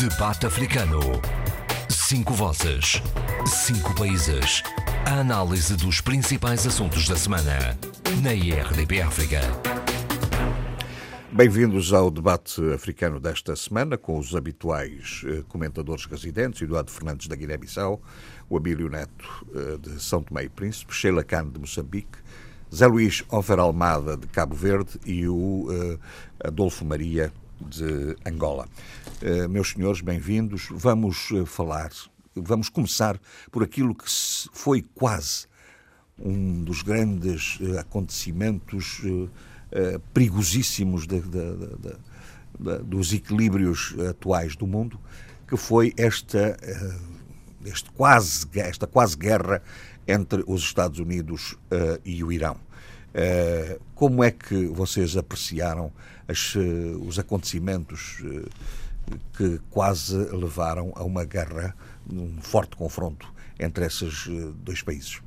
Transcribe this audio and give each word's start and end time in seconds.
Debate 0.00 0.46
Africano. 0.46 0.98
Cinco 1.90 2.32
vozes. 2.32 3.02
Cinco 3.44 3.94
países. 3.94 4.62
A 5.04 5.20
análise 5.20 5.76
dos 5.76 6.00
principais 6.00 6.66
assuntos 6.66 7.06
da 7.06 7.16
semana. 7.16 7.78
Na 8.22 8.32
IRDP 8.32 9.02
África. 9.02 9.40
Bem-vindos 11.30 11.92
ao 11.92 12.10
debate 12.10 12.62
africano 12.72 13.20
desta 13.20 13.54
semana, 13.54 13.98
com 13.98 14.18
os 14.18 14.34
habituais 14.34 15.22
eh, 15.26 15.44
comentadores 15.46 16.06
residentes, 16.06 16.62
Eduardo 16.62 16.90
Fernandes 16.90 17.26
da 17.28 17.36
Guiné-Bissau, 17.36 18.00
o 18.48 18.56
Abílio 18.56 18.88
Neto 18.88 19.46
eh, 19.54 19.76
de 19.76 20.02
São 20.02 20.22
Tomé 20.22 20.44
e 20.44 20.48
Príncipe, 20.48 20.94
Sheila 20.94 21.22
Khan 21.22 21.50
de 21.50 21.60
Moçambique, 21.60 22.16
Zé 22.74 22.86
Luís 22.86 23.22
Ofer 23.28 23.58
Almada 23.58 24.16
de 24.16 24.26
Cabo 24.28 24.54
Verde 24.54 24.98
e 25.04 25.28
o 25.28 25.68
eh, 25.70 25.98
Adolfo 26.42 26.86
Maria 26.86 27.30
de 27.68 28.16
Angola. 28.24 28.66
Meus 29.50 29.70
senhores, 29.70 30.00
bem-vindos. 30.00 30.68
Vamos 30.70 31.28
falar, 31.46 31.90
vamos 32.34 32.68
começar 32.68 33.20
por 33.50 33.62
aquilo 33.62 33.94
que 33.94 34.04
foi 34.52 34.82
quase 34.94 35.46
um 36.18 36.62
dos 36.62 36.82
grandes 36.82 37.58
acontecimentos 37.78 39.00
uh, 39.04 39.30
perigosíssimos 40.12 41.06
de, 41.06 41.20
de, 41.20 41.56
de, 42.58 42.78
dos 42.84 43.12
equilíbrios 43.12 43.94
atuais 44.08 44.56
do 44.56 44.66
mundo, 44.66 45.00
que 45.48 45.56
foi 45.56 45.94
esta, 45.96 46.56
este 47.64 47.90
quase, 47.92 48.46
esta 48.54 48.86
quase 48.86 49.16
guerra 49.16 49.62
entre 50.06 50.44
os 50.46 50.62
Estados 50.62 50.98
Unidos 50.98 51.56
e 52.04 52.22
o 52.22 52.30
Irão. 52.30 52.56
Como 53.94 54.22
é 54.22 54.30
que 54.30 54.66
vocês 54.66 55.16
apreciaram 55.16 55.92
as, 56.28 56.54
os 57.06 57.18
acontecimentos 57.18 58.22
que 59.36 59.60
quase 59.70 60.16
levaram 60.16 60.92
a 60.94 61.02
uma 61.02 61.24
guerra, 61.24 61.74
um 62.10 62.40
forte 62.40 62.76
confronto 62.76 63.32
entre 63.58 63.86
esses 63.86 64.28
dois 64.62 64.82
países? 64.82 65.20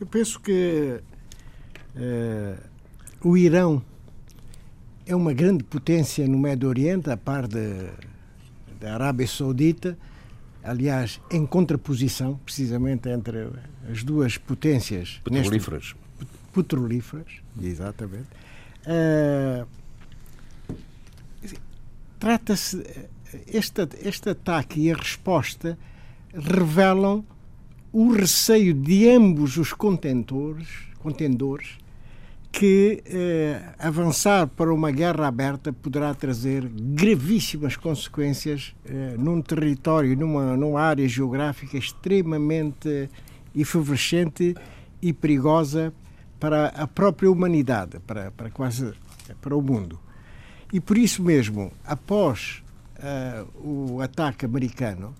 Eu 0.00 0.06
penso 0.06 0.40
que 0.40 1.00
Uh, 1.94 2.58
o 3.22 3.36
Irão 3.36 3.80
é 5.06 5.14
uma 5.14 5.32
grande 5.32 5.62
potência 5.62 6.26
no 6.26 6.36
Médio 6.36 6.68
Oriente, 6.68 7.08
a 7.08 7.16
par 7.16 7.46
da 7.46 8.92
Arábia 8.92 9.26
Saudita, 9.28 9.96
aliás, 10.64 11.20
em 11.30 11.46
contraposição, 11.46 12.36
precisamente, 12.44 13.08
entre 13.08 13.48
as 13.90 14.02
duas 14.02 14.38
potências 14.38 15.20
petrolíferas. 15.22 15.94
Neste, 15.94 16.34
petrolíferas, 16.52 17.32
exatamente. 17.60 18.28
Uh, 18.86 19.66
Trata-se. 22.18 22.82
Este, 23.46 23.88
este 24.00 24.30
ataque 24.30 24.80
e 24.80 24.92
a 24.92 24.96
resposta 24.96 25.76
revelam 26.32 27.24
o 27.92 28.12
receio 28.12 28.72
de 28.72 29.10
ambos 29.10 29.56
os 29.56 29.72
contentores, 29.72 30.68
contendores 31.00 31.76
que 32.54 33.02
eh, 33.06 33.60
avançar 33.80 34.46
para 34.46 34.72
uma 34.72 34.92
guerra 34.92 35.26
aberta 35.26 35.72
poderá 35.72 36.14
trazer 36.14 36.64
gravíssimas 36.68 37.76
consequências 37.76 38.76
eh, 38.86 39.16
num 39.18 39.42
território, 39.42 40.16
numa, 40.16 40.56
numa 40.56 40.80
área 40.80 41.06
geográfica 41.08 41.76
extremamente 41.76 43.10
efervescente 43.56 44.54
e 45.02 45.12
perigosa 45.12 45.92
para 46.38 46.66
a 46.68 46.86
própria 46.86 47.28
humanidade, 47.28 47.98
para, 48.06 48.30
para 48.30 48.48
quase 48.50 48.92
para 49.42 49.56
o 49.56 49.60
mundo. 49.60 49.98
E 50.72 50.78
por 50.78 50.96
isso 50.96 51.24
mesmo, 51.24 51.72
após 51.84 52.62
uh, 52.98 53.94
o 53.94 54.00
ataque 54.00 54.44
americano, 54.44 55.12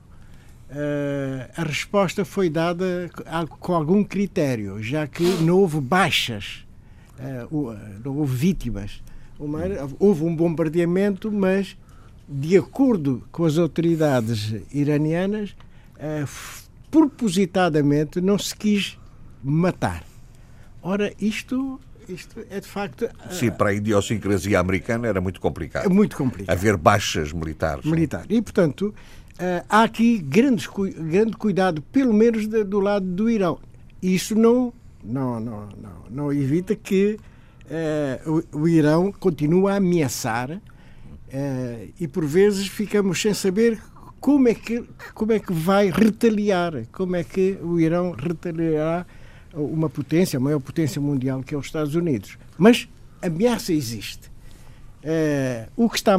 uh, 0.71 1.51
a 1.57 1.65
resposta 1.65 2.25
foi 2.25 2.49
dada 2.49 3.11
com 3.59 3.75
algum 3.75 4.05
critério, 4.05 4.81
já 4.81 5.07
que 5.09 5.25
não 5.43 5.59
houve 5.59 5.81
baixas 5.81 6.65
não 8.05 8.17
houve 8.19 8.37
vítimas. 8.37 9.03
Uma, 9.39 9.61
houve 9.99 10.25
um 10.25 10.35
bombardeamento, 10.35 11.31
mas 11.31 11.77
de 12.29 12.57
acordo 12.57 13.23
com 13.31 13.45
as 13.45 13.59
autoridades 13.59 14.55
iranianas, 14.73 15.55
uh, 15.97 16.29
propositadamente 16.91 18.21
não 18.21 18.39
se 18.39 18.55
quis 18.55 18.99
matar. 19.43 20.05
Ora, 20.83 21.13
isto, 21.21 21.81
isto 22.09 22.45
é 22.51 22.61
de 22.61 22.69
facto. 22.69 23.09
Sim, 23.31 23.51
para 23.51 23.71
a 23.71 23.75
idiosincrasia 23.75 24.59
americana 24.59 25.09
era 25.09 25.21
muito 25.21 25.41
complicado. 25.41 25.87
É 25.87 25.89
muito 25.89 26.17
complicado. 26.17 26.55
Haver 26.55 26.77
baixas 26.77 27.33
militares. 27.33 27.85
Militar. 27.85 28.25
E, 28.29 28.41
portanto, 28.41 28.95
há 29.69 29.83
aqui 29.83 30.19
grandes, 30.19 30.67
grande 30.67 31.33
cuidado, 31.33 31.83
pelo 31.91 32.13
menos 32.13 32.47
do 32.47 32.81
lado 32.81 33.07
do 33.07 33.31
Irão. 33.31 33.59
Isso 34.03 34.35
não 34.35 34.73
não, 35.05 35.39
não, 35.39 35.69
não, 35.69 36.05
não 36.11 36.33
evita 36.33 36.75
que 36.75 37.19
uh, 37.67 38.45
o, 38.53 38.61
o, 38.61 38.69
Irão 38.69 39.13
continue 39.13 39.71
a 39.71 39.77
ameaçar 39.77 40.51
uh, 40.51 41.93
e 42.01 42.09
por 42.09 42.25
vezes 42.25 42.67
ficamos 42.67 43.21
sem 43.21 43.35
saber 43.35 43.81
como 44.21 44.49
é 44.49 44.55
que 44.55 44.83
como 45.15 45.33
é 45.33 45.39
que 45.39 45.53
vai 45.53 45.91
retaliar, 45.91 46.87
como 46.91 47.17
é 47.17 47.23
que 47.23 47.59
o 47.63 47.79
Irão 47.79 48.13
retaliará 48.13 49.07
uma 49.53 49.89
potência, 49.89 50.39
a 50.39 50.41
maior 50.41 50.61
potência 50.61 51.01
mundial 51.01 51.43
que 51.43 51.55
é 51.55 51.59
os 51.59 51.67
Estados 51.67 51.95
Unidos. 51.95 52.39
Mas 52.57 52.89
a 53.23 53.27
ameaça 53.27 53.73
existe. 53.73 54.33
Uh, 55.05 55.71
o 55.77 55.91
que 55.91 55.97
está 55.97 56.17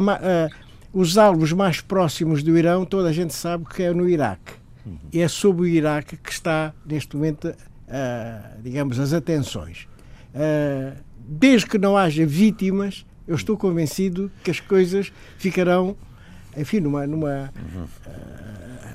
os 0.92 1.18
alvos 1.18 1.52
mais 1.52 1.80
próximos 1.80 2.42
do 2.42 2.56
Irão, 2.56 2.84
toda 2.84 3.08
a 3.08 3.12
gente 3.12 3.34
sabe 3.34 3.64
que 3.66 3.82
é 3.82 3.92
no 3.92 4.08
Iraque. 4.08 4.52
Uhum. 4.86 4.96
E 5.12 5.20
é 5.20 5.28
sobre 5.28 5.62
o 5.62 5.66
Iraque 5.66 6.16
que 6.16 6.30
está 6.30 6.72
neste 6.86 7.16
momento 7.16 7.52
uh, 7.88 8.62
digamos, 8.62 8.98
as 8.98 9.12
atenções. 9.12 9.88
Uh, 10.34 10.96
desde 11.18 11.66
que 11.66 11.78
não 11.78 11.96
haja 11.96 12.26
vítimas, 12.26 13.04
eu 13.26 13.34
estou 13.34 13.56
convencido 13.56 14.30
que 14.42 14.50
as 14.50 14.60
coisas 14.60 15.12
ficarão, 15.38 15.96
enfim, 16.56 16.80
numa. 16.80 17.06
numa 17.06 17.52
uh, 18.06 18.86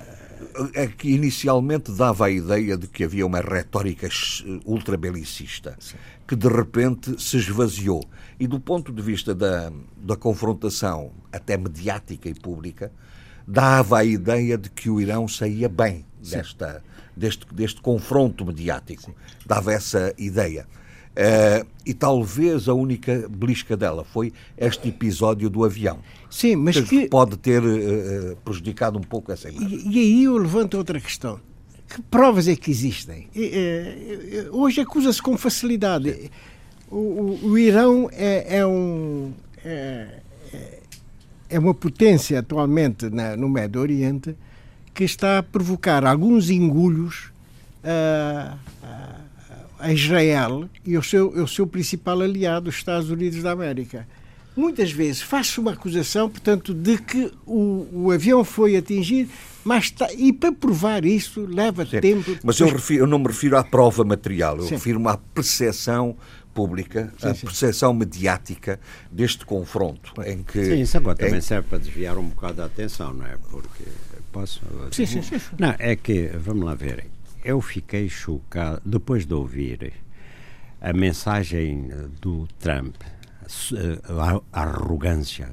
é 0.73 0.85
que 0.85 1.09
inicialmente 1.09 1.93
dava 1.93 2.25
a 2.25 2.29
ideia 2.29 2.77
de 2.77 2.85
que 2.85 3.05
havia 3.05 3.25
uma 3.25 3.39
retórica 3.39 4.09
ultrabelicista 4.65 5.77
que 6.27 6.35
de 6.35 6.47
repente 6.47 7.21
se 7.21 7.37
esvaziou. 7.37 8.03
E 8.39 8.47
do 8.47 8.59
ponto 8.59 8.91
de 8.91 9.01
vista 9.01 9.35
da, 9.35 9.71
da 9.97 10.15
confrontação, 10.15 11.11
até 11.31 11.57
mediática 11.57 12.29
e 12.29 12.33
pública, 12.33 12.91
dava 13.47 13.99
a 13.99 14.05
ideia 14.05 14.57
de 14.57 14.69
que 14.69 14.89
o 14.89 15.01
Irão 15.01 15.27
saía 15.27 15.67
bem 15.67 16.05
desta, 16.21 16.81
deste, 17.21 17.45
deste 17.53 17.79
confronto 17.79 18.45
mediático. 18.45 19.03
Sim. 19.03 19.13
Dava 19.45 19.71
essa 19.71 20.13
ideia. 20.17 20.65
Uh, 21.11 21.67
e 21.85 21.93
talvez 21.93 22.69
a 22.69 22.73
única 22.73 23.27
belisca 23.29 23.75
dela 23.75 24.03
foi 24.03 24.31
este 24.57 24.89
episódio 24.89 25.49
do 25.49 25.63
avião. 25.63 25.99
Sim, 26.29 26.55
mas 26.55 26.79
que, 26.79 27.01
que... 27.01 27.09
pode 27.09 27.37
ter 27.37 27.61
uh, 27.61 28.35
prejudicado 28.37 28.97
um 28.97 29.01
pouco 29.01 29.31
essa 29.31 29.49
imagem. 29.49 29.77
E, 29.77 29.97
e, 29.97 29.99
aí 29.99 30.23
eu 30.23 30.37
levanto 30.37 30.77
outra 30.77 30.99
questão. 30.99 31.39
Que 31.87 32.01
provas 32.03 32.47
é 32.47 32.55
que 32.55 32.71
existem? 32.71 33.27
E, 33.35 34.47
uh, 34.49 34.57
hoje 34.57 34.81
acusa-se 34.81 35.21
com 35.21 35.37
facilidade. 35.37 36.31
O, 36.89 36.95
o, 36.95 37.39
o, 37.49 37.57
Irão 37.57 38.09
é, 38.13 38.59
é 38.59 38.65
um 38.65 39.33
é, 39.63 40.21
é, 41.49 41.59
uma 41.59 41.73
potência 41.73 42.39
atualmente 42.39 43.09
na, 43.09 43.35
no 43.35 43.49
Médio 43.49 43.81
Oriente 43.81 44.35
que 44.93 45.03
está 45.03 45.39
a 45.39 45.43
provocar 45.43 46.05
alguns 46.05 46.49
engulhos 46.49 47.31
a, 47.83 48.57
a 49.79 49.91
Israel 49.91 50.69
e 50.85 50.97
o 50.97 51.03
seu, 51.03 51.29
o 51.29 51.47
seu 51.47 51.65
principal 51.65 52.21
aliado, 52.21 52.69
os 52.69 52.75
Estados 52.75 53.09
Unidos 53.09 53.41
da 53.41 53.51
América. 53.51 54.07
Muitas 54.55 54.91
vezes 54.91 55.21
faz-se 55.21 55.59
uma 55.59 55.71
acusação, 55.71 56.29
portanto, 56.29 56.73
de 56.73 56.97
que 56.97 57.31
o, 57.45 57.87
o 57.91 58.11
avião 58.11 58.43
foi 58.43 58.75
atingido, 58.75 59.31
mas 59.63 59.85
está, 59.85 60.11
e 60.13 60.33
para 60.33 60.51
provar 60.51 61.05
isso 61.05 61.45
leva 61.45 61.85
Sim. 61.85 62.01
tempo. 62.01 62.37
Mas 62.43 62.59
eu, 62.59 62.67
refiro, 62.67 63.03
eu, 63.03 63.07
não 63.07 63.17
me 63.17 63.27
refiro 63.27 63.57
à 63.57 63.63
prova 63.63 64.03
material, 64.03 64.57
eu 64.57 64.67
refiro-me 64.67 65.07
à 65.07 65.17
percepção 65.17 66.17
pública, 66.53 67.13
sim, 67.17 67.29
a 67.29 67.33
percepção 67.33 67.93
mediática 67.93 68.77
deste 69.09 69.45
confronto 69.45 70.13
em 70.25 70.43
que... 70.43 70.65
Sim, 70.65 70.81
isso 70.81 70.97
agora 70.97 71.15
também 71.15 71.39
serve 71.39 71.69
para 71.69 71.77
desviar 71.77 72.17
um 72.17 72.27
bocado 72.27 72.61
a 72.61 72.65
atenção, 72.65 73.13
não 73.13 73.25
é? 73.25 73.37
Porque 73.49 73.85
Posso? 74.31 74.61
Sim, 74.91 75.05
sim, 75.05 75.21
sim. 75.21 75.39
Não, 75.59 75.75
é 75.77 75.95
que, 75.95 76.27
vamos 76.27 76.65
lá 76.65 76.73
ver, 76.73 77.05
eu 77.43 77.59
fiquei 77.61 78.07
chocado, 78.07 78.81
depois 78.85 79.25
de 79.25 79.33
ouvir 79.33 79.93
a 80.79 80.93
mensagem 80.93 81.89
do 82.21 82.47
Trump, 82.59 82.95
a, 84.53 84.61
arrogância 84.61 85.49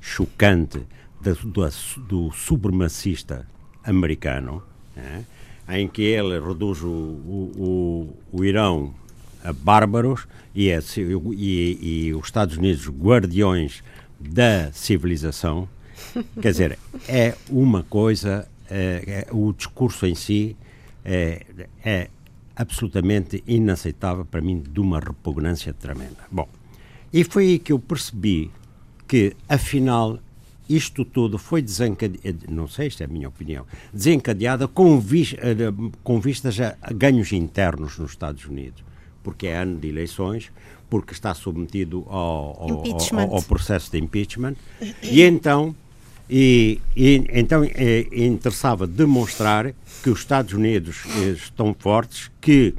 chocante 0.00 0.86
do, 1.20 1.68
do, 2.08 2.30
supremacista 2.32 3.46
americano, 3.84 4.62
né, 4.94 5.24
em 5.68 5.86
que 5.88 6.02
ele 6.02 6.40
reduz 6.40 6.82
o, 6.82 6.88
o, 6.88 8.16
o 8.32 8.44
Irão 8.44 8.94
a 9.42 9.52
bárbaros 9.52 10.26
e, 10.54 10.68
é, 10.68 10.80
e, 10.96 11.78
e, 12.08 12.14
os 12.14 12.26
Estados 12.26 12.56
Unidos 12.56 12.88
guardiões 12.88 13.82
da 14.18 14.70
civilização, 14.72 15.68
quer 16.40 16.50
dizer, 16.50 16.78
é 17.08 17.34
uma 17.48 17.82
coisa, 17.82 18.48
é, 18.68 19.26
é, 19.28 19.34
o 19.34 19.52
discurso 19.52 20.06
em 20.06 20.14
si 20.14 20.56
é, 21.04 21.44
é 21.84 22.08
absolutamente 22.56 23.42
inaceitável 23.46 24.24
para 24.24 24.40
mim, 24.40 24.60
de 24.60 24.80
uma 24.80 25.00
repugnância 25.00 25.72
tremenda. 25.72 26.18
Bom, 26.30 26.48
e 27.12 27.24
foi 27.24 27.44
aí 27.46 27.58
que 27.58 27.72
eu 27.72 27.78
percebi 27.78 28.50
que, 29.08 29.34
afinal, 29.48 30.18
isto 30.68 31.04
tudo 31.04 31.36
foi 31.36 31.60
desencadeado, 31.62 32.46
não 32.48 32.68
sei, 32.68 32.86
isto 32.86 33.02
é 33.02 33.06
a 33.06 33.08
minha 33.08 33.28
opinião, 33.28 33.66
desencadeada 33.92 34.68
com, 34.68 35.00
vis, 35.00 35.34
eh, 35.38 35.56
com 36.04 36.20
vistas 36.20 36.60
a 36.60 36.76
ganhos 36.92 37.32
internos 37.32 37.98
nos 37.98 38.12
Estados 38.12 38.44
Unidos, 38.44 38.84
porque 39.22 39.48
é 39.48 39.56
ano 39.56 39.78
de 39.78 39.88
eleições, 39.88 40.52
porque 40.88 41.12
está 41.12 41.34
submetido 41.34 42.04
ao, 42.08 42.62
ao, 42.62 42.84
ao, 43.18 43.34
ao 43.34 43.42
processo 43.42 43.90
de 43.90 43.98
impeachment, 43.98 44.54
e 45.02 45.22
então, 45.22 45.74
e, 46.30 46.80
e 46.96 47.24
então 47.32 47.64
é, 47.64 48.06
interessava 48.12 48.86
demonstrar 48.86 49.74
que 50.00 50.10
os 50.10 50.20
Estados 50.20 50.54
Unidos 50.54 51.02
eh, 51.18 51.30
estão 51.30 51.74
fortes, 51.76 52.30
que 52.40 52.72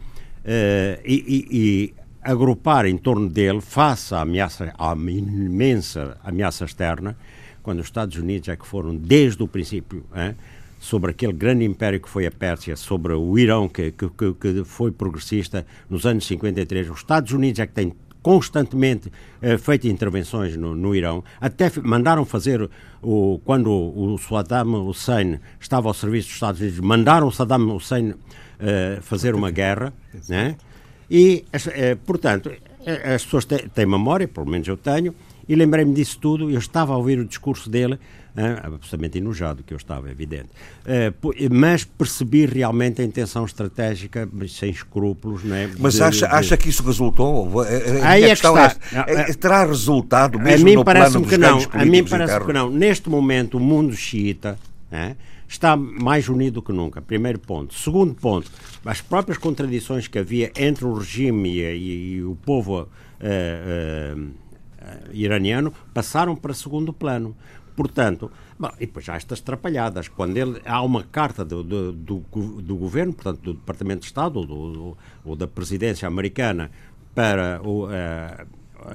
uh, 0.45 1.01
e, 1.06 1.45
e, 1.51 1.94
agrupar 2.24 2.86
em 2.86 2.98
torno 2.98 3.27
dele 3.30 3.62
face 3.62 4.15
à 4.15 4.21
ameaça, 4.21 4.74
à 4.77 4.94
imensa 4.94 6.18
ameaça 6.24 6.65
externa, 6.65 7.18
quando 7.62 7.80
os 7.80 7.86
Estados 7.86 8.18
Unidos 8.18 8.48
é 8.48 8.56
que 8.56 8.65
foram 8.65 8.95
desde 8.95 9.44
o 9.44 9.48
princípio 9.48 10.03
hein, 10.15 10.36
sobre 10.80 11.12
aquele 11.12 11.33
grande 11.33 11.65
império 11.65 12.00
que 12.00 12.09
foi 12.09 12.25
a 12.25 12.31
Pérsia, 12.31 12.75
sobre 12.75 13.13
o 13.13 13.38
Irão 13.38 13.68
que, 13.68 13.92
que, 13.92 14.09
que 14.33 14.63
foi 14.63 14.92
progressista 14.92 15.65
nos 15.89 16.06
anos 16.06 16.25
53, 16.25 16.89
os 16.89 17.00
Estados 17.00 17.31
Unidos 17.33 17.59
é 17.59 17.68
que 17.68 17.74
têm 17.74 17.94
constantemente 18.21 19.12
eh, 19.41 19.57
feito 19.57 19.88
intervenções 19.88 20.56
no, 20.56 20.75
no, 20.75 20.95
Irão, 20.95 21.23
até 21.39 21.71
mandaram 21.83 22.23
fazer, 22.25 22.69
o, 23.01 23.39
quando 23.44 23.71
o, 23.71 24.18
Saddam 24.18 24.88
Hussein 24.88 25.39
estava 25.59 25.88
ao 25.88 25.94
serviço 25.94 26.27
dos 26.27 26.35
Estados 26.35 26.62
Unidos, 26.62 26.79
mandaram 26.79 27.31
Saddam 27.31 27.75
Hussein 27.75 28.13
eh, 28.59 29.00
fazer 29.01 29.33
uma 29.33 29.50
guerra, 29.50 29.94
né? 30.29 30.56
e, 31.09 31.44
eh, 31.51 31.95
portanto, 32.06 32.51
eh, 32.85 33.13
as 33.15 33.23
pessoas 33.23 33.45
têm, 33.45 33.68
têm 33.69 33.85
memória, 33.85 34.27
pelo 34.27 34.47
menos 34.47 34.67
eu 34.67 34.77
tenho, 34.77 35.13
e 35.47 35.56
lembrei-me 35.56 35.94
disso 35.94 36.17
tudo. 36.19 36.50
Eu 36.50 36.59
estava 36.59 36.94
a 36.94 36.97
ouvir 36.97 37.19
o 37.19 37.25
discurso 37.25 37.69
dele, 37.69 38.00
absolutamente 38.36 39.18
enojado 39.18 39.63
que 39.63 39.74
eu 39.74 39.78
estava, 39.78 40.07
é 40.07 40.12
evidente, 40.12 40.50
uh, 40.86 41.54
mas 41.54 41.83
percebi 41.83 42.45
realmente 42.45 43.01
a 43.01 43.06
intenção 43.06 43.45
estratégica, 43.45 44.28
sem 44.48 44.69
escrúpulos. 44.69 45.44
Não 45.44 45.56
é, 45.56 45.69
mas 45.78 45.95
de, 45.95 46.04
acha, 46.04 46.28
de... 46.28 46.33
acha 46.33 46.57
que 46.57 46.69
isso 46.69 46.83
resultou? 46.83 47.62
A, 47.62 47.66
Aí 48.10 48.24
é 48.24 48.28
que 48.28 48.33
está. 48.33 48.75
É, 49.07 49.13
é, 49.13 49.33
terá 49.33 49.66
resultado 49.66 50.39
mesmo 50.39 50.66
a 50.66 50.69
mim 50.69 50.75
no 50.75 50.86
plano 50.86 51.25
que 51.25 51.38
não. 51.38 51.60
A 51.72 51.86
mim 51.86 52.04
parece 52.04 52.39
que 52.39 52.54
não. 52.54 52.69
Neste 52.69 53.10
momento, 53.10 53.57
o 53.57 53.60
mundo 53.60 53.94
xiita. 53.94 54.57
É, 54.92 55.16
está 55.51 55.75
mais 55.75 56.30
unido 56.30 56.62
que 56.62 56.72
nunca. 56.72 57.01
Primeiro 57.01 57.39
ponto. 57.39 57.74
Segundo 57.74 58.13
ponto, 58.13 58.50
as 58.86 59.01
próprias 59.01 59.38
contradições 59.38 60.07
que 60.07 60.18
havia 60.18 60.51
entre 60.56 60.86
o 60.86 60.94
regime 60.94 61.60
e, 61.60 62.16
e 62.16 62.24
o 62.24 62.36
povo 62.36 62.81
uh, 62.81 62.88
uh, 64.18 64.31
iraniano 65.12 65.74
passaram 65.94 66.36
para 66.36 66.54
segundo 66.54 66.94
plano. 66.94 67.36
Portanto, 67.81 68.31
bom, 68.60 68.69
e 68.80 68.86
depois 68.86 69.10
há 69.10 69.16
estas 69.16 69.42
trapalhadas. 69.42 70.07
Quando 70.07 70.38
ele, 70.38 70.62
há 70.66 70.83
uma 70.83 71.04
carta 71.04 71.44
do, 71.44 71.63
do, 71.63 71.92
do, 71.92 72.19
do 72.62 72.75
governo, 72.75 73.12
portanto, 73.12 73.42
do 73.42 73.54
Departamento 73.56 74.01
de 74.01 74.06
Estado 74.06 74.38
ou, 74.38 74.45
do, 74.45 74.98
ou 75.25 75.36
da 75.36 75.48
presidência 75.48 76.07
americana 76.07 76.69
para 77.16 77.60
o, 77.63 77.86
uh, 77.86 77.89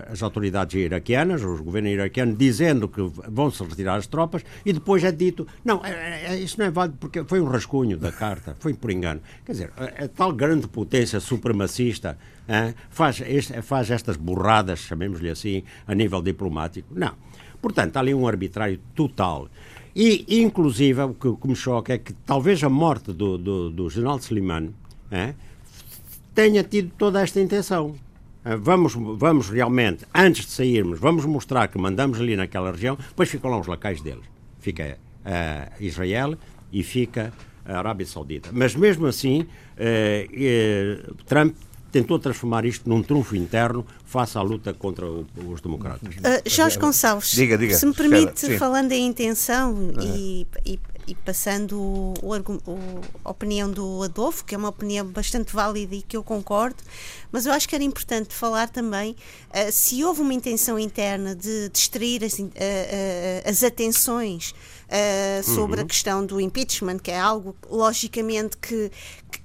as 0.09 0.23
autoridades 0.23 0.75
iraquianas, 0.75 1.43
os 1.43 1.61
governos 1.61 1.91
iraquianos, 1.91 2.39
dizendo 2.39 2.89
que 2.89 3.03
vão-se 3.29 3.61
retirar 3.65 3.97
as 3.97 4.07
tropas 4.07 4.45
e 4.65 4.73
depois 4.73 5.03
é 5.03 5.11
dito, 5.11 5.49
não, 5.65 5.85
é, 5.85 6.27
é, 6.27 6.37
isso 6.37 6.61
não 6.61 6.67
é 6.67 6.71
válido 6.71 6.97
porque 7.01 7.25
foi 7.25 7.41
um 7.41 7.47
rascunho 7.47 7.97
da 7.97 8.13
carta, 8.13 8.57
foi 8.61 8.73
por 8.73 8.93
engano. 8.93 9.21
Quer 9.45 9.53
dizer, 9.53 9.73
a, 9.77 10.05
a 10.05 10.09
tal 10.09 10.33
grande 10.33 10.69
potência 10.69 11.19
supremacista 11.19 12.17
é, 12.47 12.73
faz, 12.89 13.21
este, 13.21 13.61
faz 13.63 13.91
estas 13.91 14.17
burradas, 14.17 14.79
chamemos-lhe 14.79 15.29
assim, 15.29 15.65
a 15.89 15.95
nível 15.95 16.23
diplomático? 16.23 16.89
Não. 16.95 17.26
Portanto, 17.67 17.97
há 17.97 18.01
ali 18.01 18.15
um 18.15 18.29
arbitrário 18.29 18.79
total. 18.95 19.49
E, 19.93 20.25
inclusive, 20.41 21.03
o 21.03 21.15
que, 21.15 21.27
o 21.27 21.37
que 21.37 21.49
me 21.49 21.57
choca 21.57 21.95
é 21.95 21.99
que 21.99 22.13
talvez 22.25 22.63
a 22.63 22.69
morte 22.69 23.13
do, 23.13 23.37
do, 23.37 23.71
do 23.71 23.91
general 23.91 24.19
Slimani 24.21 24.73
é, 25.11 25.35
tenha 26.33 26.63
tido 26.63 26.93
toda 26.97 27.21
esta 27.21 27.41
intenção 27.41 27.97
ah, 28.45 28.55
vamos, 28.55 28.95
vamos 28.95 29.49
realmente, 29.51 30.05
antes 30.15 30.47
de 30.47 30.53
sairmos, 30.53 31.01
vamos 31.01 31.25
mostrar 31.25 31.67
que 31.67 31.77
mandamos 31.77 32.21
ali 32.21 32.37
naquela 32.37 32.71
região, 32.71 32.95
depois 32.95 33.29
ficam 33.29 33.51
lá 33.51 33.59
os 33.59 33.67
locais 33.67 34.01
deles. 34.01 34.23
Fica 34.61 34.97
uh, 35.25 35.83
Israel 35.83 36.39
e 36.73 36.85
fica 36.85 37.33
a 37.65 37.79
Arábia 37.79 38.07
Saudita. 38.07 38.51
Mas 38.53 38.77
mesmo 38.77 39.09
assim, 39.09 39.41
uh, 39.41 41.15
Trump 41.25 41.57
tentou 42.01 42.19
transformar 42.19 42.65
isto 42.65 42.89
num 42.89 43.03
trunfo 43.03 43.37
interno 43.37 43.87
face 44.05 44.37
à 44.37 44.43
luta 44.43 44.75
contra 44.75 45.07
o, 45.07 45.27
os 45.49 45.61
democratas. 45.61 46.15
Jorge 46.47 46.79
Gonçalves, 46.79 47.31
diga, 47.33 47.57
diga, 47.57 47.75
se 47.75 47.87
me 47.87 47.95
permite, 47.95 48.59
falando 48.59 48.93
em 48.93 49.07
intenção 49.07 49.93
e, 50.01 50.47
e 50.65 50.79
e 51.07 51.15
passando 51.15 51.79
o, 51.79 52.15
o, 52.21 53.01
a 53.25 53.31
opinião 53.31 53.71
do 53.71 54.03
Adolfo, 54.03 54.45
que 54.45 54.55
é 54.55 54.59
uma 54.59 54.69
opinião 54.69 55.07
bastante 55.07 55.55
válida 55.55 55.95
e 55.95 56.03
que 56.03 56.17
eu 56.17 56.25
concordo, 56.25 56.83
mas 57.31 57.47
eu 57.47 57.53
acho 57.53 57.69
que 57.69 57.75
era 57.75 57.85
importante 57.85 58.35
falar 58.35 58.69
também 58.69 59.13
uh, 59.51 59.71
se 59.71 60.03
houve 60.03 60.21
uma 60.21 60.35
intenção 60.35 60.79
interna 60.79 61.35
de 61.35 61.69
distrair 61.69 62.25
as, 62.25 62.39
uh, 62.39 62.45
uh, 62.45 63.49
as 63.49 63.63
atenções 63.63 64.53
sobre 65.43 65.81
uhum. 65.81 65.85
a 65.85 65.89
questão 65.89 66.25
do 66.25 66.41
impeachment, 66.41 66.99
que 66.99 67.11
é 67.11 67.19
algo, 67.19 67.57
logicamente, 67.69 68.57
que, 68.57 68.91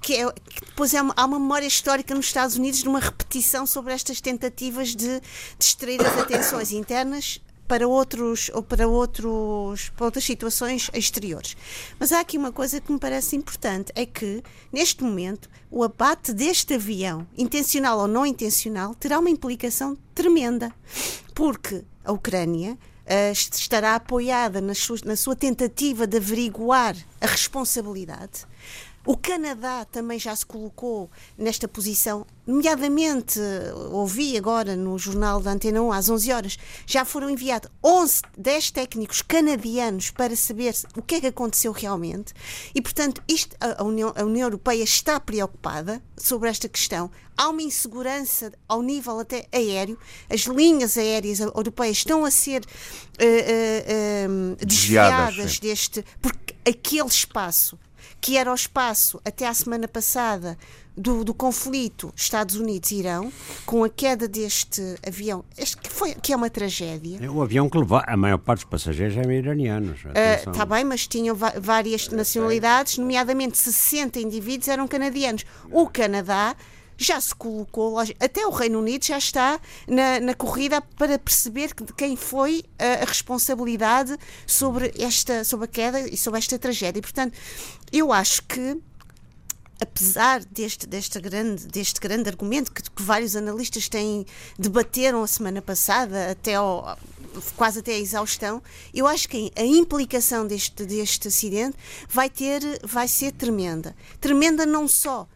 que, 0.00 0.14
é, 0.14 0.32
que 0.32 0.66
depois 0.66 0.94
é 0.94 1.02
uma, 1.02 1.14
há 1.16 1.24
uma 1.24 1.38
memória 1.38 1.66
histórica 1.66 2.14
nos 2.14 2.26
Estados 2.26 2.56
Unidos 2.56 2.80
de 2.80 2.88
uma 2.88 3.00
repetição 3.00 3.66
sobre 3.66 3.92
estas 3.92 4.20
tentativas 4.20 4.94
de 4.94 5.20
distrair 5.58 6.00
as 6.00 6.16
atenções 6.18 6.72
internas 6.72 7.40
para 7.72 7.88
outros 7.88 8.50
ou 8.52 8.62
para 8.62 8.86
outros 8.86 9.90
para 9.96 10.04
outras 10.04 10.24
situações 10.24 10.90
exteriores. 10.92 11.56
Mas 11.98 12.12
há 12.12 12.20
aqui 12.20 12.36
uma 12.36 12.52
coisa 12.52 12.80
que 12.80 12.92
me 12.92 12.98
parece 12.98 13.34
importante 13.34 13.90
é 13.94 14.04
que 14.04 14.42
neste 14.70 15.02
momento 15.02 15.48
o 15.70 15.82
abate 15.82 16.34
deste 16.34 16.74
avião, 16.74 17.26
intencional 17.36 17.98
ou 17.98 18.06
não 18.06 18.26
intencional, 18.26 18.94
terá 18.94 19.18
uma 19.18 19.30
implicação 19.30 19.96
tremenda, 20.14 20.70
porque 21.34 21.82
a 22.04 22.12
Ucrânia 22.12 22.76
uh, 23.06 23.32
estará 23.32 23.94
apoiada 23.94 24.60
na 24.60 24.74
sua, 24.74 24.96
na 25.04 25.16
sua 25.16 25.36
tentativa 25.36 26.06
de 26.06 26.16
averiguar 26.16 26.96
a 27.20 27.26
responsabilidade 27.26 28.46
o 29.04 29.16
Canadá 29.16 29.84
também 29.84 30.18
já 30.18 30.34
se 30.34 30.46
colocou 30.46 31.10
nesta 31.36 31.66
posição, 31.66 32.24
nomeadamente, 32.46 33.40
ouvi 33.90 34.36
agora 34.36 34.76
no 34.76 34.96
jornal 34.96 35.40
da 35.40 35.50
Antena 35.50 35.82
1 35.82 35.92
às 35.92 36.08
11 36.08 36.32
horas, 36.32 36.58
já 36.86 37.04
foram 37.04 37.28
enviados 37.28 37.68
11, 37.82 38.22
10 38.38 38.70
técnicos 38.70 39.20
canadianos 39.20 40.10
para 40.10 40.36
saber 40.36 40.74
o 40.96 41.02
que 41.02 41.16
é 41.16 41.20
que 41.20 41.26
aconteceu 41.26 41.72
realmente. 41.72 42.32
E, 42.72 42.80
portanto, 42.80 43.20
isto, 43.26 43.56
a, 43.60 43.82
União, 43.82 44.12
a 44.16 44.22
União 44.22 44.46
Europeia 44.46 44.84
está 44.84 45.18
preocupada 45.18 46.00
sobre 46.16 46.48
esta 46.48 46.68
questão. 46.68 47.10
Há 47.36 47.48
uma 47.48 47.62
insegurança 47.62 48.52
ao 48.68 48.82
nível 48.82 49.18
até 49.18 49.46
aéreo. 49.52 49.98
As 50.30 50.42
linhas 50.42 50.96
aéreas 50.96 51.40
europeias 51.40 51.96
estão 51.96 52.24
a 52.24 52.30
ser 52.30 52.62
uh, 52.62 53.24
uh, 53.24 54.52
uh, 54.62 54.66
desviadas 54.66 55.58
deste. 55.58 56.04
porque 56.20 56.54
aquele 56.64 57.08
espaço 57.08 57.76
que 58.22 58.36
era 58.36 58.52
o 58.52 58.54
espaço 58.54 59.20
até 59.24 59.48
à 59.48 59.52
semana 59.52 59.88
passada 59.88 60.56
do, 60.96 61.24
do 61.24 61.34
conflito 61.34 62.12
Estados 62.14 62.54
Unidos-Irão, 62.54 63.32
com 63.66 63.82
a 63.82 63.88
queda 63.88 64.28
deste 64.28 64.80
avião, 65.04 65.44
este, 65.58 65.76
que, 65.78 65.90
foi, 65.90 66.14
que 66.14 66.32
é 66.32 66.36
uma 66.36 66.48
tragédia. 66.48 67.18
É 67.20 67.28
o 67.28 67.42
avião 67.42 67.68
que 67.68 67.76
levou, 67.76 68.00
a 68.06 68.16
maior 68.16 68.38
parte 68.38 68.60
dos 68.60 68.70
passageiros 68.70 69.16
eram 69.16 69.32
iranianos. 69.32 70.04
Está 70.46 70.62
uh, 70.62 70.66
bem, 70.66 70.84
mas 70.84 71.08
tinham 71.08 71.34
várias 71.34 72.08
nacionalidades, 72.10 72.96
nomeadamente 72.96 73.58
60 73.58 74.20
indivíduos 74.20 74.68
eram 74.68 74.86
canadianos. 74.86 75.44
O 75.68 75.88
Canadá 75.88 76.54
já 77.02 77.20
se 77.20 77.34
colocou, 77.34 77.98
até 77.98 78.46
o 78.46 78.50
Reino 78.50 78.78
Unido 78.78 79.04
já 79.04 79.18
está 79.18 79.60
na, 79.86 80.20
na 80.20 80.34
corrida 80.34 80.80
para 80.80 81.18
perceber 81.18 81.74
quem 81.96 82.16
foi 82.16 82.64
a, 82.78 83.02
a, 83.02 83.04
responsabilidade 83.04 84.16
sobre 84.46 84.92
esta, 84.98 85.44
sobre 85.44 85.64
a 85.66 85.68
queda 85.68 86.00
e 86.08 86.16
sobre 86.16 86.38
esta 86.38 86.58
tragédia. 86.58 87.00
E, 87.00 87.02
portanto, 87.02 87.36
eu 87.92 88.12
acho 88.12 88.42
que 88.44 88.80
apesar 89.80 90.44
deste, 90.44 90.86
deste, 90.86 91.20
grande, 91.20 91.66
deste 91.66 92.00
grande 92.00 92.28
argumento 92.28 92.70
que, 92.70 92.82
que, 92.82 93.02
vários 93.02 93.34
analistas 93.34 93.88
têm 93.88 94.24
debateram 94.56 95.24
a 95.24 95.26
semana 95.26 95.60
passada 95.60 96.30
até 96.30 96.54
ao, 96.54 96.96
quase 97.56 97.80
até 97.80 97.92
a 97.94 97.98
exaustão, 97.98 98.62
eu 98.94 99.08
acho 99.08 99.28
que 99.28 99.50
a 99.56 99.64
implicação 99.64 100.46
deste, 100.46 100.86
deste 100.86 101.28
acidente 101.28 101.76
vai 102.08 102.30
ter 102.30 102.62
vai 102.84 103.08
ser 103.08 103.32
tremenda. 103.32 103.94
Tremenda 104.20 104.64
não 104.64 104.86
só 104.86 105.26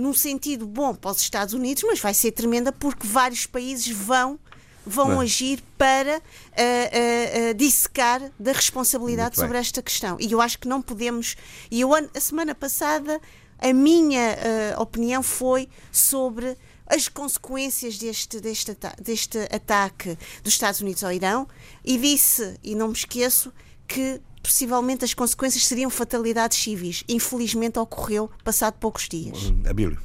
num 0.00 0.14
sentido 0.14 0.66
bom 0.66 0.94
para 0.94 1.10
os 1.10 1.20
Estados 1.20 1.54
Unidos, 1.54 1.82
mas 1.86 2.00
vai 2.00 2.14
ser 2.14 2.32
tremenda 2.32 2.72
porque 2.72 3.06
vários 3.06 3.46
países 3.46 3.88
vão 3.88 4.38
vão 4.86 5.08
Bem. 5.08 5.20
agir 5.20 5.62
para 5.76 6.18
uh, 6.18 6.20
uh, 6.20 7.50
uh, 7.50 7.54
dissecar 7.54 8.32
da 8.38 8.52
responsabilidade 8.52 9.36
sobre 9.36 9.58
esta 9.58 9.82
questão. 9.82 10.16
E 10.18 10.32
eu 10.32 10.40
acho 10.40 10.58
que 10.58 10.66
não 10.66 10.80
podemos. 10.80 11.36
E 11.70 11.82
eu, 11.82 11.94
a 11.94 12.20
semana 12.20 12.54
passada, 12.54 13.20
a 13.58 13.72
minha 13.74 14.36
opinião 14.78 15.22
foi 15.22 15.68
sobre 15.92 16.56
as 16.86 17.08
consequências 17.08 17.98
deste, 17.98 18.40
deste, 18.40 18.76
deste 19.00 19.38
ataque 19.54 20.18
dos 20.42 20.54
Estados 20.54 20.80
Unidos 20.80 21.04
ao 21.04 21.12
Irão 21.12 21.46
e 21.84 21.96
disse, 21.96 22.58
e 22.64 22.74
não 22.74 22.88
me 22.88 22.94
esqueço, 22.94 23.52
que 23.86 24.20
possivelmente 24.42 25.04
as 25.04 25.14
consequências 25.14 25.66
seriam 25.66 25.90
fatalidades 25.90 26.58
civis. 26.58 27.04
Infelizmente 27.08 27.78
ocorreu 27.78 28.30
passado 28.44 28.74
poucos 28.74 29.08
dias. 29.08 29.52
Abílio. 29.68 29.98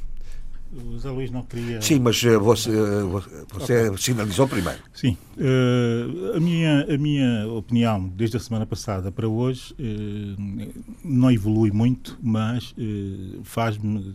O 0.75 0.98
Zé 0.98 1.10
Luís 1.10 1.32
não 1.32 1.42
queria. 1.42 1.82
Sim, 1.82 2.00
mas 2.00 2.22
eh, 2.25 2.38
você, 2.38 2.70
eh, 2.70 3.46
você 3.54 3.98
sinalizou 3.98 4.46
primeiro. 4.46 4.80
Sim. 4.94 5.15
Eh, 5.38 6.36
a, 6.36 6.39
minha, 6.39 6.86
a 6.94 6.98
minha 6.98 7.48
opinião, 7.48 8.10
desde 8.10 8.36
a 8.36 8.39
semana 8.42 8.65
passada 8.65 9.10
para 9.10 9.27
hoje, 9.27 9.74
não 11.04 11.32
evolui 11.32 11.72
muito, 11.72 12.18
mas 12.22 12.75
faz-me, 13.44 14.13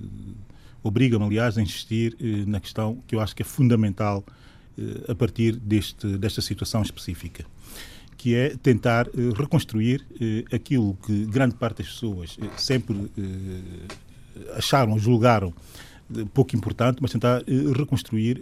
obriga-me, 0.82 1.24
aliás, 1.24 1.56
a 1.56 1.62
insistir 1.62 2.16
na 2.46 2.60
questão 2.60 3.02
que 3.06 3.14
eu 3.14 3.20
acho 3.20 3.34
que 3.34 3.42
é 3.42 3.44
fundamental 3.44 4.22
a 5.08 5.14
partir 5.14 5.56
deste, 5.56 6.06
desta 6.18 6.42
situação 6.42 6.82
específica, 6.82 7.44
que 8.20 8.34
é 8.34 8.50
tentar 8.62 9.06
eh, 9.06 9.10
reconstruir 9.34 10.04
eh, 10.20 10.44
aquilo 10.54 10.94
que 11.06 11.24
grande 11.24 11.54
parte 11.54 11.78
das 11.78 11.90
pessoas 11.92 12.36
eh, 12.38 12.46
sempre 12.58 12.94
acharam, 14.56 14.98
julgaram 14.98 15.54
pouco 16.34 16.54
importante, 16.56 16.98
mas 17.00 17.12
tentar 17.12 17.42
reconstruir 17.76 18.40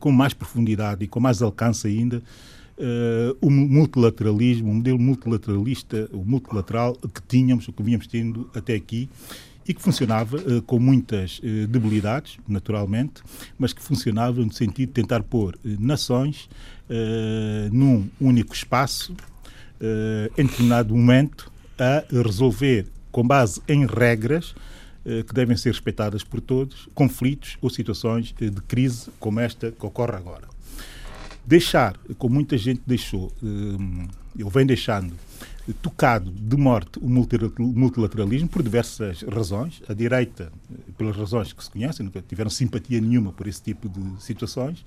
com 0.00 0.10
mais 0.10 0.34
profundidade 0.34 1.04
e 1.04 1.06
com 1.08 1.20
mais 1.20 1.40
alcance 1.40 1.86
ainda 1.86 2.20
eh, 2.76 3.34
o 3.40 3.48
mu- 3.48 3.68
multilateralismo, 3.68 4.70
o 4.70 4.74
modelo 4.74 4.98
multilateralista, 4.98 6.08
o 6.12 6.24
multilateral 6.24 6.94
que 6.96 7.22
tínhamos, 7.28 7.68
o 7.68 7.72
que 7.72 7.82
vínhamos 7.82 8.06
tendo 8.08 8.50
até 8.54 8.74
aqui 8.74 9.08
e 9.66 9.72
que 9.72 9.80
funcionava 9.80 10.36
eh, 10.38 10.60
com 10.66 10.78
muitas 10.80 11.40
eh, 11.44 11.66
debilidades, 11.68 12.38
naturalmente, 12.48 13.22
mas 13.56 13.72
que 13.72 13.80
funcionava 13.80 14.40
no 14.44 14.52
sentido 14.52 14.88
de 14.88 14.94
tentar 14.94 15.22
pôr 15.22 15.56
nações 15.78 16.48
num 17.72 18.08
único 18.20 18.54
espaço, 18.54 19.14
eh, 19.80 20.30
em 20.38 20.46
determinado 20.46 20.94
momento, 20.94 21.50
a 21.78 22.04
resolver, 22.22 22.86
com 23.10 23.26
base 23.26 23.60
em 23.68 23.86
regras 23.86 24.54
eh, 25.04 25.22
que 25.22 25.34
devem 25.34 25.56
ser 25.56 25.70
respeitadas 25.70 26.24
por 26.24 26.40
todos, 26.40 26.88
conflitos 26.94 27.58
ou 27.60 27.68
situações 27.68 28.34
eh, 28.40 28.48
de 28.48 28.60
crise 28.62 29.10
como 29.20 29.40
esta 29.40 29.70
que 29.70 29.84
ocorre 29.84 30.16
agora. 30.16 30.48
Deixar, 31.46 31.98
como 32.16 32.36
muita 32.36 32.56
gente 32.56 32.80
deixou, 32.86 33.30
eh, 33.42 34.06
eu 34.38 34.48
venho 34.48 34.66
deixando, 34.66 35.12
eh, 35.12 35.53
tocado 35.72 36.30
de 36.30 36.56
morte 36.56 36.98
o 36.98 37.08
multilateralismo 37.08 38.48
por 38.48 38.62
diversas 38.62 39.22
razões. 39.22 39.82
A 39.88 39.94
direita, 39.94 40.52
pelas 40.98 41.16
razões 41.16 41.52
que 41.52 41.64
se 41.64 41.70
conhecem, 41.70 42.04
nunca 42.04 42.20
tiveram 42.20 42.50
simpatia 42.50 43.00
nenhuma 43.00 43.32
por 43.32 43.46
esse 43.46 43.62
tipo 43.62 43.88
de 43.88 44.22
situações, 44.22 44.84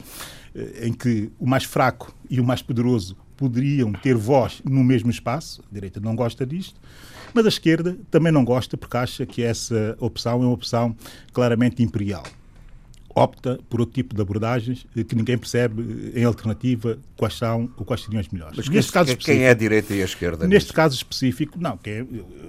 eh, 0.53 0.87
em 0.87 0.93
que 0.93 1.31
o 1.39 1.47
mais 1.47 1.63
fraco 1.63 2.13
e 2.29 2.39
o 2.39 2.43
mais 2.43 2.61
poderoso 2.61 3.17
poderiam 3.35 3.91
ter 3.93 4.15
voz 4.15 4.61
no 4.63 4.83
mesmo 4.83 5.09
espaço. 5.09 5.63
A 5.69 5.73
direita 5.73 5.99
não 5.99 6.15
gosta 6.15 6.45
disto. 6.45 6.79
Mas 7.33 7.45
a 7.45 7.49
esquerda 7.49 7.97
também 8.09 8.31
não 8.31 8.45
gosta 8.45 8.77
porque 8.77 8.97
acha 8.97 9.25
que 9.25 9.43
essa 9.43 9.95
opção 9.99 10.43
é 10.43 10.45
uma 10.45 10.53
opção 10.53 10.95
claramente 11.33 11.83
imperial 11.83 12.23
opta 13.17 13.59
por 13.69 13.79
outro 13.79 13.95
tipo 13.95 14.15
de 14.15 14.21
abordagens 14.21 14.85
eh, 14.95 15.03
que 15.03 15.15
ninguém 15.15 15.37
percebe 15.37 16.11
eh, 16.15 16.19
em 16.21 16.23
alternativa 16.23 16.97
quais 17.15 17.33
são 17.35 17.69
ou 17.75 17.83
quais 17.83 18.03
seriam 18.03 18.19
as 18.19 18.27
melhores. 18.29 18.55
Mas 18.55 18.69
Neste 18.69 18.91
quem, 18.91 19.01
caso 19.05 19.17
quem 19.17 19.43
é 19.43 19.49
a 19.49 19.53
direita 19.53 19.93
e 19.93 20.01
a 20.01 20.05
esquerda? 20.05 20.47
neste 20.47 20.67
nisso? 20.67 20.73
caso 20.73 20.95
específico, 20.95 21.57
não, 21.59 21.77
que 21.77 21.89
é, 21.89 22.05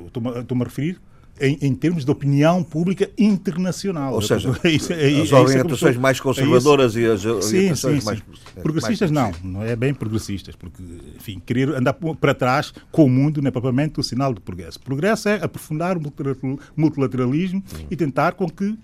estou-me 0.06 0.62
a 0.62 0.64
referir 0.64 1.00
em, 1.40 1.56
em 1.62 1.72
termos 1.72 2.04
de 2.04 2.10
opinião 2.10 2.64
pública 2.64 3.08
internacional. 3.16 4.12
Ou 4.12 4.20
seja, 4.20 4.50
É 4.64 4.70
isso- 4.70 4.92
é- 4.92 5.04
é 5.04 5.08
isso 5.08 5.22
as 5.22 5.28
que 5.28 5.34
eu 5.34 5.38
orientações 5.60 5.96
mais 5.96 6.18
é 6.18 6.20
conservadoras 6.20 6.96
e 6.96 7.06
as 7.06 7.20
Sim, 7.22 7.28
orientações 7.28 8.00
sim, 8.00 8.06
mais. 8.06 8.18
sim. 8.18 8.60
Progressistas 8.60 9.10
mais 9.12 9.40
não, 9.42 9.52
não 9.52 9.62
é 9.62 9.76
bem 9.76 9.94
progressistas, 9.94 10.56
porque, 10.56 10.82
enfim, 11.16 11.40
querer 11.46 11.68
andar 11.76 11.92
para 11.94 12.34
trás 12.34 12.75
com 12.90 13.04
o 13.04 13.08
mundo 13.08 13.40
não 13.40 13.46
é 13.48 13.50
propriamente 13.52 14.00
o 14.00 14.02
sinal 14.02 14.34
de 14.34 14.40
progresso. 14.40 14.80
Progresso 14.80 15.28
é 15.28 15.37
aprofundar 15.37 15.96
o 15.96 16.00
multilateral- 16.00 16.58
multilateralismo 16.76 17.62
e 17.88 17.94
tentar 17.94 18.32
com 18.32 18.48
que 18.50 18.76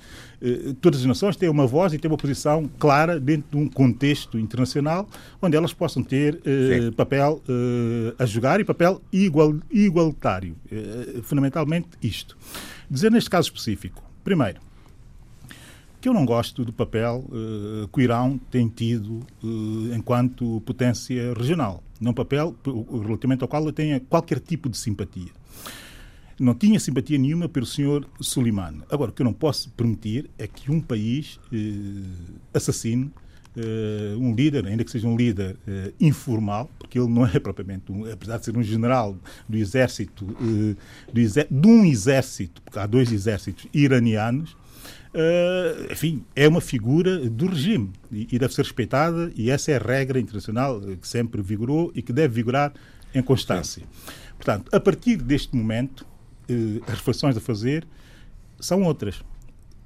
todas 0.80 1.00
as 1.00 1.06
nações 1.06 1.36
tenham 1.36 1.52
uma 1.52 1.66
voz 1.66 1.92
e 1.92 1.98
tenham 1.98 2.12
uma 2.12 2.18
posição 2.18 2.68
clara 2.78 3.18
dentro 3.18 3.50
de 3.50 3.56
um 3.56 3.68
contexto 3.68 4.38
internacional 4.38 5.08
onde 5.40 5.56
elas 5.56 5.72
possam 5.72 6.02
ter 6.02 6.40
eh, 6.44 6.90
papel 6.96 7.42
eh, 7.48 8.14
a 8.18 8.26
jogar 8.26 8.60
e 8.60 8.64
papel 8.64 9.00
igual, 9.12 9.54
igualitário. 9.70 10.56
Eh, 10.70 11.20
fundamentalmente 11.22 11.88
isto. 12.02 12.36
Dizer 12.90 13.10
neste 13.10 13.30
caso 13.30 13.48
específico, 13.48 14.02
primeiro, 14.22 14.60
que 16.04 16.08
eu 16.08 16.12
não 16.12 16.26
gosto 16.26 16.66
do 16.66 16.72
papel 16.72 17.24
eh, 17.32 17.88
que 17.90 17.98
o 17.98 18.02
Irão 18.02 18.38
tem 18.50 18.68
tido 18.68 19.20
eh, 19.42 19.96
enquanto 19.96 20.60
potência 20.66 21.32
regional. 21.32 21.82
Não 21.98 22.12
papel 22.12 22.54
relativamente 23.02 23.42
ao 23.42 23.48
qual 23.48 23.64
eu 23.64 23.72
tenha 23.72 23.98
qualquer 24.00 24.38
tipo 24.38 24.68
de 24.68 24.76
simpatia. 24.76 25.30
Não 26.38 26.54
tinha 26.54 26.80
simpatia 26.80 27.18
nenhuma 27.18 27.48
pelo 27.48 27.66
senhor 27.66 28.06
Soleimani. 28.20 28.82
Agora, 28.90 29.10
o 29.10 29.14
que 29.14 29.22
eu 29.22 29.24
não 29.24 29.32
posso 29.32 29.70
permitir 29.70 30.30
é 30.38 30.46
que 30.46 30.70
um 30.70 30.80
país 30.80 31.38
eh, 31.52 31.58
assassine 32.52 33.10
eh, 33.56 34.16
um 34.16 34.34
líder, 34.34 34.66
ainda 34.66 34.82
que 34.82 34.90
seja 34.90 35.06
um 35.06 35.16
líder 35.16 35.56
eh, 35.66 35.92
informal, 36.00 36.68
porque 36.78 36.98
ele 36.98 37.08
não 37.08 37.24
é 37.24 37.38
propriamente, 37.38 37.92
um, 37.92 38.10
apesar 38.10 38.38
de 38.38 38.44
ser 38.46 38.56
um 38.56 38.62
general 38.62 39.16
do 39.48 39.56
exército, 39.56 40.26
eh, 40.40 40.76
do 41.12 41.60
de 41.60 41.68
um 41.68 41.84
exército, 41.84 42.60
porque 42.62 42.78
há 42.78 42.86
dois 42.86 43.12
exércitos 43.12 43.66
iranianos, 43.72 44.56
eh, 45.14 45.88
enfim, 45.92 46.24
é 46.34 46.48
uma 46.48 46.60
figura 46.60 47.30
do 47.30 47.46
regime 47.46 47.92
e, 48.10 48.26
e 48.32 48.38
deve 48.38 48.52
ser 48.52 48.62
respeitada, 48.62 49.30
e 49.36 49.48
essa 49.48 49.70
é 49.70 49.76
a 49.76 49.78
regra 49.78 50.18
internacional 50.18 50.82
eh, 50.82 50.96
que 50.96 51.06
sempre 51.06 51.40
vigorou 51.40 51.92
e 51.94 52.02
que 52.02 52.12
deve 52.12 52.34
vigorar 52.34 52.72
em 53.14 53.22
constância. 53.22 53.84
Portanto, 54.36 54.74
a 54.74 54.80
partir 54.80 55.16
deste 55.16 55.54
momento, 55.54 56.04
as 56.86 56.94
reflexões 56.94 57.36
a 57.36 57.40
fazer 57.40 57.86
são 58.60 58.82
outras. 58.82 59.22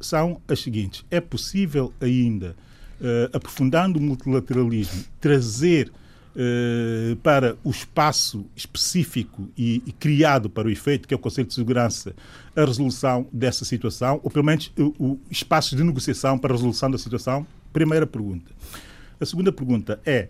São 0.00 0.40
as 0.46 0.60
seguintes: 0.60 1.04
é 1.10 1.20
possível 1.20 1.92
ainda, 2.00 2.54
eh, 3.00 3.30
aprofundando 3.32 3.98
o 3.98 4.02
multilateralismo, 4.02 5.04
trazer 5.20 5.92
eh, 6.36 7.16
para 7.20 7.56
o 7.64 7.70
espaço 7.70 8.46
específico 8.54 9.48
e, 9.58 9.82
e 9.84 9.92
criado 9.92 10.48
para 10.48 10.68
o 10.68 10.70
efeito, 10.70 11.08
que 11.08 11.12
é 11.12 11.16
o 11.16 11.18
Conselho 11.18 11.48
de 11.48 11.54
Segurança, 11.54 12.14
a 12.54 12.64
resolução 12.64 13.26
dessa 13.32 13.64
situação, 13.64 14.20
ou 14.22 14.30
pelo 14.30 14.44
menos 14.44 14.72
o, 14.78 14.94
o 14.98 15.20
espaço 15.28 15.74
de 15.74 15.82
negociação 15.82 16.38
para 16.38 16.52
a 16.52 16.56
resolução 16.56 16.90
da 16.90 16.98
situação? 16.98 17.44
Primeira 17.72 18.06
pergunta. 18.06 18.52
A 19.20 19.26
segunda 19.26 19.50
pergunta 19.50 20.00
é 20.06 20.28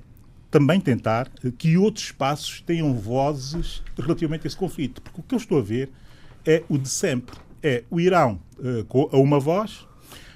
também 0.51 0.81
tentar 0.81 1.31
eh, 1.45 1.53
que 1.57 1.77
outros 1.77 2.07
espaços 2.07 2.63
tenham 2.63 2.95
vozes 2.95 3.83
relativamente 3.99 4.47
a 4.47 4.49
esse 4.49 4.57
conflito. 4.57 5.03
Porque 5.03 5.21
o 5.21 5.23
que 5.23 5.35
eu 5.35 5.39
estou 5.39 5.59
a 5.59 5.63
ver 5.63 5.91
é 6.47 6.63
o 6.69 6.77
de 6.79 6.89
sempre. 6.89 7.37
É 7.63 7.83
o 7.91 8.01
Irão 8.01 8.39
com 8.89 9.09
a 9.13 9.17
uma 9.19 9.39
voz, 9.39 9.87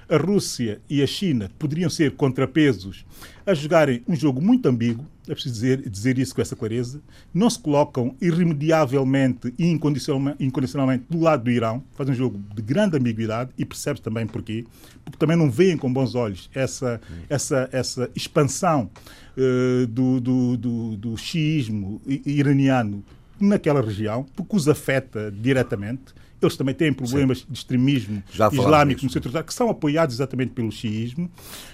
a 0.09 0.16
Rússia 0.16 0.80
e 0.88 1.02
a 1.02 1.06
China 1.06 1.50
poderiam 1.59 1.88
ser 1.90 2.12
contrapesos 2.12 3.04
a 3.47 3.54
jogarem 3.54 4.02
um 4.06 4.14
jogo 4.14 4.40
muito 4.40 4.68
ambíguo, 4.68 5.04
é 5.28 5.32
preciso 5.32 5.54
dizer, 5.54 5.88
dizer 5.88 6.18
isso 6.18 6.35
com 6.35 6.40
essa 6.42 6.54
clareza, 6.54 7.00
não 7.32 7.49
se 7.49 7.59
colocam 7.59 8.14
irremediavelmente 8.21 9.52
e 9.59 9.66
incondicionalmente, 9.66 10.44
incondicionalmente 10.44 11.04
do 11.09 11.21
lado 11.21 11.44
do 11.44 11.50
Irão, 11.50 11.82
fazem 11.94 12.12
um 12.14 12.16
jogo 12.16 12.40
de 12.54 12.62
grande 12.62 12.97
ambiguidade 12.97 13.50
e 13.59 13.64
percebe 13.64 14.00
também 14.00 14.26
porquê, 14.26 14.64
porque 15.04 15.18
também 15.18 15.37
não 15.37 15.50
veem 15.50 15.76
com 15.76 15.92
bons 15.92 16.14
olhos 16.14 16.50
essa, 16.54 17.00
essa, 17.28 17.68
essa 17.73 18.11
expansão 18.14 18.90
eh, 19.37 19.87
do, 19.87 20.21
do, 20.21 20.56
do, 20.56 20.97
do 20.97 21.16
xiismo 21.16 22.00
i- 22.06 22.23
iraniano 22.26 23.02
naquela 23.42 23.80
região, 23.82 24.25
porque 24.37 24.56
os 24.56 24.68
afeta 24.68 25.30
diretamente. 25.30 26.14
Eles 26.40 26.56
também 26.56 26.75
têm 26.75 26.92
problemas 26.92 27.46
de 27.49 27.56
extremismo 27.56 28.20
islâmico 28.64 29.00
disso. 29.00 29.06
no 29.06 29.12
centro 29.12 29.30
da- 29.30 29.42
que 29.44 29.54
são 29.54 29.70
apoiados 29.70 30.16
exatamente 30.16 30.50
pelo 30.52 30.72
xiismo. 30.72 31.30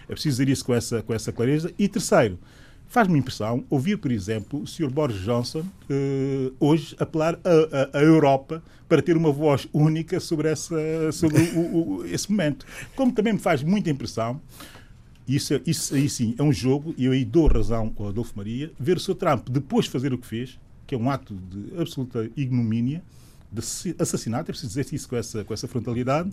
É 0.09 0.13
preciso 0.13 0.35
dizer 0.39 0.49
isso 0.53 0.65
com 0.65 0.75
essa, 0.75 1.03
com 1.03 1.15
essa 1.15 1.33
clareza. 1.33 1.73
E 1.79 1.89
terceiro, 1.89 2.39
faz-me 2.87 3.19
impressão 3.19 3.65
ouvir, 3.71 3.97
por 3.97 4.11
exemplo, 4.13 4.61
o 4.63 4.67
Sr. 4.67 4.91
Boris 4.91 5.17
Johnson 5.23 5.63
eh, 5.89 6.51
hoje 6.61 6.95
apelar 6.99 7.39
a 7.95 7.99
Europa 8.03 8.63
para 8.87 9.01
ter 9.01 9.17
uma 9.17 9.33
voz 9.33 9.67
única 9.73 10.21
sobre, 10.21 10.49
essa, 10.49 10.77
sobre 11.13 11.43
o- 11.55 12.01
o- 12.01 12.07
esse 12.07 12.31
momento. 12.31 12.67
Como 12.95 13.11
também 13.13 13.33
me 13.33 13.39
faz 13.39 13.63
muita 13.63 13.89
impressão 13.89 14.39
isso, 15.27 15.55
é- 15.55 15.61
isso 15.67 15.95
aí 15.95 16.09
sim 16.11 16.35
é 16.39 16.43
um 16.43 16.53
jogo, 16.53 16.95
e 16.97 17.07
eu 17.07 17.13
aí 17.13 17.25
dou 17.25 17.47
razão 17.47 17.91
ao 17.99 18.09
Adolfo 18.09 18.33
Maria, 18.37 18.71
ver 18.79 18.97
o 18.99 19.01
Sr. 19.01 19.15
Trump 19.15 19.49
depois 19.51 19.87
de 19.87 19.91
fazer 19.93 20.13
o 20.13 20.19
que 20.19 20.27
fez, 20.27 20.59
que 20.89 20.95
é 20.95 20.99
um 20.99 21.09
ato 21.11 21.35
de 21.35 21.81
absoluta 21.81 22.29
ignomínia, 22.37 23.03
de 23.53 23.61
assi- 23.61 23.95
assassinato, 23.99 24.51
é 24.51 24.53
preciso 24.53 24.69
dizer 24.77 24.87
isso 24.95 25.09
com 25.09 25.17
essa, 25.17 25.45
com 25.45 25.55
essa 25.55 25.69
frontalidade, 25.69 26.31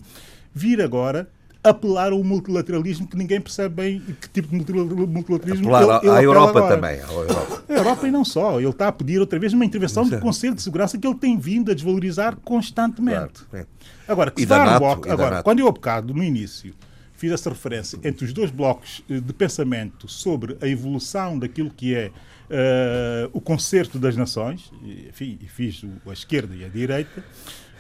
vir 0.54 0.82
agora 0.82 1.30
apelar 1.62 2.12
ao 2.12 2.24
multilateralismo 2.24 3.08
que 3.08 3.18
ninguém 3.18 3.42
percebe 3.42 3.76
bem 3.76 4.00
que 4.22 4.30
tipo 4.30 4.48
de 4.48 4.56
multilateralismo 4.56 5.76
apelar 5.76 6.00
ele, 6.04 6.08
ele 6.10 6.18
à 6.18 6.24
Europa 6.24 6.60
agora. 6.60 6.76
também. 6.76 7.00
À 7.02 7.12
Europa. 7.12 7.64
A 7.68 7.74
Europa 7.74 8.08
e 8.08 8.12
não 8.12 8.24
só. 8.24 8.60
Ele 8.60 8.70
está 8.70 8.88
a 8.88 8.92
pedir 8.92 9.20
outra 9.20 9.38
vez 9.40 9.52
uma 9.52 9.66
intervenção 9.66 10.08
do 10.08 10.20
Conselho 10.20 10.56
de 10.56 10.62
Segurança 10.62 10.98
que 10.98 11.06
ele 11.06 11.16
tem 11.18 11.38
vindo 11.38 11.72
a 11.72 11.74
desvalorizar 11.74 12.38
constantemente. 12.38 13.44
Claro. 13.50 13.68
Agora, 14.08 14.32
que 14.32 14.44
E 14.44 14.46
um 14.46 14.48
NATO, 14.50 14.80
bloco. 14.80 15.10
Agora, 15.12 15.44
quando 15.44 15.60
eu 15.60 15.68
há 15.68 15.72
bocado, 15.72 16.14
no 16.14 16.24
início, 16.24 16.74
fiz 17.16 17.32
essa 17.32 17.50
referência 17.50 17.98
entre 18.04 18.26
os 18.26 18.32
dois 18.32 18.52
blocos 18.52 19.04
eh, 19.10 19.20
de 19.20 19.34
pensamento 19.34 20.08
sobre 20.08 20.58
a 20.62 20.68
evolução 20.68 21.40
daquilo 21.40 21.72
que 21.72 21.96
é 21.96 22.12
eh, 22.50 23.30
o 23.34 23.42
concerto 23.42 23.98
das 24.00 24.16
nações, 24.16 24.72
e, 24.84 25.08
enfim, 25.10 25.38
e 25.42 25.48
fiz 25.48 25.84
o- 25.84 26.10
a 26.10 26.14
esquerda 26.14 26.56
e 26.56 26.64
a 26.64 26.68
direita, 26.68 27.24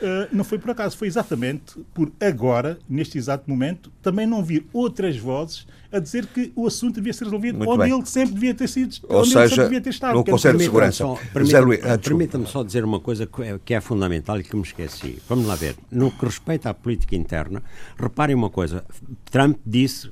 eh, 0.01 0.27
não 0.31 0.43
foi 0.43 0.57
por 0.59 0.71
acaso, 0.71 0.97
foi 0.97 1.07
exatamente 1.07 1.79
por 1.93 2.11
agora, 2.19 2.77
neste 2.89 3.17
exato 3.17 3.49
momento, 3.49 3.91
também 4.01 4.25
não 4.27 4.43
vir 4.43 4.65
outras 4.73 5.15
vozes 5.17 5.65
a 5.91 5.99
dizer 5.99 6.25
que 6.25 6.51
o 6.55 6.67
assunto 6.67 6.95
devia 6.95 7.13
ser 7.13 7.23
resolvido 7.25 7.57
Muito 7.57 7.69
onde 7.69 7.83
bem. 7.83 7.93
ele 7.93 8.05
sempre 8.05 8.33
devia 8.33 8.53
ter 8.53 8.67
sido, 8.67 8.95
Ou 9.03 9.19
onde 9.19 9.29
ele 9.29 9.33
seja, 9.33 9.47
sempre 9.49 9.63
devia 9.65 9.81
ter 9.81 9.89
estado. 9.91 10.15
no 10.15 10.25
Conselho 10.25 10.57
de 10.57 10.65
Permita-me 10.69 10.91
Segurança. 10.91 10.97
Só- 10.97 11.33
permita-me- 11.33 11.93
ah. 11.93 11.97
Permita-me 11.97 12.45
só 12.47 12.63
dizer 12.63 12.83
uma 12.83 12.99
coisa 12.99 13.25
que 13.25 13.41
é, 13.43 13.59
que 13.63 13.73
é 13.73 13.79
fundamental 13.79 14.37
e 14.39 14.43
que 14.43 14.55
me 14.55 14.63
esqueci. 14.63 15.19
Vamos 15.29 15.45
lá 15.47 15.55
ver. 15.55 15.75
No 15.89 16.11
que 16.11 16.25
respeita 16.25 16.69
à 16.69 16.73
política 16.73 17.15
interna, 17.15 17.63
reparem 17.97 18.35
uma 18.35 18.49
coisa. 18.49 18.83
Trump 19.31 19.57
disse, 19.65 20.11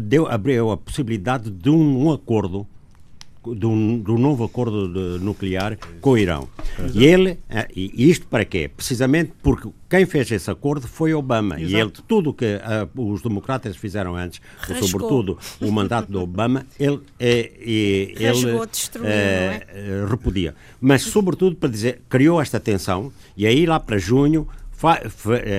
deu, 0.00 0.26
abriu 0.26 0.70
a 0.70 0.76
possibilidade 0.76 1.50
de 1.50 1.70
um, 1.70 2.04
um 2.08 2.12
acordo 2.12 2.66
de 3.44 3.66
um, 3.66 4.00
de 4.00 4.10
um 4.10 4.18
novo 4.18 4.44
acordo 4.44 4.88
de- 4.88 5.24
nuclear 5.24 5.76
com 6.00 6.10
o 6.10 6.18
Irão. 6.18 6.48
E 6.94 7.04
ele, 7.04 7.38
eh, 7.50 7.68
e 7.74 8.08
isto 8.10 8.26
para 8.26 8.44
quê? 8.44 8.70
Precisamente 8.74 9.32
porque 9.42 9.68
quem 9.90 10.06
fez 10.06 10.30
esse 10.30 10.50
acordo 10.50 10.86
foi 10.86 11.12
Obama. 11.12 11.60
E 11.60 11.74
ele, 11.74 11.90
tudo 12.06 12.30
o 12.30 12.34
que 12.34 12.44
eh, 12.44 12.88
os 12.96 13.20
democratas 13.22 13.76
fizeram 13.76 14.16
antes, 14.16 14.40
Rasgou. 14.58 14.88
sobretudo 14.88 15.38
o 15.60 15.70
mandato 15.70 16.10
de 16.10 16.16
Obama, 16.16 16.64
ele, 16.78 17.00
eh, 17.18 17.52
eh, 17.60 18.14
ele 18.16 18.66
destruiu, 18.70 19.04
não 19.04 19.10
é? 19.10 19.60
repudia. 20.08 20.54
Mas, 20.80 21.02
sobretudo, 21.02 21.56
para 21.56 21.68
dizer, 21.68 22.02
criou 22.08 22.40
esta 22.40 22.58
tensão 22.60 23.12
e 23.36 23.46
aí 23.46 23.66
lá 23.66 23.78
para 23.80 23.98
junho 23.98 24.46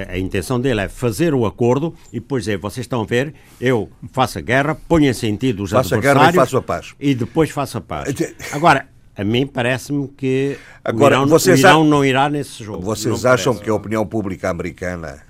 a 0.09 0.17
intenção 0.17 0.59
dele 0.59 0.81
é 0.81 0.89
fazer 0.89 1.33
o 1.33 1.45
acordo 1.45 1.93
e 2.11 2.19
depois 2.19 2.43
dizer, 2.43 2.57
vocês 2.57 2.83
estão 2.85 3.01
a 3.01 3.05
ver, 3.05 3.33
eu 3.59 3.89
faço 4.11 4.37
a 4.39 4.41
guerra, 4.41 4.75
ponho 4.75 5.09
em 5.09 5.13
sentido 5.13 5.63
os 5.63 5.71
Faço 5.71 5.95
a 5.95 5.99
guerra 5.99 6.25
e 6.25 6.27
adversários 6.27 6.51
faço 6.51 6.57
a 6.57 6.61
paz. 6.61 6.93
e 6.99 7.15
depois 7.15 7.49
faço 7.49 7.77
a 7.77 7.81
paz. 7.81 8.13
Agora, 8.51 8.87
a 9.15 9.23
mim 9.23 9.45
parece-me 9.47 10.07
que 10.07 10.57
Agora, 10.83 11.15
o 11.15 11.19
Irão, 11.23 11.27
vocês 11.29 11.59
o 11.59 11.67
Irão 11.67 11.81
a- 11.81 11.85
não 11.85 12.03
irá 12.05 12.29
nesse 12.29 12.63
jogo. 12.63 12.81
Vocês 12.83 13.25
acham 13.25 13.53
parece. 13.53 13.63
que 13.63 13.69
a 13.69 13.75
opinião 13.75 14.05
pública 14.05 14.49
americana 14.49 15.21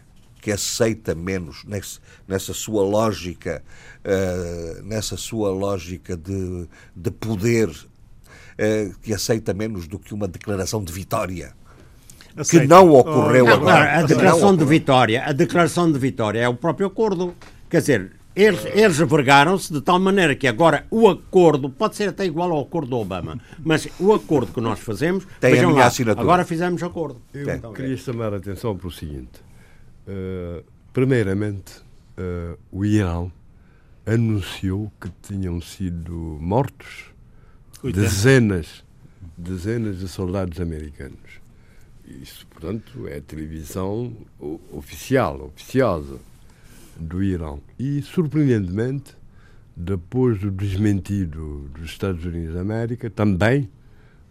que 0.42 0.52
aceita 0.52 1.14
menos 1.16 1.64
nesse- 1.66 2.00
nessa 2.28 2.54
sua 2.54 2.84
lógica, 2.84 3.64
eh, 4.04 4.82
nessa 4.84 5.16
sua 5.18 5.52
lógica 5.52 6.18
de, 6.18 6.68
de 6.96 7.12
poder, 7.12 7.70
eh, 8.58 8.92
que 9.02 9.14
aceita 9.14 9.54
menos 9.54 9.88
do 9.88 9.98
que 9.98 10.14
uma 10.14 10.28
declaração 10.28 10.84
de 10.84 10.92
vitória? 10.92 11.54
Que 12.50 12.66
não 12.66 12.90
ocorreu 12.92 13.46
Não, 13.46 13.54
agora. 13.54 14.00
a 14.00 14.02
declaração 14.04 14.56
de 14.56 14.66
vitória, 14.66 15.24
a 15.26 15.32
declaração 15.32 15.92
de 15.92 16.00
vitória 16.00 16.40
é 16.40 16.48
o 16.48 16.56
próprio 16.56 16.88
acordo. 16.88 17.34
Quer 17.70 17.80
dizer, 17.82 18.12
eles, 18.36 18.66
eles 18.74 18.98
vergaram-se 18.98 19.72
de 19.72 19.80
tal 19.82 20.00
maneira 20.00 20.36
que 20.36 20.48
agora 20.48 20.86
o 20.90 21.08
acordo 21.08 21.70
pode 21.70 21.96
ser 21.96 22.10
até 22.10 22.26
igual 22.26 22.52
ao 22.52 22.62
acordo 22.62 22.90
do 22.90 22.98
Obama, 22.98 23.40
mas 23.64 23.88
o 24.00 24.12
acordo 24.14 24.52
que 24.52 24.60
nós 24.62 24.80
fazemos, 24.80 25.28
Tem 25.40 25.60
a 25.60 25.68
minha 25.68 25.80
lá, 25.82 25.86
assinatura. 25.86 26.24
agora 26.24 26.44
fizemos 26.46 26.82
acordo. 26.82 27.22
Eu 27.34 27.48
É. 27.50 27.60
queria 27.76 27.96
chamar 27.98 28.34
a 28.34 28.38
atenção 28.38 28.76
para 28.76 28.88
o 28.88 28.92
seguinte. 28.92 29.40
Uh, 30.08 30.64
primeiramente, 30.92 31.74
uh, 32.18 32.58
o 32.72 32.84
Irão 32.84 33.32
anunciou 34.06 34.92
que 35.00 35.10
tinham 35.22 35.62
sido 35.62 36.38
mortos 36.42 37.06
80. 37.84 38.02
dezenas, 38.02 38.84
dezenas 39.38 40.00
de 40.00 40.08
soldados 40.08 40.60
americanos. 40.60 41.43
Isso, 42.06 42.46
portanto, 42.48 43.08
é 43.08 43.18
a 43.18 43.22
televisão 43.22 44.14
oficial, 44.72 45.42
oficiosa 45.54 46.18
do 46.98 47.24
Irão. 47.24 47.60
E, 47.80 48.02
surpreendentemente, 48.02 49.16
depois 49.76 50.40
do 50.40 50.52
desmentido 50.52 51.70
dos 51.74 51.86
Estados 51.90 52.24
Unidos 52.26 52.54
da 52.54 52.62
América, 52.62 53.10
também 53.10 53.70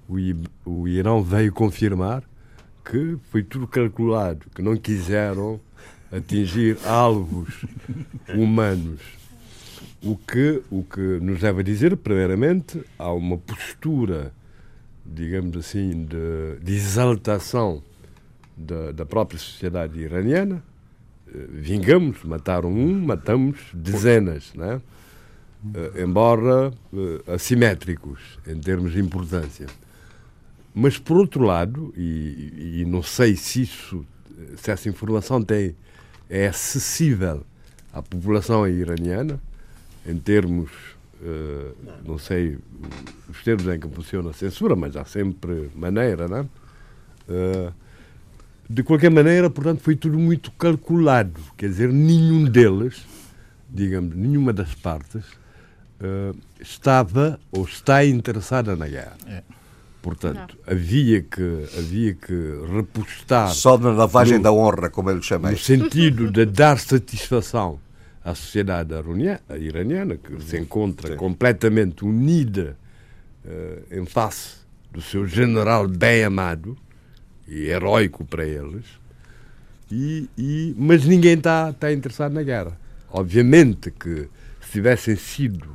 o, 0.08 0.18
I- 0.18 0.36
o 0.64 0.86
Irão 0.86 1.22
veio 1.22 1.52
confirmar 1.52 2.22
que 2.84 3.16
foi 3.30 3.42
tudo 3.42 3.66
calculado, 3.66 4.46
que 4.54 4.60
não 4.62 4.76
quiseram 4.76 5.60
atingir 6.10 6.76
alvos 6.86 7.64
humanos. 8.28 9.00
O 10.02 10.16
que, 10.16 10.60
o 10.70 10.82
que 10.82 11.00
nos 11.00 11.40
deve 11.40 11.60
a 11.60 11.64
dizer, 11.64 11.96
primeiramente, 11.96 12.82
há 12.98 13.12
uma 13.12 13.38
postura, 13.38 14.32
digamos 15.04 15.56
assim, 15.56 16.04
de, 16.04 16.58
de 16.62 16.74
exaltação 16.74 17.82
da, 18.56 18.92
da 18.92 19.06
própria 19.06 19.38
sociedade 19.38 19.98
iraniana. 19.98 20.62
Eh, 21.28 21.46
Vingamos, 21.50 22.22
mataram 22.24 22.70
um, 22.70 23.04
matamos 23.04 23.58
dezenas, 23.74 24.52
é? 24.58 24.80
Eh, 25.74 26.02
embora 26.02 26.72
eh, 26.92 27.32
assimétricos 27.34 28.38
em 28.46 28.58
termos 28.58 28.92
de 28.92 29.00
importância. 29.00 29.66
Mas, 30.74 30.98
por 30.98 31.18
outro 31.18 31.44
lado, 31.44 31.92
e, 31.96 32.80
e 32.80 32.84
não 32.86 33.02
sei 33.02 33.36
se, 33.36 33.62
isso, 33.62 34.04
se 34.56 34.70
essa 34.70 34.88
informação 34.88 35.42
tem, 35.42 35.76
é 36.30 36.46
acessível 36.46 37.44
à 37.92 38.00
população 38.00 38.66
iraniana, 38.66 39.38
em 40.06 40.16
termos, 40.16 40.70
eh, 41.22 41.72
não 42.06 42.18
sei 42.18 42.58
os 43.28 43.42
termos 43.44 43.66
em 43.66 43.78
que 43.78 43.88
funciona 43.88 44.30
a 44.30 44.32
censura, 44.32 44.74
mas 44.76 44.96
há 44.96 45.04
sempre 45.04 45.70
maneira, 45.74 46.26
não 46.28 46.38
é? 46.38 46.44
Eh, 47.28 47.72
de 48.68 48.82
qualquer 48.82 49.10
maneira, 49.10 49.50
portanto, 49.50 49.80
foi 49.80 49.94
tudo 49.96 50.18
muito 50.18 50.50
calculado. 50.52 51.40
Quer 51.56 51.68
dizer, 51.68 51.92
nenhum 51.92 52.44
deles, 52.44 53.06
digamos, 53.68 54.14
nenhuma 54.16 54.52
das 54.52 54.74
partes, 54.74 55.22
eh, 56.00 56.32
estava 56.60 57.38
ou 57.50 57.64
está 57.64 58.04
interessada 58.04 58.74
na 58.74 58.88
guerra. 58.88 59.16
É. 59.26 59.42
Portanto, 60.00 60.58
havia 60.66 61.22
que, 61.22 61.66
havia 61.78 62.12
que 62.14 62.34
repostar 62.74 63.50
Só 63.50 63.78
na 63.78 63.90
lavagem 63.92 64.38
No- 64.38 64.42
da 64.44 64.50
honra, 64.52 64.90
como 64.90 65.10
eu 65.10 65.16
lhe 65.16 65.22
chamei. 65.22 65.52
no 65.52 65.58
sentido 65.58 66.28
de 66.30 66.44
dar 66.44 66.78
satisfação 66.80 67.78
à 68.24 68.34
sociedade 68.34 68.94
iraniana, 69.58 70.16
que 70.16 70.40
se 70.42 70.58
encontra 70.58 71.12
Sim. 71.12 71.16
completamente 71.16 72.04
unida 72.04 72.76
eh, 73.44 73.82
em 73.90 74.06
face 74.06 74.56
do 74.92 75.00
seu 75.00 75.26
general 75.26 75.88
bem 75.88 76.22
amado 76.24 76.76
e 77.48 77.64
heróico 77.66 78.24
para 78.24 78.46
eles, 78.46 78.84
e, 79.90 80.28
e- 80.38 80.74
mas 80.78 81.04
ninguém 81.04 81.34
está 81.34 81.70
está 81.70 81.92
interessado 81.92 82.32
na 82.32 82.42
guerra. 82.42 82.78
Obviamente 83.10 83.90
que 83.90 84.28
se 84.60 84.70
tivessem 84.72 85.16
sido 85.16 85.68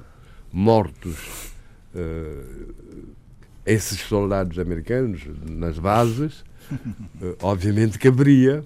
mortos 0.51 1.51
eh, 1.93 2.43
esses 3.65 3.99
soldados 3.99 4.57
americanos 4.57 5.21
nas 5.45 5.77
bases, 5.77 6.43
eh, 7.21 7.36
obviamente 7.41 7.99
que 7.99 8.07
haveria 8.07 8.63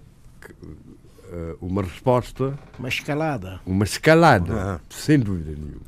uma 1.62 1.82
resposta, 1.84 2.58
Uma 2.78 2.90
escalada. 2.90 3.62
uma 3.66 3.84
escalada, 3.86 4.54
Ah. 4.76 4.80
sem 4.90 5.20
dúvida 5.20 5.52
nenhuma. 5.52 5.82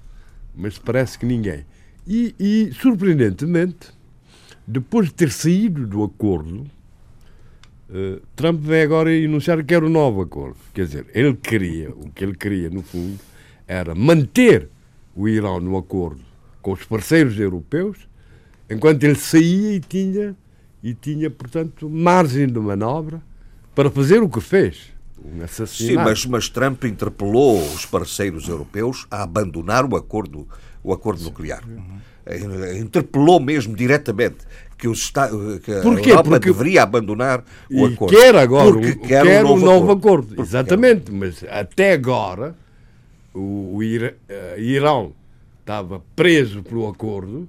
Mas 0.56 0.78
parece 0.78 1.18
que 1.18 1.26
ninguém. 1.26 1.66
E, 2.08 2.36
e, 2.40 2.72
surpreendentemente, 2.74 3.92
depois 4.68 5.08
de 5.08 5.14
ter 5.14 5.32
saído 5.32 5.86
do 5.88 6.04
acordo, 6.04 6.66
eh, 7.94 8.20
Trump 8.36 8.62
vem 8.62 8.82
agora 8.82 9.12
enunciar 9.14 9.58
que 9.58 9.64
quer 9.66 9.84
um 9.84 9.90
novo 9.90 10.22
acordo. 10.22 10.58
Quer 10.74 10.86
dizer, 10.86 11.06
ele 11.14 11.34
queria, 11.36 11.92
o 11.92 12.10
que 12.12 12.24
ele 12.24 12.36
queria, 12.36 12.70
no 12.70 12.82
fundo, 12.82 13.20
era 13.68 13.94
manter 13.96 14.70
o 15.16 15.28
Irão 15.28 15.60
no 15.60 15.78
acordo 15.78 16.22
com 16.62 16.72
os 16.72 16.84
parceiros 16.86 17.38
europeus, 17.40 18.08
enquanto 18.70 19.04
ele 19.04 19.16
saía 19.16 19.74
e 19.76 19.80
tinha, 19.82 20.36
e 20.82 20.94
tinha 20.94 21.30
portanto, 21.30 21.90
margem 21.90 22.48
de 22.48 22.60
manobra 22.60 23.22
para 23.76 23.90
fazer 23.90 24.22
o 24.24 24.30
que 24.30 24.40
fez. 24.40 24.93
Um 25.18 25.38
Sim, 25.38 25.44
assassinato. 25.44 26.10
mas, 26.10 26.26
mas 26.26 26.50
Trump 26.50 26.84
interpelou 26.86 27.58
os 27.62 27.86
parceiros 27.86 28.48
europeus 28.48 29.06
a 29.10 29.24
abandonar 29.24 29.86
o 29.86 29.96
acordo, 29.96 30.48
o 30.84 30.92
acordo 30.94 31.24
nuclear. 31.24 31.64
Eh, 32.26 32.80
Interpelou 32.80 33.40
mesmo 33.40 33.76
diretamente 33.76 34.38
que, 34.78 34.88
os 34.88 35.04
Esta- 35.06 35.30
que 35.64 35.72
a 35.74 35.82
Porquê? 35.82 36.10
Europa 36.12 36.30
Porque- 36.32 36.52
deveria 36.52 36.84
abandonar 36.84 37.44
o 37.72 37.88
E 37.88 37.94
acordo. 37.94 38.16
quer 38.18 38.36
agora 38.36 38.72
Porque 38.72 38.92
um, 38.92 38.98
quer 39.08 39.24
quer 39.24 39.46
um 39.46 39.58
novo 39.58 39.92
acordo. 39.92 40.28
Porque 40.28 40.42
Exatamente, 40.42 41.12
mas 41.12 41.44
até 41.50 41.94
agora 41.94 42.56
o, 43.34 43.76
o 43.78 43.84
Ira- 43.84 44.16
eh, 44.28 44.56
Irão 44.60 45.14
estava 45.62 46.02
preso 46.16 46.62
pelo 46.64 46.88
acordo, 46.90 47.48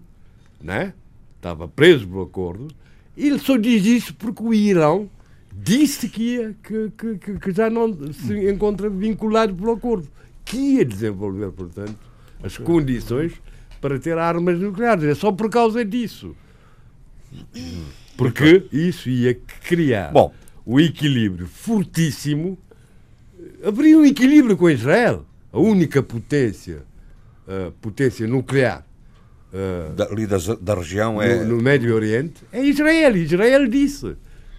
né? 0.62 0.92
estava 1.36 1.66
preso 1.68 2.06
pelo 2.06 2.22
acordo, 2.22 2.68
e 3.16 3.26
ele 3.28 3.38
só 3.38 3.56
diz 3.56 3.84
isso 3.84 4.14
porque 4.14 4.42
o 4.42 4.54
Irão 4.54 5.10
disse 5.54 6.08
que, 6.08 6.34
ia, 6.34 6.56
que, 6.62 6.90
que, 7.18 7.38
que 7.38 7.52
já 7.52 7.70
não 7.70 7.92
se 8.12 8.50
encontra 8.50 8.90
vinculado 8.90 9.54
pelo 9.54 9.72
acordo, 9.72 10.08
que 10.44 10.56
ia 10.56 10.84
desenvolver, 10.84 11.50
portanto, 11.52 11.96
as 12.42 12.58
condições 12.58 13.32
para 13.80 13.98
ter 13.98 14.18
armas 14.18 14.58
nucleares. 14.58 15.04
É 15.04 15.14
só 15.14 15.30
por 15.30 15.48
causa 15.48 15.84
disso. 15.84 16.34
Porque 18.16 18.66
isso 18.72 19.08
ia 19.08 19.34
criar 19.34 20.12
Bom. 20.12 20.32
o 20.66 20.80
equilíbrio 20.80 21.46
fortíssimo. 21.46 22.58
Haveria 23.64 23.98
um 23.98 24.04
equilíbrio 24.04 24.56
com 24.56 24.68
Israel, 24.68 25.24
a 25.52 25.58
única 25.58 26.02
potência, 26.02 26.82
uh, 27.48 27.72
potência 27.80 28.26
nuclear 28.26 28.86
uh, 29.52 29.94
Da, 29.94 30.04
ali 30.04 30.26
da, 30.26 30.36
da 30.60 30.74
região 30.74 31.20
é. 31.20 31.42
no, 31.42 31.56
no 31.56 31.62
Médio 31.62 31.94
Oriente 31.94 32.42
é 32.52 32.62
Israel. 32.62 33.16
Israel 33.16 33.66
disse 33.66 34.16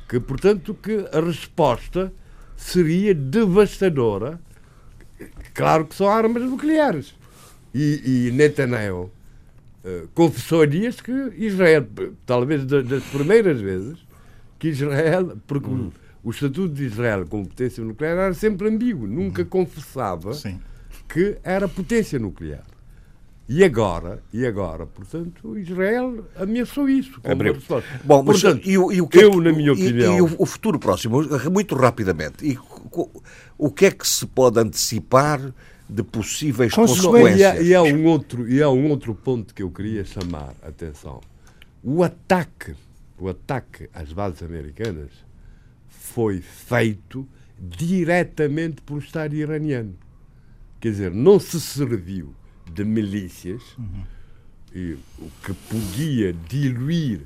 que, 0.07 0.19
portanto, 0.19 0.73
que 0.73 1.05
a 1.11 1.19
resposta 1.19 2.11
seria 2.55 3.13
devastadora. 3.13 4.39
Claro 5.53 5.85
que 5.85 5.95
são 5.95 6.07
armas 6.09 6.43
nucleares. 6.43 7.15
E, 7.73 8.27
e 8.27 8.31
Netanyahu 8.31 9.09
eh, 9.83 10.05
confessou 10.13 10.65
dias 10.65 10.99
que 11.01 11.11
Israel, 11.37 11.85
talvez 12.25 12.65
da- 12.65 12.81
das 12.81 13.03
primeiras 13.03 13.59
vezes, 13.61 13.97
que 14.57 14.69
Israel, 14.69 15.37
porque 15.45 15.69
o- 15.69 15.91
o 16.23 16.31
estatuto 16.31 16.69
de 16.73 16.85
Israel 16.85 17.25
como 17.27 17.45
potência 17.47 17.83
nuclear 17.83 18.17
era 18.17 18.33
sempre 18.33 18.67
ambíguo, 18.69 19.05
nunca 19.07 19.43
confessava 19.45 20.33
Sim. 20.33 20.59
que 21.07 21.37
era 21.43 21.67
potência 21.67 22.17
nuclear. 22.17 22.63
E 23.47 23.63
agora, 23.63 24.23
e 24.33 24.43
agora, 24.45 24.87
portanto, 24.87 25.55
Israel 25.57 26.25
ameçou 26.35 26.89
isso. 26.89 27.19
Bom, 28.03 28.23
mas 28.23 28.41
portanto, 28.41 28.67
e, 28.67 28.75
o- 28.75 28.91
e 28.91 28.99
o 29.01 29.07
que 29.07 29.19
é 29.19 29.23
eu, 29.25 29.31
que- 29.31 29.37
na 29.41 29.51
minha 29.53 29.67
e- 29.67 29.71
opinião, 29.71 30.17
E, 30.17 30.21
o, 30.21 30.35
o 30.39 30.45
futuro 30.47 30.79
próximo, 30.79 31.21
muito 31.51 31.75
rapidamente. 31.75 32.43
E 32.43 32.57
o 33.57 33.69
que 33.69 33.85
é 33.85 33.91
que 33.91 34.07
se 34.07 34.25
pode 34.25 34.59
antecipar 34.59 35.53
de 35.87 36.01
possíveis 36.01 36.73
Consequências. 36.73 37.39
e, 37.39 37.43
há, 37.45 37.61
e 37.61 37.75
há 37.75 37.83
um 37.83 38.05
outro, 38.05 38.49
e 38.51 38.63
há 38.63 38.69
um 38.71 38.89
outro 38.89 39.13
ponto 39.13 39.53
que 39.53 39.61
eu 39.61 39.69
queria 39.69 40.03
chamar 40.03 40.55
a 40.63 40.69
atenção. 40.69 41.21
O 41.83 42.01
ataque, 42.01 42.73
o 43.19 43.29
ataque 43.29 43.87
às 43.93 44.11
bases 44.11 44.41
americanas 44.41 45.11
foi 45.87 46.41
feito 46.41 47.27
diretamente 47.59 48.81
pelo 48.81 48.97
Estado 48.97 49.35
iraniano. 49.35 49.93
Quer 50.79 50.89
dizer, 50.89 51.11
não 51.11 51.39
se 51.39 51.61
serviu 51.61 52.33
de 52.71 52.83
milícias, 52.83 53.61
e, 54.73 54.97
o 55.19 55.29
que 55.43 55.53
podia 55.69 56.33
diluir 56.49 57.21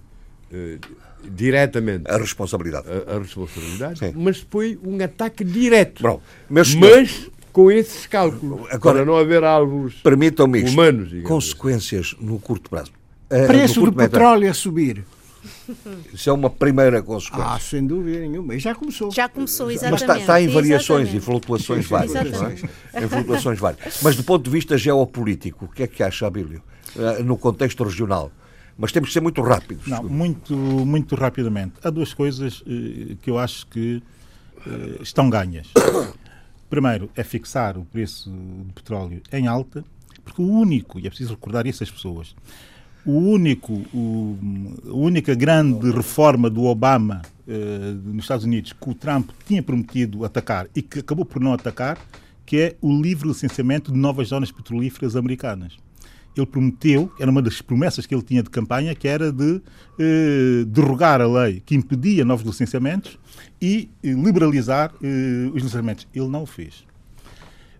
eh, 0.52 0.78
diretamente 1.24 2.10
A 2.10 2.18
responsabilidade. 2.18 2.88
a, 2.90 3.16
a 3.16 3.20
responsabilidade, 3.20 4.00
Sim. 4.00 4.14
mas 4.16 4.46
foi 4.50 4.80
um 4.84 5.02
ataque 5.04 5.44
direto. 5.44 6.04
Meus 6.50 6.70
senhores- 6.72 7.22
mas 7.28 7.32
com 7.52 7.72
esses 7.72 8.06
cálculos, 8.06 8.62
Agora- 8.72 8.98
para 8.98 9.06
não 9.06 9.18
haver 9.18 9.44
alvos 9.44 9.96
Permitam-me 9.96 10.60
isto. 10.60 10.72
humanos, 10.74 11.10
digamos 11.10 11.28
Consequências 11.28 12.16
no 12.20 12.40
curto 12.40 12.70
prazo. 12.70 12.92
Eh, 13.30 13.48
Preço 13.48 13.82
do 13.84 13.92
petróleo 13.94 14.50
a 14.50 14.54
subir. 14.54 15.04
Isso 16.14 16.30
é 16.30 16.34
uma 16.34 16.50
primeira 16.50 17.02
consequência. 17.02 17.46
Ah, 17.54 17.60
sem 17.60 17.86
dúvida 17.86 18.20
nenhuma. 18.20 18.56
E 18.56 18.60
já 18.60 18.74
começou. 18.76 19.12
Já 19.12 19.28
começou, 19.30 19.68
Mas 19.68 19.76
exatamente. 19.76 20.02
está, 20.02 20.18
está 20.20 20.42
em 20.42 20.48
variações 20.48 21.10
exatamente. 21.10 21.18
e 21.18 21.26
flutuações 21.26 21.86
várias. 21.88 22.14
não 22.14 22.48
é? 22.48 23.04
Em 23.04 23.08
flutuações 23.08 23.60
várias. 23.60 24.02
Mas 24.02 24.16
do 24.16 24.24
ponto 24.24 24.44
de 24.44 24.50
vista 24.50 24.78
geopolítico, 24.78 25.66
o 25.66 25.68
que 25.68 25.84
é 25.84 25.88
que 25.88 26.04
acha, 26.04 26.28
Abílio? 26.28 26.62
Eh, 26.98 27.24
No 27.24 27.38
contexto 27.38 27.84
regional. 27.84 28.32
Mas 28.78 28.92
temos 28.94 29.10
que 29.10 29.14
ser 29.14 29.22
muito 29.22 29.42
rápidos. 29.42 29.88
Não, 29.88 30.04
muito, 30.04 30.56
muito 30.56 31.14
rapidamente. 31.16 31.74
Há 31.84 31.90
duas 31.90 32.14
coisas 32.14 32.64
eh, 32.66 33.16
que 33.22 33.30
eu 33.30 33.38
acho 33.38 33.68
que 33.68 34.02
eh, 34.66 35.00
estão 35.02 35.30
ganhas. 35.30 35.68
Primeiro, 36.70 37.10
é 37.16 37.24
fixar 37.24 37.78
o 37.78 37.86
preço 37.86 38.30
do 38.30 38.74
petróleo 38.74 39.22
em 39.34 39.48
alta, 39.48 39.84
porque 40.24 40.42
o 40.42 40.46
único, 40.46 41.00
e 41.00 41.08
é 41.08 41.10
preciso 41.10 41.32
recordar 41.34 41.66
isso 41.66 41.84
às 41.84 41.90
pessoas, 41.90 42.36
o 43.10 43.18
único, 43.18 43.74
o, 43.94 44.38
a 44.88 44.94
única 44.94 45.34
grande 45.36 45.90
reforma 45.92 46.50
do 46.50 46.64
Obama 46.66 47.22
eh, 47.48 47.96
nos 48.04 48.26
Estados 48.26 48.46
Unidos 48.46 48.74
que 48.74 48.90
o 48.90 48.94
Trump 48.94 49.30
tinha 49.46 49.64
prometido 49.64 50.24
atacar 50.24 50.68
e 50.76 50.82
que 50.82 51.00
acabou 51.00 51.26
por 51.26 51.42
não 51.42 51.54
atacar, 51.54 51.98
que 52.46 52.58
é 52.58 52.76
o 52.82 53.02
livre 53.02 53.28
licenciamento 53.28 53.92
de 53.92 53.98
novas 53.98 54.30
zonas 54.30 54.52
petrolíferas 54.52 55.16
americanas 55.16 55.78
ele 56.40 56.46
prometeu, 56.46 57.12
era 57.20 57.30
uma 57.30 57.42
das 57.42 57.62
promessas 57.62 58.06
que 58.06 58.14
ele 58.14 58.22
tinha 58.22 58.44
de 58.44 58.50
campanha, 58.50 58.96
que 58.96 59.08
era 59.08 59.32
de 59.32 59.62
eh, 60.00 60.64
derrogar 60.68 61.22
a 61.22 61.28
lei 61.28 61.62
que 61.66 61.76
impedia 61.76 62.24
novos 62.24 62.46
licenciamentos 62.46 63.18
e 63.62 63.90
eh, 64.04 64.12
liberalizar 64.12 64.94
eh, 65.02 65.48
os 65.50 65.56
licenciamentos. 65.56 66.08
Ele 66.14 66.28
não 66.28 66.44
o 66.44 66.46
fez. 66.46 66.86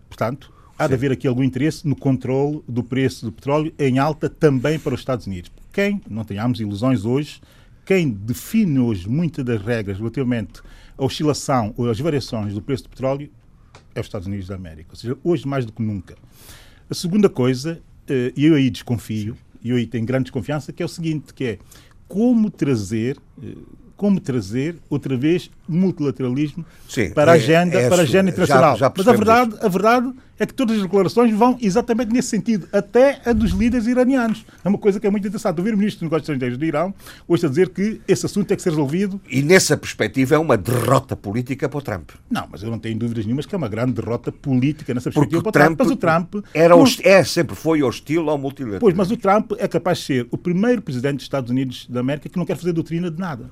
Portanto, 0.08 0.52
há 0.80 0.86
de 0.86 0.94
haver 0.94 1.12
aqui 1.12 1.28
algum 1.28 1.44
interesse 1.44 1.86
no 1.86 1.94
controle 1.94 2.62
do 2.66 2.82
preço 2.82 3.26
do 3.26 3.32
petróleo 3.32 3.70
em 3.78 3.98
alta 3.98 4.30
também 4.30 4.78
para 4.78 4.94
os 4.94 5.00
Estados 5.00 5.26
Unidos. 5.26 5.52
Quem, 5.70 6.00
não 6.08 6.24
tenhamos 6.24 6.58
ilusões 6.58 7.04
hoje, 7.04 7.38
quem 7.84 8.08
define 8.08 8.78
hoje 8.78 9.06
muitas 9.06 9.44
das 9.44 9.60
regras 9.60 9.98
relativamente 9.98 10.62
à 10.96 11.04
oscilação 11.04 11.74
ou 11.76 11.90
às 11.90 12.00
variações 12.00 12.54
do 12.54 12.62
preço 12.62 12.84
do 12.84 12.88
petróleo 12.88 13.30
é 13.94 14.00
os 14.00 14.06
Estados 14.06 14.26
Unidos 14.26 14.46
da 14.48 14.54
América. 14.54 14.88
Ou 14.92 14.96
seja, 14.96 15.18
hoje 15.22 15.46
mais 15.46 15.66
do 15.66 15.72
que 15.72 15.82
nunca. 15.82 16.16
A 16.88 16.94
segunda 16.94 17.28
coisa, 17.28 17.78
eh, 18.08 18.32
e 18.34 18.46
eu 18.46 18.54
aí 18.54 18.70
desconfio, 18.70 19.36
e 19.62 19.68
eu 19.68 19.76
aí 19.76 19.86
tenho 19.86 20.06
grande 20.06 20.24
desconfiança, 20.24 20.72
que 20.72 20.82
é 20.82 20.86
o 20.86 20.88
seguinte, 20.88 21.34
que 21.34 21.44
é 21.44 21.58
como 22.08 22.50
trazer, 22.50 23.18
eh, 23.42 23.54
como 24.00 24.18
trazer 24.18 24.76
outra 24.88 25.14
vez 25.14 25.50
multilateralismo 25.68 26.64
Sim, 26.88 27.10
para 27.10 27.32
a 27.32 27.34
é- 27.34 27.38
agenda, 27.38 27.76
é 27.78 27.86
para 27.86 27.98
a 27.98 28.02
agenda 28.02 28.24
Já- 28.24 28.30
internacional. 28.30 28.76
já 28.78 28.90
Mas 28.96 29.06
a 29.06 29.12
verdade, 29.12 29.54
a 29.60 29.68
verdade 29.68 30.10
é 30.38 30.46
que 30.46 30.54
todas 30.54 30.76
as 30.76 30.82
declarações 30.82 31.34
vão 31.34 31.58
exatamente 31.60 32.10
nesse 32.10 32.28
sentido, 32.28 32.66
até 32.72 33.20
a 33.26 33.34
dos 33.34 33.50
líderes 33.50 33.86
iranianos. 33.86 34.42
É 34.64 34.68
uma 34.70 34.78
coisa 34.78 34.98
que 34.98 35.06
é 35.06 35.10
muito 35.10 35.28
interessante. 35.28 35.58
Ouvir 35.58 35.74
o 35.74 35.76
ministro 35.76 35.98
dos 36.00 36.04
Negócios 36.10 36.22
Estrangeiros 36.30 36.56
de 36.58 36.64
Irão 36.64 36.94
hoje 37.28 37.44
a 37.44 37.48
dizer 37.50 37.68
que 37.68 38.00
esse 38.08 38.24
assunto 38.24 38.46
tem 38.46 38.56
que 38.56 38.62
ser 38.62 38.70
resolvido 38.70 39.20
E 39.30 39.42
nessa 39.42 39.76
perspectiva 39.76 40.34
é 40.34 40.38
uma 40.38 40.56
derrota 40.56 41.14
política 41.14 41.68
para 41.68 41.78
o 41.78 41.82
Trump. 41.82 42.08
não, 42.30 42.48
mas 42.50 42.62
eu 42.62 42.70
não 42.70 42.78
tenho 42.78 42.98
dúvidas 42.98 43.26
nenhumas 43.26 43.44
que 43.44 43.54
é 43.54 43.58
uma 43.58 43.68
grande 43.68 43.92
derrota 43.92 44.32
política 44.32 44.94
nessa 44.94 45.10
Porque 45.10 45.36
perspectiva 45.36 45.40
o 45.40 45.42
para 45.42 45.50
o 45.50 45.76
Trump, 45.76 45.76
Trump. 45.76 45.78
Mas 45.78 45.90
o 45.90 45.96
Trump. 46.40 46.46
era 46.54 46.74
não- 46.74 46.84
é, 47.04 47.22
sempre 47.22 47.54
foi 47.54 47.82
hostil 47.82 48.30
ao 48.30 48.38
multilateralismo. 48.38 48.80
Pois, 48.80 48.94
mas 48.94 49.10
o 49.10 49.18
Trump 49.18 49.52
é 49.58 49.68
capaz 49.68 49.98
de 49.98 50.04
ser 50.04 50.26
o 50.30 50.38
primeiro 50.38 50.80
presidente 50.80 51.16
dos 51.16 51.24
Estados 51.24 51.50
Unidos 51.50 51.86
da 51.86 52.00
América 52.00 52.30
que 52.30 52.38
não 52.38 52.46
quer 52.46 52.56
fazer 52.56 52.72
doutrina 52.72 53.10
de 53.10 53.18
nada. 53.20 53.50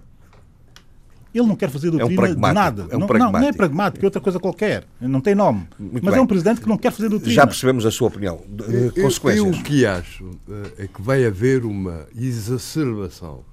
Ele 1.34 1.46
não 1.46 1.54
quer 1.56 1.68
fazer 1.70 1.90
doutrina 1.90 2.10
de 2.10 2.16
pragmático, 2.16 2.54
nada. 2.54 2.82
é 2.90 2.96
um 2.96 3.00
não, 3.00 3.06
não, 3.06 3.32
não 3.32 3.38
é 3.48 3.52
pragmático. 3.52 4.04
é 4.04 4.06
outra 4.06 4.20
coisa 4.20 4.40
qualquer. 4.40 4.84
Não 5.00 5.20
tem 5.20 5.34
nome. 5.34 5.68
Muito 5.78 6.02
mas 6.02 6.12
bem. 6.14 6.20
é 6.20 6.22
um 6.22 6.26
presidente 6.26 6.60
que 6.60 6.68
não 6.68 6.78
quer 6.78 6.90
fazer 6.90 7.08
doutrina. 7.10 7.34
Já 7.34 7.46
percebemos 7.46 7.84
a 7.84 7.90
sua 7.90 8.08
opinião. 8.08 8.40
De- 8.48 8.66
de 8.90 8.98
Eu- 9.00 9.04
consequências. 9.04 9.44
Eu, 9.44 9.60
o 9.60 9.62
que 9.62 9.84
acho 9.84 10.30
eh, 10.48 10.84
é 10.84 10.86
que 10.86 11.02
vai 11.02 11.24
haver 11.26 11.64
uma 11.64 12.06
exacerbação 12.16 13.44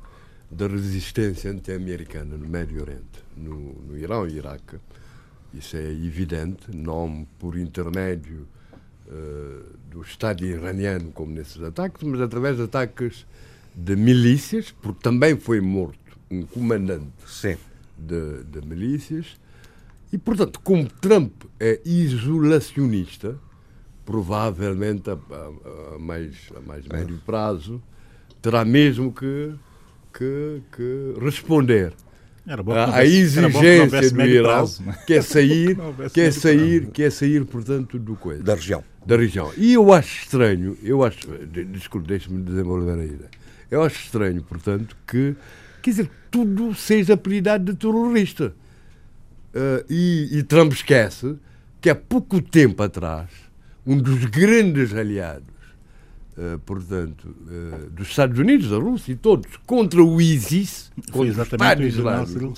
da 0.49 0.67
resistência 0.67 1.51
anti-americana 1.51 2.37
no 2.37 2.47
Médio 2.47 2.81
Oriente, 2.81 3.23
no, 3.35 3.73
no 3.87 3.97
Irão 3.97 4.25
e 4.27 4.37
Iraque. 4.37 4.77
Isso 5.53 5.75
é 5.75 5.83
evidente, 5.91 6.73
não 6.73 7.27
por 7.39 7.57
intermédio 7.57 8.47
eh, 9.09 9.61
do 9.91 10.01
Estado 10.01 10.45
iraniano, 10.45 11.11
como 11.13 11.33
nesses 11.33 11.61
ataques, 11.61 12.03
mas 12.03 12.21
através 12.21 12.55
de 12.57 12.63
ataques 12.63 13.25
de 13.75 13.95
milícias, 13.95 14.73
porque 14.81 15.01
também 15.01 15.35
foi 15.37 15.59
morto 15.59 15.99
um 16.29 16.43
comandante 16.43 17.07
Sim. 17.27 17.55
de, 17.97 18.43
de 18.43 18.65
milícias. 18.67 19.37
E, 20.11 20.17
portanto, 20.17 20.59
como 20.63 20.87
Trump 20.87 21.31
é 21.59 21.79
isolacionista, 21.85 23.35
provavelmente 24.05 25.09
a, 25.09 25.13
a- 25.13 25.95
a 25.95 25.99
mais, 25.99 26.35
a 26.55 26.59
mais 26.61 26.87
médio 26.87 27.19
prazo, 27.25 27.81
terá 28.41 28.63
mesmo 28.63 29.11
que, 29.11 29.53
que, 30.13 30.61
que 30.75 31.13
responder 31.19 31.93
Era 32.47 32.61
bom 32.61 32.73
não 32.73 32.99
exigência 33.01 34.11
do 34.11 34.21
Irão, 34.21 34.69
né? 34.85 34.97
que 35.07 35.13
é 35.15 35.21
sair, 35.23 35.75
Não 35.77 35.87
houvesse 35.87 36.13
que 36.13 36.21
é 36.21 36.31
sair, 36.31 36.79
prazo. 36.81 36.91
que 36.93 37.03
é 37.03 37.09
sair, 37.09 37.45
portanto, 37.45 37.97
do 37.99 38.15
coisa 38.15 38.43
Da 38.43 38.53
região. 38.55 38.83
da 39.05 39.17
região. 39.17 39.51
E 39.57 39.73
eu 39.73 39.91
acho 39.91 40.23
estranho, 40.23 40.77
eu 40.83 41.03
acho, 41.03 41.27
de- 41.47 41.65
desculpe, 41.65 42.07
deixe-me 42.07 42.41
desenvolver 42.43 42.99
a 42.99 43.03
ideia. 43.05 43.31
Eu 43.71 43.81
acho 43.81 44.05
estranho, 44.05 44.41
portanto, 44.43 44.95
que, 45.07 45.35
quer 45.85 45.91
dizer, 45.91 46.11
tudo 46.31 46.73
seja 46.73 47.13
apelidado 47.13 47.71
de 47.71 47.77
terrorista. 47.77 48.55
Ah, 49.53 49.85
e, 49.87 50.29
e 50.31 50.43
Trump 50.43 50.73
esquece 50.73 51.35
que 51.79 51.89
há 51.91 51.95
pouco 51.95 52.41
tempo 52.41 52.81
atrás, 52.81 53.29
um 53.85 53.95
dos 53.95 54.25
grandes 54.25 54.95
aliados, 54.95 55.45
ah, 56.35 56.59
portanto, 56.65 57.35
ah, 57.47 57.87
dos 57.91 58.09
Estados 58.09 58.39
Unidos, 58.39 58.71
da 58.71 58.77
Rússia 58.77 59.11
e 59.11 59.15
todos, 59.15 59.57
contra 59.67 60.03
o 60.03 60.19
ISIS, 60.19 60.91
Foi 60.95 61.03
contra 61.03 61.21
o 61.21 61.25
exatamente 61.27 61.63
Estado 61.63 61.83
Islâmico. 61.83 62.55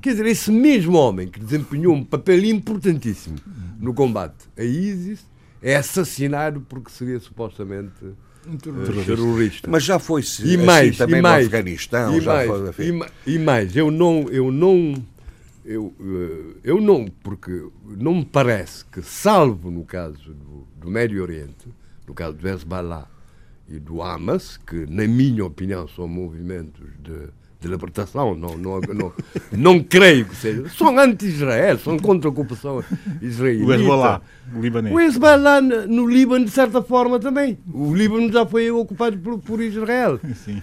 Quer 0.00 0.10
dizer, 0.10 0.26
esse 0.26 0.50
mesmo 0.50 0.98
homem 0.98 1.28
que 1.28 1.38
desempenhou 1.38 1.94
um 1.94 2.04
papel 2.04 2.44
importantíssimo 2.46 3.36
no 3.78 3.94
combate 3.94 4.48
a 4.58 4.64
ISIS 4.64 5.24
é 5.62 5.76
assassinado 5.76 6.60
porque 6.62 6.90
seria 6.90 7.20
supostamente 7.20 7.94
eh, 8.46 9.04
terrorista. 9.04 9.68
Mas 9.70 9.82
já 9.84 9.98
foi 9.98 10.22
E 10.44 10.56
mais, 10.56 10.88
assim 10.90 10.98
também 10.98 11.18
e 11.18 11.22
mais, 11.22 11.44
no 11.44 11.48
Afeganistão. 11.48 12.16
e 12.16 12.20
já 12.20 12.32
mais, 12.34 12.48
foi, 12.48 12.68
enfim. 12.68 13.00
e 13.26 13.34
e 13.34 13.38
mais, 13.38 13.76
eu 13.76 13.90
não, 13.90 14.28
eu 14.30 14.50
não, 14.52 14.94
eu, 15.64 15.92
eh, 16.00 16.56
eu 16.64 16.80
não, 16.80 17.06
porque 17.22 17.66
não 17.84 18.14
me 18.16 18.24
parece 18.24 18.84
que, 18.86 19.02
salvo 19.02 19.70
no 19.70 19.84
caso 19.84 20.32
do, 20.34 20.66
do 20.78 20.90
Médio 20.90 21.22
Oriente, 21.22 21.68
no 22.06 22.14
caso 22.14 22.36
do 22.36 22.48
Hezbollah 22.48 23.08
e 23.68 23.78
do 23.80 24.00
Hamas, 24.00 24.56
que, 24.56 24.86
na 24.86 25.06
minha 25.08 25.44
opinião, 25.44 25.88
são 25.88 26.06
movimentos 26.06 26.86
de, 27.02 27.28
de 27.66 27.72
libertação, 27.72 28.34
não, 28.34 28.56
não, 28.56 28.80
não, 28.80 29.12
não 29.52 29.82
creio 29.82 30.24
que 30.24 30.36
seja. 30.36 30.68
São 30.70 30.98
anti-Israel, 30.98 31.78
são 31.78 31.98
contra 31.98 32.28
a 32.28 32.32
ocupação 32.32 32.82
israelita. 33.20 33.66
O 33.66 33.74
Hezbollah, 33.74 34.22
o 34.54 34.60
libanês. 34.60 34.94
O 34.94 35.00
Hezbollah 35.00 35.60
no 35.60 36.06
no 36.06 36.06
Líbano, 36.06 36.44
de 36.44 36.50
certa 36.50 36.80
forma, 36.80 37.18
também. 37.18 37.58
O 37.72 37.94
Líbano 37.94 38.32
já 38.32 38.46
foi 38.46 38.70
ocupado 38.70 39.18
por, 39.18 39.38
por 39.38 39.60
Israel. 39.60 40.20
Sim. 40.44 40.62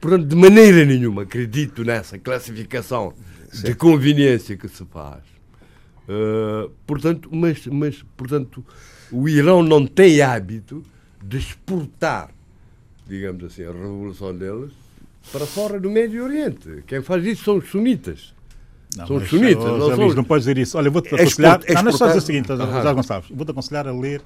Portanto, 0.00 0.26
de 0.26 0.36
maneira 0.36 0.84
nenhuma 0.84 1.22
acredito 1.22 1.84
nessa 1.84 2.18
classificação 2.18 3.14
de 3.52 3.74
conveniência 3.74 4.56
que 4.56 4.68
se 4.68 4.84
faz. 4.86 5.22
Uh, 6.08 6.70
portanto, 6.86 7.28
mas, 7.32 7.66
mas, 7.66 8.04
portanto, 8.16 8.64
o 9.12 9.28
Irão 9.28 9.62
não 9.62 9.86
tem 9.86 10.20
hábito 10.20 10.82
de 11.22 11.38
exportar, 11.38 12.30
digamos 13.06 13.44
assim, 13.44 13.62
a 13.62 13.72
revolução 13.72 14.34
deles 14.36 14.72
para 15.32 15.46
fora 15.46 15.80
do 15.80 15.90
Médio 15.90 16.24
Oriente. 16.24 16.82
Quem 16.86 17.02
faz 17.02 17.24
isso 17.24 17.44
são 17.44 17.56
os 17.58 17.68
sunitas. 17.68 18.32
Não, 18.96 19.06
São 19.08 19.16
mas, 19.18 19.28
sunitas, 19.28 19.64
oh, 19.64 19.76
não 19.78 19.88
Zé 19.88 19.96
são 19.96 20.06
os- 20.06 20.14
não 20.14 20.24
podes 20.24 20.44
dizer 20.44 20.58
isso. 20.58 20.78
Olha, 20.78 20.88
vou-te 20.90 21.08
aconselhar. 21.14 21.58
export- 21.58 21.74
não, 21.74 21.82
não 21.82 21.88
é 21.90 21.92
só 21.92 22.06
dizer 22.06 22.16
o 22.16 22.18
exportar- 22.18 22.56
seguinte. 22.56 22.76
José 22.78 22.92
Gonçalves. 22.94 23.30
Vou-te 23.34 23.50
aconselhar 23.50 23.88
a 23.88 23.92
ler. 23.92 24.22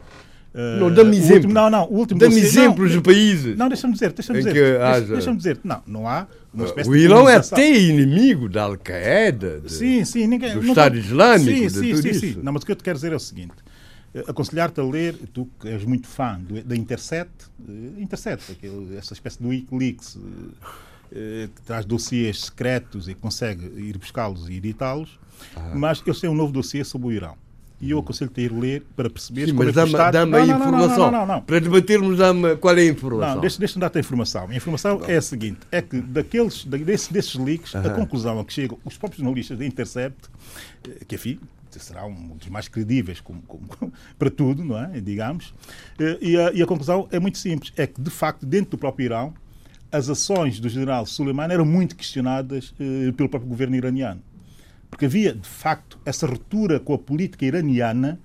eh, 0.55 0.79
Não, 0.81 0.93
dá-me 0.93 1.11
exemplos. 1.17 1.35
último- 1.37 1.53
Não, 1.55 1.71
não, 1.71 1.85
o 1.85 1.95
último 1.99 2.21
Dá-me 2.21 2.37
exemplos 2.39 2.91
não, 2.91 2.97
de 2.99 3.03
países. 3.03 3.57
Não, 3.57 3.69
deixa-me 3.69 3.93
dizer, 3.95 4.13
deixa-me 4.13 4.39
dizer. 4.41 4.53
deixa- 4.55 5.01
Deixa-me 5.15 5.37
dizer. 5.39 5.61
Não, 5.65 5.83
não 5.87 6.09
há 6.09 6.27
uma 6.53 6.65
espécie 6.67 6.89
O 6.91 6.97
Irão 6.97 7.29
é 7.29 7.37
até 7.37 7.79
inimigo 7.79 8.49
da 8.49 8.63
Al-Qaeda. 8.65 9.63
Sim, 9.67 10.05
sim, 10.05 10.27
ninguém. 10.27 10.53
do 10.55 10.63
não 10.63 10.69
Estado 10.71 10.93
tô- 10.95 10.99
Islâmico, 10.99 11.51
Sim, 11.51 11.69
sim, 11.69 12.03
sim, 12.03 12.13
sim. 12.15 12.41
Não, 12.43 12.53
mas 12.53 12.63
o 12.63 12.67
que 12.67 12.73
eu 12.73 12.77
te 12.77 12.83
quero 12.83 12.97
dizer 12.97 13.13
é 13.13 13.17
o 13.17 13.21
seguinte: 13.21 13.53
eh, 14.15 14.25
aconselhar-te 14.27 14.81
a 14.81 14.85
ler, 14.85 15.15
tu 15.35 15.49
que 15.61 15.69
és 15.69 15.85
muito 15.85 16.07
fã 16.09 16.39
do- 16.41 16.63
da 16.63 16.75
Intercept, 16.77 17.47
eh, 17.69 18.01
Intercept, 18.03 18.53
aquele, 18.53 18.97
essa 18.97 19.13
espécie 19.13 19.39
de 19.43 19.47
Wikileaks 19.49 20.19
eh, 21.13 21.49
que 21.55 21.63
traz 21.63 21.85
dossiês 21.85 22.41
secretos 22.47 23.09
e 23.09 23.15
consegue 23.15 23.65
ir 23.81 23.97
buscá-los 23.99 24.49
e 24.49 24.55
editá-los, 24.55 25.19
mas 25.75 26.03
eu 26.07 26.15
sei 26.15 26.29
um 26.29 26.35
novo 26.35 26.53
dossiê 26.53 26.85
sobre 26.85 27.09
o 27.09 27.13
Irão. 27.13 27.37
E 27.81 27.93
eu 27.93 28.01
aconselho-te 28.01 28.41
a 28.41 28.45
ir 28.45 28.53
ler 28.53 28.83
para 28.97 29.09
perceber 29.09 29.43
Sim, 29.47 29.53
como 29.55 29.59
mas 29.65 29.69
é 29.69 30.11
dá-me 30.11 30.33
Não, 30.33 30.39
a 30.41 30.45
informação. 30.47 31.11
Não, 31.13 31.21
não, 31.21 31.27
não. 31.35 31.43
Para 31.43 31.61
debatermos, 31.61 32.19
dá-me 32.19 32.57
qual 32.57 32.77
é 32.77 32.81
a 32.81 32.87
informação. 32.87 33.35
Não, 33.37 33.41
deixa- 33.41 33.59
deixa-me 33.61 33.81
dar-te 33.81 33.99
a 33.99 34.01
informação. 34.01 34.49
A 34.49 34.55
informação 34.57 35.01
é 35.07 35.17
a 35.17 35.23
seguinte: 35.23 35.61
é 35.71 35.81
que 35.81 36.01
daqueles, 36.01 36.65
da- 36.65 36.77
desse- 36.77 37.13
desses 37.13 37.37
leaks, 37.37 37.77
a 37.77 37.89
conclusão 37.91 38.41
a 38.41 38.45
que 38.45 38.53
chegam 38.53 38.77
os 38.85 38.97
próprios 38.99 39.23
jornalistas 39.23 39.57
da 39.59 39.65
Intercept, 39.65 40.29
eh, 40.89 41.05
que 41.07 41.15
enfim, 41.15 41.39
será 41.71 42.05
um 42.05 42.37
dos 42.37 42.49
mais 42.49 42.67
credíveis 42.67 43.21
como- 43.21 43.43
como- 43.43 43.69
para 44.19 44.29
tudo, 44.29 44.65
não 44.65 44.77
é? 44.77 45.01
Digamos, 45.01 45.55
eh, 46.01 46.19
e 46.21 46.37
a, 46.37 46.51
e 46.51 46.61
a 46.61 46.67
conclusão 46.67 47.07
é 47.13 47.21
muito 47.21 47.39
simples: 47.39 47.73
é 47.77 47.87
que 47.87 48.01
de 48.01 48.11
facto, 48.11 48.45
dentro 48.45 48.73
do 48.73 48.79
próprio 48.79 49.05
Irão, 49.05 49.33
as 49.91 50.09
ações 50.09 50.61
do 50.61 50.69
general 50.69 51.07
Soleimani 51.07 51.55
eram 51.55 51.65
muito 51.65 51.97
questionadas 51.97 52.75
eh, 52.81 53.13
pelo 53.13 53.29
próprio 53.29 53.49
governo 53.49 53.77
iraniano. 53.77 54.21
Porque 54.91 55.05
havia, 55.05 55.35
de 55.35 55.47
facto, 55.47 55.99
essa 56.05 56.27
ruptura 56.27 56.81
com 56.81 56.95
a 56.95 56.99
política 56.99 57.45
iraniana. 57.45 58.19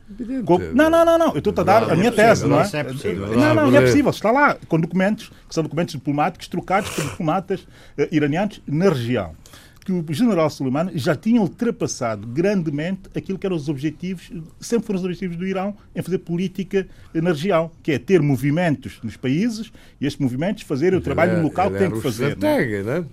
Com- 0.46 0.60
Não, 0.74 0.90
não, 0.90 1.04
não, 1.06 1.18
não. 1.18 1.32
Eu 1.34 1.40
estou 1.40 1.54
a 1.58 1.64
dar 1.64 1.84
a 1.92 1.96
minha 1.96 2.10
tese, 2.12 2.48
não 2.48 2.58
é? 2.62 2.62
É 2.80 2.84
possível. 2.94 3.28
Não, 3.28 3.56
não, 3.56 3.72
não 3.72 3.78
é 3.78 3.82
possível. 3.82 4.12
Está 4.12 4.32
lá, 4.32 4.58
com 4.68 4.80
documentos, 4.80 5.30
que 5.48 5.54
são 5.54 5.62
documentos 5.64 5.94
diplomáticos 5.94 6.48
trocados 6.48 6.90
por 6.92 7.04
diplomatas 7.04 7.68
eh, 7.98 8.08
iranianos 8.14 8.62
na 8.66 8.88
região. 8.90 9.36
Que 9.84 9.92
o 9.92 10.06
general 10.12 10.50
Soleimani 10.50 10.92
já 10.98 11.14
tinha 11.16 11.42
ultrapassado 11.42 12.26
grandemente 12.28 13.02
aquilo 13.16 13.38
que 13.38 13.46
eram 13.46 13.56
os 13.58 13.68
objetivos, 13.68 14.32
sempre 14.60 14.88
foram 14.88 15.00
os 15.00 15.06
objetivos 15.06 15.36
do 15.36 15.46
Irão 15.46 15.76
em 15.94 16.02
fazer 16.02 16.20
política 16.20 16.88
na 17.14 17.32
região, 17.32 17.70
que 17.84 17.92
é 17.92 18.00
ter 18.00 18.22
movimentos 18.22 19.00
nos 19.04 19.18
países 19.18 19.72
e 20.00 20.06
estes 20.06 20.22
movimentos 20.22 20.64
fazerem 20.64 20.98
o 20.98 21.02
trabalho 21.02 21.34
Ele 21.34 21.40
é- 21.42 21.44
local 21.44 21.70
que 21.70 21.78
tem 21.80 21.92
que 21.92 21.98
o 21.98 22.02
fazer. 22.02 22.38
não 22.38 22.48
é? 22.48 22.62
Estratega, 22.62 22.84
né? 23.02 23.06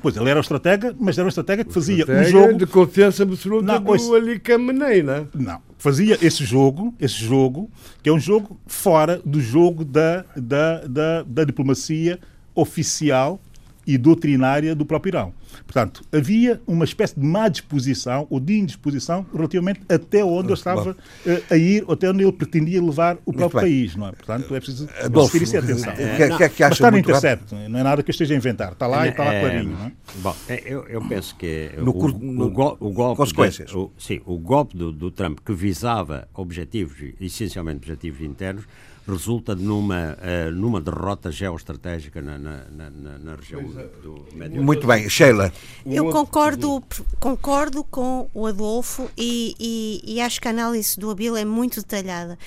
Pois, 0.00 0.16
ele 0.16 0.30
era 0.30 0.38
o 0.38 0.42
estratega, 0.42 0.94
mas 1.00 1.18
era 1.18 1.24
um 1.24 1.28
estratega 1.28 1.64
que 1.64 1.72
fazia 1.72 2.04
um 2.08 2.24
jogo 2.24 2.54
de 2.58 2.66
confiança 2.66 3.24
absoluta 3.24 3.64
Não, 3.64 3.82
do 3.82 3.90
ouça. 3.90 4.14
Ali 4.14 4.38
Khamenei, 4.38 5.02
né? 5.02 5.26
Não. 5.34 5.60
Fazia 5.76 6.16
esse 6.22 6.44
jogo, 6.44 6.94
esse 7.00 7.14
jogo, 7.16 7.68
que 8.02 8.08
é 8.08 8.12
um 8.12 8.20
jogo 8.20 8.60
fora 8.66 9.20
do 9.24 9.40
jogo 9.40 9.84
da, 9.84 10.24
da, 10.36 10.86
da, 10.86 11.22
da 11.24 11.44
diplomacia 11.44 12.18
oficial 12.54 13.40
e 13.88 13.96
doutrinária 13.96 14.74
do 14.74 14.84
próprio 14.84 15.10
Irão. 15.10 15.32
Portanto, 15.66 16.04
havia 16.12 16.60
uma 16.66 16.84
espécie 16.84 17.18
de 17.18 17.24
má 17.26 17.48
disposição 17.48 18.26
ou 18.28 18.38
de 18.38 18.58
indisposição 18.58 19.24
relativamente 19.34 19.80
até 19.88 20.22
onde 20.22 20.48
ele 20.48 20.52
estava 20.54 20.94
eh, 21.26 21.42
a 21.50 21.56
ir, 21.56 21.84
ou 21.86 21.94
até 21.94 22.10
onde 22.10 22.22
ele 22.22 22.32
pretendia 22.32 22.82
levar 22.82 23.16
o 23.24 23.32
próprio 23.32 23.62
país, 23.62 23.96
não 23.96 24.08
é? 24.08 24.12
Portanto, 24.12 24.54
é 24.54 24.60
preciso 24.60 24.86
Adolfo, 25.02 25.32
referir-se 25.32 25.56
a 25.56 25.60
atenção. 25.60 25.92
o 25.94 25.96
que 25.96 26.02
é- 26.02 26.36
que 26.36 26.42
é 26.44 26.48
que 26.50 26.62
Mas 26.62 26.72
está 26.72 26.90
no 26.90 26.96
muito 26.98 27.10
rápido? 27.10 27.68
Não 27.68 27.78
é 27.78 27.82
nada 27.82 28.02
que 28.02 28.10
eu 28.10 28.12
esteja 28.12 28.34
a 28.34 28.36
inventar. 28.36 28.72
Está 28.72 28.86
lá 28.86 29.06
e 29.06 29.10
está 29.10 29.24
lá 29.24 29.32
É, 29.34 29.40
clarinho, 29.40 29.70
não 29.72 29.86
é? 29.86 29.92
Bom, 30.16 30.36
eu, 30.66 30.86
eu 30.86 31.08
penso 31.08 31.34
que 31.36 31.70
No 31.78 31.92
o, 31.96 32.08
no- 32.08 32.44
o 32.80 32.90
golpe 32.92 33.16
consequências. 33.16 33.70
de- 33.70 33.76
o- 33.76 33.90
sim, 33.98 34.20
o 34.26 34.36
golpe 34.38 34.76
do, 34.76 34.92
do 34.92 35.10
Trump 35.10 35.38
que 35.42 35.54
visava 35.54 36.28
objetivos, 36.34 36.96
essencialmente 37.18 37.78
objetivos 37.78 38.20
internos, 38.20 38.64
resulta 39.08 39.54
numa, 39.54 40.16
eh, 40.20 40.50
numa 40.50 40.80
derrota 40.80 41.30
geoestratégica 41.32 42.20
na, 42.20 42.38
na, 42.38 42.64
na, 42.70 42.90
na- 43.18 43.34
região 43.36 43.62
do 44.02 44.26
Médio 44.34 44.62
Muito 44.62 44.86
bem, 44.86 45.08
Sheila. 45.08 45.52
Eu 45.86 46.10
concordo, 46.10 46.82
concordo 47.18 47.82
com 47.84 48.28
o 48.34 48.46
Adolfo 48.46 49.08
e, 49.16 49.54
e- 49.58 50.14
e 50.14 50.20
acho 50.20 50.40
que 50.40 50.48
a 50.48 50.50
análise 50.50 50.98
do 51.00 51.10
Abel 51.10 51.36
é 51.36 51.44
muito 51.44 51.76
detalhada. 51.80 52.38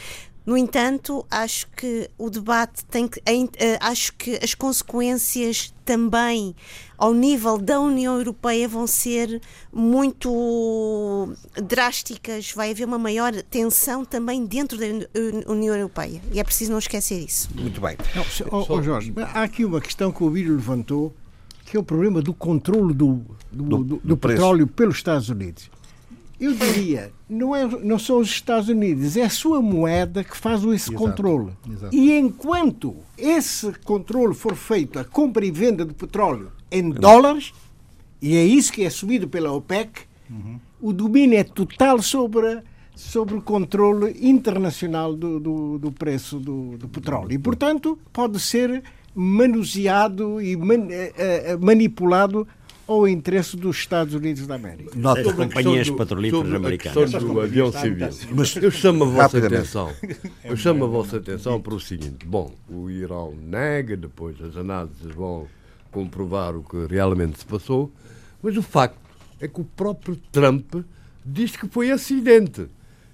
No 0.43 0.57
entanto, 0.57 1.23
acho 1.29 1.67
que 1.77 2.09
o 2.17 2.29
debate 2.29 2.83
tem 2.85 3.07
que. 3.07 3.21
em- 3.27 3.47
eh, 3.59 3.77
Acho 3.79 4.11
que 4.13 4.39
as 4.43 4.55
consequências 4.55 5.71
também 5.85 6.55
ao 6.97 7.13
nível 7.13 7.57
da 7.59 7.79
União 7.79 8.17
Europeia 8.17 8.67
vão 8.67 8.87
ser 8.87 9.39
muito 9.71 11.33
drásticas. 11.63 12.51
Vai 12.55 12.71
haver 12.71 12.85
uma 12.85 12.97
maior 12.97 13.33
tensão 13.49 14.03
também 14.03 14.45
dentro 14.45 14.77
da 14.77 14.85
Uni- 14.85 15.07
União 15.47 15.75
Europeia. 15.75 16.21
E 16.31 16.39
é 16.39 16.43
preciso 16.43 16.71
não 16.71 16.79
esquecer 16.79 17.19
isso. 17.23 17.49
Muito 17.55 17.79
bem. 17.81 17.97
Não, 18.15 18.23
se- 18.25 18.43
ó- 18.49 18.65
ó 18.67 18.81
Jorge, 18.81 19.13
há 19.17 19.43
aqui 19.43 19.63
uma 19.65 19.79
questão 19.81 20.11
que 20.11 20.23
o 20.23 20.29
Bílio 20.29 20.55
levantou, 20.55 21.13
que 21.65 21.77
é 21.77 21.79
o 21.79 21.83
problema 21.83 22.21
do 22.21 22.33
controle 22.33 22.93
do, 22.93 23.21
do, 23.51 23.63
Do- 23.63 23.83
do- 23.83 24.01
do 24.03 24.17
petróleo 24.17 24.67
pelos 24.67 24.95
Estados 24.97 25.29
Unidos. 25.29 25.69
Eu 26.41 26.53
diria, 26.55 27.11
não, 27.29 27.55
é, 27.55 27.67
não 27.67 27.99
são 27.99 28.17
os 28.17 28.27
Estados 28.27 28.67
Unidos, 28.67 29.15
é 29.15 29.21
a 29.23 29.29
sua 29.29 29.61
moeda 29.61 30.23
que 30.23 30.35
faz 30.35 30.63
esse 30.63 30.89
Exato, 30.89 30.93
controle. 30.95 31.51
exato. 31.71 31.95
E 31.95 32.11
enquanto 32.17 32.95
esse 33.15 33.71
controle 33.85 34.33
for 34.33 34.55
feito, 34.55 34.97
a 34.97 35.03
compra 35.03 35.45
e 35.45 35.51
venda 35.51 35.85
de 35.85 35.93
petróleo 35.93 36.51
em 36.71 36.89
dólares, 36.89 37.53
e 38.19 38.35
é 38.35 38.43
isso 38.43 38.73
que 38.73 38.83
é 38.83 38.87
assumido 38.87 39.27
pela 39.27 39.51
OPEC, 39.51 40.01
o 40.81 40.91
domínio 40.91 41.37
é 41.37 41.43
total 41.43 42.01
sobre, 42.01 42.59
sobre 42.95 43.35
o 43.35 43.41
controle 43.41 44.17
internacional 44.19 45.13
do, 45.15 45.39
do, 45.39 45.77
do 45.77 45.91
preço 45.91 46.39
do, 46.39 46.75
do 46.77 46.87
petróleo. 46.89 47.33
E, 47.33 47.37
portanto, 47.37 47.99
pode 48.11 48.39
ser 48.39 48.81
manuseado 49.13 50.41
e 50.41 50.55
man- 50.55 50.87
eh, 50.89 51.13
eh, 51.17 51.57
manipulado 51.57 52.47
ao 52.91 53.07
interesse 53.07 53.55
dos 53.57 53.77
Estados 53.77 54.13
Unidos 54.13 54.45
da 54.47 54.55
América. 54.55 54.91
Nota. 54.95 55.21
As 55.21 55.31
companhias 55.33 55.87
do- 55.87 55.95
petrolíferas 55.95 56.53
americanas. 56.53 57.11
questão 57.11 57.33
do 57.33 57.41
avião 57.41 57.71
civil. 57.71 58.09
Mas- 58.35 58.55
eu 58.57 58.71
chamo 58.71 59.03
a 59.03 59.07
vossa 59.07 59.37
atenção. 59.37 59.91
Eu 60.43 60.57
chamo 60.57 60.85
a 60.85 60.87
vossa 60.87 61.17
atenção 61.17 61.61
para 61.61 61.73
o 61.73 61.79
seguinte. 61.79 62.25
Bom, 62.25 62.53
o 62.69 62.89
Irão 62.89 63.33
nega, 63.41 63.95
depois 63.97 64.41
as 64.41 64.55
análises 64.57 65.13
vão 65.15 65.47
comprovar 65.91 66.55
o 66.55 66.63
que 66.63 66.85
realmente 66.89 67.39
se 67.39 67.45
passou, 67.45 67.91
mas 68.41 68.55
o 68.57 68.61
facto 68.61 68.97
é 69.39 69.47
que 69.47 69.59
o 69.59 69.65
próprio 69.65 70.15
Trump 70.31 70.75
diz 71.25 71.55
que 71.55 71.67
foi 71.67 71.91
acidente. 71.91 72.67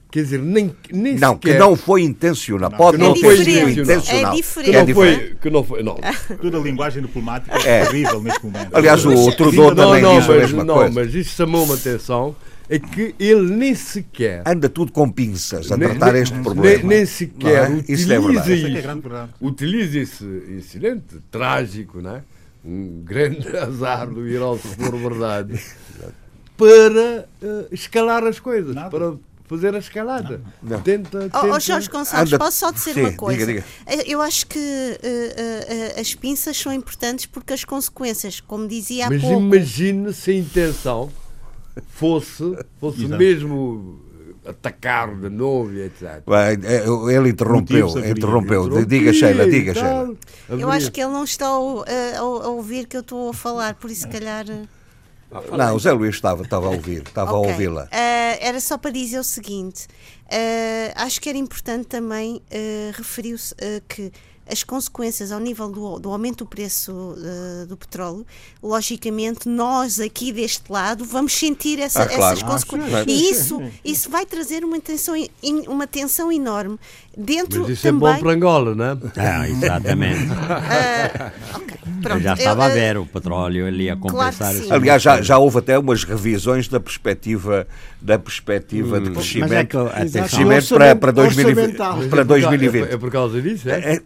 Quer 0.09 0.21
dizer, 0.23 0.39
nem, 0.39 0.73
nem 0.91 1.15
Não, 1.15 1.37
que 1.37 1.49
sequer... 1.49 1.59
não 1.59 1.75
foi 1.75 2.01
intencional. 2.01 2.71
Pode 2.71 2.97
que 2.97 3.03
não 3.03 3.09
não 3.09 3.15
É 3.15 3.19
ter 3.19 3.25
foi 3.25 3.37
sido 3.43 3.69
intencional. 3.69 4.31
é 4.31 4.35
que 4.35 4.41
diferente. 4.41 4.71
não, 4.71 4.79
É 4.79 4.85
diferente. 4.85 5.19
foi, 5.19 5.35
que 5.41 5.49
não 5.49 5.63
foi. 5.63 5.83
Não, 5.83 5.95
Toda 6.41 6.57
a 6.57 6.61
linguagem 6.61 7.01
diplomática 7.01 7.57
É. 7.67 7.81
é 7.81 7.85
terrível 7.85 8.21
neste 8.21 8.45
momento. 8.45 8.69
Aliás, 8.75 9.05
o 9.05 9.31
Trudeau 9.33 9.75
também 9.75 10.01
não, 10.01 10.13
não, 10.13 10.19
diz 10.19 10.29
a 10.29 10.31
mas, 10.33 10.41
mesma 10.43 10.63
não 10.63 10.75
coisa. 10.75 10.91
mas 10.93 11.13
isso 11.13 11.35
chamou-me 11.35 11.71
a 11.73 11.75
atenção. 11.75 12.35
É 12.69 12.79
que 12.79 13.15
ele 13.17 13.49
nem 13.55 13.73
sequer 13.73 14.43
Anda 14.45 14.67
tudo 14.67 14.91
com 14.91 15.09
pinças 15.09 15.71
a 15.71 15.77
Nem- 15.77 15.87
tratar 15.87 16.11
nem- 16.11 16.21
este 16.23 16.33
nem- 16.33 16.43
problema. 16.43 16.83
Nem, 16.89 17.05
sequer 17.05 17.69
Não 17.69 17.77
é? 17.77 17.83
Isso 17.87 18.11
é 18.11 18.19
utiliza 18.19 18.19
verdade. 18.19 18.37
Essa 18.39 18.51
é 18.51 18.57
que 18.81 18.87
é 18.87 18.89
a 18.89 19.23
isso. 19.23 19.29
Utiliza 19.41 19.99
esse 19.99 20.25
incidente 20.49 21.15
trágico, 21.31 22.01
né? 22.01 22.23
um 22.65 23.01
grande 23.05 23.47
azar 23.55 24.09
do 24.09 24.27
Irão, 24.27 24.57
se 24.59 24.67
for 24.75 24.93
verdade, 24.97 25.57
para 26.57 27.25
eh, 27.41 27.65
escalar 27.71 28.23
as 28.25 28.39
coisas, 28.39 28.75
Nada. 28.75 28.89
para 28.89 29.13
fazer 29.47 29.73
a 29.73 29.79
escalada. 29.79 30.41
Não. 30.61 30.81
Tenta, 30.81 31.17
Oh, 31.17 31.21
tenta... 31.21 31.45
oh, 31.55 31.59
Jorge 31.59 31.89
Gonçalves, 31.89 32.33
Anda- 32.33 32.43
posso 32.43 32.57
só 32.57 32.71
dizer 32.71 32.93
Sim, 32.93 32.99
uma 33.01 33.09
diga, 33.09 33.17
coisa? 33.17 33.45
diga. 33.45 33.63
Eh, 33.85 34.03
Eu 34.11 34.21
acho 34.21 34.45
que 34.47 34.59
eh, 34.59 35.93
eh, 35.95 35.99
as 36.01 36.13
pinças 36.13 36.57
são 36.57 36.71
importantes 36.73 37.25
porque 37.25 37.53
as 37.53 37.63
consequências, 37.63 38.39
como 38.41 38.67
dizia 38.67 39.07
há 39.07 39.09
Mas 39.09 39.21
pouco. 39.21 39.39
imagine 39.41 40.13
se 40.13 40.31
a 40.31 40.33
intenção 40.35 41.09
fosse, 41.89 42.57
fosse 42.79 43.07
mesmo 43.07 44.01
atacar 44.45 45.13
de 45.15 45.29
novo 45.29 45.73
e 45.73 45.81
etc. 45.81 46.23
Bem, 46.25 46.59
é, 46.69 46.85
ele 47.15 47.29
interrompeu, 47.29 47.87
interrompeu. 48.07 48.85
Diga, 48.85 49.11
Sheila, 49.13 49.45
diga, 49.49 49.73
Sheila. 49.73 50.15
Eu 50.49 50.69
acho 50.71 50.91
que 50.91 51.01
ele 51.01 51.11
não 51.11 51.23
está 51.23 51.47
a 51.47 52.21
ouvir 52.49 52.87
que 52.87 52.95
eu 52.95 53.01
estou 53.01 53.29
a 53.29 53.33
falar, 53.33 53.75
por 53.75 53.91
isso, 53.91 54.01
se 54.01 54.07
calhar. 54.07 54.45
Não, 55.29 55.75
o 55.75 55.79
Zé 55.79 55.91
Luís 55.91 56.15
estava, 56.15 56.43
estava 56.43 56.67
a 56.67 56.69
ouvir, 56.69 57.01
estava 57.03 57.31
a 57.31 57.37
Ok. 57.39 57.51
ouvi-la. 57.51 57.87
Ah, 57.91 58.37
era 58.39 58.59
só 58.61 58.77
para 58.77 58.91
dizer 58.91 59.19
o 59.19 59.23
seguinte: 59.23 59.87
ah, 60.31 61.03
acho 61.03 61.19
que 61.19 61.27
era 61.29 61.37
importante 61.37 61.85
também 61.87 62.41
ah, 62.51 62.91
referir 62.95 63.33
o 63.33 63.37
se- 63.37 63.53
ah, 63.61 63.81
que 63.87 64.11
as 64.49 64.63
consequências 64.63 65.29
ao 65.33 65.41
nível 65.41 65.69
do, 65.69 65.99
do 65.99 66.09
aumento 66.09 66.45
do 66.45 66.45
preço 66.45 67.15
ah, 67.17 67.65
do 67.65 67.75
petróleo, 67.75 68.25
logicamente, 68.63 69.49
nós 69.49 69.99
aqui 69.99 70.31
deste 70.31 70.71
lado 70.71 71.03
vamos 71.03 71.33
sentir 71.33 71.79
essa- 71.79 72.03
Ah, 72.03 72.07
claro. 72.07 72.37
essas 72.37 72.43
Ah, 72.43 72.51
consequências. 72.53 73.03
sim, 73.03 73.11
e 73.11 73.17
sim, 73.17 73.31
isso, 73.31 73.57
sim. 73.57 73.71
isso 73.83 74.09
vai 74.09 74.25
trazer 74.25 74.63
uma 74.63 74.79
tensão, 74.79 75.13
uma 75.67 75.85
tensão 75.85 76.31
enorme 76.31 76.79
dentro 77.17 77.61
Mas 77.61 77.69
isso 77.71 77.87
é 77.87 77.91
também. 77.91 78.13
bom 78.13 78.19
para 78.19 78.31
Angola, 78.33 78.75
não 78.75 78.85
é? 78.85 78.97
Ah, 79.17 79.49
exatamente. 79.49 80.27
Ah, 80.39 81.31
ok, 81.55 81.77
Eu 81.85 82.01
pronto. 82.01 82.21
já 82.21 82.33
estava 82.33 82.63
a 82.65 82.67
Eu, 82.67 82.71
ah, 82.71 82.75
ver 82.75 82.97
o 82.97 83.05
petróleo 83.05 83.65
ali 83.67 83.89
a 83.89 83.95
claro 83.95 84.13
compensar 84.15 84.53
sim. 84.53 84.59
esse- 84.63 84.73
Aliás, 84.73 85.01
já, 85.01 85.21
já 85.21 85.37
houve 85.37 85.57
até 85.59 85.77
umas 85.79 86.03
revisões 86.03 86.67
da 86.67 86.79
perspectiva, 86.79 87.67
da 88.01 88.19
perspectiva 88.19 88.99
de 89.01 89.09
Mas 89.09 89.09
é 89.09 89.13
crescimento, 89.21 89.69
que, 89.69 89.77
atenção, 89.77 90.21
crescimento 90.21 90.67
para, 90.75 90.95
para, 90.95 91.11
2020, 91.11 91.57
orçamental. 91.79 92.09
para 92.09 92.21
É 92.21 92.23
2020. 92.23 92.85
por, 92.85 92.93
é 92.93 92.97
por 92.97 93.11
causa 93.11 93.41
disso, 93.41 93.69
é? 93.69 93.95
É, 93.95 94.01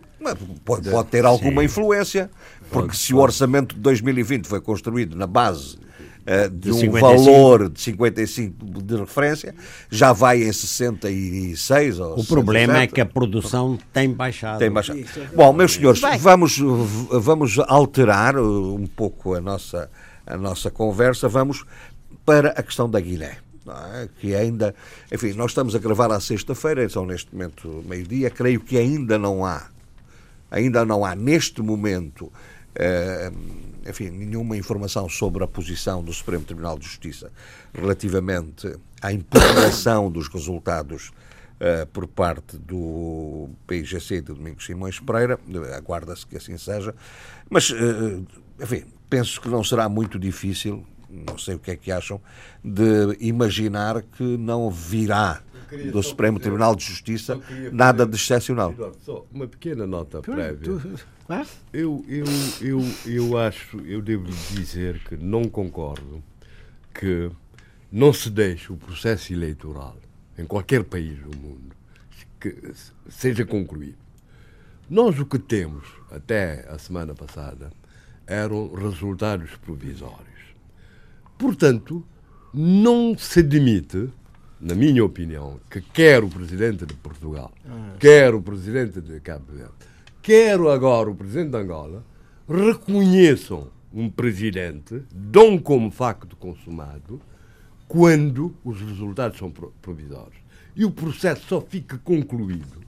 pode, 0.63 0.89
pode 0.89 1.09
ter 1.09 1.25
alguma 1.25 1.63
influência, 1.63 2.29
porque 2.71 2.95
se 2.95 3.13
o 3.13 3.17
orçamento 3.17 3.75
de 3.75 3.81
2020 3.81 4.47
foi 4.47 4.61
construído 4.61 5.15
na 5.17 5.27
base 5.27 5.77
eh, 6.25 6.47
de, 6.47 6.57
De 6.57 6.71
um 6.71 6.79
55. 6.79 6.99
valor 6.99 7.69
de 7.69 7.81
55 7.81 8.81
de 8.81 8.95
referência, 8.95 9.55
já 9.89 10.13
vai 10.13 10.43
em 10.43 10.51
66 10.53 11.99
ou 11.99 12.19
O 12.19 12.25
problema 12.25 12.73
é 12.73 12.87
67. 12.87 12.93
que 12.93 13.01
a 13.01 13.05
produção 13.05 13.77
tem 13.91 14.11
baixado. 14.11 14.59
Tem 14.59 14.71
baixado. 14.71 14.99
Bom, 15.35 15.51
meus 15.53 15.73
senhores, 15.73 16.01
Bem. 16.01 16.17
vamos, 16.17 16.57
vamos 17.09 17.57
alterar 17.59 18.37
uh, 18.37 18.75
um 18.75 18.85
pouco 18.87 19.33
a 19.33 19.41
nossa, 19.41 19.89
a 20.25 20.37
nossa 20.37 20.69
conversa. 20.69 21.27
Vamos 21.27 21.65
para 22.25 22.49
a 22.49 22.61
questão 22.63 22.89
da 22.89 22.99
Guiné. 22.99 23.37
não 23.65 23.73
é? 23.73 24.07
Que 24.19 24.35
ainda, 24.35 24.75
enfim, 25.11 25.33
nós 25.33 25.51
estamos 25.51 25.75
a 25.75 25.79
gravar 25.79 26.11
à 26.11 26.19
sexta-feira, 26.19 26.87
são 26.89 27.05
neste 27.05 27.33
momento 27.33 27.83
meio-dia. 27.87 28.29
Creio 28.29 28.59
que 28.59 28.77
ainda 28.77 29.17
não 29.17 29.43
há, 29.43 29.67
ainda 30.51 30.85
não 30.85 31.03
há 31.03 31.15
neste 31.15 31.61
momento, 31.61 32.31
eh, 32.75 33.31
enfim, 33.87 34.09
nenhuma 34.09 34.55
informação 34.57 35.07
sobre 35.09 35.43
a 35.43 35.47
posição 35.47 36.03
do 36.03 36.13
Supremo 36.13 36.43
Tribunal 36.43 36.77
de 36.77 36.85
Justiça 36.85 37.31
relativamente 37.73 38.73
à 39.01 39.11
impugnação 39.11 40.09
dos 40.11 40.27
resultados 40.27 41.11
eh, 41.59 41.85
por 41.91 42.07
parte 42.07 42.57
do 42.57 43.49
PIGC 43.67 44.15
de 44.21 44.33
Domingos 44.33 44.65
Simões 44.65 44.99
Pereira, 44.99 45.39
aguarda-se 45.75 46.25
que 46.25 46.37
assim 46.37 46.57
seja, 46.57 46.93
mas, 47.49 47.71
eh, 47.71 48.19
enfim, 48.63 48.83
penso 49.09 49.39
que 49.41 49.47
não 49.49 49.63
será 49.63 49.87
muito 49.89 50.17
difícil, 50.19 50.85
não 51.09 51.37
sei 51.37 51.55
o 51.55 51.59
que 51.59 51.71
é 51.71 51.75
que 51.75 51.91
acham, 51.91 52.21
de 52.63 53.17
imaginar 53.19 54.01
que 54.01 54.23
não 54.37 54.69
virá 54.71 55.41
do 55.91 56.01
Supremo 56.03 56.37
fazer- 56.37 56.43
Tribunal 56.49 56.75
de 56.75 56.83
Justiça 56.83 57.39
nada 57.71 58.05
de 58.05 58.15
excepcional. 58.15 58.71
Eduardo, 58.71 58.97
Só 59.05 59.25
uma 59.31 59.47
pequena 59.47 59.87
nota 59.87 60.21
prévia. 60.21 60.79
Ah? 61.31 61.45
Eu, 61.73 62.03
eu, 62.07 62.25
eu, 62.61 62.81
eu 63.05 63.37
acho, 63.37 63.79
eu 63.81 64.01
devo 64.01 64.25
dizer 64.53 64.99
que 65.07 65.15
não 65.15 65.45
concordo 65.45 66.23
que 66.93 67.31
não 67.91 68.13
se 68.13 68.29
deixe 68.29 68.71
o 68.71 68.77
processo 68.77 69.33
eleitoral 69.33 69.97
em 70.37 70.45
qualquer 70.45 70.83
país 70.83 71.17
do 71.19 71.37
mundo 71.37 71.75
que 72.39 72.73
seja 73.09 73.45
concluído. 73.45 73.97
Nós 74.89 75.19
o 75.19 75.25
que 75.25 75.37
temos 75.37 75.85
até 76.09 76.65
a 76.67 76.77
semana 76.77 77.13
passada 77.13 77.71
eram 78.25 78.73
resultados 78.73 79.51
provisórios. 79.57 80.55
Portanto, 81.37 82.05
não 82.53 83.17
se 83.17 83.39
admite, 83.39 84.09
na 84.59 84.75
minha 84.75 85.03
opinião, 85.03 85.59
que 85.69 85.81
quer 85.81 86.23
o 86.23 86.29
presidente 86.29 86.85
de 86.85 86.93
Portugal, 86.95 87.53
quer 87.99 88.33
o 88.33 88.41
presidente 88.41 88.99
de 88.99 89.19
Cabo 89.19 89.45
Verde, 89.53 89.90
quer 90.21 90.59
agora 90.59 91.09
o 91.09 91.15
presidente 91.15 91.51
de 91.51 91.57
Angola, 91.57 92.03
reconheçam 92.47 93.67
um 93.93 94.09
presidente, 94.09 95.03
dão 95.13 95.57
como 95.57 95.91
facto 95.91 96.35
consumado, 96.35 97.21
quando 97.87 98.55
os 98.63 98.79
resultados 98.79 99.37
são 99.37 99.51
pro- 99.51 99.73
provisórios. 99.81 100.39
E 100.75 100.85
o 100.85 100.91
processo 100.91 101.45
só 101.47 101.59
fica 101.59 101.97
concluído, 101.97 102.79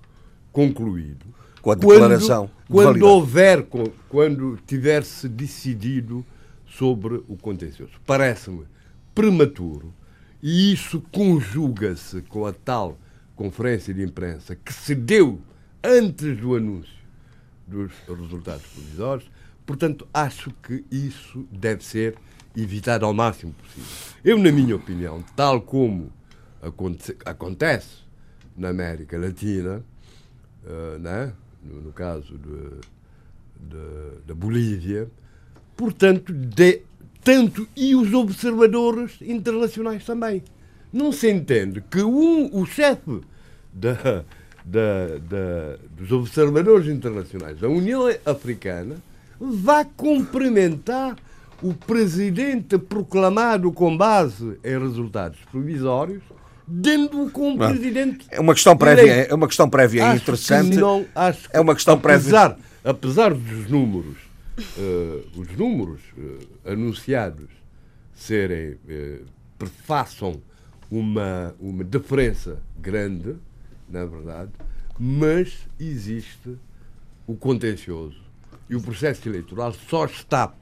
concluído 0.51 1.25
Com 1.61 1.71
a 1.71 1.75
declaração 1.75 2.45
de 2.45 2.51
quando, 2.67 2.85
quando 2.93 3.03
houver, 3.03 3.67
quando 4.07 4.57
tiver-se 4.65 5.27
decidido 5.27 6.25
sobre 6.65 7.15
o 7.27 7.35
contencioso. 7.35 7.91
Parece-me 8.05 8.63
prematuro 9.13 9.93
e 10.41 10.71
isso 10.71 11.03
conjuga-se 11.11 12.21
com 12.23 12.45
a 12.45 12.53
tal 12.53 12.97
conferência 13.35 13.93
de 13.93 14.01
imprensa 14.03 14.55
que 14.55 14.71
se 14.73 14.95
deu 14.95 15.41
antes 15.83 16.37
do 16.37 16.55
anúncio 16.55 17.02
dos 17.73 17.91
resultados 18.19 18.65
provisórios. 18.67 19.29
Portanto, 19.65 20.07
acho 20.13 20.51
que 20.61 20.83
isso 20.91 21.45
deve 21.51 21.83
ser 21.83 22.15
evitado 22.55 23.05
ao 23.05 23.13
máximo 23.13 23.53
possível. 23.53 23.87
Eu, 24.23 24.37
na 24.37 24.51
minha 24.51 24.75
opinião, 24.75 25.23
tal 25.35 25.61
como 25.61 26.11
aconte- 26.61 27.15
acontece 27.25 28.03
na 28.55 28.69
América 28.69 29.17
Latina, 29.17 29.83
eh, 30.65 30.97
né? 30.99 31.33
no, 31.63 31.81
no 31.81 31.91
caso 31.93 32.37
da 34.27 34.33
Bolívia, 34.35 35.09
portanto, 35.75 36.33
de- 36.33 36.81
tanto 37.23 37.67
e 37.75 37.95
os 37.95 38.13
observadores 38.13 39.13
internacionais 39.21 40.03
também. 40.05 40.43
Não 40.91 41.11
se 41.11 41.31
entende 41.31 41.81
que 41.89 42.01
um, 42.03 42.49
o 42.53 42.65
chefe 42.65 43.21
da, 43.73 44.23
da- 44.65 45.17
da- 45.29 45.77
dos 45.97 46.11
observadores 46.11 46.87
internacionais 46.87 47.59
da 47.59 47.67
União 47.67 48.03
Africana 48.25 48.95
vá 49.39 49.83
cumprimentar 49.83 51.15
o 51.61 51.73
presidente 51.73 52.77
proclamado 52.77 53.71
com 53.71 53.95
base 53.95 54.57
em 54.63 54.79
resultados 54.79 55.39
provisórios, 55.51 56.21
dando-o 56.67 57.29
como 57.29 57.57
Não. 57.57 57.69
presidente. 57.69 58.25
É 58.29 58.39
uma 58.39 58.53
questão 58.53 58.75
prévia, 58.75 59.01
eleito. 59.03 59.31
é 59.31 59.35
uma 59.35 59.47
questão 59.47 59.69
prévia 59.69 60.05
Acho 60.07 60.21
interessante. 60.23 60.69
que 60.71 60.75
não, 60.77 61.05
acho 61.15 61.49
que 61.49 61.55
É 61.57 61.59
uma 61.59 61.73
questão 61.75 61.97
prévia. 61.99 62.21
apesar, 62.21 62.57
apesar 62.83 63.33
dos 63.33 63.69
números, 63.69 64.17
eh, 64.77 65.19
os 65.35 65.47
números 65.57 65.99
eh, 66.17 66.71
anunciados 66.71 67.47
serem 68.15 68.77
eh, 68.87 69.19
prefaçam 69.57 70.41
uma 70.91 71.53
uma 71.59 71.83
diferença 71.83 72.57
grande, 72.79 73.35
na 73.89 74.05
verdade, 74.05 74.51
mas 74.99 75.53
existe 75.79 76.57
o 77.27 77.35
contencioso 77.35 78.21
e 78.69 78.75
o 78.75 78.81
processo 78.81 79.27
eleitoral 79.27 79.73
só 79.89 80.05
está 80.05 80.53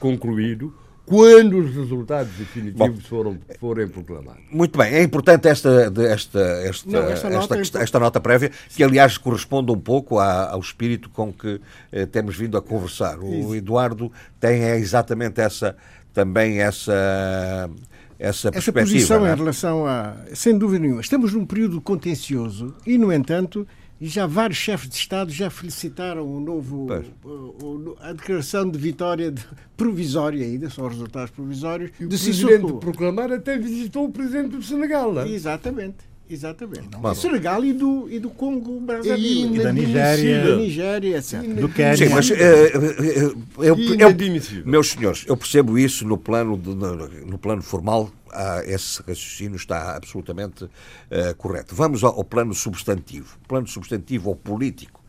concluído 0.00 0.72
quando 1.06 1.58
os 1.58 1.74
resultados 1.74 2.30
definitivos 2.34 3.06
foram, 3.06 3.38
forem 3.58 3.88
proclamados. 3.88 4.42
Muito 4.50 4.76
bem, 4.76 4.92
é 4.92 5.02
importante 5.02 5.48
esta, 5.48 5.90
esta, 6.06 6.38
esta, 6.38 6.90
Não, 6.90 6.98
esta 7.08 7.12
esta, 7.12 7.30
nota 7.30 7.54
é 7.54 7.58
questão- 7.58 7.78
impor- 7.78 7.84
esta 7.84 7.98
nota 7.98 8.20
prévia, 8.20 8.50
que 8.76 8.84
aliás 8.84 9.16
corresponde 9.16 9.72
um 9.72 9.78
pouco 9.80 10.18
à- 10.18 10.50
ao 10.50 10.60
espírito 10.60 11.08
com 11.08 11.32
que 11.32 11.62
eh, 11.90 12.04
temos 12.04 12.36
vindo 12.36 12.58
a 12.58 12.62
conversar. 12.62 13.18
O 13.20 13.54
Eduardo 13.54 14.12
tem 14.38 14.62
é, 14.64 14.76
exatamente 14.76 15.40
essa, 15.40 15.74
também 16.12 16.60
essa, 16.60 17.70
essa 18.18 18.48
Essa 18.48 18.52
perspectiva. 18.52 18.84
posição 18.96 19.20
não 19.20 19.26
é? 19.26 19.32
em 19.32 19.36
relação 19.36 19.86
a. 19.86 20.16
Sem 20.34 20.58
dúvida 20.58 20.80
nenhuma. 20.80 21.00
Estamos 21.00 21.32
num 21.32 21.46
período 21.46 21.80
contencioso 21.80 22.74
e, 22.86 22.98
no 22.98 23.12
entanto, 23.12 23.66
já 24.00 24.26
vários 24.26 24.58
chefes 24.58 24.88
de 24.88 24.96
Estado 24.96 25.30
já 25.32 25.50
felicitaram 25.50 26.24
o 26.26 26.40
novo. 26.40 26.86
O- 27.24 27.28
o- 27.28 27.96
a 28.00 28.12
declaração 28.12 28.68
de 28.70 28.78
vitória 28.78 29.30
de- 29.30 29.44
provisória 29.76 30.44
ainda, 30.44 30.68
são 30.70 30.86
resultados 30.88 31.30
provisórios, 31.30 31.90
E 32.00 32.04
o 32.04 32.08
de 32.08 32.16
presidente 32.16 32.56
Sissoko. 32.56 32.78
proclamar 32.78 33.32
até 33.32 33.56
visitou 33.58 34.04
o 34.06 34.10
presidente 34.12 34.50
do 34.50 34.62
Senegal. 34.62 35.12
não 35.12 35.22
é? 35.22 35.28
Exatamente. 35.30 35.96
Exatamente. 36.30 36.88
Do 36.88 37.14
Senegal 37.14 37.64
e 37.64 37.72
do, 37.72 38.08
e 38.10 38.18
do 38.18 38.28
Congo 38.30 38.78
Brazzaville. 38.80 39.56
E 39.56 39.62
da 39.62 39.72
Nigéria. 39.72 40.44
Da 40.46 40.56
Nigéria, 40.56 41.18
etc. 41.18 41.42
Do 41.42 41.68
Quênia. 41.68 41.96
Sim, 41.96 42.08
mas 42.14 42.30
eh, 42.30 42.34
eh, 42.36 42.72
eh, 42.74 43.20
eu, 43.58 43.76
eu, 43.98 44.64
meus 44.66 44.90
senhores, 44.90 45.24
eu 45.26 45.36
percebo 45.36 45.78
isso 45.78 46.06
no 46.06 46.18
plano, 46.18 46.56
de- 46.58 46.74
no, 46.74 46.96
no 47.26 47.38
plano 47.38 47.62
formal, 47.62 48.10
ah, 48.30 48.62
esse 48.66 48.98
raciocínio 49.00 49.56
está 49.56 49.96
absolutamente 49.96 50.68
eh, 51.10 51.34
correto. 51.34 51.74
Vamos 51.74 52.04
ao, 52.04 52.14
ao 52.14 52.24
plano 52.24 52.54
substantivo. 52.54 53.38
Plano 53.48 53.66
substantivo 53.66 54.28
ou 54.28 54.36
político. 54.36 55.02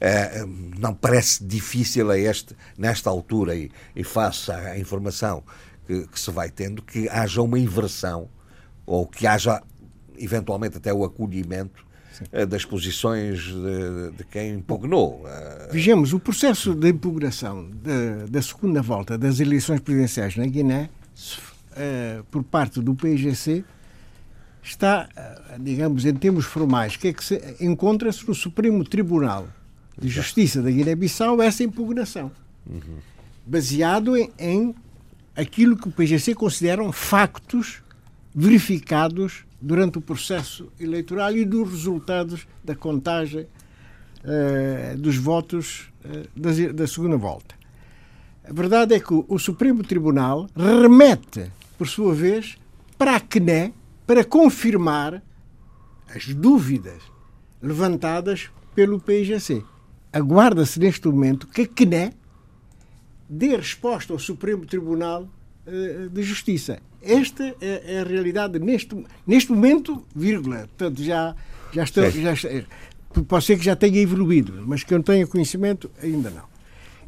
Eh, 0.00 0.44
não 0.78 0.94
parece 0.94 1.44
difícil 1.44 2.10
a 2.10 2.18
este, 2.18 2.56
nesta 2.78 3.10
altura 3.10 3.54
e, 3.54 3.70
e 3.94 4.02
face 4.04 4.50
à 4.50 4.78
informação 4.78 5.42
que, 5.86 6.06
que 6.06 6.18
se 6.18 6.30
vai 6.30 6.48
tendo, 6.48 6.80
que 6.80 7.08
haja 7.08 7.42
uma 7.42 7.58
inversão 7.58 8.28
ou 8.86 9.06
que 9.06 9.26
haja 9.26 9.62
eventualmente 10.20 10.76
até 10.76 10.92
o 10.92 11.04
acolhimento 11.04 11.84
uh, 12.32 12.46
das 12.46 12.64
posições 12.64 13.42
de, 13.42 14.16
de 14.18 14.24
quem 14.24 14.54
impugnou. 14.54 15.24
Uh, 15.24 15.72
Vejamos, 15.72 16.12
o 16.12 16.20
processo 16.20 16.74
de 16.74 16.88
impugnação 16.88 17.68
da, 17.70 18.26
da 18.26 18.42
segunda 18.42 18.82
volta 18.82 19.16
das 19.16 19.40
eleições 19.40 19.80
presidenciais 19.80 20.36
na 20.36 20.46
Guiné, 20.46 20.90
uh, 21.72 22.24
por 22.30 22.42
parte 22.44 22.80
do 22.80 22.94
PIGC, 22.94 23.64
está, 24.62 25.08
digamos, 25.58 26.04
em 26.04 26.14
termos 26.14 26.44
formais, 26.44 26.94
que 26.94 27.08
é 27.08 27.12
que 27.14 27.24
se 27.24 27.40
encontra-se 27.60 28.28
no 28.28 28.34
Supremo 28.34 28.84
Tribunal 28.84 29.48
de 29.98 30.08
Justiça 30.08 30.60
da 30.60 30.70
Guiné-Bissau 30.70 31.40
essa 31.42 31.64
impugnação, 31.64 32.30
uhum. 32.66 32.98
baseado 33.46 34.16
em, 34.16 34.30
em 34.38 34.74
aquilo 35.34 35.76
que 35.76 35.88
o 35.88 35.90
PGC 35.90 36.34
consideram 36.34 36.92
factos 36.92 37.82
verificados 38.34 39.44
durante 39.60 39.98
o 39.98 40.00
processo 40.00 40.72
eleitoral 40.80 41.36
e 41.36 41.44
dos 41.44 41.70
resultados 41.70 42.46
da 42.64 42.74
contagem 42.74 43.46
uh, 44.24 44.96
dos 44.96 45.16
votos 45.16 45.92
uh, 46.04 46.28
da, 46.34 46.72
da, 46.72 46.86
segunda 46.86 47.16
volta. 47.16 47.54
A 48.42 48.52
verdade 48.52 48.94
é 48.94 49.00
que 49.00 49.12
o, 49.12 49.24
o, 49.28 49.38
Supremo 49.38 49.82
Tribunal 49.82 50.48
remete, 50.56 51.50
por 51.76 51.86
sua 51.86 52.14
vez, 52.14 52.56
para 52.96 53.16
a 53.16 53.20
CNE 53.20 53.74
para 54.06 54.24
confirmar 54.24 55.22
as 56.14 56.26
dúvidas 56.34 57.02
levantadas 57.62 58.50
pelo 58.74 58.98
PIGC. 58.98 59.62
Aguarda-se 60.12 60.80
neste 60.80 61.06
momento 61.06 61.46
que 61.46 61.62
a 61.62 61.68
CNE 61.68 62.12
dê 63.28 63.54
resposta 63.54 64.12
ao 64.12 64.18
Supremo 64.18 64.64
Tribunal 64.64 65.28
uh, 65.66 66.08
de 66.08 66.22
Justiça. 66.22 66.80
Esta 67.02 67.54
é, 67.60 67.82
é, 67.86 68.00
a 68.00 68.04
realidade 68.04 68.58
neste, 68.58 68.94
neste 69.26 69.52
momento, 69.52 70.04
vírgula. 70.14 70.68
Portanto, 70.76 71.02
já, 71.02 71.34
já, 71.72 71.84
estou, 71.84 72.10
já 72.10 72.34
pode 73.26 73.44
ser 73.44 73.58
que 73.58 73.64
já 73.64 73.74
tenha 73.74 74.00
evoluído, 74.00 74.62
mas 74.66 74.84
que 74.84 74.92
eu 74.92 74.98
não 74.98 75.04
tenha 75.04 75.26
conhecimento, 75.26 75.90
ainda 76.02 76.30
não. 76.30 76.44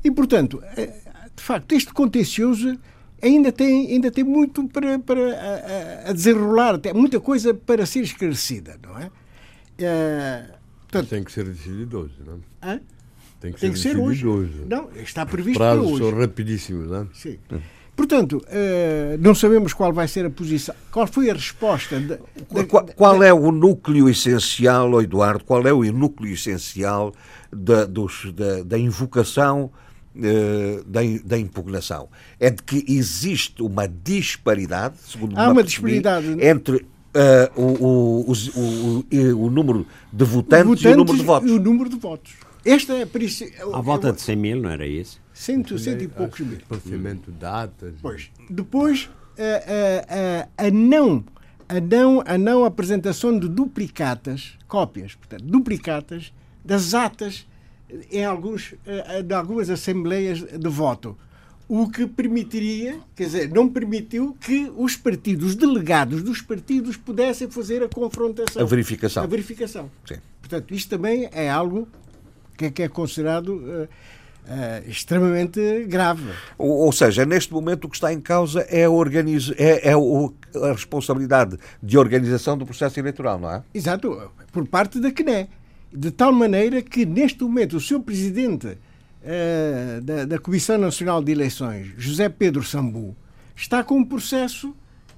E, 0.03 0.11
portanto, 0.11 0.63
eh, 0.77 0.95
de 1.37 1.43
facto, 1.43 1.73
este 1.73 1.93
contencioso 1.93 2.79
ainda 3.23 3.53
tem, 3.53 3.93
ainda 3.93 4.11
tem 4.11 4.25
muito 4.25 4.67
para, 4.69 4.99
para 4.99 5.21
a, 5.21 6.11
a 6.11 6.13
desenrolar, 6.13 6.79
tem 6.79 6.93
muita 6.93 7.21
coisa 7.21 7.55
para 7.55 7.87
ser 7.87 8.01
esclarecida, 8.01 8.79
não 8.83 8.99
é? 8.99 9.11
é 9.79 10.45
portanto, 10.83 11.09
tem 11.09 11.23
que 11.23 11.33
ser 11.33 11.45
decidido 11.45 12.01
hoje, 12.01 12.15
não 12.25 12.41
é? 12.63 12.81
Tem 13.41 13.53
que 13.53 13.61
tem 13.61 13.75
ser, 13.75 13.91
que 13.91 13.97
ser 13.97 14.01
hoje. 14.01 14.27
hoje. 14.27 14.65
Não, 14.69 14.89
está 14.93 15.27
previsto 15.27 15.59
Prazos 15.59 15.85
para 15.85 15.93
hoje. 15.93 16.05
são 16.05 16.21
rapidíssimos, 16.21 16.89
não 16.89 17.03
é? 17.03 17.07
Sim. 17.13 17.39
Portanto, 17.95 18.43
uh, 18.49 19.19
não 19.21 19.35
sabemos 19.35 19.73
qual 19.73 19.93
vai 19.93 20.09
ser 20.09 20.25
a 20.25 20.31
posição. 20.31 20.75
Qual 20.91 21.07
foi 21.07 21.31
a 21.31 21.35
resposta? 21.35 22.01
De, 22.01 22.19
de, 22.51 22.65
qual, 22.65 22.87
qual, 22.87 23.23
é 23.23 23.33
o 23.33 23.53
núcleo 23.53 24.09
essencial, 24.09 25.03
Eduardo? 25.03 25.45
Qual 25.45 25.67
é 25.67 25.73
o 25.73 25.83
núcleo 25.93 26.33
essencial 26.33 27.15
da, 27.53 27.85
dos, 27.85 28.33
da, 28.33 28.63
da 28.63 28.79
invocação 28.79 29.71
uh, 30.17 30.85
da, 30.85 31.01
da, 31.23 31.39
impugnação? 31.39 32.09
É 32.41 32.49
de 32.49 32.63
que 32.63 32.83
existe 32.89 33.63
uma 33.63 33.87
disparidade, 33.87 34.95
segundo 35.07 35.39
Há 35.39 35.51
uma 35.51 35.63
disparidade 35.63 36.37
entre 36.41 36.87
Uh, 37.15 37.61
o, 37.61 38.25
o, 38.27 38.33
o, 38.33 39.45
o, 39.45 39.51
número 39.51 39.87
de 40.11 40.25
votantes, 40.25 40.83
votantes, 40.83 40.83
e 40.83 40.89
o 40.89 40.97
número 40.97 41.19
de 41.19 41.23
votos. 41.23 41.51
E 41.51 41.53
o 41.53 41.61
número 41.61 41.91
de 41.91 41.97
votos. 41.97 42.33
Esta 42.65 42.95
é 42.95 43.03
a 43.03 43.77
À 43.77 43.81
volta 43.83 44.11
de 44.11 44.23
100 44.23 44.37
mil, 44.37 44.63
não 44.63 44.71
era 44.71 44.87
isso? 44.87 45.21
Cento, 45.43 45.77
cento 45.77 46.05
e 46.05 46.07
poucos 46.07 46.39
mil. 46.39 46.57
De 46.57 47.33
datas. 47.33 47.95
Pois. 48.01 48.31
Depois, 48.49 49.11
a, 49.37 50.63
a, 50.63 50.67
a, 50.67 50.71
não, 50.71 51.25
a, 51.69 51.81
não, 51.81 52.23
a 52.25 52.39
não 52.39 52.65
apresentação 52.65 53.37
de 53.37 53.49
duplicatas, 53.49 54.57
cópias, 54.69 55.17
portanto, 55.17 55.43
duplicatas 55.43 56.33
das 56.65 56.95
atas 56.95 57.45
em 58.13 58.25
alguns, 58.25 58.75
de 59.27 59.35
algumas 59.35 59.69
assembleias 59.69 60.43
de 60.43 60.69
voto. 60.69 61.19
O 61.69 61.89
que 61.91 62.07
permitiria, 62.07 63.01
quer 63.17 63.25
dizer, 63.25 63.51
não 63.51 63.69
permitiu 63.69 64.37
que 64.41 64.71
os 64.77 64.97
partidos, 64.97 65.51
os 65.51 65.57
delegados 65.57 66.23
dos 66.23 66.41
partidos 66.41 66.97
pudessem 66.97 67.51
fazer 67.51 67.83
a 67.83 67.89
confrontação. 67.89 68.63
A 68.63 68.65
verificação. 68.65 69.25
A 69.25 69.27
verificação. 69.27 69.91
Sim. 70.07 70.19
Portanto, 70.41 70.73
isto 70.73 70.89
também 70.89 71.29
é 71.33 71.51
algo 71.51 71.89
que 72.57 72.67
é, 72.67 72.71
que 72.71 72.83
é 72.85 72.89
considerado 72.89 73.57
uh, 73.57 73.89
uh, 74.47 74.89
extremamente 74.89 75.85
grave. 75.85 76.31
Ou, 76.59 76.71
ou, 76.71 76.93
seja, 76.93 77.25
neste 77.25 77.53
momento 77.53 77.85
o 77.85 77.89
que 77.89 77.97
está 77.97 78.13
em 78.13 78.21
causa 78.21 78.61
é 78.69 78.85
a, 78.85 78.91
organiz... 78.91 79.53
é, 79.57 79.91
é 79.91 79.97
o, 79.97 80.33
a 80.55 80.73
responsabilidade 80.73 81.59
de 81.83 81.99
organização 81.99 82.57
do 82.57 82.67
processo 82.67 82.99
eleitoral, 82.99 83.39
não 83.39 83.51
é? 83.51 83.63
Exato, 83.75 84.31
por 84.51 84.67
parte 84.67 85.01
da 85.01 85.11
CNE. 85.11 85.49
De 85.93 86.11
tal 86.11 86.33
maneira 86.33 86.81
que, 86.81 87.05
neste 87.05 87.43
momento, 87.43 87.77
o 87.77 87.81
seu 87.81 88.01
presidente 88.01 88.67
uh, 88.67 90.01
da, 90.03 90.25
da 90.25 90.39
Comissão 90.39 90.79
Nacional 90.79 91.23
de 91.23 91.33
Eleições, 91.33 91.93
José 91.99 92.29
Pedro 92.29 92.63
Sambu, 92.63 93.15
está 93.55 93.85
com 93.85 93.99
um 93.99 94.05
processo 94.05 94.75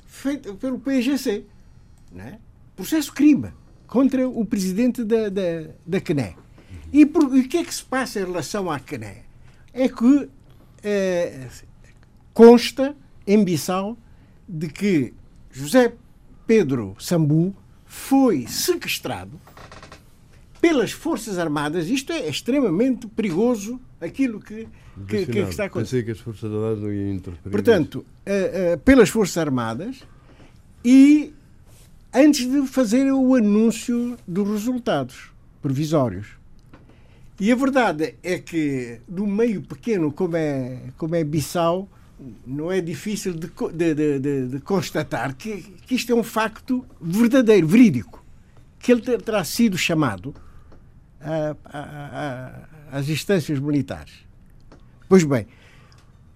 feito 0.06 0.54
pelo 0.56 0.78
PGC. 0.78 1.44
Né? 2.12 2.38
Processo 2.76 3.12
crime 3.12 3.52
contra 3.86 4.28
o 4.28 4.44
presidente 4.44 5.04
da, 5.04 5.28
da, 5.28 5.68
da 5.86 6.00
CNE. 6.00 6.43
E 6.94 7.04
por, 7.04 7.24
o 7.24 7.48
que 7.48 7.56
é 7.56 7.64
que 7.64 7.74
se 7.74 7.82
passa 7.82 8.20
em 8.20 8.24
relação 8.24 8.70
à 8.70 8.78
CNE? 8.78 9.24
É 9.72 9.88
que 9.88 10.30
é, 10.80 11.48
consta 12.32 12.94
em 13.26 13.42
Bissau 13.42 13.98
de 14.48 14.68
que 14.68 15.12
José 15.50 15.92
Pedro 16.46 16.94
Sambu 17.00 17.52
foi 17.84 18.46
sequestrado 18.46 19.40
pelas 20.60 20.92
Forças 20.92 21.36
Armadas. 21.36 21.88
Isto 21.88 22.12
é 22.12 22.28
extremamente 22.28 23.08
perigoso, 23.08 23.80
aquilo 24.00 24.38
que, 24.38 24.68
que, 25.08 25.26
que 25.26 25.38
está 25.40 25.64
acontecendo. 25.64 25.72
Pensei 25.72 26.02
que 26.04 26.10
as 26.12 26.20
Forças 26.20 26.44
Armadas 26.44 26.78
não 26.78 26.92
iam 26.92 27.12
interferir. 27.12 27.50
Portanto, 27.50 27.96
uh, 27.96 28.74
uh, 28.74 28.78
pelas 28.78 29.08
Forças 29.08 29.36
Armadas 29.36 30.04
e 30.84 31.34
antes 32.14 32.48
de 32.48 32.64
fazer 32.68 33.10
o 33.12 33.34
anúncio 33.34 34.16
dos 34.28 34.48
resultados 34.48 35.32
provisórios. 35.60 36.43
E 37.38 37.50
a 37.50 37.56
verdade 37.56 38.14
é 38.22 38.38
que, 38.38 39.00
num 39.08 39.26
meio 39.26 39.62
pequeno 39.62 40.12
como 40.12 40.36
é, 40.36 40.78
como 40.96 41.16
é 41.16 41.24
Bissau, 41.24 41.88
não 42.46 42.70
é 42.70 42.80
difícil 42.80 43.34
de, 43.34 43.50
de, 43.72 44.18
de, 44.20 44.48
de 44.48 44.60
constatar 44.60 45.34
que, 45.34 45.62
que, 45.86 45.96
isto 45.96 46.12
é 46.12 46.14
um 46.14 46.22
facto 46.22 46.86
verdadeiro, 47.00 47.66
verídico. 47.66 48.24
Que 48.78 48.92
ele 48.92 49.00
terá 49.18 49.42
sido 49.44 49.76
chamado 49.76 50.34
às 52.92 53.08
instâncias 53.08 53.58
militares. 53.58 54.12
Pois 55.08 55.24
bem, 55.24 55.46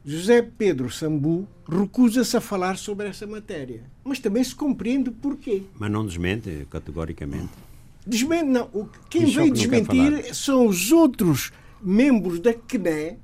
José 0.04 0.42
Pedro 0.42 0.90
Sambu 0.90 1.46
recusa-se 1.68 2.36
a 2.36 2.40
falar 2.40 2.76
sobre 2.76 3.06
essa 3.06 3.26
matéria. 3.26 3.82
Mas 4.02 4.18
também 4.18 4.42
se 4.42 4.54
compreende 4.54 5.10
porquê. 5.10 5.62
Mas 5.78 5.90
não 5.90 6.04
desmente 6.04 6.66
categoricamente. 6.70 7.67
Desmente, 8.08 8.46
não. 8.46 8.70
O, 8.72 8.88
quem 9.10 9.26
veio 9.26 9.52
desmentir 9.52 10.34
são 10.34 10.66
os 10.66 10.90
outros 10.90 11.52
membros 11.82 12.40
da 12.40 12.54
CNE 12.54 13.18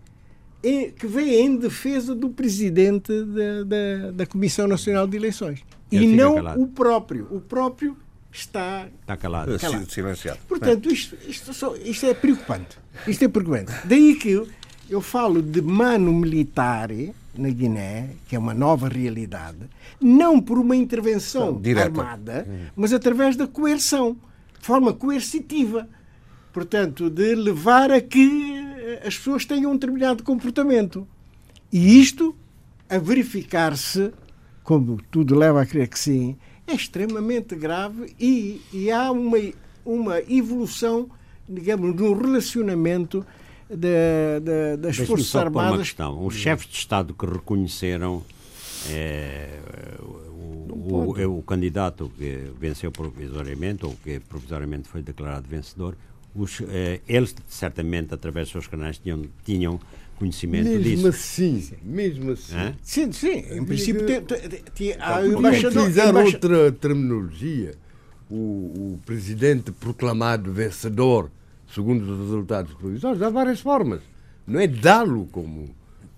que 0.62 1.06
vêm 1.06 1.46
em 1.46 1.56
defesa 1.56 2.14
do 2.14 2.28
presidente 2.28 3.10
da, 3.24 3.64
da, 3.64 4.10
da 4.12 4.26
Comissão 4.26 4.68
Nacional 4.68 5.06
de 5.06 5.16
Eleições. 5.16 5.64
Ele 5.90 6.04
e 6.04 6.16
não 6.16 6.34
calado. 6.34 6.62
o 6.62 6.66
próprio. 6.68 7.28
O 7.30 7.40
próprio 7.40 7.96
está, 8.30 8.86
está 9.00 9.16
calado. 9.16 9.58
calado. 9.58 9.90
Silenciado. 9.90 10.38
Portanto, 10.46 10.92
isto, 10.92 11.16
isto, 11.26 11.54
só, 11.54 11.74
isto 11.76 12.04
é 12.04 12.12
preocupante. 12.12 12.78
Isto 13.06 13.24
é 13.24 13.28
preocupante. 13.28 13.72
Daí 13.84 14.14
que 14.16 14.30
eu, 14.30 14.46
eu 14.90 15.00
falo 15.00 15.40
de 15.40 15.62
mano 15.62 16.12
militar 16.12 16.90
na 17.34 17.48
Guiné, 17.48 18.10
que 18.28 18.36
é 18.36 18.38
uma 18.38 18.52
nova 18.52 18.88
realidade, 18.88 19.58
não 19.98 20.40
por 20.40 20.58
uma 20.58 20.76
intervenção 20.76 21.60
armada, 21.80 22.46
mas 22.76 22.92
através 22.92 23.34
da 23.34 23.46
coerção 23.46 24.16
forma 24.64 24.92
coercitiva. 24.92 25.88
Portanto, 26.52 27.10
de 27.10 27.34
levar 27.34 27.90
a 27.90 28.00
que 28.00 28.64
as 29.04 29.16
pessoas 29.16 29.44
tenham 29.44 29.72
um 29.72 29.74
determinado 29.74 30.22
comportamento. 30.22 31.06
E 31.72 32.00
isto, 32.00 32.34
a 32.88 32.98
verificar-se, 32.98 34.12
como 34.62 35.00
tudo 35.10 35.34
leva 35.34 35.60
a 35.62 35.66
crer 35.66 35.88
que 35.88 35.98
sim, 35.98 36.36
é 36.66 36.74
extremamente 36.74 37.54
grave 37.54 38.14
e, 38.18 38.62
e 38.72 38.90
há 38.90 39.10
uma, 39.10 39.38
uma 39.84 40.20
evolução, 40.20 41.10
digamos, 41.48 42.00
um 42.00 42.14
relacionamento 42.14 43.26
de, 43.68 44.40
de, 44.40 44.76
das 44.78 44.96
Forças 44.96 45.34
Armadas. 45.34 45.72
Uma 45.72 45.78
questão. 45.78 46.24
Os 46.24 46.34
chefes 46.36 46.68
de 46.68 46.76
Estado 46.76 47.12
que 47.12 47.26
reconheceram 47.26 48.22
é, 48.88 49.58
o, 50.74 51.14
o, 51.18 51.38
o, 51.38 51.42
candidato 51.42 52.10
que 52.16 52.50
venceu 52.58 52.90
provisoriamente, 52.90 53.84
ou 53.86 53.94
que 54.02 54.20
provisoriamente 54.20 54.88
foi 54.88 55.02
declarado 55.02 55.46
vencedor, 55.48 55.96
os, 56.34 56.60
eh, 56.68 57.00
eles 57.08 57.34
certamente 57.48 58.12
através 58.12 58.46
dos 58.46 58.52
seus 58.52 58.66
canais 58.66 58.98
tinham, 58.98 59.22
tinham 59.44 59.78
conhecimento 60.18 60.64
Mesmo 60.64 60.82
disso. 60.82 61.06
assim, 61.08 61.70
mesmo 61.82 62.30
assim. 62.32 62.54
Hã? 62.56 62.74
Sim, 62.82 63.12
sim. 63.12 63.44
Em 63.50 63.64
princípio, 63.64 64.06
tem, 64.06 64.20
tem, 64.22 64.40
tem, 64.74 64.92
há 64.94 64.94
o 64.94 64.98
Para 64.98 65.26
embaixador. 65.26 65.82
utilizar 65.82 66.08
embaixa- 66.08 66.34
outra 66.36 66.72
terminologia, 66.72 67.74
o, 68.30 68.34
o 68.34 69.00
presidente 69.06 69.70
proclamado 69.72 70.52
vencedor, 70.52 71.30
segundo 71.72 72.02
os 72.02 72.18
resultados 72.18 72.74
provisórios, 72.74 73.22
há 73.22 73.30
várias 73.30 73.60
formas. 73.60 74.00
Não 74.46 74.60
é 74.60 74.66
dá-lo 74.66 75.26
como, 75.32 75.68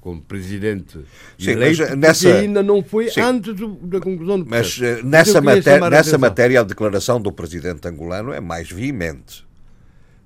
como 0.06 0.20
presidente 0.22 1.00
Sim, 1.36 1.50
eleito, 1.50 1.78
mas, 1.80 1.88
porque 1.90 1.96
nessa- 1.96 2.34
ainda 2.36 2.62
não 2.62 2.80
foi 2.80 3.10
Sim. 3.10 3.22
antes 3.22 3.54
do- 3.56 3.74
da 3.74 3.98
conclusão 3.98 4.38
do 4.38 4.46
Mas 4.48 4.76
processo. 4.76 4.84
eh, 4.84 5.02
Mas 5.02 5.10
nessa, 5.10 5.38
a 5.38 5.40
nessa 5.42 5.86
atenção. 5.98 6.18
matéria 6.20 6.60
a 6.60 6.62
declaração 6.62 7.20
do 7.20 7.32
presidente 7.32 7.88
angolano 7.88 8.32
é 8.32 8.38
mais 8.38 8.70
veemente. 8.70 9.44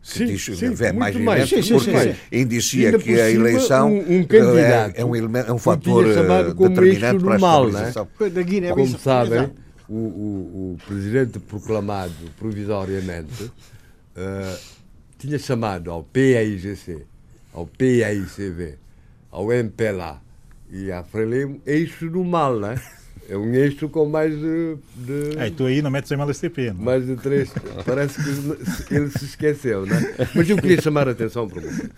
Que 0.03 0.19
Sim, 0.19 0.27
diz- 0.27 0.43
sim, 0.45 0.85
é 0.85 0.93
mais 0.93 1.15
muito 1.15 1.25
mais. 1.25 1.49
Sim, 1.49 1.63
sim, 1.63 1.75
porque 1.79 1.91
sim, 2.13 2.15
indicia 2.31 2.87
Ainda 2.91 2.99
que 2.99 3.19
a 3.19 3.31
eleição 3.31 3.91
um- 3.91 4.19
um 4.19 4.27
é- 4.59 4.93
é, 4.97 5.05
um, 5.05 5.17
eleme- 5.17 5.45
é 5.47 5.53
um 5.53 5.59
fator 5.59 6.03
tinha 6.05 6.15
chamado 6.15 6.51
eh, 6.51 6.55
como 6.55 6.69
determinante 6.69 7.25
para 7.25 7.35
a 7.37 7.39
mal, 7.39 7.63
né? 7.71 7.89
estabilização. 7.89 8.09
Da 8.35 8.43
Guiné 8.43 8.71
Como 8.71 8.99
sabem, 8.99 9.51
o, 9.89 9.95
o- 9.95 10.73
o 10.75 10.79
presidente 10.87 11.39
proclamado 11.39 12.13
provisoriamente 12.39 13.51
eh, 14.15 14.57
tinha 15.19 15.39
chamado 15.39 15.91
ao 15.91 16.03
PAIGC, 16.03 16.99
ao 17.55 17.67
PAICV, 17.67 18.75
ao 19.31 19.53
MPLA 19.53 20.21
e 20.71 20.91
à 20.93 21.03
Frelimo 21.03 21.61
eixo 21.67 22.09
do 22.11 22.25
mal, 22.25 22.59
né? 22.59 22.81
É 23.29 23.37
um 23.37 23.55
eixo 23.55 23.89
com 23.89 24.07
mais 24.09 24.33
de, 24.35 24.77
de- 24.97 25.39
Aí 25.39 25.51
tu 25.53 25.65
aí 25.65 25.81
não 25.83 25.91
metes 25.91 26.11
em 26.11 26.15
MLSTP, 26.15 26.73
não? 26.73 26.83
mais 26.85 27.07
de 27.07 27.15
três. 27.17 27.53
Parece 27.87 28.19
que 28.87 28.95
ele 28.95 29.09
se 29.11 29.25
esqueceu, 29.25 29.87
né? 29.87 29.97
Mas 30.35 30.51
eu 30.51 30.57
queria 30.57 30.81
chamar 30.83 31.07
a 31.07 31.13
atenção 31.13 31.49
para 31.49 31.61
uma 31.61 31.69
coisa. 31.69 31.91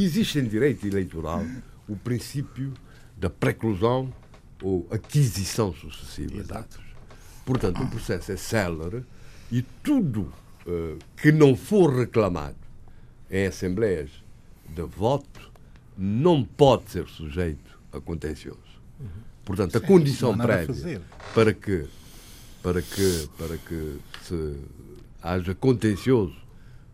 Existe 0.00 0.38
em 0.38 0.44
direito 0.44 0.86
eleitoral 0.86 1.44
o 1.86 1.96
princípio 1.96 2.72
da 3.16 3.28
preclusão 3.28 4.10
ou 4.62 4.86
aquisição 4.90 5.74
sucessiva 5.74 6.42
de 6.42 6.52
atos. 6.52 6.80
Portanto, 7.44 7.82
o 7.82 7.86
processo 7.90 8.32
é 8.32 8.36
célere 8.36 9.02
e 9.52 9.60
tudo 9.82 10.32
eh, 10.66 10.94
que 11.20 11.30
não 11.32 11.54
for 11.56 11.94
reclamado 11.94 12.56
em 13.30 13.46
assembleias 13.46 14.10
de 14.68 14.82
voto 14.82 15.49
não 16.02 16.42
pode 16.42 16.90
ser 16.90 17.06
sujeito 17.06 17.78
a 17.92 18.00
contencioso. 18.00 18.58
Portanto, 19.44 19.76
a 19.76 19.80
condição 19.80 20.34
nada 20.34 20.54
a 20.54 20.64
prévia 20.64 21.02
para 21.34 21.52
que 21.52 21.86
para 22.62 22.80
que 22.80 23.28
para 23.36 23.56
que 23.58 23.98
se 24.22 24.56
haja 25.22 25.54
contencioso 25.54 26.36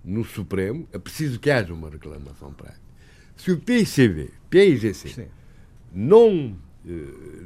no 0.04 0.24
Supremo 0.24 0.88
é 0.92 0.98
preciso 0.98 1.38
que 1.38 1.50
haja 1.50 1.72
uma 1.72 1.88
reclamação 1.88 2.52
prévia. 2.52 2.80
Se 3.36 3.52
o 3.52 3.58
PICV, 3.58 4.30
PIGC, 4.50 5.28
não 5.92 6.56
eh, 6.84 6.90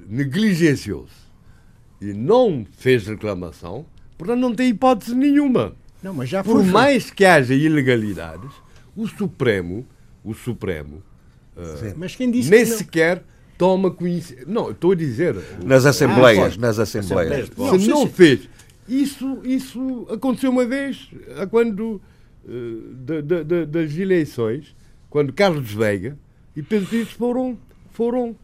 negligenciou-se 0.09 1.29
e 2.01 2.15
não 2.15 2.67
fez 2.79 3.07
reclamação, 3.07 3.85
portanto 4.17 4.41
não 4.41 4.55
tem 4.55 4.71
hipótese 4.71 5.15
nenhuma. 5.15 5.77
Não, 6.03 6.15
mas 6.15 6.31
já 6.31 6.43
Por 6.43 6.65
mais 6.65 7.11
que 7.11 7.27
haja 7.27 7.53
ilegalidades, 7.53 8.51
o 8.97 9.07
Supremo, 9.07 9.87
o 10.25 10.33
Supremo 10.33 11.03
Mas 11.97 12.15
quem 12.17 12.31
disse 12.31 12.51
nem 12.51 12.65
que 12.65 12.71
não? 12.71 12.79
sequer 12.79 13.23
toma 13.59 13.91
conhecimento. 13.91 14.51
Não, 14.51 14.71
estou 14.71 14.93
a 14.93 14.95
dizer. 14.95 15.37
Nas 15.65 15.85
assembleias, 15.85 16.43
pode. 16.45 16.61
nas 16.61 16.79
assembleias. 16.79 17.49
Se 17.81 17.89
Não, 17.89 18.07
fez. 18.07 18.49
Isso, 18.89 19.41
isso 19.45 20.07
aconteceu 20.11 20.51
uma 20.51 20.65
vez, 20.65 21.09
a 21.41 21.47
quando 21.47 22.01
da- 23.05 23.21
da- 23.21 23.43
da- 23.43 23.65
das 23.65 23.97
eleições, 23.97 24.75
quando 25.09 25.33
Carlos 25.33 25.71
Veiga 25.73 26.17
e 26.57 26.63
Pedro 26.63 26.89
Pires 26.89 27.11
foram, 27.13 27.57
foram, 27.93 28.35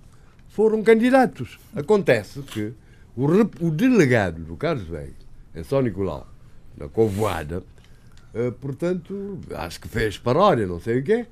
foram 0.48 0.82
candidatos. 0.82 1.58
Acontece 1.74 2.40
que 2.42 2.72
o, 3.16 3.24
o 3.66 3.70
delegado 3.70 4.42
do 4.44 4.54
Carlos 4.56 4.86
Veiga, 4.86 5.14
em 5.54 5.64
São 5.64 5.80
Nicolau, 5.80 6.28
na 6.76 6.86
Covoada, 6.88 7.64
portanto, 8.60 9.38
acho 9.54 9.80
que 9.80 9.88
fez 9.88 10.18
paródia, 10.18 10.66
não 10.66 10.78
sei 10.80 10.98
o 11.00 11.02
quê, 11.02 11.26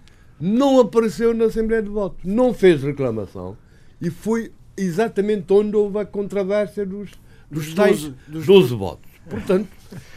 não 0.45 0.79
apareceu 0.81 1.33
na 1.33 1.47
Assembleia 1.47 1.83
de 1.83 1.89
Voto, 1.89 2.17
não 2.25 2.53
fez 2.53 2.83
reclamação 2.83 3.57
e 4.01 4.11
foi 4.11 4.53
exatamente 4.77 5.51
onde 5.53 5.75
houve 5.77 5.99
a 5.99 6.05
controvérsia 6.05 6.85
dos, 6.85 7.11
dos 7.51 7.67
Dos 7.67 7.75
tais 7.75 8.01
12 8.29 8.47
12, 8.47 8.75
votos. 8.75 9.11
Portanto, 9.31 9.69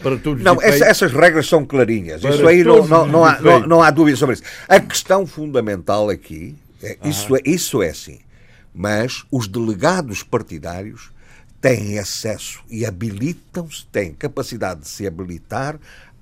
para 0.03 0.17
todos 0.17 0.39
os 0.39 0.43
Não, 0.43 0.61
essa- 0.61 0.85
essas 0.85 1.13
regras 1.13 1.47
são 1.47 1.65
clarinhas. 1.65 2.21
Para 2.21 2.35
Isso 2.35 2.47
aí 2.47 2.61
não, 2.63 2.85
não, 2.85 3.07
não, 3.07 3.23
há, 3.23 3.39
não, 3.39 3.59
não 3.67 3.81
há 3.81 3.89
dúvida 3.89 4.17
sobre 4.17 4.33
isso. 4.35 4.43
A 4.67 4.79
questão 4.81 5.25
fundamental 5.25 6.09
aqui, 6.09 6.55
é, 6.83 6.97
isso, 7.05 7.35
é, 7.35 7.39
isso 7.45 7.81
é 7.81 7.89
assim, 7.89 8.19
mas 8.73 9.23
os 9.31 9.47
delegados 9.47 10.23
partidários 10.23 11.09
têm 11.61 11.97
acesso 11.97 12.59
e 12.69 12.85
habilitam-se, 12.85 13.85
têm 13.87 14.13
capacidade 14.13 14.81
de 14.81 14.87
se 14.89 15.07
habilitar 15.07 15.79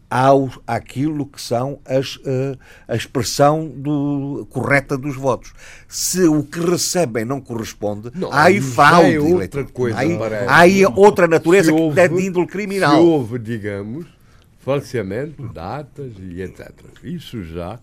ao, 0.09 0.49
àquilo 0.67 1.25
que 1.25 1.41
são 1.41 1.79
as, 1.85 2.19
eh, 2.25 2.55
a 2.87 2.95
expressão 2.95 3.67
do, 3.67 4.47
correta 4.49 4.97
dos 4.97 5.15
votos. 5.15 5.51
Se 5.87 6.23
o 6.27 6.43
que 6.43 6.59
recebem 6.59 7.25
não 7.25 7.41
corresponde, 7.41 8.11
Não, 8.15 8.31
há 8.31 8.43
aí 8.43 8.61
fraude. 8.61 9.15
é 9.15 9.19
outra 9.19 9.63
coisa, 9.65 9.97
Há 9.97 10.01
aí, 10.01 10.17
aí 10.47 10.85
outra 10.95 11.27
natureza 11.27 11.71
se 11.71 11.91
que 11.93 11.99
é 11.99 12.07
de 12.07 12.21
índole 12.25 12.47
criminal. 12.47 12.95
Se 12.95 13.01
houve, 13.01 13.39
digamos, 13.39 14.05
falseamento, 14.59 15.47
datas 15.49 16.11
e 16.19 16.41
etc. 16.41 16.71
Isso 17.03 17.43
já. 17.43 17.79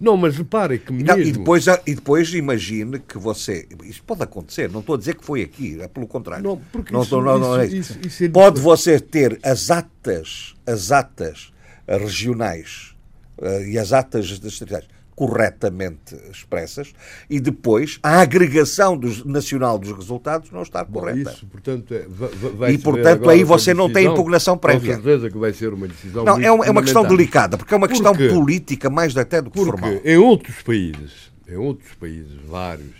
Não, 0.00 0.16
mas 0.16 0.36
repare 0.36 0.78
que 0.78 0.92
mesmo. 0.92 1.06
Não, 1.06 1.18
e, 1.20 1.30
depois, 1.32 1.66
e 1.86 1.94
depois 1.94 2.34
imagine 2.34 2.98
que 2.98 3.16
você. 3.16 3.66
Isso 3.84 4.02
pode 4.04 4.22
acontecer, 4.22 4.68
não 4.70 4.80
estou 4.80 4.96
a 4.96 4.98
dizer 4.98 5.14
que 5.14 5.24
foi 5.24 5.40
aqui, 5.42 5.80
é 5.80 5.86
pelo 5.86 6.06
contrário. 6.06 6.42
Não, 6.44 6.56
porque 6.72 6.92
Não 6.92 7.00
isso- 7.00 7.06
estou- 7.16 7.22
não- 7.22 7.38
não 7.38 7.56
é 7.60 7.66
isso- 7.66 7.76
isso. 7.76 7.92
isso- 7.92 8.06
isso 8.08 8.24
é 8.24 8.28
pode 8.28 8.60
você 8.60 8.98
ter 8.98 9.38
as 9.42 9.70
atas, 9.70 10.54
as 10.66 10.90
atas 10.90 11.52
regionais 11.88 12.94
eh, 13.40 13.68
e 13.70 13.78
as 13.78 13.92
atas 13.92 14.26
distritais 14.40 14.84
corretamente 15.16 16.16
expressas 16.32 16.92
e 17.30 17.38
depois 17.38 18.00
a 18.02 18.20
agregação 18.20 18.96
dos- 18.96 19.24
nacional 19.24 19.78
dos 19.78 19.92
resultados 19.96 20.50
não 20.50 20.62
estar 20.62 20.84
Bom, 20.84 21.00
correta. 21.00 21.30
isso, 21.30 21.46
portanto, 21.46 21.94
é, 21.94 22.04
va- 22.08 22.26
va- 22.34 22.48
vai 22.50 22.72
E, 22.72 22.78
portanto, 22.78 23.30
aí 23.30 23.44
você 23.44 23.72
não 23.72 23.86
tem 23.86 23.94
decisão, 23.94 24.12
impugnação 24.14 24.58
prévia. 24.58 24.96
Com 24.96 25.02
certeza 25.02 25.30
que 25.30 25.38
vai 25.38 25.52
ser 25.52 25.72
uma 25.72 25.86
decisão. 25.86 26.24
Não, 26.24 26.40
é 26.40 26.50
uma, 26.50 26.66
é 26.66 26.70
uma 26.70 26.82
questão 26.82 27.04
delicada, 27.06 27.56
porque 27.56 27.72
é 27.72 27.76
uma 27.76 27.86
questão 27.86 28.12
Porquê? 28.12 28.28
política 28.28 28.90
mais 28.90 29.16
até 29.16 29.40
do 29.40 29.50
que 29.52 29.56
Porque 29.58 29.70
formal. 29.80 30.00
em 30.04 30.16
outros 30.16 30.60
países, 30.62 31.30
em 31.48 31.56
outros 31.56 31.92
países, 31.94 32.32
vários, 32.48 32.96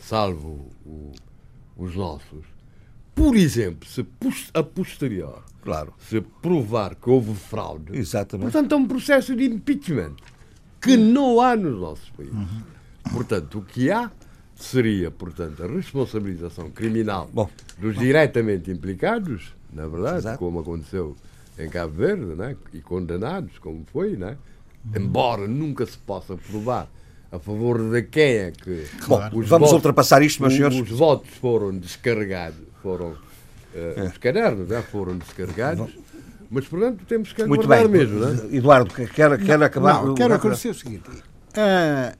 salvo 0.00 0.72
o- 0.84 1.12
os 1.76 1.94
nossos, 1.94 2.44
por 3.14 3.36
exemplo, 3.36 3.88
se 3.88 4.04
a 4.52 4.62
posterior 4.62 5.42
Claro. 5.62 5.94
se 6.08 6.20
provar 6.20 6.94
que 6.94 7.08
houve 7.08 7.34
fraude, 7.34 7.96
Exatamente. 7.96 8.52
portanto 8.52 8.72
é 8.72 8.76
um 8.76 8.86
processo 8.86 9.34
de 9.34 9.44
impeachment 9.44 10.14
que 10.80 10.96
não 10.96 11.40
há 11.40 11.56
nos 11.56 11.80
nossos 11.80 12.10
países. 12.10 12.34
Portanto, 13.10 13.58
o 13.58 13.62
que 13.62 13.90
há 13.90 14.10
seria, 14.54 15.10
portanto, 15.10 15.62
a 15.62 15.66
responsabilização 15.66 16.70
criminal 16.70 17.28
Bom. 17.32 17.48
dos 17.78 17.96
diretamente 17.98 18.70
implicados, 18.70 19.54
na 19.72 19.86
verdade, 19.86 20.18
Exato. 20.18 20.38
como 20.38 20.60
aconteceu 20.60 21.16
em 21.58 21.68
Cabo 21.68 21.94
Verde, 21.94 22.34
né? 22.34 22.56
e 22.72 22.80
condenados, 22.80 23.58
como 23.58 23.84
foi, 23.90 24.16
né? 24.16 24.36
embora 24.94 25.46
nunca 25.48 25.86
se 25.86 25.96
possa 25.96 26.36
provar 26.36 26.90
a 27.32 27.38
favor 27.38 27.78
de 27.90 28.02
quem 28.02 28.36
é 28.36 28.50
que 28.52 28.86
Bom, 29.08 29.18
vamos 29.44 29.72
ultrapassar 29.72 30.22
isto, 30.22 30.40
meus 30.42 30.54
senhores. 30.54 30.78
Os 30.78 30.90
votos 30.90 31.30
foram 31.40 31.76
descarregados, 31.76 32.60
foram 32.84 33.16
os 34.06 34.18
cadernos 34.18 34.68
já 34.68 34.82
foram 34.82 35.16
descarregados, 35.18 35.90
mas 36.50 36.68
portanto 36.68 37.04
temos 37.06 37.32
que 37.32 37.44
Muito 37.44 37.64
aguardar 37.64 37.88
bem. 37.88 38.00
mesmo, 38.00 38.20
não 38.20 38.28
é? 38.28 38.56
Eduardo, 38.56 38.94
quer, 38.94 39.38
quer 39.42 39.62
acabar? 39.62 40.04
Não, 40.04 40.14
quero 40.14 40.34
acontecer 40.34 40.68
o 40.68 40.74
seguinte. 40.74 41.10
Ah, 41.56 42.14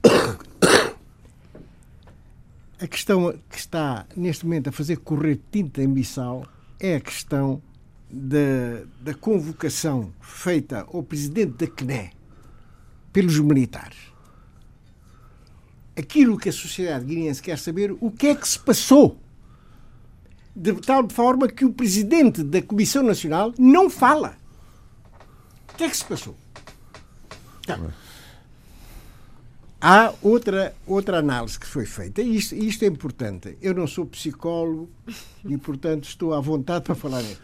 a 2.81 2.87
questão 2.87 3.33
que 3.49 3.57
está 3.57 4.05
neste 4.17 4.45
momento 4.45 4.67
a 4.69 4.71
fazer 4.71 4.97
correr 4.97 5.39
tinta 5.51 5.81
em 5.81 5.87
Bissau 5.87 6.45
é 6.79 6.95
a 6.95 6.99
questão 6.99 7.61
da, 8.11 8.83
da 8.99 9.13
convocação 9.13 10.11
feita 10.19 10.85
ao 10.91 11.03
presidente 11.03 11.65
da 11.65 11.67
CNE 11.67 12.11
pelos 13.13 13.39
militares. 13.39 13.97
Aquilo 15.97 16.37
que 16.37 16.49
a 16.49 16.53
sociedade 16.53 17.05
guineense 17.05 17.41
quer 17.41 17.57
saber, 17.57 17.95
o 18.01 18.11
que 18.11 18.27
é 18.27 18.35
que 18.35 18.47
se 18.47 18.59
passou? 18.59 19.17
De 20.55 20.73
tal 20.75 21.09
forma 21.09 21.47
que 21.49 21.65
o 21.65 21.73
presidente 21.73 22.41
da 22.43 22.61
Comissão 22.61 23.03
Nacional 23.03 23.53
não 23.57 23.89
fala. 23.89 24.37
O 25.73 25.75
que 25.77 25.83
é 25.83 25.89
que 25.89 25.97
se 25.97 26.05
passou? 26.05 26.35
Então, 27.61 27.91
Há 29.81 30.13
outra, 30.21 30.73
outra 30.87 31.19
análise 31.19 31.59
que 31.59 31.67
foi 31.67 31.85
feita, 31.85 32.21
e 32.21 32.37
isto, 32.37 32.55
isto 32.55 32.83
é 32.83 32.87
importante. 32.87 33.55
Eu 33.61 33.73
não 33.73 33.85
sou 33.85 34.05
psicólogo 34.05 34.89
e, 35.45 35.57
portanto, 35.57 36.05
estou 36.05 36.33
à 36.33 36.39
vontade 36.39 36.85
para 36.85 36.95
falar 36.95 37.21
nisso. 37.21 37.41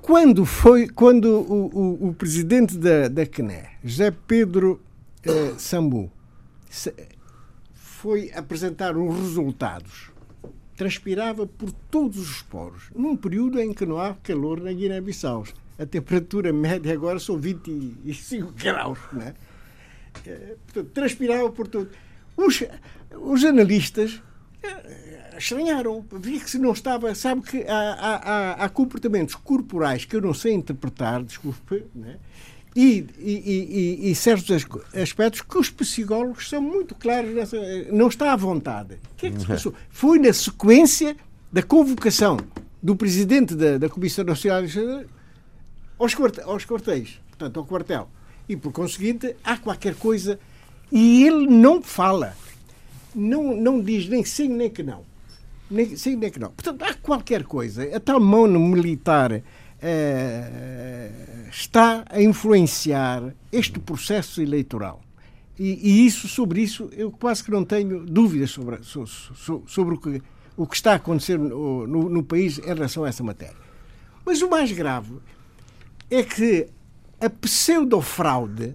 quando 0.00 0.46
foi 0.46 0.88
quando 0.88 1.26
o, 1.26 1.66
o, 2.06 2.08
o 2.08 2.14
presidente 2.14 2.78
da, 2.78 3.08
da 3.08 3.26
CNE, 3.26 3.64
José 3.84 4.10
Pedro 4.26 4.80
eh, 5.24 5.52
Sambu, 5.58 6.10
se- 6.70 6.94
foi 7.74 8.30
apresentar 8.32 8.96
os 8.96 9.14
resultados, 9.18 10.10
transpirava 10.76 11.46
por 11.46 11.72
todos 11.90 12.18
os 12.30 12.42
poros, 12.42 12.84
num 12.94 13.16
período 13.16 13.58
em 13.60 13.72
que 13.72 13.86
não 13.86 13.98
há 13.98 14.14
calor 14.14 14.60
na 14.60 14.72
Guiné-Bissau. 14.72 15.44
A 15.78 15.86
temperatura 15.86 16.52
média 16.52 16.92
agora 16.92 17.18
são 17.18 17.38
25 17.38 18.52
graus, 18.56 18.98
né? 19.12 19.34
Transpirava 20.94 21.50
por 21.50 21.66
tudo. 21.68 21.90
Os, 22.36 22.62
os 23.18 23.44
analistas 23.44 24.20
eh, 24.62 25.34
estranharam, 25.38 26.04
via 26.12 26.40
que 26.40 26.50
se 26.50 26.58
não 26.58 26.72
estava, 26.72 27.14
sabe 27.14 27.42
que 27.42 27.62
há- 27.68 27.94
há- 27.98 28.64
há 28.64 28.68
comportamentos 28.68 29.34
corporais 29.34 30.04
que 30.04 30.16
eu 30.16 30.20
não 30.20 30.34
sei 30.34 30.52
interpretar, 30.52 31.22
desculpe, 31.22 31.84
né? 31.94 32.16
E, 32.76 33.06
e- 33.18 34.10
e- 34.10 34.14
certos 34.14 34.50
as- 34.50 35.00
aspectos 35.02 35.40
que 35.40 35.56
os 35.58 35.70
psicólogos 35.70 36.48
são 36.48 36.60
muito 36.60 36.94
claros, 36.94 37.34
nessa, 37.34 37.56
não 37.90 38.08
está 38.08 38.32
à 38.32 38.36
vontade. 38.36 38.94
O 38.94 39.16
que 39.16 39.26
é 39.26 39.30
que 39.30 39.40
se 39.40 39.46
passou? 39.46 39.74
Foi 39.88 40.18
na 40.18 40.32
sequência 40.32 41.16
da 41.50 41.62
convocação 41.62 42.36
do 42.82 42.94
presidente 42.94 43.54
da, 43.54 43.78
da 43.78 43.88
Comissão 43.88 44.24
Nacional 44.24 44.62
de 44.66 45.06
aos, 45.98 46.14
quarte- 46.14 46.40
aos 46.42 46.64
quartéis, 46.66 47.18
portanto, 47.30 47.58
ao 47.58 47.64
quartel. 47.64 48.08
E, 48.48 48.56
por 48.56 48.70
conseguinte, 48.72 49.34
há 49.42 49.56
qualquer 49.56 49.94
coisa. 49.94 50.38
E 50.92 51.24
ele 51.26 51.46
não 51.48 51.82
fala. 51.82 52.36
Não, 53.14 53.56
não 53.56 53.80
diz 53.80 54.06
nem 54.08 54.24
sim 54.24 54.48
nem 54.48 54.70
que 54.70 54.82
não. 54.82 55.02
Nem 55.70 55.96
sim 55.96 56.14
nem 56.14 56.30
que 56.30 56.38
não. 56.38 56.50
Portanto, 56.50 56.82
há 56.82 56.94
qualquer 56.94 57.42
coisa. 57.44 57.82
A 57.96 57.98
tal 57.98 58.20
mão 58.20 58.46
no 58.46 58.60
militar 58.60 59.42
eh, 59.88 61.10
está 61.50 62.04
a 62.10 62.20
influenciar 62.20 63.34
este 63.52 63.78
processo 63.78 64.42
eleitoral. 64.42 65.00
E, 65.58 65.78
e 65.88 66.06
isso, 66.06 66.26
sobre 66.28 66.60
isso, 66.60 66.90
eu 66.92 67.10
quase 67.10 67.42
que 67.44 67.50
não 67.50 67.64
tenho 67.64 68.04
dúvidas 68.04 68.50
sobre, 68.50 68.82
so- 68.82 69.06
so- 69.06 69.62
sobre 69.66 69.94
o, 69.94 69.98
que, 69.98 70.20
o 70.56 70.66
que 70.66 70.74
está 70.76 70.92
a 70.92 70.96
acontecer 70.96 71.38
no, 71.38 71.86
no- 71.86 72.08
no 72.10 72.22
país 72.22 72.58
em 72.58 72.66
relação 72.66 73.04
a 73.04 73.08
essa 73.08 73.22
matéria. 73.22 73.56
Mas 74.24 74.42
o 74.42 74.50
mais 74.50 74.70
grave 74.72 75.14
é 76.10 76.22
que 76.22 76.66
a 77.20 77.30
pseudofraude 77.30 78.74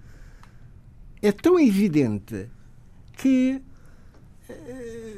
é 1.22 1.32
tão 1.32 1.60
evidente 1.60 2.48
que 3.18 3.62
eh, 4.50 5.18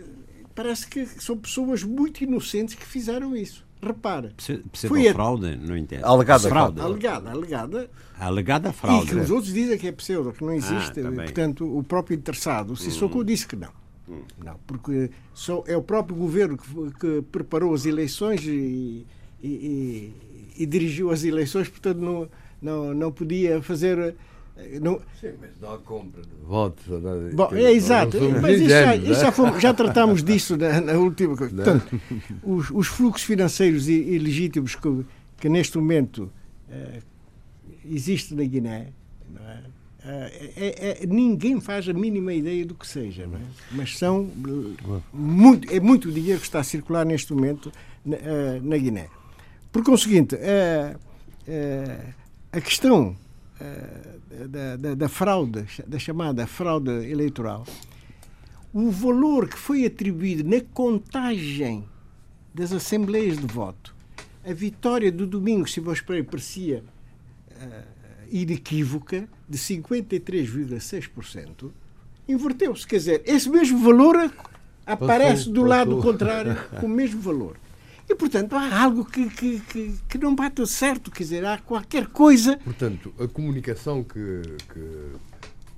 parece 0.54 0.88
que 0.88 1.06
são 1.06 1.38
pessoas 1.38 1.84
muito 1.84 2.22
inocentes 2.24 2.76
que 2.76 2.86
fizeram 2.86 3.36
isso. 3.38 3.66
Repara, 3.84 4.34
Foi 4.38 4.56
a- 4.56 4.60
Pseudo-fraude, 4.72 5.58
não 5.58 5.76
entendo. 5.78 6.04
Alegada 6.06 6.48
fraude. 6.50 6.80
alegada, 6.80 7.30
alegada, 7.32 7.90
Alegada 8.20 8.70
e 8.70 8.74
fraude. 8.74 9.08
que 9.08 9.16
os 9.16 9.30
outros 9.32 9.54
dizem 9.54 9.78
que 9.78 9.88
é 9.88 9.92
pseudo, 9.92 10.32
que 10.32 10.44
não 10.44 10.54
existe. 10.54 11.02
tá 11.02 11.10
bem. 11.12 11.26
Portanto, 11.26 11.78
o 11.78 11.84
próprio 11.84 12.16
interessado, 12.16 12.72
o 12.74 12.76
Sissoko 12.78 13.24
disse 13.24 13.48
que 13.48 13.56
não. 13.56 13.70
Não, 14.44 14.56
porque 14.68 15.10
só 15.34 15.64
é 15.66 15.76
o 15.78 15.82
próprio 15.82 16.16
governo 16.16 16.58
que, 16.58 16.92
que 17.00 17.22
preparou 17.32 17.74
as 17.74 17.86
eleições 17.86 18.42
e, 18.46 19.06
e- 19.42 19.48
e- 19.48 20.14
e 20.58 20.66
dirigiu 20.66 21.10
as 21.10 21.24
eleições, 21.24 21.68
portanto 21.70 21.98
não, 22.00 22.30
não, 22.62 22.94
não 22.94 23.12
podia 23.12 23.62
fazer. 23.62 24.16
Eh, 24.58 24.80
Não, 24.80 24.99
Sim, 25.20 25.32
mas 25.41 25.49
não 25.62 25.74
há 25.74 25.78
compra 25.80 26.22
de 26.22 26.30
votos. 26.45 26.88
ou 26.89 26.99
nada. 27.01 27.32
Bom, 27.34 27.49
é 27.54 27.72
exato, 27.72 28.18
mas 28.41 28.60
isso 28.60 28.70
já, 28.70 28.95
isso 28.95 29.14
já, 29.16 29.26
né? 29.26 29.32
fomos- 29.32 29.62
já 29.62 29.74
tratámos 29.74 30.24
disso 30.24 30.56
na, 30.58 30.80
na 30.82 30.93
última 30.93 31.36
coisa. 31.38 31.56
Portanto, 31.56 32.01
os, 32.43 32.70
os 32.72 32.88
fluxos 32.88 33.24
financeiros 33.26 33.88
ilegítimos 33.89 34.76
que, 34.76 35.06
que 35.39 35.49
neste 35.49 35.78
momento 35.78 36.32
eh, 36.70 36.99
existem 37.89 38.38
na 38.38 38.43
Guiné, 38.43 38.88
não 39.34 39.41
é? 39.49 39.60
Eh, 40.06 40.51
é- 40.58 41.04
é- 41.04 41.06
ninguém 41.08 41.62
faz 41.62 41.88
a 41.88 41.93
mínima 41.93 42.34
ideia 42.34 42.66
do 42.66 42.76
que 42.76 42.86
seja, 42.86 43.26
não 43.26 43.38
é? 43.38 43.41
mas 43.72 43.97
são 43.97 44.30
eh, 44.88 44.99
muito, 45.14 45.74
é 45.74 45.80
muito 45.80 46.12
dinheiro 46.12 46.39
que 46.41 46.45
está 46.45 46.60
a 46.60 46.64
circular 46.64 47.06
neste 47.06 47.34
momento 47.34 47.72
na, 48.06 48.18
eh, 48.18 48.60
na 48.62 48.78
Guiné. 48.78 49.08
Por 49.72 49.82
conseguinte, 49.84 50.36
a 52.51 52.62
questão 52.62 53.16
da, 54.47 54.76
da- 54.78 54.95
da 54.95 55.09
fraude, 55.09 55.66
da 55.88 55.97
chamada 55.99 56.45
fraude 56.47 56.91
eleitoral, 57.09 57.66
o 58.74 58.89
valor 58.91 59.47
que 59.47 59.57
foi 59.57 59.86
atribuído 59.86 60.43
na 60.43 60.61
contagem 60.74 61.88
das 62.53 62.72
assembleias 62.72 63.38
de 63.38 63.45
voto, 63.47 63.93
a 64.45 64.53
vitória 64.53 65.11
do 65.11 65.26
Domingos 65.28 65.74
Simões 65.74 66.01
Pereira 66.01 66.28
parecia 66.30 66.84
eh, 67.59 67.84
inequívoca, 68.32 69.28
de 69.47 69.57
53,6%, 69.57 71.70
inverteu-se. 72.28 72.86
Quer 72.88 72.97
dizer, 72.97 73.22
esse 73.26 73.49
mesmo 73.49 73.80
valor 73.80 74.32
aparece 74.86 75.49
do 75.49 75.64
lado 75.64 76.01
contrário 76.01 76.55
com 76.80 76.86
o 76.88 76.89
mesmo 76.89 77.22
valor. 77.22 77.57
E, 78.10 78.16
portanto, 78.16 78.54
há 78.56 78.82
algo 78.84 79.06
que, 79.06 79.30
que, 79.30 79.60
que, 79.62 79.95
que 80.10 80.18
não 80.18 80.36
bate 80.36 80.66
certo. 80.68 81.10
Quer 81.10 81.24
dizer, 81.24 81.45
há 81.45 81.58
qualquer 81.58 82.08
coisa 82.08 82.58
Portanto, 82.64 83.14
a 83.20 83.28
comunicação 83.28 84.04
que, 84.04 84.41
que 84.74 84.80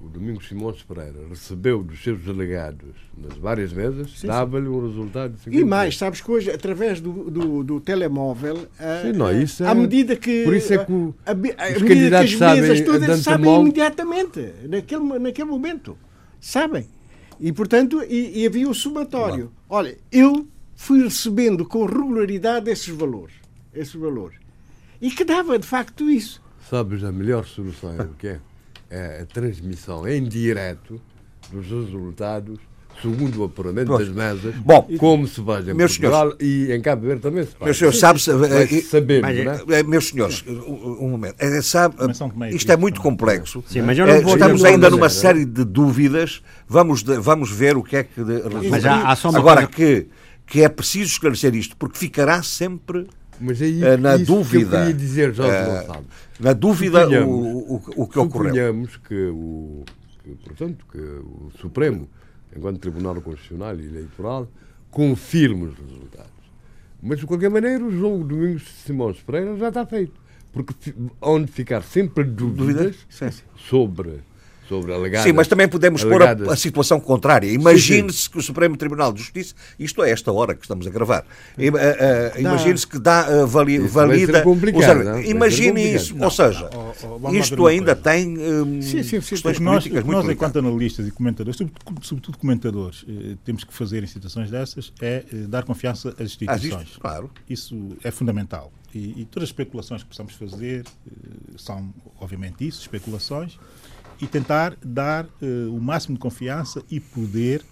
o 0.02 0.10
Domingos 0.10 0.48
Simões 0.48 0.82
Pereira 0.84 1.20
recebeu 1.30 1.82
dos 1.84 2.04
seus 2.04 2.20
delegados 2.22 2.94
nas 3.18 3.38
várias 3.38 3.72
mesas 3.72 4.22
dava-lhe 4.24 4.68
um 4.68 4.86
resultado 4.88 5.36
E 5.48 5.50
50%. 5.52 5.66
mais, 5.66 5.98
sabes 5.98 6.20
que 6.22 6.30
hoje, 6.30 6.52
através 6.52 7.00
do, 7.00 7.30
do, 7.32 7.64
do 7.64 7.80
telemóvel, 7.80 8.68
a- 8.80 9.02
Sim, 9.04 9.14
não, 9.18 9.32
isso 9.42 9.64
é- 9.64 9.68
à 9.68 9.74
medida 9.76 10.16
que. 10.16 10.44
por 10.44 10.54
isso 10.56 10.74
é 10.74 10.84
que 10.84 10.92
o- 10.92 11.16
a, 11.26 11.32
à 11.32 11.34
os 11.34 11.82
medida 11.82 11.88
candidatos 11.88 12.36
que 12.36 12.44
as 12.44 12.60
mesas 12.60 12.78
sabem 12.80 12.84
todas 12.86 13.20
sabem 13.22 13.62
imediatamente, 13.62 14.54
naquele, 14.68 15.20
naquele 15.20 15.50
momento. 15.50 15.98
Sabem. 16.42 16.88
E, 17.40 17.52
portanto, 17.52 18.02
e, 18.08 18.42
e 18.42 18.46
havia 18.48 18.70
o 18.70 18.74
somatório. 18.74 19.52
Olha, 19.70 19.98
eu 20.12 20.48
fui 20.76 21.04
recebendo 21.04 21.66
com 21.66 21.86
regularidade 21.86 22.70
esses 22.70 22.90
valores. 22.90 23.36
Esses 23.74 23.96
valores. 23.96 24.38
E 25.02 25.10
que 25.12 25.24
dava, 25.26 25.58
de 25.60 25.68
facto, 25.68 26.10
isso. 26.10 26.42
Sabes, 26.70 27.04
a 27.04 27.12
melhor 27.12 27.46
solução 27.46 27.94
é 27.98 28.02
o 28.04 28.10
que 28.18 28.28
é? 28.28 28.40
É 28.90 29.22
a 29.22 29.26
transmissão 29.26 30.08
em 30.08 30.24
direto 30.24 31.02
dos 31.52 31.66
resultados 31.68 32.60
segundo 33.02 33.42
o 33.42 33.44
apuramento 33.44 33.88
Pois. 33.88 34.08
das 34.08 34.16
mesas, 34.16 34.56
Bom, 34.56 34.88
como 34.98 35.28
se 35.28 35.44
faz 35.44 35.68
em 35.68 35.76
Portugal 35.76 36.34
e 36.40 36.72
em 36.72 36.82
Cabo 36.82 37.06
Verde 37.06 37.22
também 37.24 37.44
se 37.44 37.52
faz. 37.52 37.66
Meus 37.66 37.78
senhores, 37.78 38.00
sabe-se. 38.00 38.32
Vai-se 38.32 38.78
eh, 38.78 38.82
sabendo, 38.84 39.22
mas- 39.24 39.44
não 39.46 39.52
é? 39.52 39.80
eh, 39.80 39.84
Meus 39.84 40.08
senhores, 40.08 40.46
um, 40.48 41.06
um 41.06 41.10
momento. 41.10 41.36
Eh, 41.40 41.62
sabe, 41.62 41.96
isto 42.54 42.72
é 42.72 42.78
muito 42.78 42.96
também. 43.02 43.12
complexo. 43.12 43.62
Sim, 43.68 43.82
mas 43.82 43.98
eu 44.00 44.08
não 44.08 44.14
Eh, 44.14 44.22
vou 44.22 44.34
Estamos 44.36 44.64
ainda 44.64 44.88
uma 44.88 44.96
numa 44.96 45.10
série 45.10 45.44
de 45.44 45.66
dúvidas. 45.66 46.42
Vamos, 46.70 47.04
de- 47.04 47.18
vamos 47.20 47.52
ver 47.52 47.76
o 47.76 47.84
que 47.84 47.98
é 47.98 48.04
que. 48.06 48.22
Mas 48.72 48.86
há- 48.86 49.12
há 49.12 49.16
só 49.18 49.30
uma 49.30 49.40
Agora, 49.40 49.68
coisa- 49.68 49.74
que, 49.74 50.08
que 50.46 50.62
é 50.62 50.70
preciso 50.70 51.12
esclarecer 51.12 51.56
isto, 51.56 51.76
porque 51.78 51.98
ficará 51.98 52.42
sempre 52.44 53.08
Mas 53.40 53.62
aí 53.62 53.84
eh, 53.84 53.98
na 53.98 54.16
isso 54.16 54.26
que 54.26 54.32
eu 54.32 54.36
dúvida. 54.38 54.78
queria 54.80 54.94
dizer, 54.94 55.34
Jorge 55.34 55.66
Gonçalves. 55.66 56.08
na 56.40 56.54
dúvida 56.54 57.08
o, 57.26 57.76
o, 57.76 57.76
o 57.96 58.08
que 58.08 58.20
ocorreu. 58.20 58.50
Suponhamos 58.52 58.98
que 58.98 59.16
o, 59.30 59.84
que, 60.24 60.30
portanto, 60.44 60.86
que 60.92 60.98
o 61.00 61.52
Supremo, 61.60 62.08
enquanto 62.56 62.80
Tribunal 62.80 63.16
Constitucional 63.22 63.76
e 63.80 63.86
Eleitoral, 63.86 64.48
confirme 64.92 65.66
os 65.66 65.78
resultados. 65.78 66.32
Mas, 67.02 67.20
de 67.20 67.26
qualquer 67.28 67.50
maneira, 67.50 67.84
o 67.84 67.92
jogo 67.92 68.24
de 68.24 68.30
Domingos 68.36 68.62
de 68.64 68.70
Simões 68.86 69.18
Pereira 69.22 69.56
já 69.58 69.68
está 69.68 69.86
feito. 69.86 70.14
Porque 70.52 70.74
onde 71.22 71.52
ficar 71.52 71.84
sempre 71.84 72.24
dúvidas 72.24 72.96
Sim, 73.10 73.30
sim. 73.30 73.44
sobre, 73.58 74.22
sobre. 74.68 75.20
Sim, 75.20 75.32
mas 75.34 75.48
também 75.48 75.68
podemos 75.68 76.04
pôr 76.04 76.22
a, 76.24 76.32
a 76.32 76.56
situação 76.56 77.00
contrária. 77.00 77.48
Imagine-se 77.52 78.30
que 78.30 78.38
o 78.38 78.42
Supremo 78.42 78.76
Tribunal 78.78 79.12
de 79.14 79.20
Justiça, 79.20 79.54
isto 79.80 80.04
é 80.04 80.12
esta 80.12 80.32
hora 80.32 80.54
que 80.56 80.62
estamos 80.62 80.86
a 80.88 80.90
gravar, 80.90 81.26
im- 81.58 81.72
imagine-se 82.40 82.88
que 82.88 83.00
dá, 83.00 83.26
eh, 83.30 83.46
vali- 83.46 83.80
valida 83.80 84.42
complicado, 84.42 85.00
os 85.00 85.06
não? 85.06 85.22
ser 85.22 85.30
Imagine 85.30 85.96
isso. 85.96 86.16
Não, 86.16 86.26
Ou 86.26 86.32
seja, 86.32 86.70
não, 86.74 87.32
ver 87.32 87.40
isto 87.40 87.68
ainda 87.68 87.96
coisa. 87.96 88.02
tem 88.18 88.38
hum, 88.38 88.82
Sim, 88.82 89.04
sim, 89.04 89.04
sim. 89.04 89.20
questões 89.22 89.60
nós, 89.60 89.84
políticas 89.84 90.04
muito 90.04 90.18
nós 90.24 90.30
enquanto 90.30 90.60
analistas 90.60 91.08
e 91.08 91.12
comentadores, 91.12 91.58
sobretudo, 91.58 92.06
sobretudo 92.06 92.38
comentadores, 92.38 93.06
eh, 93.08 93.36
temos 93.44 93.64
que 93.64 93.74
fazer 93.74 94.04
em 94.04 94.08
situações 94.08 94.50
dessas 94.52 94.92
é 95.02 95.24
eh, 95.32 95.36
dar 95.48 95.64
confiança 95.64 96.10
às 96.10 96.16
Ah, 96.20 96.24
instituições. 96.24 96.88
isto, 96.88 97.00
claro. 97.00 97.30
Isso 97.50 97.90
é 98.04 98.12
fundamental. 98.12 98.72
E, 98.94 99.22
e 99.22 99.26
todas 99.26 99.48
as 99.48 99.50
especulações 99.50 100.04
que 100.04 100.10
possamos 100.10 100.34
fazer 100.34 100.84
eh, 100.86 101.12
são, 101.58 101.94
obviamente, 102.20 102.66
isso, 102.66 102.82
especulações, 102.82 103.58
e 104.22 104.28
tentar 104.28 104.76
dar 104.84 105.26
eh, 105.42 105.68
o 105.70 105.80
máximo 105.80 106.16
de 106.16 106.20
confiança 106.20 106.84
e 106.90 107.00
poder 107.00 107.64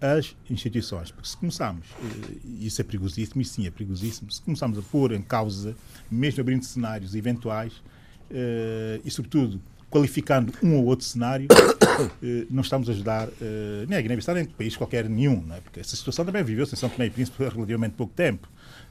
às 0.00 0.36
instituições. 0.48 1.10
Porque 1.10 1.28
se 1.28 1.36
começarmos, 1.36 1.86
eh, 2.02 2.36
e 2.44 2.66
isso 2.66 2.80
é 2.80 2.84
perigosíssimo, 2.84 3.40
isso 3.40 3.54
sim 3.54 3.66
é 3.66 3.70
perigosíssimo, 3.70 4.30
se 4.30 4.42
começarmos 4.42 4.78
a 4.78 4.82
pôr 4.82 5.12
em 5.12 5.22
causa, 5.22 5.76
mesmo 6.10 6.40
abrindo 6.40 6.64
cenários 6.64 7.14
eventuais, 7.14 7.72
eh, 8.30 9.00
e 9.04 9.10
sobretudo 9.10 9.60
qualificando 9.90 10.52
um 10.62 10.76
ou 10.76 10.84
outro 10.84 11.04
cenário, 11.04 11.48
eh, 12.22 12.46
não 12.50 12.62
estamos 12.62 12.88
a 12.88 12.92
ajudar 12.92 13.28
eh, 13.40 13.86
nem 13.88 13.98
a 13.98 14.02
Guiné-Bissau 14.02 14.34
nem 14.34 14.44
país 14.44 14.76
qualquer 14.76 15.08
nenhum, 15.08 15.42
não 15.46 15.56
é? 15.56 15.60
porque 15.60 15.80
essa 15.80 15.96
situação 15.96 16.24
também 16.24 16.42
viveu-se 16.42 16.74
em 16.74 16.76
São 16.76 16.88
Tomé 16.88 17.06
e 17.06 17.10
Príncipe 17.10 17.44
há 17.44 17.48
relativamente 17.48 17.92
pouco 17.92 18.12
tempo. 18.14 18.48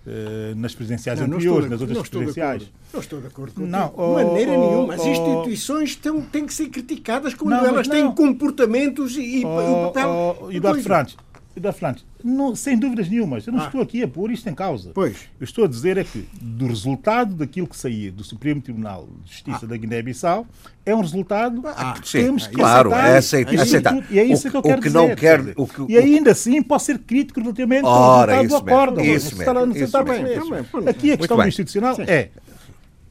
Eh, 0.07 0.53
nas 0.55 0.73
presidenciais 0.73 1.19
Não, 1.19 1.27
não 1.27 1.35
anteriores, 1.35 1.65
de- 1.65 1.69
nas 1.69 1.81
outras 1.81 1.97
não 1.97 2.03
de 2.03 2.09
presidenciais. 2.09 2.63
Não 2.93 2.99
estou 3.01 3.19
de 3.19 3.27
acordo 3.27 3.53
com 3.53 3.61
Não, 3.65 3.87
De 3.89 3.93
oh, 3.97 4.13
maneira 4.13 4.51
oh, 4.53 4.69
nenhuma. 4.69 4.93
As 4.95 5.01
oh. 5.01 5.07
instituições 5.09 5.95
têm, 5.97 6.21
têm 6.21 6.45
que 6.45 6.53
ser 6.53 6.69
criticadas 6.69 7.33
quando 7.33 7.51
Não, 7.51 7.65
elas 7.65 7.87
têm 7.87 8.03
não. 8.05 8.15
comportamentos 8.15 9.17
e, 9.17 9.41
e 9.41 9.45
o 9.45 9.47
Oh, 9.49 9.87
papel. 9.91 10.37
oh, 10.41 10.51
Eduardo. 10.51 10.81
Frantes, 10.81 11.17
Eduardo 11.57 11.79
Frantes, 11.79 12.05
não, 12.23 12.55
sem 12.55 12.77
dúvidas 12.77 13.09
nenhumas, 13.09 13.45
eu 13.47 13.51
não 13.53 13.61
Ah. 13.61 13.65
estou 13.65 13.81
aqui 13.81 14.03
a 14.03 14.07
pôr 14.07 14.31
isto 14.31 14.47
em 14.47 14.53
causa. 14.53 14.91
Pois. 14.93 15.17
Eu 15.39 15.43
estou 15.43 15.65
a 15.65 15.67
dizer 15.67 15.97
é 15.97 16.03
que 16.03 16.27
do 16.41 16.67
resultado 16.67 17.33
daquilo 17.35 17.67
que 17.67 17.75
saía 17.75 18.11
do 18.11 18.23
Supremo 18.23 18.61
Tribunal 18.61 19.07
de 19.25 19.31
Justiça 19.31 19.65
da 19.67 19.75
Guiné-Bissau 19.75 20.45
é 20.85 20.95
um 20.95 21.01
resultado 21.01 21.61
Ah, 21.65 21.95
que 21.99 22.07
sim, 22.07 22.19
temos 22.23 22.47
que 22.47 22.55
claro, 22.55 22.93
aceitar. 22.93 23.09
é 23.13 23.17
aceit- 23.17 23.51
E, 23.51 23.59
aceitar. 23.59 24.11
E 24.11 24.19
é 24.19 24.23
isso 24.23 24.47
O- 24.47 24.51
que 24.51 24.57
eu 24.57 24.59
o 24.61 24.63
quero 24.63 24.81
que 24.81 24.87
dizer. 24.87 24.97
não 24.97 25.15
quer- 25.15 25.53
o 25.57 25.67
que- 25.67 25.91
e 25.93 25.97
ainda 25.97 26.31
assim 26.31 26.61
posso 26.61 26.85
ser 26.85 26.99
crítico 26.99 27.39
relativamente 27.41 27.85
ao 27.85 28.25
resultado 28.25 28.47
do 28.47 28.55
acordo. 28.55 29.01
isso 29.01 29.33
Não 29.35 29.39
está- 29.41 29.53
não 29.53 29.67
mesmo, 29.67 29.83
isso 29.83 30.03
bem, 30.03 30.23
mesmo. 30.23 30.89
Aqui 30.89 31.11
a 31.11 31.17
questão 31.17 31.37
do 31.37 31.47
institucional 31.47 31.95
é 32.01 32.29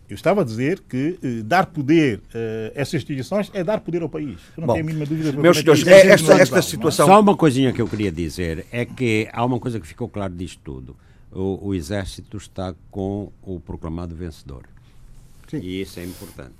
eu 0.08 0.14
estava 0.14 0.42
a 0.42 0.44
dizer 0.44 0.80
que 0.88 1.18
eh, 1.22 1.42
dar 1.42 1.66
poder 1.66 2.20
eh, 2.34 2.72
a 2.76 2.80
essas 2.80 2.94
instituições 2.94 3.50
é 3.52 3.64
dar 3.64 3.80
poder 3.80 4.02
ao 4.02 4.08
país. 4.08 4.38
Eu 4.56 4.60
não 4.60 4.66
Bom, 4.68 4.72
tenho 4.74 4.84
a 4.84 4.86
mínima 4.86 5.06
dúvida. 5.06 5.32
meus 5.32 5.58
senhores, 5.58 5.86
é 5.86 6.00
isso. 6.14 6.30
esta, 6.30 6.42
esta 6.42 6.62
situação. 6.62 7.06
Só 7.06 7.20
uma 7.20 7.36
coisinha 7.36 7.72
que 7.72 7.80
eu 7.82 7.88
queria 7.88 8.12
dizer 8.12 8.66
é 8.70 8.84
que 8.84 9.28
há 9.32 9.44
uma 9.44 9.58
coisa 9.58 9.80
que 9.80 9.86
ficou 9.86 10.08
claro 10.08 10.32
disto 10.34 10.60
tudo. 10.64 10.96
O, 11.32 11.68
o 11.68 11.74
Exército 11.74 12.36
está 12.36 12.74
com 12.90 13.30
o 13.42 13.58
proclamado 13.60 14.14
vencedor. 14.14 14.62
Sim. 15.48 15.58
E 15.58 15.82
isso 15.82 16.00
é 16.00 16.04
importante. 16.04 16.54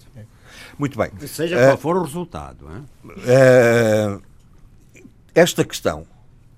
Muito 0.79 0.99
bem. 0.99 1.11
Seja 1.27 1.57
Eh, 1.57 1.67
qual 1.67 1.79
for 1.79 1.97
o 1.97 2.03
resultado. 2.03 2.67
Eh, 3.27 4.19
esta 5.35 5.65
questão 5.65 6.07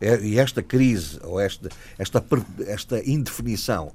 eh, 0.01 0.20
e 0.22 0.39
esta 0.39 0.62
crise, 0.62 1.18
ou 1.22 1.41
esta, 1.41 1.68
esta, 1.99 2.24
esta 2.66 3.09
indefinição 3.09 3.93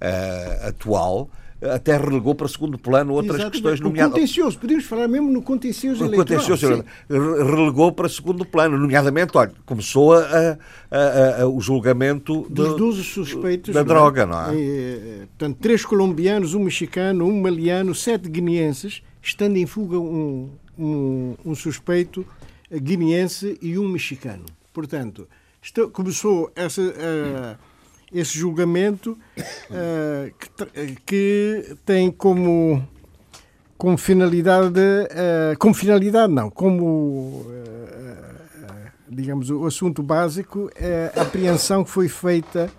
eh, 0.00 0.60
atual, 0.68 1.28
até 1.62 1.96
relegou 1.96 2.34
para 2.34 2.46
segundo 2.48 2.78
plano 2.78 3.12
outras 3.14 3.36
Exatamente. 3.36 3.52
questões, 3.62 3.80
O 3.80 3.84
nomeadamente. 3.84 4.20
contencioso, 4.20 4.58
podemos 4.58 4.84
falar 4.84 5.08
mesmo 5.08 5.30
no 5.32 5.40
contencioso 5.42 6.04
O 6.04 6.06
eleitoral. 6.06 6.40
contencioso 6.44 6.84
relegou 7.08 7.92
para 7.92 8.08
segundo 8.08 8.44
plano, 8.44 8.76
nomeadamente, 8.78 9.36
olha, 9.36 9.52
começou 9.64 10.12
a- 10.14 10.58
a- 10.90 11.42
a- 11.42 11.48
o 11.48 11.60
julgamento 11.60 12.46
Dos 12.50 12.68
do- 12.70 12.76
12 12.76 13.02
suspeitos. 13.04 13.72
da 13.74 13.80
é? 13.80 13.84
droga, 13.84 14.26
não 14.26 14.50
é? 14.50 14.54
Eh, 14.54 15.26
portanto, 15.38 15.58
três 15.60 15.84
colombianos, 15.84 16.52
um 16.54 16.60
mexicano, 16.62 17.24
um 17.26 17.40
maliano, 17.40 17.94
sete 17.94 18.28
guineenses, 18.28 19.02
estando 19.22 19.56
em 19.56 19.64
fuga 19.66 19.98
um, 19.98 20.50
um, 20.78 21.34
um 21.44 21.54
suspeito 21.54 22.24
eh, 22.70 22.78
guineense 22.78 23.56
e 23.62 23.78
um 23.78 23.88
mexicano. 23.88 24.44
Portanto, 24.74 25.26
começou 25.92 26.50
essa, 26.54 26.82
eh, 26.82 27.56
esse 28.12 28.38
julgamento 28.38 29.16
eh, 29.70 30.32
que, 30.38 30.62
eh, 30.74 30.94
que 31.04 31.76
tem 31.84 32.10
como 32.10 32.86
como 33.78 33.98
finalidade, 33.98 34.80
eh, 35.10 35.54
como 35.58 35.74
finalidade 35.74 36.32
não, 36.32 36.48
como 36.48 37.44
digamos 39.08 39.50
o 39.50 39.66
assunto 39.66 40.02
básico 40.02 40.70
é 40.74 41.12
a 41.14 41.22
apreensão 41.22 41.84
que 41.84 41.90
foi 41.90 42.08
feita 42.08 42.70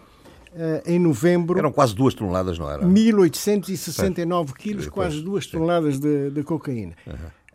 em 0.87 0.97
novembro. 0.97 1.59
Eram 1.59 1.71
quase 1.71 1.93
duas 1.93 2.15
toneladas, 2.15 2.57
não 2.57 2.69
era? 2.69 2.83
1869 2.83 4.53
quilos, 4.53 4.85
Pois, 4.85 4.93
quase 4.93 5.21
duas 5.21 5.45
toneladas 5.45 5.99
de, 5.99 6.31
de 6.31 6.41
cocaína. 6.43 6.95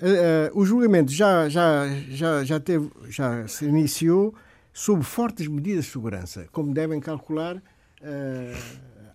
Eh, 0.02 0.48
eh, 0.48 0.50
o 0.52 0.64
julgamento 0.64 1.12
já, 1.12 1.48
já, 1.48 1.88
já, 2.10 2.42
já, 2.42 2.58
teve, 2.58 2.90
já 3.08 3.46
se 3.46 3.64
iniciou 3.64 4.34
sob 4.72 5.02
fortes 5.02 5.46
medidas 5.48 5.84
de 5.86 5.90
segurança. 5.90 6.46
Como 6.52 6.72
devem 6.72 7.00
calcular, 7.00 7.62
eh, 8.02 8.54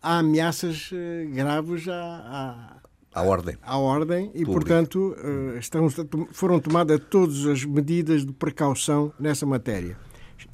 há 0.01 0.20
ameaças 0.20 0.89
eh, 0.93 1.26
graves 1.34 1.88
à, 1.88 2.78
À 3.14 3.22
ordem. 3.24 3.55
à, 3.64 3.74
à 3.74 3.78
ordem 3.78 4.32
e, 4.36 4.45
portanto, 4.45 5.16
estão, 5.60 5.88
foram 6.32 6.60
tomadas 6.60 6.99
todas 7.10 7.45
as 7.45 7.66
medidas 7.66 8.26
de 8.26 8.32
precaução 8.34 9.12
nessa 9.20 9.45
matéria. 9.45 9.97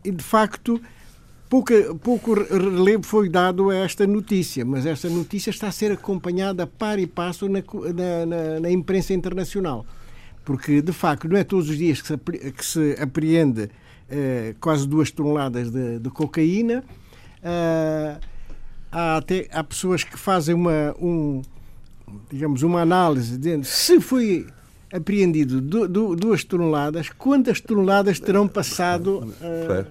E, 0.06 0.12
de 0.12 0.24
facto, 0.24 0.80
pouca, 1.49 1.93
pouco 1.95 2.34
relevo 2.34 3.04
foi 3.04 3.28
dado 3.28 3.70
a 3.70 3.76
esta 3.76 4.08
notícia, 4.08 4.64
mas 4.64 4.86
esta 4.86 5.10
notícia 5.10 5.49
está 5.49 5.68
a 5.68 5.72
ser 5.72 5.91
acompanhada 5.91 6.66
par 6.66 6.97
e 6.99 7.06
passo 7.08 7.49
na, 7.49 7.60
na, 8.26 8.60
na- 8.62 8.72
imprensa 8.72 9.14
internacional. 9.14 9.86
Porque, 10.45 10.82
de 10.82 10.91
facto, 10.93 11.28
não 11.28 11.38
é 11.38 11.43
todos 11.43 11.70
os 11.70 11.78
dias 11.78 12.01
que 12.01 12.08
se, 12.08 12.18
que 12.18 12.66
se 12.66 12.95
apreende 13.01 13.70
quase 14.59 14.88
duas 14.88 15.11
toneladas 15.11 15.70
de, 15.70 15.99
de 15.99 16.09
cocaína. 16.09 16.84
Ah, 17.43 18.20
há, 18.91 19.18
até, 19.18 19.47
há 19.51 19.64
pessoas 19.64 20.03
que 20.03 20.18
fazem 20.18 20.55
uma, 20.55 20.95
um, 20.99 21.41
digamos, 22.30 22.64
uma 22.64 22.82
análise 22.82 23.38
dizendo 23.38 23.66
se 23.66 23.99
foi 23.99 24.47
apreendido 24.94 25.60
du- 25.60 25.88
du- 25.88 26.16
duas 26.16 26.44
toneladas, 26.44 27.10
quantas 27.10 27.60
toneladas 27.60 28.20
terão 28.20 28.48
passado 28.48 29.34
ah, 29.41 29.86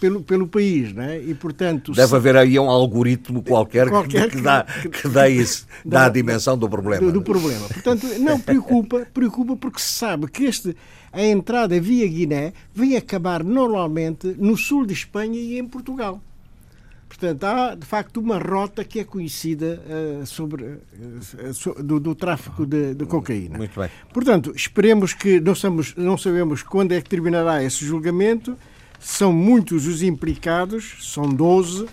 pelo, 0.00 0.22
pelo 0.22 0.48
país, 0.48 0.92
não 0.92 1.04
é? 1.04 1.20
E, 1.22 1.32
portanto, 1.34 1.92
Deve 1.92 2.08
se- 2.08 2.16
haver 2.16 2.36
aí 2.36 2.58
um 2.58 2.68
algoritmo 2.68 3.42
qualquer, 3.42 3.84
que- 3.84 3.90
Qualquer 3.90 4.28
que, 4.30 4.36
que- 4.36 4.42
dá, 4.42 4.64
que 4.64 5.08
dá, 5.08 5.28
isso, 5.28 5.66
dá 5.86 6.06
a 6.06 6.08
dimensão 6.08 6.58
do 6.58 6.68
problema. 6.68 7.06
do, 7.06 7.12
do 7.12 7.22
problema. 7.22 7.66
Portanto, 7.68 8.06
não 8.18 8.40
preocupa, 8.40 9.06
preocupa 9.14 9.56
porque 9.56 9.78
se 9.80 9.92
sabe 9.92 10.26
que 10.28 10.44
este, 10.44 10.76
a 11.12 11.22
entrada 11.22 11.80
via 11.80 12.06
Guiné 12.08 12.52
vem 12.74 12.96
acabar 12.96 13.44
normalmente 13.44 14.34
no 14.38 14.56
sul 14.56 14.84
de 14.84 14.92
Espanha 14.92 15.38
e 15.38 15.56
em 15.58 15.64
Portugal. 15.64 16.20
Portanto, 17.22 17.44
há 17.44 17.74
de 17.76 17.86
facto 17.86 18.16
uma 18.18 18.36
rota 18.36 18.82
que 18.84 18.98
é 18.98 19.04
conhecida 19.04 19.80
eh, 19.88 20.24
sobre, 20.26 20.64
eh, 20.64 21.52
so- 21.52 21.74
do, 21.80 22.00
do 22.00 22.16
tráfico 22.16 22.66
de, 22.66 22.94
de 22.96 23.06
cocaína. 23.06 23.58
Muito 23.58 23.78
bem. 23.78 23.88
Portanto, 24.12 24.52
esperemos 24.56 25.14
que 25.14 25.40
não, 25.40 25.54
sabemos, 25.54 25.94
não 25.96 26.18
sabemos 26.18 26.64
quando 26.64 26.90
é 26.90 27.00
que 27.00 27.08
terminará 27.08 27.62
esse 27.62 27.84
julgamento. 27.86 28.58
São 28.98 29.32
muitos 29.32 29.86
os 29.88 30.00
implicados, 30.02 30.94
são 31.12 31.28
12, 31.28 31.86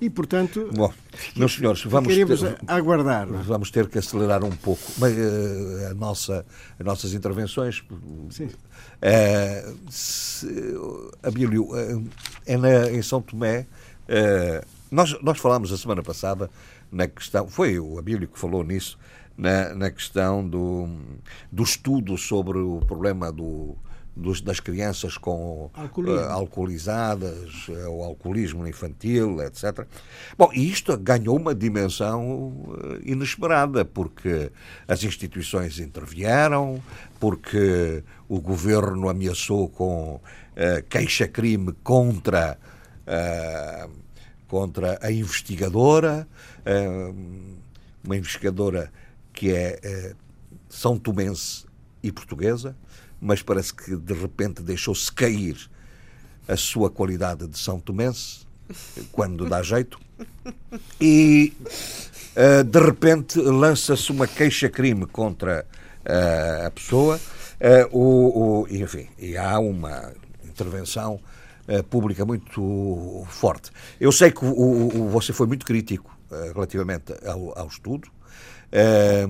e 0.00 0.10
portanto 0.10 0.68
Bom, 0.74 0.92
meus 1.36 1.54
senhores, 1.54 1.84
vamos 1.84 2.12
ter, 2.12 2.26
aguardar. 2.66 3.28
vamos 3.28 3.70
ter 3.70 3.86
que 3.88 3.98
acelerar 3.98 4.42
um 4.42 4.50
pouco 4.50 4.82
mas, 4.98 5.16
eh, 5.16 5.88
a 5.92 5.94
nossa, 5.94 6.44
as 6.78 6.84
nossas 6.84 7.14
intervenções. 7.14 7.84
Sim. 8.30 8.48
Eh, 9.00 9.72
se- 9.90 10.48
Abílio, 11.22 11.68
é 12.46 12.56
na- 12.56 12.90
em 12.90 13.00
São 13.02 13.22
Tomé, 13.22 13.66
eh, 14.10 14.62
nós, 14.90 15.16
nós 15.22 15.38
falámos 15.38 15.72
a 15.72 15.78
semana 15.78 16.02
passada 16.02 16.50
na 16.90 17.06
questão, 17.06 17.46
foi 17.48 17.78
o 17.78 17.98
Abílio 17.98 18.26
que 18.28 18.38
falou 18.38 18.64
nisso, 18.64 18.98
na, 19.38 19.72
na 19.74 19.90
questão 19.90 20.46
do, 20.46 20.88
do 21.50 21.62
estudo 21.62 22.18
sobre 22.18 22.58
o 22.58 22.80
problema 22.86 23.30
do, 23.32 23.74
dos- 24.14 24.40
das 24.42 24.58
crianças 24.60 25.16
com 25.16 25.70
Alcoolismo. 25.72 26.18
eh, 26.20 26.26
alcoolizadas, 26.30 27.66
eh, 27.70 27.86
o 27.86 28.02
alcoolismo 28.02 28.66
infantil, 28.66 29.40
etc. 29.40 29.86
Bom, 30.36 30.50
e 30.52 30.68
isto 30.68 30.94
ganhou 30.98 31.36
uma 31.38 31.54
dimensão 31.54 32.52
eh, 33.06 33.10
inesperada, 33.12 33.84
porque 33.84 34.50
as 34.88 35.04
instituições 35.04 35.78
intervieram, 35.78 36.82
porque 37.20 38.02
o 38.28 38.40
governo 38.40 39.08
ameaçou 39.08 39.68
com 39.68 40.20
queixa-crime 40.88 41.72
contra, 41.82 42.58
eh, 43.10 43.88
contra 44.46 44.98
a 45.02 45.10
investigadora, 45.10 46.26
eh, 46.64 47.12
uma 48.04 48.16
investigadora 48.16 48.90
que 49.32 49.50
é 49.52 49.78
eh, 49.82 50.14
são 50.68 50.96
tomense 50.96 51.64
e 52.02 52.12
portuguesa, 52.12 52.76
mas 53.20 53.42
parece 53.42 53.74
que 53.74 53.96
de 53.96 54.14
repente 54.14 54.62
deixou-se 54.62 55.10
cair 55.12 55.68
a 56.48 56.56
sua 56.56 56.88
qualidade 56.90 57.46
de 57.46 57.58
São 57.58 57.78
Tomense, 57.80 58.46
quando 59.12 59.48
dá 59.48 59.62
jeito, 59.62 59.98
e 61.00 61.52
eh, 62.36 62.62
de 62.62 62.78
repente 62.78 63.38
lança-se 63.40 64.10
uma 64.12 64.26
queixa-crime 64.26 65.06
contra 65.06 65.66
eh, 66.04 66.64
a 66.66 66.70
pessoa, 66.70 67.20
eh, 67.58 67.86
o, 67.90 68.62
o- 68.62 68.68
enfim, 68.70 69.08
e 69.18 69.36
há 69.36 69.58
uma 69.58 70.12
intervenção 70.44 71.20
eh, 71.70 71.82
pública 71.82 72.24
muito 72.24 73.24
forte. 73.28 73.70
Eu 74.00 74.10
sei 74.12 74.30
que 74.30 74.44
o- 74.44 74.88
o- 75.04 75.08
você 75.08 75.32
foi 75.32 75.46
muito 75.46 75.64
crítico 75.64 76.10
eh, 76.32 76.52
relativamente 76.54 77.12
ao, 77.26 77.58
ao 77.58 77.66
estudo. 77.68 78.08
Eh, 78.72 79.26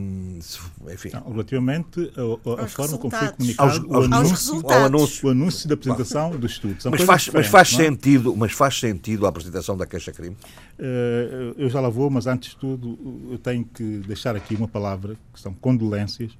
enfim, 0.92 1.10
Não, 1.14 1.32
relativamente 1.32 2.12
Aos 2.44 2.72
forma 2.72 2.98
como 2.98 3.10
foi 3.16 3.28
comunicado 3.32 3.70
Aos- 3.70 3.78
o, 3.78 3.94
aos 3.94 4.04
anúncio, 4.04 4.30
resultados. 4.34 4.76
ao 4.76 4.84
anúncio. 4.84 5.28
o 5.28 5.30
anúncio 5.30 5.68
da 5.68 5.74
apresentação 5.74 6.30
do 6.36 6.46
estudo. 6.46 6.76
Mas 6.90 7.02
faz, 7.02 7.28
mas 7.32 7.46
faz 7.46 7.72
não 7.72 7.80
é? 7.80 7.84
sentido, 7.84 8.36
mas 8.36 8.52
faz 8.52 8.78
sentido 8.78 9.24
a 9.24 9.30
apresentação 9.30 9.76
da 9.78 9.86
queixa-crime? 9.86 10.36
Eh, 10.78 11.54
eu 11.56 11.70
já 11.70 11.80
lá 11.80 11.88
vou, 11.88 12.10
mas 12.10 12.26
antes 12.26 12.50
de 12.50 12.56
tudo 12.56 12.98
eu 13.30 13.38
tenho 13.38 13.64
que 13.64 13.82
deixar 14.06 14.36
aqui 14.36 14.54
uma 14.54 14.68
palavra, 14.68 15.16
que 15.32 15.40
são 15.40 15.54
condolências. 15.54 16.32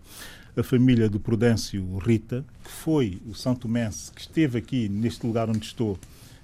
A 0.61 0.63
família 0.63 1.09
do 1.09 1.19
Prudêncio 1.19 1.97
Rita, 1.97 2.45
que 2.63 2.71
foi 2.71 3.19
o 3.27 3.35
São 3.35 3.55
Tomense 3.55 4.13
que 4.13 4.21
esteve 4.21 4.59
aqui 4.59 4.91
neste 4.91 5.27
lugar 5.27 5.49
onde 5.49 5.65
estou 5.65 5.99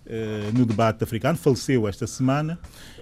eh, 0.06 0.50
no 0.54 0.64
debate 0.64 1.04
africano, 1.04 1.36
faleceu 1.36 1.86
esta 1.86 2.06
semana 2.06 2.58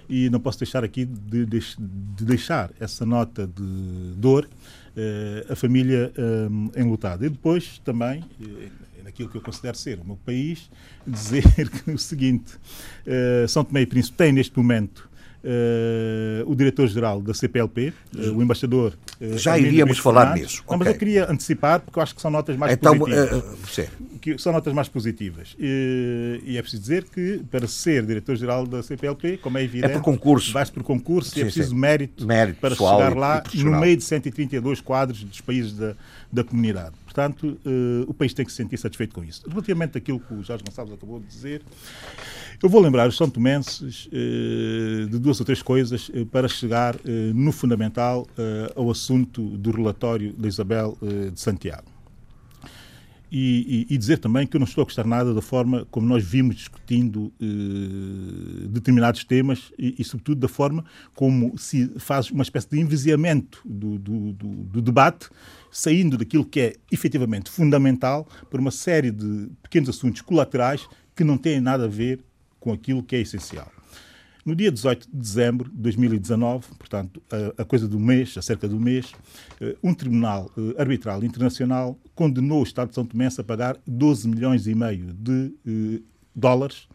e 0.09 0.29
não 0.29 0.41
posso 0.41 0.59
deixar 0.59 0.83
aqui 0.83 1.05
de, 1.05 1.45
de, 1.45 1.59
de 1.77 2.25
deixar 2.25 2.69
essa 2.81 3.05
nota 3.05 3.47
de 3.47 4.13
dor 4.17 4.45
uh, 4.45 5.53
a 5.53 5.55
família 5.55 6.11
um, 6.17 6.69
enlutada. 6.75 7.25
E 7.25 7.29
depois 7.29 7.79
também, 7.79 8.23
naquilo 9.03 9.29
que 9.29 9.37
eu 9.37 9.41
considero 9.41 9.77
ser 9.77 9.99
o 9.99 10.05
meu 10.05 10.17
país, 10.17 10.69
dizer 11.07 11.71
o 11.87 11.97
seguinte: 11.97 12.55
uh, 13.07 13.47
São 13.47 13.63
Tomé 13.63 13.81
e 13.81 13.85
Príncipe 13.85 14.17
tem 14.17 14.33
neste 14.33 14.57
momento 14.57 15.09
Uh, 15.14 15.14
o 16.45 16.55
diretor-geral 16.55 17.21
da 17.21 17.33
CPLP, 17.33 17.93
uh, 18.15 18.31
o 18.31 18.41
embaixador. 18.41 18.93
Uh, 19.19 19.37
Já 19.37 19.57
iríamos 19.57 19.99
falar 19.99 20.35
nisso. 20.35 20.63
Não, 20.67 20.75
okay. 20.75 20.77
Mas 20.77 20.87
eu 20.87 20.99
queria 20.99 21.31
antecipar, 21.31 21.79
porque 21.79 21.99
eu 21.99 22.03
acho 22.03 22.15
que 22.15 22.21
são 22.21 22.31
notas 22.31 22.57
mais 22.57 22.73
então, 22.73 22.97
positivas. 22.97 23.89
que 24.21 24.37
são 24.37 24.51
notas 24.51 24.73
mais 24.73 24.87
positivas. 24.87 25.55
E, 25.59 26.41
e, 26.45 26.57
é 26.57 26.61
preciso 26.61 26.81
dizer 26.81 27.03
que, 27.05 27.41
para 27.51 27.67
ser 27.67 28.05
diretor-geral 28.05 28.65
da 28.65 28.81
CPLP, 28.81 29.37
como 29.37 29.57
é 29.57 29.63
evidente. 29.63 29.93
É 29.93 29.95
por 29.95 30.01
concurso. 30.01 30.51
Vai-se 30.51 30.71
por 30.71 30.83
concurso 30.83 31.31
sim, 31.31 31.39
e 31.39 31.41
é 31.41 31.45
preciso 31.45 31.69
sim. 31.69 31.75
mérito, 31.75 32.25
mérito 32.25 32.59
para 32.59 32.75
chegar 32.75 33.15
lá 33.15 33.43
no 33.53 33.79
meio 33.79 33.97
de 33.97 34.03
132 34.03 34.81
quadros 34.81 35.23
dos 35.23 35.41
países 35.41 35.73
da, 35.73 35.95
da 36.31 36.43
comunidade. 36.43 36.95
Portanto, 37.15 37.57
o 38.07 38.13
país 38.13 38.33
tem 38.33 38.45
que 38.45 38.51
se 38.51 38.57
sentir 38.57 38.77
satisfeito 38.77 39.15
com 39.15 39.23
isso. 39.23 39.41
Relativamente 39.47 39.97
àquilo 39.97 40.19
que 40.19 40.33
o 40.33 40.43
Jorge 40.43 40.65
Gonçalves 40.65 40.93
acabou 40.93 41.21
de 41.21 41.27
dizer. 41.27 41.61
Eu 42.61 42.67
vou 42.67 42.81
lembrar 42.81 43.07
os 43.07 43.15
São 43.15 43.29
Tomenses 43.29 44.09
eh, 44.11 45.05
de 45.09 45.17
duas 45.17 45.39
ou 45.39 45.45
três 45.45 45.61
coisas 45.61 46.11
eh, 46.13 46.25
para 46.25 46.49
chegar 46.49 46.95
eh, 47.05 47.31
no 47.33 47.53
fundamental 47.53 48.27
ao 48.75 48.91
assunto 48.91 49.41
do 49.57 49.71
relatório 49.71 50.33
da 50.33 50.47
Isabel 50.47 50.97
de 51.31 51.39
Santiago. 51.39 51.85
E, 53.31 53.85
e, 53.89 53.95
e, 53.95 53.97
dizer 53.97 54.17
também 54.17 54.45
que 54.45 54.55
eu 54.55 54.59
não 54.59 54.67
estou 54.67 54.81
a 54.81 54.85
gostar 54.85 55.05
nada 55.05 55.33
da 55.33 55.41
forma 55.41 55.85
como 55.89 56.07
nós 56.07 56.23
vimos 56.23 56.55
discutindo 56.55 57.33
determinados 58.69 59.23
temas 59.23 59.71
e, 59.77 59.95
e, 59.99 60.03
sobretudo, 60.03 60.39
da 60.39 60.47
forma 60.47 60.85
como 61.13 61.57
se 61.57 61.91
faz 61.97 62.29
uma 62.29 62.43
espécie 62.43 62.69
de 62.69 62.79
enviziamento 62.79 63.61
do, 63.65 63.97
do, 63.97 64.33
do, 64.33 64.47
do 64.47 64.81
debate 64.81 65.29
saindo 65.75 66.17
daquilo 66.17 66.45
que 66.45 66.61
é 66.61 66.73
efetivamente 66.89 67.49
fundamental 67.49 68.25
para 68.49 68.61
uma 68.61 68.71
série 68.71 69.11
de 69.11 69.49
pequenos 69.61 69.89
assuntos 69.89 70.21
colaterais 70.21 70.87
que 71.13 71.21
não 71.21 71.37
têm 71.37 71.59
nada 71.59 71.83
a 71.83 71.87
ver 71.87 72.23
com 72.61 72.71
aquilo 72.71 73.03
que 73.03 73.13
é 73.13 73.19
essencial. 73.19 73.69
No 74.45 74.55
dia 74.55 74.71
18 74.71 75.05
de 75.11 75.17
dezembro 75.17 75.69
de 75.69 75.75
2019, 75.75 76.67
portanto, 76.79 77.21
a, 77.29 77.63
a 77.63 77.65
coisa 77.65 77.89
do 77.89 77.99
mês, 77.99 78.37
acerca 78.37 78.69
do 78.69 78.79
mês, 78.79 79.11
uh, 79.59 79.77
um 79.83 79.93
tribunal 79.93 80.49
uh, 80.55 80.79
arbitral 80.79 81.21
internacional 81.25 81.99
condenou 82.15 82.61
o 82.61 82.63
Estado 82.63 82.89
de 82.89 82.95
São 82.95 83.05
Tomé 83.05 83.27
a 83.37 83.43
pagar 83.43 83.77
12 83.85 84.29
milhões 84.29 84.67
e 84.67 84.75
meio 84.75 85.11
de 85.13 85.53
uh, 85.67 86.03
dólares 86.33 86.87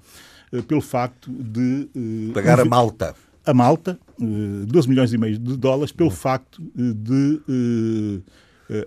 pelo 0.66 0.81
facto 0.81 1.31
de... 1.31 1.89
pagar 2.35 2.59
a 2.59 2.64
Malta. 2.64 3.14
A 3.47 3.55
Malta, 3.55 4.01
12 4.18 4.89
milhões 4.89 5.12
e 5.12 5.18
meio 5.18 5.39
de 5.39 5.57
dólares, 5.57 5.93
pelo 5.93 6.11
facto 6.11 6.61
de 6.74 8.20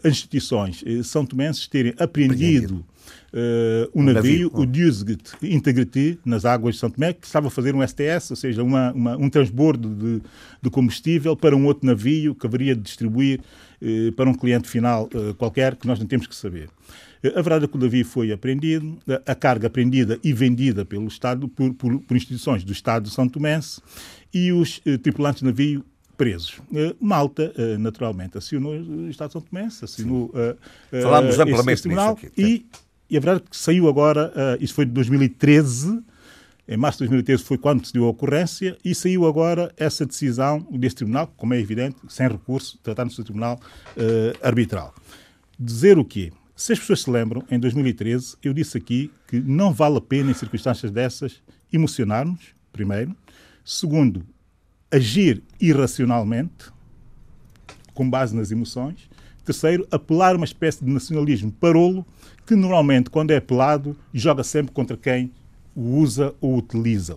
as 0.04 0.12
instituições 0.12 0.84
são 1.04 1.26
tomenses 1.26 1.68
terem 1.68 1.94
apreendido 1.98 2.86
uh, 3.34 3.90
um, 4.00 4.04
navio, 4.04 4.50
navio, 4.50 4.52
o 4.54 4.66
Dusget 4.66 5.22
Integrity, 5.42 6.20
nas 6.24 6.46
águas 6.46 6.76
de 6.76 6.82
São 6.82 6.90
Tomé, 6.90 7.14
que 7.14 7.26
estava 7.26 7.48
a 7.48 7.52
fazer 7.52 7.76
um 7.76 7.86
STS, 7.86 8.32
ou 8.32 8.36
seja, 8.36 8.64
uma, 8.64 8.92
uma, 8.94 9.18
um 9.18 9.30
transbordo 9.30 9.90
de, 9.90 10.22
de, 10.62 10.70
combustível 10.70 11.36
para 11.36 11.56
um 11.56 11.66
outro 11.66 11.86
navio 11.86 12.36
que 12.36 12.46
haveria 12.46 12.76
de 12.76 12.82
distribuir 12.82 13.42
uh, 13.82 14.12
para 14.14 14.30
um 14.30 14.34
cliente 14.34 14.70
final 14.70 15.10
uh, 15.14 15.34
qualquer, 15.36 15.76
que 15.76 15.88
nós 15.88 16.00
não 16.00 16.06
temos 16.06 16.28
que 16.28 16.36
saber. 16.36 16.70
A 17.24 17.42
verdade 17.42 17.64
é 17.64 17.68
que 17.70 17.78
o 17.78 17.80
navio 17.80 18.04
foi 18.04 18.34
apreendido, 18.34 18.98
a 19.26 19.34
carga 19.34 19.68
apreendida 19.68 20.20
e 20.22 20.34
vendida 20.34 20.84
pelo 20.84 21.08
Estado, 21.08 21.48
por, 21.48 21.74
por, 21.74 22.02
por 22.02 22.18
instituições 22.18 22.66
do 22.66 22.74
Estado 22.74 23.04
de 23.04 23.12
São 23.12 23.30
Tomé 23.30 23.58
e 24.34 24.52
os 24.52 24.82
tripulantes 25.02 25.42
do 25.42 25.46
navio 25.46 25.86
presos. 26.18 26.60
Malta, 27.00 27.54
naturalmente, 27.80 28.38
assinou 28.38 28.74
o 28.74 29.10
Estado 29.10 29.30
de 29.30 29.34
São 29.34 29.42
Tomé, 29.42 29.66
assinou 29.66 30.32
Falámos 30.90 31.40
amplamente 31.40 31.88
nisso 31.88 32.02
aqui. 32.02 32.32
E 32.38 32.66
e 33.14 33.18
a 33.18 33.20
verdade 33.20 33.44
é 33.46 33.50
que 33.52 33.56
saiu 33.56 33.88
agora, 33.88 34.34
uh, 34.36 34.64
isso 34.64 34.74
foi 34.74 34.86
de 34.86 34.92
2013, 34.92 36.02
em 36.68 36.78
março 36.78 36.98
de 36.98 37.10
2013 37.10 37.44
foi 37.44 37.60
quando 37.60 37.82
decidiu 37.82 38.06
a 38.06 38.10
ocorrência, 38.10 38.76
e 38.84 38.96
saiu 38.96 39.28
agora 39.28 39.72
essa 39.78 40.04
decisão 40.04 40.66
desse 40.72 40.96
tribunal, 40.96 41.32
como 41.38 41.54
é 41.54 41.60
evidente, 41.60 41.98
sem 42.08 42.28
recurso, 42.28 42.80
tratando-se 42.82 43.18
do 43.18 43.24
tribunal 43.24 43.60
uh, 43.96 44.38
arbitral. 44.42 44.96
Dizer 45.60 46.00
o 46.00 46.04
quê? 46.04 46.32
Se 46.56 46.74
as 46.74 46.80
pessoas 46.80 47.02
se 47.02 47.12
lembram, 47.12 47.44
em 47.52 47.60
2013 47.60 48.38
eu 48.42 48.52
disse 48.52 48.80
aqui 48.80 49.12
que 49.28 49.40
não 49.40 49.72
vale 49.72 49.98
a 49.98 50.02
pena, 50.02 50.32
em 50.32 50.34
circunstâncias 50.34 50.92
dessas, 50.92 51.40
emocionarmos, 51.72 52.42
primeiro. 52.72 53.16
Segundo, 53.64 54.26
agir 54.94 55.42
irracionalmente, 55.60 56.72
com 57.96 58.08
base 58.08 58.36
nas 58.36 58.52
emoções. 58.52 59.10
Terceiro, 59.44 59.88
apelar 59.92 60.36
uma 60.36 60.46
espécie 60.46 60.86
de 60.86 60.92
nacionalismo 60.92 61.52
parolo 61.52 62.06
que 62.46 62.56
normalmente, 62.56 63.10
quando 63.10 63.32
é 63.32 63.38
apelado, 63.38 63.98
joga 64.14 64.44
sempre 64.44 64.72
contra 64.72 64.96
quem 64.96 65.32
o 65.76 65.98
usa 65.98 66.34
ou 66.40 66.58
utiliza. 66.58 67.16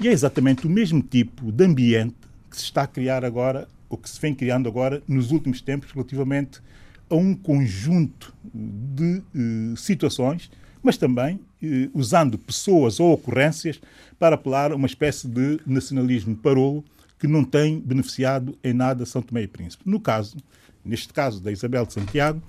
E 0.00 0.08
é 0.08 0.12
exatamente 0.12 0.66
o 0.66 0.70
mesmo 0.70 1.02
tipo 1.02 1.50
de 1.50 1.64
ambiente 1.64 2.16
que 2.50 2.56
se 2.56 2.64
está 2.64 2.82
a 2.82 2.86
criar 2.86 3.24
agora, 3.24 3.66
ou 3.88 3.96
que 3.96 4.10
se 4.10 4.20
vem 4.20 4.34
criando 4.34 4.68
agora 4.68 5.02
nos 5.08 5.30
últimos 5.30 5.62
tempos, 5.62 5.90
relativamente 5.92 6.60
a 7.08 7.14
um 7.14 7.34
conjunto 7.34 8.34
de 8.52 9.22
eh, 9.34 9.74
situações, 9.76 10.50
mas 10.82 10.96
também 10.96 11.38
eh, 11.62 11.88
usando 11.94 12.36
pessoas 12.36 12.98
ou 12.98 13.12
ocorrências 13.12 13.80
para 14.18 14.34
apelar 14.34 14.72
a 14.72 14.76
uma 14.76 14.86
espécie 14.86 15.28
de 15.28 15.60
nacionalismo 15.66 16.36
parolo 16.36 16.84
que 17.18 17.28
não 17.28 17.44
tem 17.44 17.78
beneficiado 17.78 18.58
em 18.64 18.72
nada 18.72 19.06
São 19.06 19.22
Tomé 19.22 19.42
e 19.42 19.46
Príncipe. 19.46 19.88
No 19.88 20.00
caso, 20.00 20.36
neste 20.84 21.12
caso 21.12 21.40
da 21.40 21.52
Isabel 21.52 21.86
de 21.86 21.92
Santiago, 21.92 22.42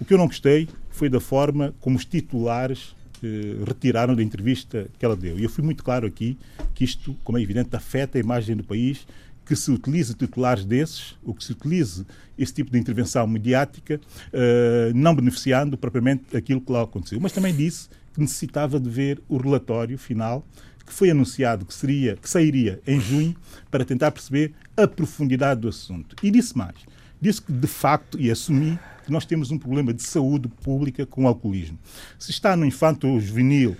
o 0.00 0.04
que 0.04 0.12
eu 0.12 0.18
não 0.18 0.26
gostei 0.26 0.68
foi 0.90 1.08
da 1.08 1.20
forma 1.20 1.74
como 1.80 1.96
os 1.96 2.04
titulares 2.04 2.94
eh, 3.22 3.64
retiraram 3.66 4.14
da 4.14 4.22
entrevista 4.22 4.88
que 4.98 5.04
ela 5.04 5.16
deu. 5.16 5.38
E 5.38 5.42
eu 5.42 5.50
fui 5.50 5.64
muito 5.64 5.82
claro 5.82 6.06
aqui 6.06 6.36
que 6.74 6.84
isto, 6.84 7.16
como 7.24 7.38
é 7.38 7.42
evidente, 7.42 7.74
afeta 7.74 8.18
a 8.18 8.20
imagem 8.20 8.56
do 8.56 8.62
país, 8.62 9.06
que 9.48 9.56
se 9.56 9.70
utilize 9.70 10.12
titulares 10.12 10.66
desses, 10.66 11.16
ou 11.24 11.32
que 11.32 11.42
se 11.42 11.52
utilize 11.52 12.04
esse 12.36 12.52
tipo 12.52 12.70
de 12.70 12.78
intervenção 12.78 13.26
mediática, 13.26 13.98
eh, 14.30 14.92
não 14.94 15.14
beneficiando 15.14 15.78
propriamente 15.78 16.36
aquilo 16.36 16.60
que 16.60 16.70
lá 16.70 16.82
aconteceu. 16.82 17.18
Mas 17.18 17.32
também 17.32 17.56
disse 17.56 17.88
que 18.12 18.20
necessitava 18.20 18.78
de 18.78 18.90
ver 18.90 19.22
o 19.26 19.38
relatório 19.38 19.96
final 19.96 20.46
que 20.84 20.92
foi 20.92 21.10
anunciado 21.10 21.64
que 21.64 21.72
seria 21.72 22.16
que 22.16 22.28
sairia 22.28 22.78
em 22.86 23.00
junho 23.00 23.34
para 23.70 23.86
tentar 23.86 24.10
perceber 24.10 24.52
a 24.76 24.86
profundidade 24.86 25.62
do 25.62 25.68
assunto. 25.68 26.14
E 26.22 26.30
disse 26.30 26.56
mais, 26.56 26.76
disse 27.18 27.40
que 27.40 27.50
de 27.50 27.66
facto 27.66 28.20
e 28.20 28.30
assumi 28.30 28.78
que 29.06 29.10
nós 29.10 29.24
temos 29.24 29.50
um 29.50 29.58
problema 29.58 29.94
de 29.94 30.02
saúde 30.02 30.48
pública 30.62 31.06
com 31.06 31.24
o 31.24 31.26
alcoolismo. 31.26 31.78
Se 32.18 32.30
está 32.30 32.54
no 32.54 32.66
infanto 32.66 33.18
juvenil, 33.18 33.78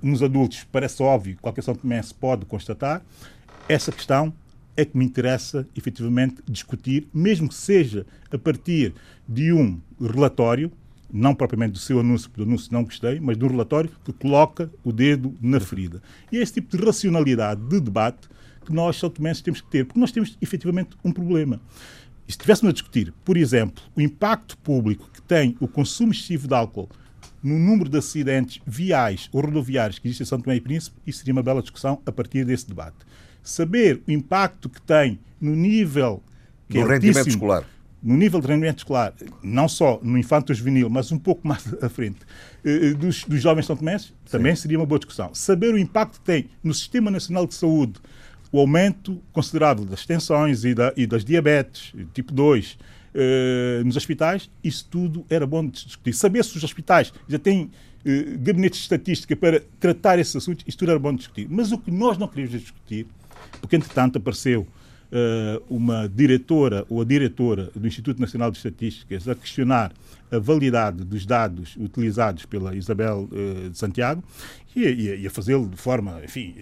nos 0.00 0.22
adultos, 0.22 0.66
parece 0.72 1.02
óbvio, 1.02 1.36
qualquer 1.42 1.62
São 1.62 1.74
Tomé 1.74 2.00
se 2.00 2.14
pode 2.14 2.46
constatar, 2.46 3.02
essa 3.68 3.92
questão 3.92 4.32
é 4.76 4.84
que 4.84 4.96
me 4.96 5.04
interessa 5.04 5.66
efetivamente 5.76 6.42
discutir, 6.48 7.06
mesmo 7.12 7.48
que 7.48 7.54
seja 7.54 8.06
a 8.30 8.38
partir 8.38 8.94
de 9.28 9.52
um 9.52 9.80
relatório, 10.00 10.70
não 11.12 11.34
propriamente 11.34 11.72
do 11.72 11.78
seu 11.78 12.00
anúncio, 12.00 12.28
porque 12.28 12.44
do 12.44 12.48
anúncio 12.48 12.72
não 12.72 12.84
gostei, 12.84 13.20
mas 13.20 13.36
um 13.38 13.46
relatório 13.46 13.90
que 14.04 14.12
coloca 14.12 14.70
o 14.82 14.92
dedo 14.92 15.36
na 15.40 15.60
ferida. 15.60 16.02
E 16.32 16.38
é 16.38 16.42
esse 16.42 16.54
tipo 16.54 16.76
de 16.76 16.84
racionalidade 16.84 17.60
de 17.62 17.80
debate 17.80 18.28
que 18.64 18.72
nós, 18.72 18.96
São 18.96 19.10
Tomenses, 19.10 19.42
temos 19.42 19.60
que 19.60 19.70
ter, 19.70 19.84
porque 19.84 20.00
nós 20.00 20.10
temos 20.10 20.36
efetivamente 20.40 20.96
um 21.04 21.12
problema. 21.12 21.60
E 22.26 22.32
se 22.32 22.38
estivéssemos 22.38 22.70
a 22.70 22.72
discutir, 22.72 23.12
por 23.24 23.36
exemplo, 23.36 23.84
o 23.94 24.00
impacto 24.00 24.56
público 24.58 25.08
que 25.12 25.22
tem 25.22 25.56
o 25.60 25.68
consumo 25.68 26.12
excessivo 26.12 26.48
de 26.48 26.54
álcool 26.54 26.88
no 27.42 27.58
número 27.58 27.90
de 27.90 27.98
acidentes 27.98 28.60
viais 28.66 29.28
ou 29.30 29.42
rodoviários 29.42 29.98
que 29.98 30.08
existem 30.08 30.24
em 30.24 30.28
São 30.28 30.40
Tomé 30.40 30.56
e 30.56 30.60
Príncipe, 30.60 30.96
isso 31.06 31.18
seria 31.18 31.34
uma 31.34 31.42
bela 31.42 31.60
discussão 31.60 32.00
a 32.06 32.10
partir 32.10 32.44
desse 32.44 32.66
debate. 32.66 32.96
Saber 33.44 34.02
o 34.08 34.10
impacto 34.10 34.70
que 34.70 34.80
tem 34.80 35.20
no 35.40 35.54
nível 35.54 36.22
que 36.68 36.80
do 36.80 36.90
é 36.90 36.94
rendimento 36.94 37.28
escolar. 37.28 37.64
No 38.02 38.16
nível 38.16 38.40
de 38.40 38.46
rendimento 38.46 38.78
escolar, 38.78 39.14
não 39.42 39.66
só 39.66 39.98
no 40.02 40.18
infanto 40.18 40.52
juvenil, 40.52 40.90
mas 40.90 41.10
um 41.10 41.18
pouco 41.18 41.46
mais 41.46 41.62
à 41.82 41.88
frente, 41.88 42.18
eh, 42.64 42.88
eh, 42.88 42.94
dos, 42.94 43.24
dos 43.24 43.40
jovens 43.40 43.64
são 43.64 43.76
tomenses, 43.76 44.12
também 44.30 44.54
seria 44.54 44.78
uma 44.78 44.84
boa 44.84 44.98
discussão. 44.98 45.34
Saber 45.34 45.72
o 45.72 45.78
impacto 45.78 46.20
que 46.20 46.26
tem 46.26 46.50
no 46.62 46.74
Sistema 46.74 47.10
Nacional 47.10 47.46
de 47.46 47.54
Saúde 47.54 47.94
o 48.52 48.58
aumento 48.58 49.22
considerável 49.32 49.84
das 49.84 50.04
tensões 50.04 50.64
e, 50.64 50.74
da, 50.74 50.92
e 50.96 51.06
das 51.06 51.24
diabetes, 51.24 51.94
tipo 52.12 52.32
2, 52.32 52.78
eh, 53.14 53.82
nos 53.84 53.96
hospitais, 53.96 54.50
isso 54.62 54.86
tudo 54.90 55.24
era 55.30 55.46
bom 55.46 55.64
de 55.66 55.84
discutir. 55.84 56.12
Saber 56.12 56.44
se 56.44 56.56
os 56.56 56.64
hospitais 56.64 57.12
já 57.28 57.38
têm 57.38 57.70
gabinetes 58.38 58.80
de 58.80 58.84
estatística 58.84 59.34
para 59.34 59.62
tratar 59.80 60.18
esses 60.18 60.36
assuntos, 60.36 60.62
isso 60.68 60.76
tudo 60.76 60.90
era 60.90 60.98
bom 60.98 61.12
de 61.12 61.18
discutir. 61.18 61.48
Mas 61.50 61.72
o 61.72 61.78
que 61.78 61.90
nós 61.90 62.18
não 62.18 62.28
queríamos 62.28 62.60
discutir, 62.60 63.06
porque 63.60 63.76
entretanto 63.76 64.18
apareceu 64.18 64.62
uh, 64.62 65.62
uma 65.68 66.08
diretora 66.08 66.84
ou 66.88 67.00
a 67.00 67.04
diretora 67.04 67.70
do 67.74 67.86
Instituto 67.86 68.20
Nacional 68.20 68.50
de 68.50 68.58
Estatísticas 68.58 69.28
a 69.28 69.34
questionar 69.34 69.92
a 70.30 70.38
validade 70.38 71.04
dos 71.04 71.24
dados 71.24 71.76
utilizados 71.76 72.44
pela 72.44 72.74
Isabel 72.74 73.28
uh, 73.30 73.70
de 73.70 73.78
Santiago 73.78 74.22
e, 74.76 75.24
a 75.24 75.30
fazê-lo 75.30 75.68
de 75.68 75.76
forma, 75.76 76.20
enfim, 76.24 76.52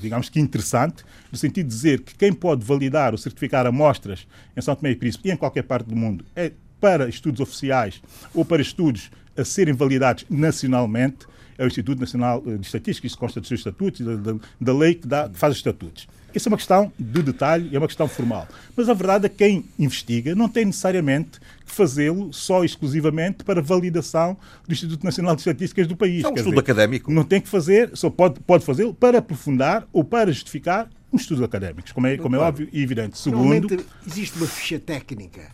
digamos 0.00 0.30
que 0.30 0.40
interessante, 0.40 1.04
no 1.30 1.36
sentido 1.36 1.66
de 1.66 1.74
dizer 1.74 2.00
que 2.00 2.14
quem 2.14 2.32
pode 2.32 2.64
validar 2.64 3.12
ou 3.12 3.18
certificar 3.18 3.66
amostras 3.66 4.26
em 4.56 4.62
São 4.62 4.74
Tomé 4.74 4.92
e 4.92 4.96
Príncipe 4.96 5.28
e 5.28 5.32
em 5.32 5.36
qualquer 5.36 5.64
parte 5.64 5.86
do 5.86 5.94
mundo 5.94 6.24
é 6.34 6.50
para 6.80 7.10
estudos 7.10 7.40
oficiais 7.40 8.00
ou 8.32 8.42
para 8.42 8.62
estudos 8.62 9.10
a 9.36 9.44
serem 9.44 9.74
validados 9.74 10.24
nacionalmente 10.30 11.26
é 11.58 11.64
o 11.64 11.66
Instituto 11.66 11.98
Nacional 11.98 12.40
de 12.40 12.64
Estatística, 12.64 13.06
isso 13.06 13.18
consta 13.18 13.40
dos 13.40 13.48
seus 13.48 13.60
estatutos, 13.60 14.00
da, 14.00 14.36
da 14.60 14.72
lei 14.72 14.94
que, 14.94 15.08
dá, 15.08 15.28
que 15.28 15.36
faz 15.36 15.52
os 15.52 15.58
estatutos. 15.58 16.06
Isso 16.38 16.48
é 16.48 16.50
uma 16.50 16.56
questão 16.56 16.92
de 16.96 17.20
detalhe 17.20 17.68
e 17.72 17.74
é 17.74 17.78
uma 17.78 17.88
questão 17.88 18.06
formal. 18.06 18.46
Mas 18.76 18.88
a 18.88 18.94
verdade 18.94 19.26
é 19.26 19.28
que 19.28 19.36
quem 19.36 19.64
investiga 19.76 20.36
não 20.36 20.48
tem 20.48 20.64
necessariamente 20.64 21.40
que 21.66 21.72
fazê-lo 21.72 22.32
só 22.32 22.62
exclusivamente 22.62 23.42
para 23.42 23.60
validação 23.60 24.36
do 24.64 24.72
Instituto 24.72 25.02
Nacional 25.04 25.34
de 25.34 25.40
Estatísticas 25.40 25.88
do 25.88 25.96
país. 25.96 26.22
É 26.22 26.28
um 26.28 26.30
estudo 26.30 26.50
dizer, 26.50 26.60
académico. 26.60 27.10
Não 27.10 27.24
tem 27.24 27.40
que 27.40 27.48
fazer, 27.48 27.90
só 27.94 28.08
pode, 28.08 28.38
pode 28.38 28.64
fazê-lo 28.64 28.94
para 28.94 29.18
aprofundar 29.18 29.84
ou 29.92 30.04
para 30.04 30.30
justificar 30.30 30.88
um 31.12 31.16
estudo 31.16 31.44
académico, 31.44 31.92
como 31.92 32.06
é, 32.06 32.16
como 32.16 32.36
é 32.36 32.38
óbvio 32.38 32.68
e 32.72 32.82
evidente. 32.82 33.18
Segundo, 33.18 33.84
existe 34.06 34.38
uma 34.38 34.46
ficha 34.46 34.78
técnica, 34.78 35.50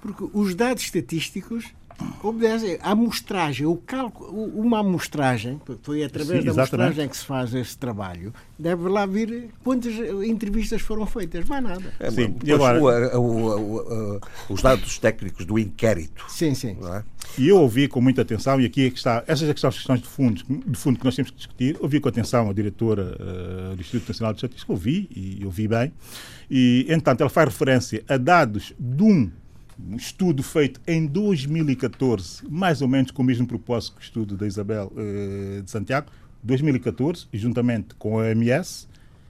porque 0.00 0.28
os 0.32 0.54
dados 0.54 0.84
estatísticos 0.84 1.64
obedece 2.22 2.78
à 2.82 2.92
amostragem, 2.92 3.66
o 3.66 3.76
cálculo, 3.76 4.30
uma 4.58 4.80
amostragem, 4.80 5.60
foi 5.82 6.04
através 6.04 6.40
Sim, 6.40 6.46
da 6.46 6.52
amostragem 6.52 7.08
que 7.08 7.16
se 7.16 7.24
faz 7.24 7.54
esse 7.54 7.76
trabalho, 7.76 8.32
deve 8.58 8.88
lá 8.88 9.06
vir 9.06 9.50
quantas 9.62 9.94
entrevistas 10.26 10.80
foram 10.80 11.06
feitas, 11.06 11.46
mais 11.46 11.62
nada. 11.62 11.94
É, 12.00 12.10
sim. 12.10 12.36
E 12.44 12.52
agora... 12.52 13.18
O, 13.18 13.24
o, 13.24 14.16
o, 14.16 14.20
os 14.48 14.62
dados 14.62 14.98
técnicos 14.98 15.44
do 15.44 15.58
inquérito. 15.58 16.24
Sim, 16.28 16.54
sim. 16.54 16.76
É? 16.82 17.02
E 17.38 17.48
eu 17.48 17.58
ouvi 17.58 17.88
com 17.88 18.00
muita 18.00 18.22
atenção, 18.22 18.60
e 18.60 18.66
aqui 18.66 18.86
é 18.86 18.90
que 18.90 18.96
está, 18.96 19.24
essas 19.26 19.48
é 19.48 19.54
que 19.54 19.60
são 19.60 19.68
as 19.68 19.76
questões 19.76 20.00
de 20.00 20.06
fundo, 20.06 20.42
de 20.66 20.78
fundo 20.78 20.98
que 20.98 21.04
nós 21.04 21.16
temos 21.16 21.30
que 21.30 21.36
discutir, 21.36 21.76
ouvi 21.80 22.00
com 22.00 22.08
atenção 22.08 22.48
a 22.48 22.52
diretora 22.52 23.16
uh, 23.20 23.76
do 23.76 23.80
Instituto 23.80 24.08
Nacional 24.08 24.32
de 24.32 24.38
Estatística, 24.38 24.72
ouvi, 24.72 25.08
e 25.14 25.44
ouvi 25.44 25.66
bem, 25.66 25.92
e, 26.50 26.86
entanto, 26.88 27.22
ela 27.22 27.30
faz 27.30 27.48
referência 27.48 28.04
a 28.08 28.16
dados 28.16 28.72
de 28.78 29.02
um 29.02 29.30
um 29.78 29.96
estudo 29.96 30.42
feito 30.42 30.80
em 30.86 31.06
2014, 31.06 32.42
mais 32.48 32.82
ou 32.82 32.88
menos 32.88 33.10
com 33.10 33.22
o 33.22 33.24
mesmo 33.24 33.46
propósito 33.46 33.96
que 33.96 34.02
o 34.02 34.04
estudo 34.04 34.36
da 34.36 34.46
Isabel 34.46 34.92
uh, 34.92 35.62
de 35.62 35.70
Santiago, 35.70 36.10
2014, 36.42 37.26
juntamente 37.32 37.94
com 37.94 38.18
a 38.18 38.22
OMS, 38.22 38.86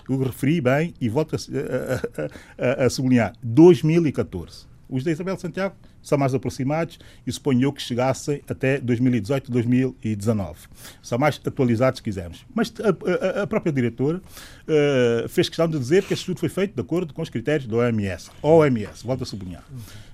eu 0.09 0.18
referi 0.18 0.61
bem 0.61 0.95
e 1.01 1.09
volto 1.09 1.36
a, 1.36 1.38
a, 1.38 2.82
a, 2.82 2.84
a 2.86 2.90
sublinhar, 2.90 3.32
2014. 3.42 4.74
Os 4.95 5.03
da 5.03 5.11
Isabel 5.11 5.34
de 5.34 5.40
Santiago 5.40 5.74
são 6.01 6.16
mais 6.16 6.36
aproximados 6.36 7.01
e 7.26 7.32
suponho 7.32 7.62
eu 7.62 7.72
que 7.72 7.82
chegassem 7.82 8.40
até 8.49 8.78
2018, 8.78 9.51
2019. 9.51 10.68
São 11.03 11.18
mais 11.18 11.40
atualizados, 11.45 11.99
se 11.99 12.03
quisermos. 12.05 12.47
Mas 12.55 12.72
a, 12.78 13.40
a, 13.40 13.42
a 13.42 13.47
própria 13.49 13.72
diretora 13.72 14.18
uh, 14.18 15.28
fez 15.28 15.49
questão 15.49 15.66
de 15.66 15.76
dizer 15.80 16.05
que 16.05 16.14
esse 16.14 16.20
estudo 16.20 16.38
foi 16.38 16.49
feito 16.49 16.76
de 16.76 16.80
acordo 16.80 17.12
com 17.12 17.22
os 17.22 17.28
critérios 17.28 17.66
da 17.66 17.78
OMS. 17.78 18.30
OMS, 18.40 19.05
volto 19.05 19.24
a 19.24 19.26
sublinhar. 19.26 19.64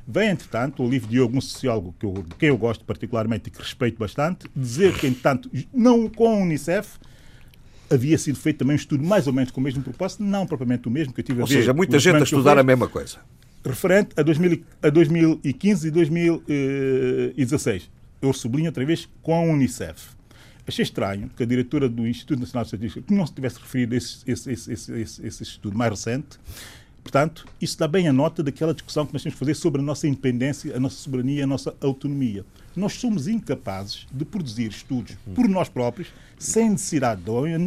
Vem, 0.08 0.30
entretanto, 0.30 0.82
o 0.82 0.88
livro 0.88 1.10
de 1.10 1.18
algum 1.18 1.42
sociólogo 1.42 1.94
que 1.98 2.06
eu, 2.06 2.24
quem 2.38 2.48
eu 2.48 2.56
gosto 2.56 2.82
particularmente 2.82 3.48
e 3.48 3.50
que 3.50 3.58
respeito 3.58 3.98
bastante, 3.98 4.46
dizer 4.56 4.96
que, 4.98 5.06
entretanto, 5.06 5.50
não 5.74 6.08
com 6.08 6.26
a 6.26 6.36
Unicef, 6.36 6.98
havia 7.90 8.16
sido 8.16 8.38
feito 8.38 8.60
também 8.60 8.72
um 8.72 8.78
estudo 8.78 9.04
mais 9.04 9.26
ou 9.26 9.32
menos 9.34 9.50
com 9.50 9.60
o 9.60 9.64
mesmo 9.64 9.82
propósito, 9.82 10.22
não 10.22 10.46
propriamente 10.46 10.88
o 10.88 10.90
mesmo 10.90 11.12
que 11.12 11.20
eu 11.20 11.24
tive 11.24 11.40
ou 11.40 11.44
a 11.44 11.48
ver. 11.48 11.54
Ou 11.56 11.60
seja, 11.60 11.74
muita 11.74 11.98
gente 11.98 12.16
a 12.16 12.22
estudar 12.22 12.56
a 12.56 12.62
mesma 12.62 12.88
coisa. 12.88 13.18
Referente 13.64 14.10
a, 14.16 14.22
2000, 14.22 14.62
a 14.82 14.88
2015 14.88 15.88
e 15.88 15.90
2016. 15.90 17.90
Eu 18.22 18.32
sublinho 18.32 18.68
outra 18.68 18.84
vez 18.84 19.08
com 19.22 19.34
a 19.34 19.40
Unicef. 19.40 20.10
Achei 20.66 20.82
estranho 20.82 21.30
que 21.36 21.42
a 21.42 21.46
diretora 21.46 21.88
do 21.88 22.06
Instituto 22.06 22.40
Nacional 22.40 22.64
de 22.64 22.68
Estatística 22.68 23.06
que 23.06 23.14
não 23.14 23.26
se 23.26 23.34
tivesse 23.34 23.58
referido 23.58 23.94
a 23.94 23.98
esse, 23.98 24.22
esse, 24.26 24.52
esse, 24.52 24.72
esse, 24.72 25.26
esse 25.26 25.42
estudo 25.42 25.76
mais 25.76 25.90
recente, 25.90 26.38
Portanto, 27.10 27.44
isso 27.60 27.76
dá 27.76 27.88
bem 27.88 28.06
a 28.06 28.12
nota 28.12 28.40
daquela 28.40 28.72
discussão 28.72 29.04
que 29.04 29.12
nós 29.12 29.20
temos 29.20 29.34
que 29.34 29.38
fazer 29.40 29.54
sobre 29.54 29.80
a 29.80 29.84
nossa 29.84 30.06
independência, 30.06 30.76
a 30.76 30.78
nossa 30.78 30.94
soberania, 30.94 31.42
a 31.42 31.46
nossa 31.46 31.74
autonomia. 31.80 32.44
Nós 32.76 32.92
somos 32.92 33.26
incapazes 33.26 34.06
de 34.12 34.24
produzir 34.24 34.68
estudos 34.68 35.16
por 35.34 35.48
nós 35.48 35.68
próprios, 35.68 36.06
sem 36.38 36.70
necessidade 36.70 37.20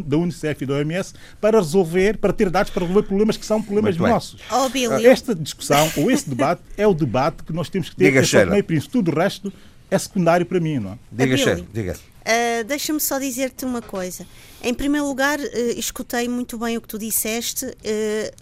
da 0.05 0.17
Unicef 0.17 0.63
e 0.63 0.65
da 0.65 0.75
OMS, 0.75 1.13
para 1.41 1.59
resolver, 1.59 2.19
para 2.19 2.31
ter 2.31 2.49
dados 2.49 2.71
para 2.71 2.85
resolver 2.85 3.05
problemas 3.05 3.35
que 3.35 3.45
são 3.45 3.61
problemas 3.61 3.97
nossos. 3.97 4.39
Oh, 4.49 4.69
Esta 5.05 5.35
discussão, 5.35 5.91
ou 5.97 6.09
esse 6.09 6.29
debate, 6.29 6.61
é 6.77 6.87
o 6.87 6.93
debate 6.93 7.43
que 7.43 7.51
nós 7.51 7.69
temos 7.69 7.89
que 7.89 7.97
ter. 7.97 8.21
Diga, 8.21 8.39
é 8.39 8.45
meio 8.45 8.63
príncipe. 8.63 8.93
Tudo 8.93 9.11
o 9.11 9.13
resto 9.15 9.51
é 9.91 9.97
secundário 9.99 10.45
para 10.45 10.61
mim, 10.61 10.79
não 10.79 10.93
é? 10.93 10.97
Diga, 11.11 11.35
Chefe, 11.35 11.65
diga. 11.73 11.97
Uh, 12.23 12.63
Deixa-me 12.63 13.01
só 13.01 13.19
dizer-te 13.19 13.65
uma 13.65 13.81
coisa. 13.81 14.25
Em 14.61 14.73
primeiro 14.73 15.05
lugar, 15.05 15.39
uh, 15.39 15.43
escutei 15.75 16.29
muito 16.29 16.57
bem 16.57 16.77
o 16.77 16.81
que 16.81 16.87
tu 16.87 16.97
disseste, 16.97 17.65
uh, 17.65 17.73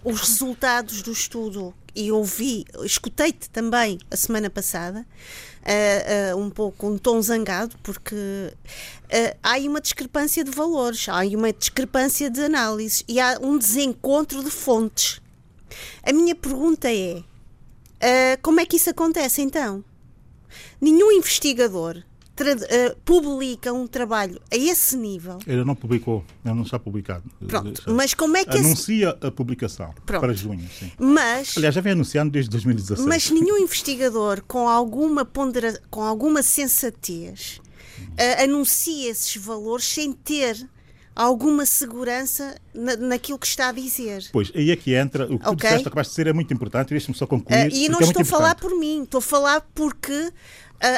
os 0.04 0.22
resultados 0.22 1.02
do 1.02 1.12
estudo, 1.12 1.74
e 1.96 2.12
ouvi, 2.12 2.64
escutei-te 2.84 3.50
também 3.50 4.00
a 4.10 4.16
semana 4.16 4.50
passada, 4.50 5.06
um 6.38 6.50
pouco 6.50 6.88
um 6.88 6.98
tom 6.98 7.22
zangado, 7.22 7.76
porque 7.84 8.16
há 9.44 9.52
aí 9.52 9.68
uma 9.68 9.82
discrepância 9.82 10.42
de 10.42 10.52
valores, 10.52 11.10
há 11.10 11.18
aí 11.18 11.36
uma 11.36 11.52
discrepância 11.52 12.30
de 12.30 12.46
análises 12.46 13.04
e 13.10 13.20
há 13.20 13.38
um 13.42 13.58
desencontro 13.58 14.42
de 14.42 14.50
fontes. 14.50 15.20
A 16.02 16.14
minha 16.14 16.34
pergunta 16.34 16.88
é: 16.90 17.24
como 18.42 18.62
é 18.62 18.66
que 18.66 18.78
isso 18.78 18.90
acontece 18.90 19.42
então? 19.42 19.84
Nenhum 20.80 21.12
investigador 21.12 22.02
uh, 22.40 22.96
publica 23.04 23.74
um 23.74 23.88
trabalho 23.88 24.40
a 24.52 24.56
esse 24.56 24.96
nível. 24.98 25.38
Ele 25.46 25.64
não 25.64 25.76
publicou, 25.76 26.24
ele 26.44 26.56
não 26.56 26.64
está 26.64 26.80
publicado. 26.80 27.24
Pronto, 27.48 27.84
mas 27.88 28.14
como 28.14 28.38
é 28.38 28.46
que 28.46 28.58
Anuncia 28.58 29.10
esse... 29.10 29.28
a 29.28 29.32
publicação 29.32 29.94
Pronto. 30.06 30.22
para 30.22 30.34
junho. 30.34 30.68
Sim. 30.80 30.92
Mas, 30.98 31.58
Aliás, 31.58 31.76
já 31.76 31.82
vem 31.82 31.94
anunciando 31.94 32.32
desde 32.32 32.50
2016. 32.52 33.08
Mas 33.08 33.30
nenhum 33.30 33.58
investigador 33.58 34.42
com 34.48 34.68
alguma, 34.68 35.26
pondera... 35.26 35.80
com 35.90 36.02
alguma 36.02 36.42
sensatez 36.42 37.62
uh, 38.02 38.44
anuncia 38.44 39.10
esses 39.12 39.36
valores 39.36 39.86
sem 39.86 40.12
ter 40.14 40.70
alguma 41.16 41.66
segurança 41.66 42.56
na, 42.74 42.96
naquilo 42.96 43.38
que 43.38 43.48
está 43.48 43.70
a 43.70 43.72
dizer. 43.72 44.24
Pois, 44.32 44.52
aí 44.56 44.72
é 44.72 44.76
que 44.76 44.96
entra, 44.96 45.26
o 45.26 45.28
que 45.28 45.36
okay. 45.36 45.50
tu 45.50 45.56
disseste, 45.58 45.88
acabaste 45.88 46.12
de 46.12 46.16
dizer 46.16 46.28
é 46.30 46.34
muito 46.34 46.54
importante, 46.54 46.90
deixa-me 46.90 47.18
só 47.18 47.28
concluir. 47.28 47.72
Uh, 47.72 47.76
e 47.76 47.90
não 47.90 48.00
é 48.00 48.04
estou 48.04 48.22
a 48.22 48.26
falar 48.26 48.56
por 48.56 48.78
mim, 48.78 49.04
estou 49.04 49.20
a 49.20 49.22
falar 49.22 49.62
porque 49.76 50.32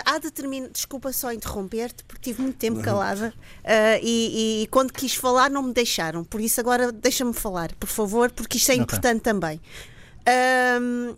há 0.06 0.18
determin... 0.18 0.70
Desculpa 0.72 1.12
só 1.12 1.32
interromper-te, 1.34 2.04
porque 2.06 2.32
tive 2.32 2.42
muito 2.42 2.58
tempo 2.58 2.82
calada 2.82 3.34
uh, 3.64 4.00
e, 4.02 4.64
e, 4.64 4.68
quando 4.68 4.94
quis 4.94 5.14
falar 5.14 5.50
não 5.50 5.64
me 5.64 5.74
deixaram. 5.74 6.24
Por 6.24 6.40
isso, 6.40 6.60
agora 6.60 6.92
deixa-me 6.92 7.34
falar, 7.34 7.74
por 7.76 7.88
favor, 7.88 8.32
porque 8.32 8.58
isto 8.58 8.70
é 8.70 8.74
okay. 8.74 8.84
importante 8.84 9.22
também. 9.22 9.60
Uh, 10.22 11.18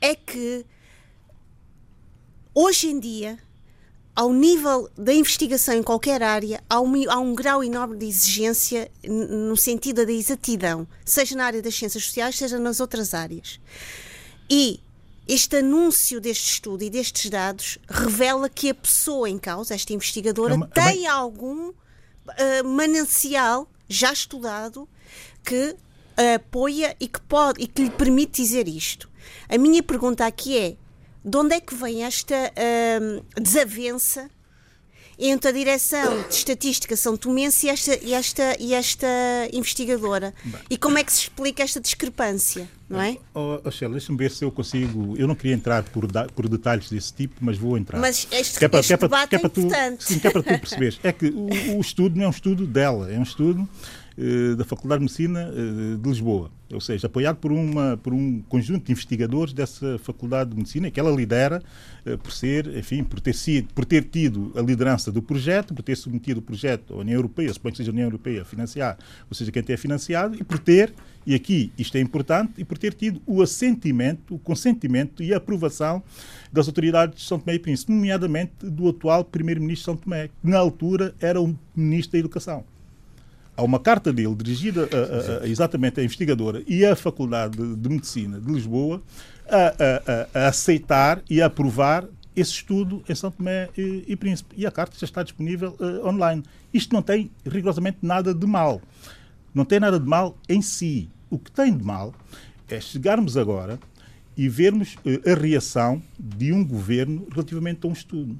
é 0.00 0.14
que 0.14 0.66
hoje 2.54 2.88
em 2.88 3.00
dia, 3.00 3.38
ao 4.14 4.32
nível 4.32 4.88
da 4.96 5.14
investigação 5.14 5.74
em 5.74 5.82
qualquer 5.82 6.22
área, 6.22 6.62
há 6.68 6.80
um, 6.80 7.10
há 7.10 7.18
um 7.18 7.34
grau 7.34 7.64
enorme 7.64 7.96
de 7.96 8.06
exigência 8.06 8.90
no 9.02 9.56
sentido 9.56 10.04
da 10.04 10.12
exatidão, 10.12 10.86
seja 11.04 11.34
na 11.36 11.46
área 11.46 11.62
das 11.62 11.74
ciências 11.74 12.04
sociais, 12.04 12.36
seja 12.36 12.58
nas 12.58 12.80
outras 12.80 13.14
áreas. 13.14 13.58
E 14.48 14.80
este 15.26 15.56
anúncio 15.56 16.20
deste 16.20 16.52
estudo 16.52 16.84
e 16.84 16.90
destes 16.90 17.30
dados 17.30 17.78
revela 17.88 18.48
que 18.48 18.70
a 18.70 18.74
pessoa 18.74 19.28
em 19.28 19.38
causa, 19.38 19.74
esta 19.74 19.92
investigadora, 19.92 20.54
é 20.54 20.56
uma, 20.56 20.66
é 20.66 20.82
tem 20.82 21.06
algum 21.06 21.68
uh, 21.68 22.64
manancial 22.64 23.68
já 23.88 24.12
estudado 24.12 24.88
que 25.42 25.76
apoia 26.36 26.96
e 27.00 27.08
que 27.08 27.20
pode 27.22 27.62
e 27.62 27.66
que 27.66 27.82
lhe 27.82 27.90
permite 27.90 28.42
dizer 28.42 28.68
isto. 28.68 29.10
A 29.48 29.58
minha 29.58 29.82
pergunta 29.82 30.26
aqui 30.26 30.58
é: 30.58 30.76
de 31.24 31.36
onde 31.36 31.54
é 31.54 31.60
que 31.60 31.74
vem 31.74 32.04
esta 32.04 32.34
uh, 32.34 33.40
desavença 33.40 34.30
entre 35.18 35.48
a 35.48 35.52
direção 35.52 36.22
de 36.22 36.34
estatística 36.34 36.96
São 36.96 37.16
Tomense 37.16 37.66
e 37.66 37.70
esta, 37.70 37.98
e 38.02 38.12
esta, 38.14 38.56
e 38.60 38.74
esta 38.74 39.06
investigadora. 39.52 40.34
Bem. 40.44 40.60
E 40.70 40.76
como 40.76 40.98
é 40.98 41.04
que 41.04 41.12
se 41.12 41.22
explica 41.22 41.62
esta 41.62 41.80
discrepância, 41.80 42.68
não 42.88 43.00
é? 43.00 43.16
Oh, 43.32 43.60
oh 43.64 43.70
Sheila, 43.70 43.94
deixa-me 43.94 44.18
ver 44.18 44.30
se 44.30 44.44
eu 44.44 44.50
consigo. 44.50 45.16
Eu 45.16 45.26
não 45.26 45.34
queria 45.34 45.54
entrar 45.54 45.82
por, 45.84 46.06
por 46.34 46.48
detalhes 46.48 46.90
desse 46.90 47.12
tipo, 47.12 47.36
mas 47.40 47.56
vou 47.56 47.78
entrar. 47.78 47.98
Mas 47.98 48.26
este, 48.30 48.58
que 48.58 48.64
é 48.64 48.68
para, 48.68 48.80
este 48.80 48.88
que 48.88 48.94
é 48.94 48.96
para, 48.96 49.08
debate 49.08 49.28
que 49.28 49.36
é, 49.36 49.38
para 49.38 49.48
é 49.48 49.50
importante. 49.50 49.98
Tu, 49.98 50.12
sim, 50.12 50.18
que 50.18 50.26
é 50.26 50.30
para 50.30 50.42
tu 50.42 50.58
perceberes. 50.60 51.00
É 51.02 51.12
que 51.12 51.26
o, 51.26 51.76
o 51.76 51.80
estudo 51.80 52.16
não 52.16 52.24
é 52.24 52.28
um 52.28 52.30
estudo 52.30 52.66
dela, 52.66 53.10
é 53.12 53.18
um 53.18 53.22
estudo 53.22 53.68
uh, 54.18 54.56
da 54.56 54.64
Faculdade 54.64 55.00
de 55.00 55.04
Medicina 55.04 55.50
uh, 55.50 55.98
de 55.98 56.08
Lisboa. 56.08 56.50
Ou 56.74 56.80
seja, 56.80 57.06
apoiado 57.06 57.36
por, 57.36 57.52
uma, 57.52 57.96
por 57.96 58.12
um 58.12 58.42
conjunto 58.42 58.86
de 58.86 58.92
investigadores 58.92 59.54
dessa 59.54 59.98
Faculdade 59.98 60.50
de 60.50 60.56
Medicina, 60.56 60.90
que 60.90 60.98
ela 60.98 61.10
lidera 61.10 61.62
uh, 62.04 62.18
por 62.18 62.32
ser, 62.32 62.66
enfim, 62.76 63.04
por 63.04 63.20
ter, 63.20 63.34
sido, 63.34 63.72
por 63.72 63.84
ter 63.84 64.04
tido 64.04 64.52
a 64.56 64.60
liderança 64.60 65.10
do 65.10 65.22
projeto, 65.22 65.72
por 65.72 65.82
ter 65.82 65.96
submetido 65.96 66.40
o 66.40 66.42
projeto 66.42 66.94
à 66.94 66.98
União 66.98 67.16
Europeia, 67.16 67.52
suponho 67.52 67.72
que 67.72 67.78
seja 67.78 67.90
a 67.90 67.92
União 67.92 68.06
Europeia 68.06 68.42
a 68.42 68.44
financiar, 68.44 68.98
ou 69.28 69.34
seja, 69.34 69.50
quem 69.52 69.62
tem 69.62 69.76
financiado, 69.76 70.34
e 70.34 70.44
por 70.44 70.58
ter, 70.58 70.92
e 71.26 71.34
aqui 71.34 71.72
isto 71.78 71.96
é 71.96 72.00
importante, 72.00 72.52
e 72.58 72.64
por 72.64 72.76
ter 72.76 72.92
tido 72.92 73.22
o 73.26 73.40
assentimento, 73.40 74.34
o 74.34 74.38
consentimento 74.38 75.22
e 75.22 75.32
a 75.32 75.36
aprovação 75.36 76.02
das 76.52 76.66
autoridades 76.66 77.22
de 77.22 77.26
São 77.26 77.38
Tomé 77.38 77.54
e 77.54 77.58
Príncipe, 77.58 77.92
nomeadamente 77.92 78.52
do 78.62 78.88
atual 78.88 79.24
Primeiro-Ministro 79.24 79.80
de 79.80 79.84
São 79.84 79.96
Tomé, 79.96 80.28
que 80.28 80.34
na 80.42 80.58
altura 80.58 81.14
era 81.20 81.40
o 81.40 81.56
Ministro 81.74 82.12
da 82.12 82.18
Educação 82.18 82.64
há 83.56 83.62
uma 83.62 83.78
carta 83.78 84.12
dele 84.12 84.34
dirigida 84.34 84.88
a, 84.92 85.40
a, 85.40 85.44
a, 85.44 85.48
exatamente 85.48 86.00
à 86.00 86.04
investigadora 86.04 86.62
e 86.66 86.84
à 86.84 86.94
Faculdade 86.96 87.56
de, 87.56 87.76
de 87.76 87.88
Medicina 87.88 88.40
de 88.40 88.52
Lisboa 88.52 89.02
a, 89.48 90.48
aceitar 90.48 91.22
e 91.28 91.40
a 91.40 91.46
aprovar 91.46 92.06
esse 92.34 92.50
estudo 92.50 93.02
em 93.08 93.14
São 93.14 93.30
Tomé 93.30 93.68
e, 93.76 94.04
e 94.08 94.16
Príncipe. 94.16 94.54
E 94.56 94.66
a 94.66 94.70
carta 94.70 94.96
já 94.98 95.04
está 95.04 95.22
disponível 95.22 95.76
uh, 95.78 96.06
online. 96.08 96.42
Isto 96.72 96.92
não 96.92 97.02
tem 97.02 97.30
rigorosamente 97.46 97.98
nada 98.02 98.34
de 98.34 98.46
mal. 98.46 98.82
Não 99.54 99.64
tem 99.64 99.78
nada 99.78 100.00
de 100.00 100.06
mal 100.06 100.36
em 100.48 100.60
si. 100.60 101.08
O 101.30 101.38
que 101.38 101.50
tem 101.50 101.76
de 101.76 101.84
mal 101.84 102.12
é 102.68 102.80
chegarmos 102.80 103.36
agora 103.36 103.78
e 104.36 104.48
vermos 104.48 104.94
uh, 104.96 105.30
a 105.30 105.34
reação 105.34 106.02
de 106.18 106.52
um 106.52 106.64
governo 106.64 107.26
relativamente 107.30 107.86
a 107.86 107.88
um 107.88 107.92
estudo. 107.92 108.36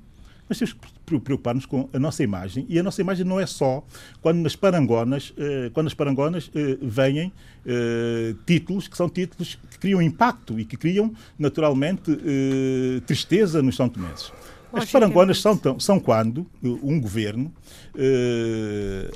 Nós 0.54 0.58
temos 0.58 0.72
que 0.72 1.00
preocupar-nos 1.04 1.66
com 1.66 1.88
a 1.92 1.98
nossa 1.98 2.22
imagem 2.22 2.64
e 2.68 2.78
a 2.78 2.82
nossa 2.82 3.00
imagem 3.00 3.24
não 3.24 3.40
é 3.40 3.46
só 3.46 3.84
quando 4.22 4.38
nas 4.38 4.54
parangonas, 4.54 5.32
eh, 5.36 5.70
quando 5.74 5.88
as 5.88 5.94
parangonas 5.94 6.50
eh, 6.54 6.78
vêm 6.80 7.32
eh, 7.66 8.34
títulos 8.46 8.86
que 8.86 8.96
são 8.96 9.08
títulos 9.08 9.58
que 9.70 9.78
criam 9.78 10.00
impacto 10.00 10.58
e 10.58 10.64
que 10.64 10.76
criam 10.76 11.12
naturalmente 11.38 12.16
tristeza 13.06 13.60
nos 13.62 13.74
São 13.76 13.88
Tomenses. 13.88 14.32
As 14.72 14.90
parangonas 14.90 15.40
são, 15.40 15.60
são 15.78 16.00
quando 16.00 16.46
um 16.62 17.00
governo 17.00 17.52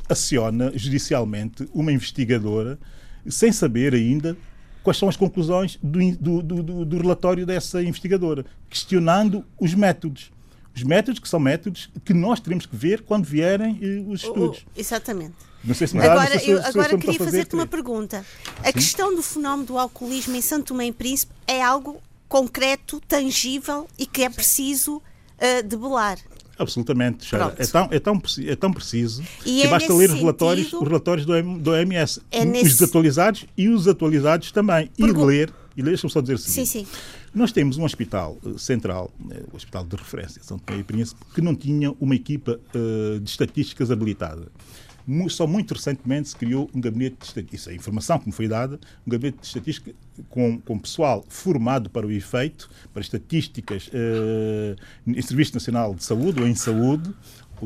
aciona 0.09 0.73
judicialmente 0.75 1.69
uma 1.73 1.93
investigadora 1.93 2.79
sem 3.27 3.53
saber 3.53 3.95
ainda 3.95 4.37
quais 4.83 4.97
são 4.97 5.09
as 5.09 5.17
conclusões 5.17 5.79
do, 5.83 6.17
do, 6.17 6.43
do, 6.43 6.85
do 6.85 6.97
relatório 6.97 7.45
dessa 7.45 7.83
investigadora, 7.83 8.45
questionando 8.71 9.45
os 9.61 9.75
métodos. 9.75 10.31
Os 10.79 10.85
métodos 10.85 11.19
que 11.19 11.29
são 11.29 11.41
métodos 11.41 11.91
que 12.05 12.15
nós 12.15 12.39
teremos 12.39 12.65
que 12.65 12.77
ver 12.77 13.03
quando 13.03 13.25
vierem 13.25 13.73
uh, 13.73 14.11
os 14.13 14.23
estudos. 14.23 14.65
Oh, 14.65 14.81
exatamente. 14.81 15.35
Não 15.65 15.75
sei 15.75 15.89
se 15.89 15.97
me 15.97 16.03
agora, 16.03 16.39
se, 16.39 16.51
eu, 16.51 16.65
agora 16.65 16.91
se 16.91 16.99
queria 16.99 17.19
fazer-te 17.19 17.55
uma 17.55 17.67
pergunta. 17.67 18.25
A 18.63 18.67
Sim? 18.67 18.73
questão 18.75 19.15
do 19.15 19.21
fenómeno 19.21 19.67
do 19.67 19.77
alcoolismo 19.77 20.37
em 20.37 20.41
Santo 20.41 20.67
Tomé 20.67 20.87
e 20.87 20.93
Príncipe 20.93 21.33
é 21.49 21.61
algo 21.61 22.01
concreto, 22.29 23.01
tangível 23.09 23.89
e 23.99 24.07
que 24.07 24.23
é 24.23 24.31
preciso 24.31 24.99
uh, 24.99 25.63
debelar. 25.67 26.17
Absolutamente, 26.57 27.35
É 27.35 27.39
tão, 27.67 27.89
é, 27.91 27.99
tão, 28.01 28.23
é 28.47 28.57
tão 28.57 28.73
preciso 28.73 29.23
e 29.47 29.63
que 29.63 29.67
é 29.67 29.69
basta 29.69 29.93
ler 29.95 30.11
os 30.11 30.19
relatórios, 30.19 30.73
os 30.73 30.89
relatórios 30.89 31.27
do, 31.27 31.59
do 31.59 31.71
OMS. 31.71 32.21
É 32.31 32.45
nesse... 32.45 32.67
Os 32.67 32.73
desatualizados 32.79 33.47
e 33.57 33.69
os 33.69 33.89
atualizados 33.89 34.53
também. 34.53 34.89
Pergun... 34.97 35.23
E 35.23 35.27
ler, 35.27 35.53
e 35.77 35.83
deixa-me 35.83 36.13
só 36.13 36.21
dizer 36.21 36.35
o 36.35 36.39
seguinte. 36.39 36.69
Sim, 36.69 36.85
sim. 36.85 36.87
Nós 37.39 37.53
temos 37.53 37.79
um 37.79 37.85
hospital 37.85 38.37
eh, 38.45 38.59
central, 38.59 39.13
eh, 39.31 39.45
o 39.53 39.57
Hospital 39.57 39.85
de 39.85 39.95
Referência 39.95 40.43
São 40.43 40.59
Tomé 40.59 40.81
e 40.81 40.83
Príncipe, 40.83 41.25
que 41.33 41.41
não 41.41 41.55
tinha 41.55 41.95
uma 42.01 42.17
equipa 42.17 42.59
uh, 42.75 43.21
de 43.21 43.31
estatísticas 43.31 43.93
habilitada. 43.93 44.51
Só 45.29 45.47
muito 45.47 45.73
recentemente 45.73 46.31
se 46.31 46.37
criou 46.37 46.69
um 46.75 46.81
gabinete 46.81 47.19
de 47.21 47.27
estatística, 47.27 47.57
isso 47.57 47.71
é 47.71 47.75
informação 47.77 48.19
que 48.19 48.27
me 48.27 48.33
foi 48.33 48.49
dada, 48.49 48.81
um 49.07 49.11
gabinete 49.11 49.39
de 49.39 49.47
estatística 49.47 49.95
com, 50.29 50.61
com 50.61 50.81
pessoal 50.81 51.25
formado 51.29 51.89
para 51.89 52.05
o 52.05 52.11
efeito, 52.11 52.69
para 52.93 53.03
estatísticas 53.03 53.87
uh, 53.87 54.77
em 55.07 55.23
Serviço 55.23 55.55
Nacional 55.55 55.95
de 55.95 56.03
Saúde 56.03 56.41
ou 56.41 56.49
em 56.49 56.57
saúde, 56.57 57.15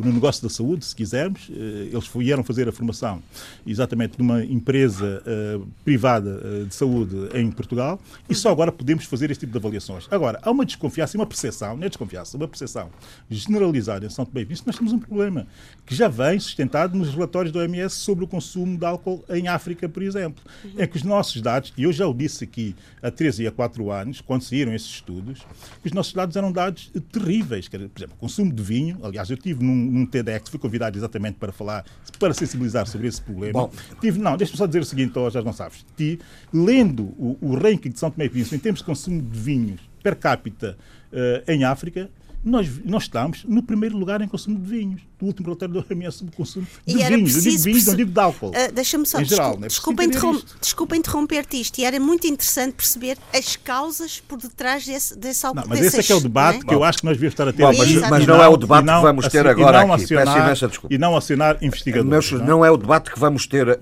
no 0.00 0.12
negócio 0.12 0.42
da 0.42 0.48
saúde, 0.48 0.84
se 0.84 0.94
quisermos. 0.94 1.50
Eh, 1.50 1.90
eles 1.92 2.08
vieram 2.14 2.42
fazer 2.42 2.68
a 2.68 2.72
formação 2.72 3.22
exatamente 3.66 4.18
numa 4.18 4.44
empresa 4.44 5.22
uh, 5.26 5.66
privada 5.84 6.40
uh, 6.44 6.66
de 6.66 6.74
saúde 6.74 7.16
em 7.34 7.50
Portugal 7.50 8.00
e 8.28 8.34
só 8.34 8.50
agora 8.50 8.72
podemos 8.72 9.04
fazer 9.04 9.30
este 9.30 9.40
tipo 9.40 9.52
de 9.52 9.58
avaliações. 9.58 10.06
Agora, 10.10 10.38
há 10.42 10.50
uma 10.50 10.64
desconfiança 10.64 11.16
e 11.16 11.18
uma 11.18 11.26
percepção, 11.26 11.76
não 11.76 11.84
é 11.84 11.88
desconfiança, 11.88 12.36
uma 12.36 12.48
percepção 12.48 12.90
generalizada 13.30 14.06
em 14.06 14.10
São 14.10 14.24
Tomé 14.24 14.42
e 14.42 14.46
Príncipe. 14.46 14.66
Nós 14.66 14.76
temos 14.76 14.92
um 14.92 14.98
problema 14.98 15.46
que 15.84 15.94
já 15.94 16.08
vem 16.08 16.38
sustentado 16.38 16.96
nos 16.96 17.12
relatórios 17.12 17.52
do 17.52 17.58
OMS 17.58 17.96
sobre 17.96 18.24
o 18.24 18.28
consumo 18.28 18.78
de 18.78 18.84
álcool 18.84 19.24
em 19.30 19.48
África, 19.48 19.88
por 19.88 20.02
exemplo. 20.02 20.42
Uhum. 20.64 20.72
É 20.78 20.86
que 20.86 20.96
os 20.96 21.02
nossos 21.02 21.40
dados, 21.40 21.72
e 21.76 21.84
eu 21.84 21.92
já 21.92 22.06
o 22.06 22.14
disse 22.14 22.44
aqui 22.44 22.74
há 23.02 23.10
13 23.10 23.44
e 23.44 23.46
há 23.46 23.52
4 23.52 23.90
anos, 23.90 24.20
quando 24.20 24.42
saíram 24.42 24.74
esses 24.74 24.88
estudos, 24.88 25.40
que 25.82 25.88
os 25.88 25.92
nossos 25.92 26.12
dados 26.12 26.36
eram 26.36 26.52
dados 26.52 26.90
terríveis. 27.10 27.68
Por 27.68 27.76
exemplo, 27.76 28.16
consumo 28.18 28.52
de 28.52 28.62
vinho, 28.62 28.98
aliás, 29.02 29.28
eu 29.30 29.36
tive 29.36 29.64
num 29.64 29.81
num 29.82 30.06
TEDx, 30.06 30.48
fui 30.48 30.58
convidado 30.58 30.96
exatamente 30.98 31.36
para 31.38 31.52
falar, 31.52 31.84
para 32.18 32.32
sensibilizar 32.32 32.86
sobre 32.86 33.08
esse 33.08 33.20
problema. 33.20 33.52
Bom. 33.52 33.72
Tive, 34.00 34.18
não, 34.18 34.36
deixa-me 34.36 34.58
só 34.58 34.66
dizer 34.66 34.80
o 34.80 34.84
seguinte 34.84 35.16
ao 35.18 35.30
Jorge 35.30 35.44
Gonçalves. 35.44 35.84
Tive, 35.96 36.20
lendo 36.52 37.04
o, 37.18 37.36
o 37.40 37.54
ranking 37.56 37.90
de 37.90 37.98
São 37.98 38.10
Tomé 38.10 38.26
e 38.26 38.28
Príncipe 38.28 38.56
em 38.56 38.58
termos 38.58 38.80
de 38.80 38.84
consumo 38.84 39.20
de 39.20 39.38
vinhos 39.38 39.80
per 40.02 40.16
capita 40.16 40.76
uh, 41.12 41.50
em 41.50 41.64
África, 41.64 42.10
nós, 42.44 42.68
nós 42.84 43.04
estamos 43.04 43.44
no 43.44 43.62
primeiro 43.62 43.96
lugar 43.96 44.20
em 44.20 44.26
consumo 44.26 44.58
de 44.58 44.68
vinhos. 44.68 45.02
O 45.20 45.26
último 45.26 45.46
relatório 45.46 45.74
do 45.74 45.86
OMS 45.88 46.18
sobre 46.18 46.34
o 46.34 46.36
consumo 46.36 46.66
de 46.84 46.92
e 46.92 46.96
vinhos. 46.96 47.36
Eu 47.36 47.42
digo 47.42 47.62
vinhos, 47.62 47.86
não 47.86 47.94
digo 47.94 48.10
de 48.10 48.20
álcool. 48.20 48.48
Uh, 48.48 48.72
Deixa-me 48.72 49.06
só, 49.06 49.22
geral, 49.22 49.56
desculpa, 49.56 49.64
é 49.64 49.68
desculpa, 49.68 50.04
interrom 50.04 50.42
desculpa 50.60 50.96
interromper-te 50.96 51.60
isto. 51.60 51.78
E 51.78 51.84
era 51.84 52.00
muito 52.00 52.26
interessante 52.26 52.74
perceber 52.74 53.16
as 53.32 53.54
causas 53.54 54.18
por 54.20 54.38
detrás 54.38 54.84
desse, 54.84 55.16
desse 55.16 55.46
álcool. 55.46 55.60
Não, 55.60 55.68
mas 55.68 55.80
esse 55.80 56.00
é 56.00 56.02
que 56.02 56.12
é 56.12 56.16
o 56.16 56.20
debate 56.20 56.58
é? 56.58 56.64
que 56.64 56.74
eu 56.74 56.82
acho 56.82 56.98
que 56.98 57.04
nós 57.04 57.16
devíamos 57.16 57.34
estar 57.34 57.46
a 57.46 57.52
ter. 57.52 57.62
Bom, 57.62 57.72
mas, 57.78 58.10
mas 58.10 58.26
não, 58.26 58.42
é 58.42 58.48
o 58.48 58.56
debate 58.56 58.84
não, 58.84 58.96
que 58.96 59.02
vamos 59.02 59.28
ter 59.28 59.46
agora 59.46 59.80
aqui. 59.82 59.92
Acionar, 59.92 60.26
Peço 60.26 60.38
imensa 60.38 60.68
desculpa. 60.68 60.94
E 60.94 60.98
não 60.98 61.16
acionar 61.16 61.58
investigadores. 61.62 62.32
Meus, 62.32 62.32
não? 62.32 62.58
não? 62.58 62.64
é 62.64 62.70
o 62.70 62.76
debate 62.76 63.12
que 63.12 63.18
vamos 63.18 63.46
ter 63.46 63.68
uh, 63.68 63.72
uh, 63.72 63.76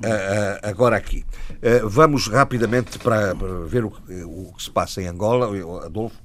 agora 0.62 0.96
aqui. 0.96 1.24
Uh, 1.50 1.88
vamos 1.88 2.26
rapidamente 2.26 2.98
para, 2.98 3.34
para 3.34 3.48
ver 3.66 3.84
o, 3.84 3.92
o, 4.08 4.52
que 4.54 4.62
se 4.62 4.70
passa 4.70 5.00
em 5.00 5.06
Angola. 5.06 5.48
Adolfo, 5.86 6.16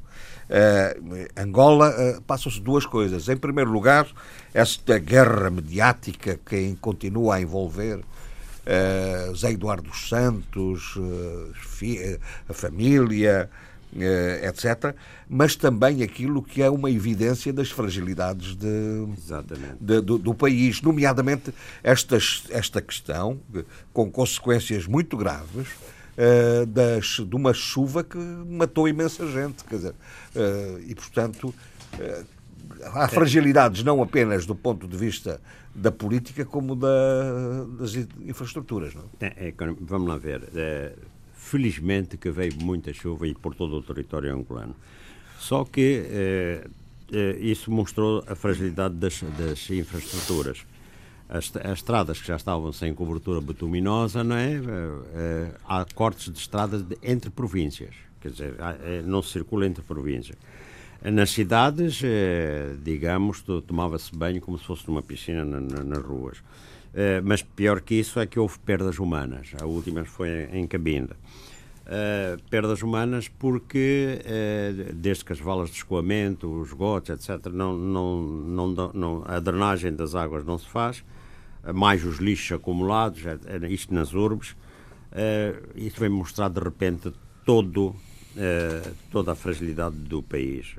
Uh, 0.48 1.26
Angola, 1.36 1.90
uh, 1.90 2.22
passam-se 2.22 2.60
duas 2.60 2.86
coisas. 2.86 3.28
Em 3.28 3.38
primeiro 3.38 3.72
lugar, 3.72 4.08
esta 4.54 5.00
guerra 5.00 5.50
mediática 5.50 6.40
que 6.46 6.76
continua 6.80 7.36
a 7.36 7.42
envolver 7.42 7.98
uh, 7.98 9.36
Zé 9.36 9.52
Eduardo 9.52 9.90
dos 9.90 10.08
Santos, 10.08 10.96
a 12.48 12.54
família, 12.54 13.50
etc. 14.44 14.96
Mas 15.28 15.56
também 15.56 16.04
aquilo 16.04 16.44
que 16.44 16.62
é 16.62 16.70
uma 16.70 16.92
evidência 16.92 17.52
das 17.52 17.72
fragilidades 17.72 18.56
de, 18.56 19.08
de, 19.80 20.02
do, 20.02 20.18
do, 20.20 20.34
país, 20.34 20.82
nomeadamente 20.82 21.54
esta, 21.82 22.18
esta 22.50 22.82
questão, 22.82 23.40
com 23.92 24.12
consequências 24.12 24.86
muito 24.86 25.18
graves 25.18 25.68
uh, 26.18 26.66
das, 26.66 27.22
de 27.28 27.36
uma 27.36 27.54
chuva 27.54 28.04
que 28.04 28.18
matou 28.18 28.88
imensa 28.88 29.28
gente. 29.28 29.64
Quer 29.64 29.76
dizer, 29.76 29.96
uh, 30.36 30.80
e, 30.86 30.96
portanto, 30.96 31.54
uh, 31.94 32.26
há 32.94 33.08
fragilidades 33.08 33.84
não 33.84 34.02
apenas 34.02 34.46
do 34.46 34.56
ponto 34.56 34.88
de 34.88 34.98
vista 34.98 35.40
da 35.74 35.92
política, 35.92 36.46
como 36.46 36.76
da, 36.76 37.66
das 37.80 37.96
infraestruturas. 37.96 38.94
Não? 38.94 39.04
É, 39.20 39.50
é, 39.50 39.54
vamos 39.82 40.08
lá 40.08 40.18
ver. 40.18 40.44
É, 40.56 40.94
felizmente 41.36 42.18
que 42.18 42.32
veio 42.32 42.56
muita 42.62 42.92
chuva 42.94 43.28
e 43.28 43.36
por 43.36 43.54
todo 43.54 43.76
o 43.76 43.84
território 43.84 44.34
angolano. 44.34 44.76
Só 45.38 45.64
que 45.64 46.64
isso 47.40 47.70
mostrou 47.70 48.24
a 48.26 48.34
fragilidade 48.34 48.96
das, 48.96 49.22
das 49.38 49.70
infraestruturas 49.70 50.66
as, 51.28 51.52
as, 51.58 51.80
estradas 51.80 52.22
que 52.22 52.28
já 52.28 52.36
estavam 52.36 52.72
sem 52.72 52.94
cobertura 52.94 53.42
bituminosa, 53.42 54.24
não 54.24 54.36
é? 54.36 54.58
Uh, 54.58 55.52
há 55.68 55.86
cortes 55.94 56.32
de 56.32 56.40
estradas 56.40 56.84
de, 56.84 56.98
entre 57.02 57.30
províncias, 57.30 57.96
quer 58.22 58.30
dizer, 58.30 58.56
é, 58.84 59.02
não 59.02 59.22
se 59.22 59.32
circula 59.32 59.66
entre 59.66 59.84
províncias. 59.84 60.38
Nas 61.04 61.30
cidades, 61.30 62.02
digamos, 62.82 63.44
tomava-se 63.68 64.16
banho 64.16 64.42
como 64.42 64.58
se 64.58 64.66
fosse 64.66 64.88
numa 64.88 65.04
piscina 65.04 65.46
na, 65.46 65.60
na, 65.60 65.84
nas 65.84 66.04
ruas. 66.04 66.40
Mas 67.24 67.44
pior 67.44 67.80
que 67.82 67.94
isso 67.94 68.20
é 68.20 68.26
que 68.26 68.40
houve 68.40 68.58
perdas 68.58 68.98
humanas. 68.98 69.52
A 69.62 69.66
última 69.66 70.04
foi 70.04 70.50
em 70.52 70.66
Cabinda. 70.66 71.16
Perdas 72.50 72.82
humanas 72.82 73.28
porque 73.28 74.20
desde 74.96 75.26
que 75.26 75.34
as 75.34 75.40
valas 75.40 75.70
de 75.70 75.76
escoamento, 75.76 76.50
os 76.50 76.70
esgotos, 76.70 77.12
etc., 77.12 77.52
não, 77.54 77.78
não, 77.78 78.22
não, 78.22 78.92
não, 78.92 79.24
a 79.28 79.40
drenagem 79.40 79.94
das 79.94 80.16
águas 80.16 80.44
não 80.44 80.58
se 80.58 80.68
faz, 80.68 81.04
mais 81.74 82.04
os 82.06 82.18
lixos 82.18 82.52
acumulados, 82.54 83.26
é, 83.26 83.38
é, 83.46 83.68
isto 83.70 83.94
nas 83.94 84.14
urbes, 84.14 84.52
uh, 84.52 85.70
isso 85.76 86.00
vem 86.00 86.10
mostrar 86.10 86.50
de 86.50 86.60
repente 86.60 87.12
todo, 87.46 87.88
uh, 87.88 87.96
toda 89.12 89.32
a 89.32 89.36
fragilidade 89.36 89.96
do 89.96 90.22
país, 90.22 90.76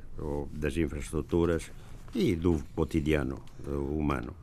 das 0.51 0.75
infraestruturas 0.77 1.71
e 2.15 2.35
do 2.35 2.63
cotidiano 2.75 3.39
humano. 3.67 4.33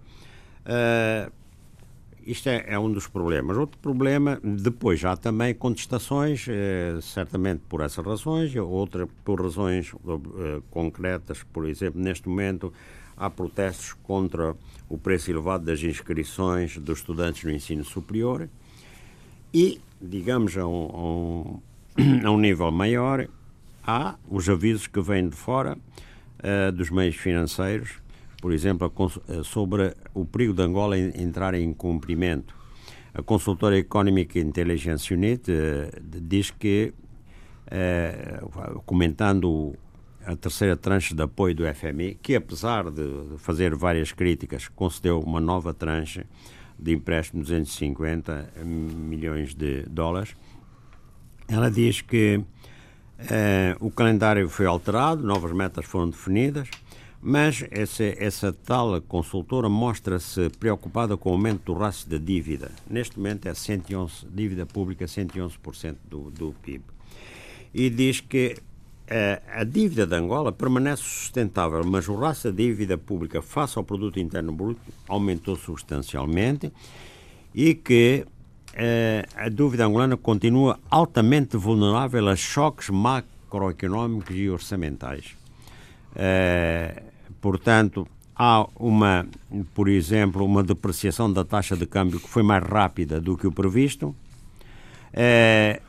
Isto 2.26 2.48
é, 2.48 2.64
é, 2.68 2.78
um 2.78 2.90
dos 2.90 3.06
problemas. 3.06 3.56
Outro 3.56 3.78
problema, 3.78 4.40
depois 4.42 5.04
há 5.04 5.14
também 5.14 5.54
contestações, 5.54 6.46
eh, 6.48 6.98
certamente 7.02 7.62
por 7.68 7.82
essas 7.82 8.04
razões, 8.04 8.54
outra 8.56 9.06
por 9.22 9.42
razões 9.42 9.92
eh, 9.94 10.62
concretas, 10.70 11.42
por 11.42 11.68
exemplo, 11.68 12.00
neste 12.00 12.26
momento 12.26 12.72
há 13.16 13.30
protestos 13.30 13.92
contra 14.02 14.54
o 14.88 14.98
preço 14.98 15.30
elevado 15.30 15.64
das 15.64 15.82
inscrições 15.82 16.76
dos 16.78 16.98
estudantes 16.98 17.44
no 17.44 17.50
ensino 17.50 17.84
superior 17.84 18.48
e, 19.52 19.80
digamos, 20.00 20.56
a 20.56 20.66
um, 20.66 21.60
a 22.24 22.30
um, 22.30 22.38
nível 22.40 22.70
maior, 22.70 23.26
há 23.86 24.16
os 24.28 24.48
avisos 24.48 24.86
que 24.86 25.00
vêm 25.00 25.28
de 25.28 25.36
fora 25.36 25.76
uh, 25.76 26.72
dos 26.72 26.90
meios 26.90 27.16
financeiros 27.16 28.04
por 28.44 28.52
exemplo, 28.52 28.92
eh, 29.26 29.42
sobre 29.42 29.94
o 30.12 30.26
perigo 30.26 30.52
de 30.52 30.60
Angola 30.60 30.98
entrar 30.98 31.54
em 31.54 31.72
cumprimento. 31.72 32.54
A 33.14 33.22
consultora 33.22 33.78
Economic 33.78 34.38
Intelligence 34.38 35.14
Unit 35.14 35.50
uh, 35.50 35.88
diz 36.02 36.50
que, 36.50 36.92
uh, 37.72 38.82
comentando 38.84 39.74
a 40.26 40.36
terceira 40.36 40.76
tranche 40.76 41.14
de 41.14 41.22
apoio 41.22 41.54
do 41.54 41.64
FMI, 41.74 42.18
que 42.22 42.34
apesar 42.34 42.90
de 42.90 43.36
fazer 43.38 43.74
várias 43.74 44.12
críticas, 44.12 44.68
concedeu 44.68 45.20
uma 45.20 45.40
nova 45.40 45.74
tranche 45.74 46.24
de 46.78 46.92
empréstimo 46.92 47.42
de 47.42 47.50
250 47.50 48.52
milhões 48.64 49.54
de 49.54 49.82
dólares, 49.82 50.34
ela 51.48 51.70
diz 51.70 52.00
que 52.00 52.36
uh, 52.36 52.44
o 53.86 53.90
calendário 53.90 54.48
foi 54.48 54.66
alterado, 54.66 55.22
novas 55.22 55.52
metas 55.52 55.84
foram 55.84 56.10
definidas, 56.10 56.68
mas 57.20 57.64
essa, 57.70 58.04
essa 58.18 58.52
tal 58.52 59.00
consultora 59.00 59.68
mostra-se 59.68 60.50
preocupada 60.58 61.16
com 61.16 61.30
o 61.30 61.32
aumento 61.32 61.72
do 61.72 61.74
rácio 61.74 62.08
da 62.08 62.18
dívida. 62.18 62.70
Neste 62.88 63.16
momento 63.16 63.46
é 63.46 63.54
111, 63.54 64.26
dívida 64.30 64.66
pública 64.66 65.06
111% 65.06 65.96
do, 66.08 66.30
do 66.30 66.54
PIB. 66.62 66.84
E 67.72 67.88
diz 67.88 68.20
que 68.20 68.56
a, 69.52 69.64
dívida 69.64 70.06
de 70.06 70.14
Angola 70.14 70.52
permanece 70.52 71.02
sustentável, 71.02 71.84
mas 71.84 72.08
o 72.08 72.14
rácio 72.14 72.50
da 72.50 72.56
dívida 72.56 72.96
pública 72.96 73.42
face 73.42 73.78
ao 73.78 73.84
produto 73.84 74.18
interno 74.18 74.52
bruto 74.52 74.80
aumentou 75.08 75.56
substancialmente 75.56 76.72
e 77.54 77.74
que 77.74 78.26
a 79.36 79.48
dúvida 79.48 79.86
angolana 79.86 80.16
continua 80.16 80.80
altamente 80.90 81.56
vulnerável 81.56 82.28
a 82.28 82.34
choques 82.34 82.90
macroeconómicos 82.90 84.34
e 84.34 84.50
orçamentais. 84.50 85.36
Uh, 86.16 87.14
Portanto, 87.44 88.08
há 88.34 88.66
uma, 88.74 89.26
por 89.74 89.86
exemplo, 89.86 90.46
uma 90.46 90.62
depreciação 90.62 91.30
da 91.30 91.44
taxa 91.44 91.76
de 91.76 91.84
câmbio 91.84 92.18
que 92.18 92.26
foi 92.26 92.42
mais 92.42 92.64
rápida 92.64 93.20
do 93.20 93.36
que 93.36 93.46
o 93.46 93.52
previsto. 93.52 94.16
É, 95.16 95.80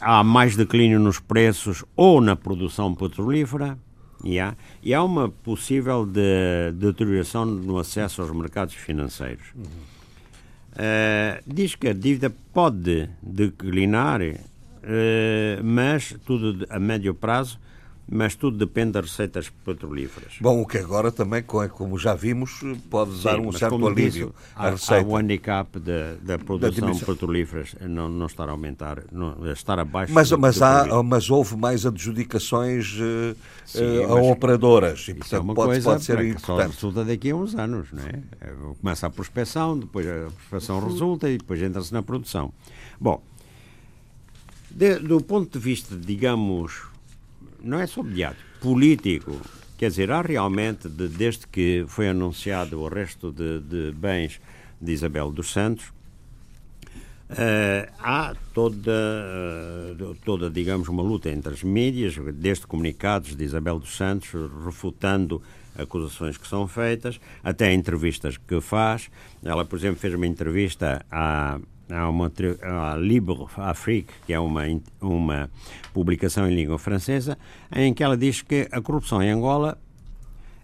há 0.00 0.22
mais 0.22 0.54
declínio 0.54 1.00
nos 1.00 1.18
preços 1.18 1.84
ou 1.96 2.20
na 2.20 2.36
produção 2.36 2.94
petrolífera. 2.94 3.78
Yeah, 4.24 4.56
e 4.82 4.92
há 4.92 5.02
uma 5.02 5.28
possível 5.28 6.04
de, 6.04 6.72
deterioração 6.74 7.46
no 7.46 7.78
acesso 7.78 8.20
aos 8.20 8.32
mercados 8.32 8.74
financeiros. 8.74 9.46
Uhum. 9.54 9.62
Uh, 9.64 11.42
diz 11.46 11.76
que 11.76 11.88
a 11.88 11.92
dívida 11.92 12.28
pode 12.52 13.08
declinar, 13.22 14.20
uh, 14.20 15.64
mas 15.64 16.16
tudo 16.26 16.66
a 16.68 16.80
médio 16.80 17.14
prazo 17.14 17.60
mas 18.10 18.34
tudo 18.34 18.56
depende 18.56 18.92
das 18.92 19.10
receitas 19.10 19.50
petrolíferas. 19.64 20.34
Bom, 20.40 20.62
o 20.62 20.66
que 20.66 20.78
agora 20.78 21.12
também, 21.12 21.42
como 21.42 21.98
já 21.98 22.14
vimos, 22.14 22.60
pode 22.88 23.16
Sim, 23.16 23.24
dar 23.24 23.38
um 23.38 23.52
certo 23.52 23.86
alívio 23.86 24.34
à 24.56 24.70
receita. 24.70 25.04
Há 25.04 25.06
o 25.06 25.16
handicap 25.16 25.78
da, 25.78 26.14
da 26.22 26.38
produção 26.38 26.90
da 26.90 27.06
petrolífera 27.06 27.64
não, 27.82 28.08
não 28.08 28.26
estar 28.26 28.48
a 28.48 28.52
aumentar, 28.52 29.02
não, 29.12 29.52
estar 29.52 29.78
abaixo 29.78 30.12
mas, 30.12 30.30
do, 30.30 30.38
mas, 30.38 30.56
do 30.56 30.64
há, 30.64 31.02
mas 31.02 31.30
houve 31.30 31.56
mais 31.56 31.84
adjudicações 31.84 32.94
uh, 32.94 33.36
Sim, 33.66 33.98
uh, 33.98 34.12
a 34.12 34.22
operadoras 34.22 35.06
e, 35.08 35.14
portanto, 35.14 35.50
é 35.50 35.54
pode, 35.54 35.82
pode 35.82 36.04
ser 36.04 36.24
importante. 36.24 36.46
Só 36.46 36.56
resulta 36.56 37.04
daqui 37.04 37.30
a 37.30 37.36
uns 37.36 37.54
anos, 37.54 37.88
não 37.92 38.04
é? 38.04 38.22
Começa 38.80 39.06
a 39.06 39.10
prospecção, 39.10 39.78
depois 39.78 40.06
a 40.06 40.30
prospecção 40.48 40.80
resulta 40.80 41.28
e 41.28 41.36
depois 41.36 41.60
entra-se 41.60 41.92
na 41.92 42.02
produção. 42.02 42.52
Bom, 42.98 43.22
de, 44.70 44.98
do 44.98 45.20
ponto 45.20 45.58
de 45.58 45.64
vista, 45.64 45.94
digamos, 45.94 46.87
não 47.62 47.80
é 47.80 47.86
só 47.86 48.02
mediático, 48.02 48.42
político. 48.60 49.40
Quer 49.76 49.90
dizer, 49.90 50.10
há 50.10 50.20
realmente, 50.22 50.88
de, 50.88 51.08
desde 51.08 51.46
que 51.46 51.84
foi 51.88 52.08
anunciado 52.08 52.80
o 52.80 52.86
arresto 52.86 53.30
de, 53.30 53.60
de 53.60 53.92
bens 53.92 54.40
de 54.80 54.92
Isabel 54.92 55.30
dos 55.30 55.52
Santos, 55.52 55.86
uh, 57.30 57.92
há 58.00 58.34
toda, 58.52 58.92
uh, 60.00 60.16
toda, 60.24 60.50
digamos, 60.50 60.88
uma 60.88 61.02
luta 61.02 61.30
entre 61.30 61.52
as 61.54 61.62
mídias, 61.62 62.16
desde 62.34 62.66
comunicados 62.66 63.36
de 63.36 63.44
Isabel 63.44 63.78
dos 63.78 63.96
Santos, 63.96 64.30
refutando 64.64 65.40
acusações 65.76 66.36
que 66.36 66.48
são 66.48 66.66
feitas, 66.66 67.20
até 67.42 67.72
entrevistas 67.72 68.36
que 68.36 68.60
faz. 68.60 69.08
Ela, 69.44 69.64
por 69.64 69.78
exemplo, 69.78 70.00
fez 70.00 70.12
uma 70.12 70.26
entrevista 70.26 71.04
à 71.10 71.60
há 71.90 72.08
uma 72.08 72.32
a 72.62 72.96
Libre 72.96 73.46
Afrique, 73.56 74.12
que 74.26 74.32
é 74.32 74.40
uma, 74.40 74.62
uma 75.00 75.50
publicação 75.92 76.50
em 76.50 76.54
língua 76.54 76.78
francesa, 76.78 77.38
em 77.74 77.92
que 77.92 78.02
ela 78.02 78.16
diz 78.16 78.42
que 78.42 78.68
a 78.70 78.80
corrupção 78.80 79.22
em 79.22 79.30
Angola 79.30 79.78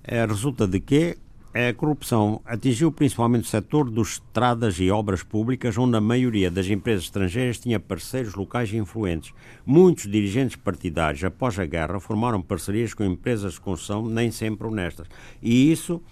é, 0.03 0.25
resulta 0.25 0.67
de 0.67 0.81
que 0.81 1.17
a 1.55 1.73
corrupção 1.73 2.41
atingiu 2.45 2.91
principalmente 2.91 3.45
o 3.45 3.49
setor 3.49 3.89
dos 3.89 4.15
estradas 4.15 4.81
e 4.81 4.91
obras 4.91 5.23
públicas, 5.23 5.79
onde 5.79 5.97
a 5.97 6.01
maioria 6.01 6.51
das 6.51 6.67
empresas 6.67 7.05
estrangeiras 7.05 7.61
tinha 7.61 7.79
parceiros 7.79 8.35
locais 8.35 8.75
influentes. 8.75 9.33
Muitos 9.65 10.11
dirigentes 10.11 10.57
partidários, 10.57 11.23
após 11.23 11.57
a 11.57 11.65
guerra, 11.65 12.01
formaram 12.01 12.43
parcerias 12.43 12.93
com 12.93 13.05
empresas 13.05 13.55
de 13.55 13.61
construção 13.61 14.05
nem 14.05 14.33
sempre 14.33 14.67
honestas. 14.67 15.07
E 15.41 15.71
isso 15.71 16.03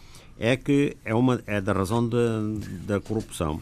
é 0.43 0.57
que 0.57 0.97
é, 1.05 1.15
uma, 1.15 1.41
é 1.47 1.61
da 1.61 1.73
razão 1.73 2.11
da 2.85 3.01
corrupção. 3.01 3.61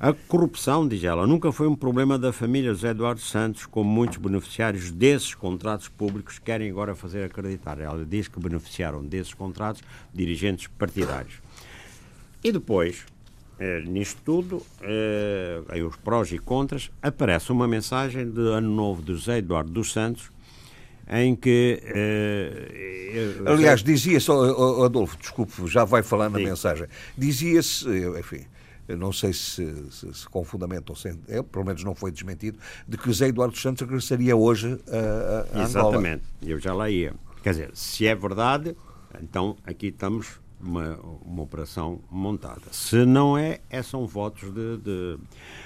A 0.00 0.10
corrupção, 0.14 0.88
diz 0.88 1.04
ela, 1.04 1.26
nunca 1.26 1.52
foi 1.52 1.68
um 1.68 1.76
problema 1.76 2.18
da 2.18 2.32
família 2.32 2.72
José 2.72 2.88
Eduardo 2.88 3.20
Santos, 3.20 3.66
como 3.66 3.90
muitos 3.90 4.16
beneficiários 4.16 4.90
desses 4.90 5.34
contratos 5.34 5.86
públicos 5.86 6.38
querem 6.38 6.70
agora 6.70 6.94
fazer 6.94 7.24
acreditar. 7.24 7.78
Ela 7.78 8.06
diz 8.06 8.26
que 8.26 8.40
beneficiaram 8.40 9.04
desses 9.04 9.34
contratos 9.34 9.82
dirigentes 10.14 10.66
partidários. 10.66 11.34
E 12.42 12.50
depois, 12.50 13.04
eh, 13.58 13.82
nisto 13.86 14.22
tudo, 14.24 14.62
eh, 14.80 15.60
aí 15.68 15.82
os 15.82 15.96
prós 15.96 16.32
e 16.32 16.38
contras, 16.38 16.90
aparece 17.02 17.52
uma 17.52 17.68
mensagem 17.68 18.30
de 18.30 18.40
Ano 18.40 18.74
Novo 18.74 19.02
de 19.02 19.12
José 19.12 19.38
Eduardo 19.38 19.70
dos 19.70 19.92
Santos, 19.92 20.30
em 21.08 21.34
que. 21.36 21.82
Uh, 23.44 23.48
Aliás, 23.48 23.82
dizia-se, 23.82 24.30
Adolfo, 24.30 25.16
desculpe, 25.16 25.66
já 25.66 25.84
vai 25.84 26.02
falar 26.02 26.28
na 26.28 26.38
mensagem. 26.38 26.86
Dizia-se, 27.16 27.88
enfim. 28.18 28.44
Eu 28.86 28.98
não 28.98 29.12
sei 29.12 29.32
se, 29.32 29.90
se, 29.90 30.12
se, 30.12 30.28
com 30.28 30.44
fundamento 30.44 30.90
ou 30.90 30.96
sem, 30.96 31.18
é, 31.28 31.42
pelo 31.42 31.64
menos 31.64 31.82
não 31.82 31.94
foi 31.94 32.10
desmentido, 32.10 32.58
de 32.86 32.98
que 32.98 33.06
José 33.06 33.28
Eduardo 33.28 33.56
Santos 33.56 33.80
regressaria 33.80 34.36
hoje 34.36 34.78
a, 34.86 35.58
a 35.58 35.62
Exatamente, 35.62 36.22
eu 36.42 36.58
já 36.58 36.74
lá 36.74 36.90
ia. 36.90 37.14
Quer 37.42 37.50
dizer, 37.50 37.70
se 37.72 38.06
é 38.06 38.14
verdade, 38.14 38.76
então 39.22 39.56
aqui 39.64 39.86
estamos 39.86 40.38
uma, 40.60 40.98
uma 41.24 41.42
operação 41.42 42.00
montada. 42.10 42.62
Se 42.72 43.04
não 43.04 43.36
é, 43.38 43.60
é 43.70 43.82
são 43.82 44.06
votos 44.06 44.52
de. 44.52 44.76
de... 44.78 45.18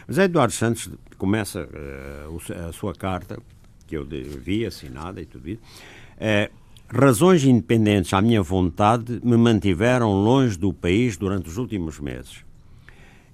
José 0.08 0.24
Eduardo 0.24 0.52
Santos 0.52 0.88
começa 1.16 1.68
uh, 1.68 2.68
a 2.68 2.72
sua 2.72 2.94
carta 2.94 3.38
que 3.88 3.96
eu 3.96 4.06
vi 4.06 4.66
assinada 4.66 5.20
e 5.20 5.26
tudo 5.26 5.48
isso, 5.48 5.62
é, 6.18 6.50
razões 6.88 7.42
independentes 7.44 8.12
à 8.12 8.20
minha 8.20 8.42
vontade 8.42 9.20
me 9.24 9.36
mantiveram 9.36 10.12
longe 10.12 10.56
do 10.56 10.72
país 10.72 11.16
durante 11.16 11.48
os 11.48 11.56
últimos 11.56 11.98
meses. 11.98 12.44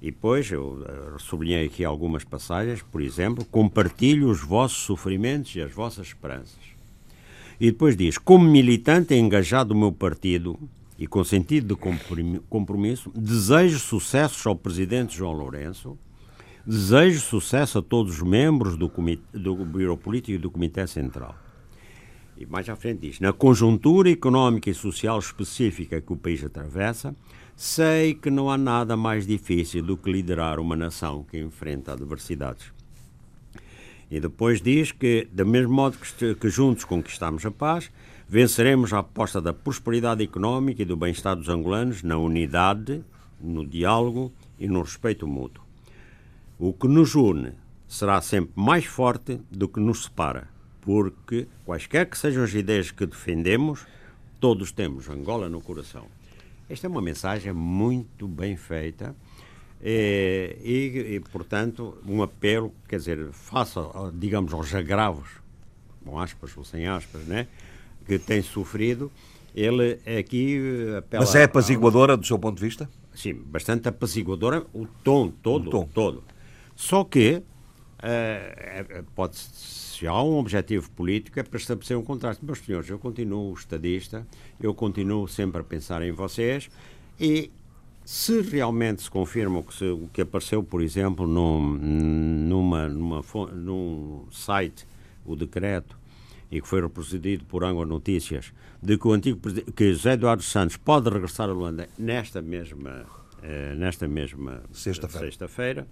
E 0.01 0.11
depois, 0.11 0.51
eu 0.51 0.85
uh, 1.17 1.19
sublinhei 1.19 1.65
aqui 1.65 1.83
algumas 1.83 2.25
passagens, 2.25 2.83
por 2.83 3.01
exemplo, 3.01 3.43
compartilho 3.47 4.29
os 4.29 4.43
vossos 4.43 4.79
sofrimentos 4.79 5.57
e 5.57 5.63
as 5.63 5.73
vossas 5.73 6.09
esperanças. 6.09 6.59
E 7.59 7.71
depois 7.71 7.97
diz, 7.97 8.19
como 8.19 8.45
militante 8.45 9.15
engajado 9.15 9.71
do 9.71 9.75
meu 9.75 9.91
partido 9.91 10.59
e 10.99 11.07
com 11.07 11.25
sentido 11.25 11.75
de 11.75 12.41
compromisso, 12.51 13.11
desejo 13.15 13.79
sucessos 13.79 14.47
ao 14.47 14.55
Presidente 14.55 15.17
João 15.17 15.33
Lourenço, 15.33 15.97
Desejo 16.67 17.21
sucesso 17.21 17.81
a 17.81 17.83
todos 17.83 18.15
os 18.15 18.23
membros 18.23 18.75
do, 18.75 18.89
comite, 18.89 19.23
do 19.35 19.55
Bureau 19.55 19.99
Político 19.99 20.33
e 20.33 20.39
do 20.39 20.51
Comitê 20.51 20.87
Central. 20.87 21.37
E 22.39 22.47
mais 22.47 22.67
à 22.71 22.75
frente 22.75 23.01
diz: 23.01 23.21
na 23.21 23.35
conjuntura 23.35 24.11
económica 24.11 24.71
e 24.71 24.75
social 24.75 25.19
específica 25.19 26.01
que 26.01 26.11
o 26.11 26.17
país 26.17 26.43
atravessa, 26.43 27.15
sei 27.55 28.15
que 28.15 28.31
não 28.31 28.49
há 28.49 28.57
nada 28.57 28.97
mais 28.97 29.27
difícil 29.27 29.83
do 29.83 29.95
que 29.95 30.11
liderar 30.11 30.59
uma 30.59 30.75
nação 30.75 31.23
que 31.23 31.39
enfrenta 31.39 31.93
adversidades. 31.93 32.73
E 34.11 34.19
depois 34.19 34.63
diz 34.63 34.91
que, 34.91 35.29
do 35.31 35.45
mesmo 35.45 35.75
modo 35.75 35.99
que, 35.99 36.35
que 36.35 36.49
juntos 36.49 36.87
conquistamos 36.87 37.45
a 37.45 37.51
paz, 37.51 37.91
venceremos 38.27 38.91
a 38.95 39.01
aposta 39.01 39.39
da 39.39 39.53
prosperidade 39.53 40.25
económica 40.25 40.81
e 40.81 40.87
do 40.87 40.97
bem-estar 40.97 41.37
dos 41.37 41.51
angolanos 41.51 42.03
na 42.03 42.17
unidade, 42.17 43.05
no 43.39 43.67
diálogo 43.67 44.33
e 44.59 44.67
no 44.67 44.81
respeito 44.81 45.27
mútuo. 45.27 45.64
O 46.59 46.73
que 46.73 46.87
nos 46.87 47.15
une 47.15 47.53
será 47.87 48.21
sempre 48.21 48.53
mais 48.55 48.85
forte 48.85 49.41
do 49.51 49.69
que 49.69 49.81
nos 49.81 50.05
separa, 50.05 50.49
porque 50.81 51.47
quaisquer 51.65 52.09
que 52.09 52.17
sejam 52.17 52.45
as 52.45 52.55
ideias 52.55 52.91
que 52.91 53.07
defendemos, 53.07 53.87
todos 54.41 54.73
temos 54.73 55.09
Angola 55.09 55.49
no 55.49 55.61
coração. 55.61 56.07
Esta 56.69 56.87
é 56.87 56.91
uma 56.91 57.03
mensagem 57.03 57.53
muito 57.53 58.27
bem 58.27 58.57
feita 58.57 59.15
e, 59.83 60.57
e, 60.63 61.15
e 61.15 61.21
portanto, 61.21 61.99
um 62.07 62.23
apelo, 62.23 62.73
quer 62.89 62.97
dizer, 62.97 63.33
faça, 63.33 63.81
digamos, 64.15 64.53
aos 64.53 64.75
agravos, 64.75 65.29
com 66.05 66.19
aspas 66.19 66.57
ou 66.57 66.65
sem 66.65 66.87
aspas, 66.87 67.23
né, 67.23 67.47
que 68.07 68.19
tem 68.19 68.43
sofrido, 68.43 69.11
ele 69.55 69.99
aqui 70.19 70.59
apela... 70.99 71.25
Mas 71.25 71.35
é 71.35 71.45
apaziguadora 71.45 72.17
do 72.17 72.27
seu 72.27 72.39
ponto 72.39 72.57
de 72.57 72.65
vista? 72.65 72.89
Sim, 73.15 73.35
bastante 73.35 73.89
apaziguadora, 73.89 74.67
o 74.73 74.87
tom 74.87 75.31
todo, 75.31 75.69
o 75.69 75.71
tom. 75.71 75.89
todo. 75.93 76.25
Só 76.75 77.05
que 77.05 77.43
uh, 78.05 79.05
pode 79.15 79.37
se 79.37 80.07
há 80.07 80.23
um 80.23 80.39
objetivo 80.39 80.91
político 80.91 81.39
é 81.39 81.43
para 81.43 81.59
estabelecer 81.59 81.97
um 81.97 82.03
contraste. 82.03 82.45
Meus 82.45 82.59
senhores, 82.59 82.91
eu 82.91 82.99
continuo 82.99 83.55
estadista, 83.55 84.27
eu 84.61 84.75
continuo 84.75 85.29
sempre 85.29 85.61
a 85.61 85.65
pensar 85.65 86.03
em 86.03 86.11
vocês 86.11 86.69
e 87.19 87.51
se 88.05 88.43
realmente 88.43 89.03
se 89.03 89.11
confirma 89.11 89.61
o 89.61 89.63
que, 89.63 89.75
se, 89.75 89.85
o 89.87 90.09
que 90.13 90.23
apareceu, 90.23 90.63
por 90.63 90.83
exemplo, 90.83 91.27
num, 91.27 91.61
numa, 91.61 92.89
numa, 92.89 93.23
num 93.53 94.27
site, 94.31 94.87
o 95.25 95.35
decreto, 95.35 95.97
e 96.51 96.61
que 96.61 96.69
foi 96.69 96.83
reprocedido 96.83 97.45
por 97.45 97.65
Angua 97.65 97.87
Notícias, 97.87 98.53
de 98.83 98.99
que 98.99 99.09
o 99.09 99.13
antigo 99.13 99.41
que 99.75 99.93
José 99.93 100.13
Eduardo 100.13 100.43
Santos 100.43 100.77
pode 100.77 101.09
regressar 101.09 101.49
a 101.49 101.53
Luanda 101.53 101.89
nesta 101.99 102.43
mesma, 102.43 103.07
eh, 103.43 103.75
nesta 103.75 104.07
mesma 104.07 104.63
sexta-feira. 104.71 105.31
Sexta 105.31 105.63
eh, 105.63 105.79
eh, 105.79 105.87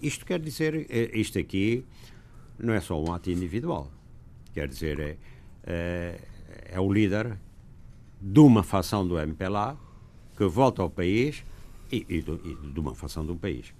isto 0.00 0.24
quer 0.24 0.40
dizer, 0.40 0.86
eh, 0.88 1.10
isto 1.14 1.38
aqui 1.38 1.84
não 2.58 2.72
é 2.72 2.80
só 2.80 3.02
um 3.02 3.12
ato 3.12 3.30
individual. 3.30 3.90
Quer 4.52 4.68
dizer, 4.68 5.00
é, 5.00 5.16
é, 5.66 6.20
é 6.72 6.80
o 6.80 6.92
líder 6.92 7.36
de 8.20 8.40
uma 8.40 8.62
facção 8.62 9.06
do 9.06 9.18
MPLA 9.18 9.76
que 10.36 10.44
volta 10.46 10.82
ao 10.82 10.90
país 10.90 11.44
e, 11.90 12.06
e, 12.08 12.18
e 12.18 12.72
de 12.72 12.80
uma 12.80 12.94
facção 12.94 13.24
do 13.24 13.34
país. 13.34 13.72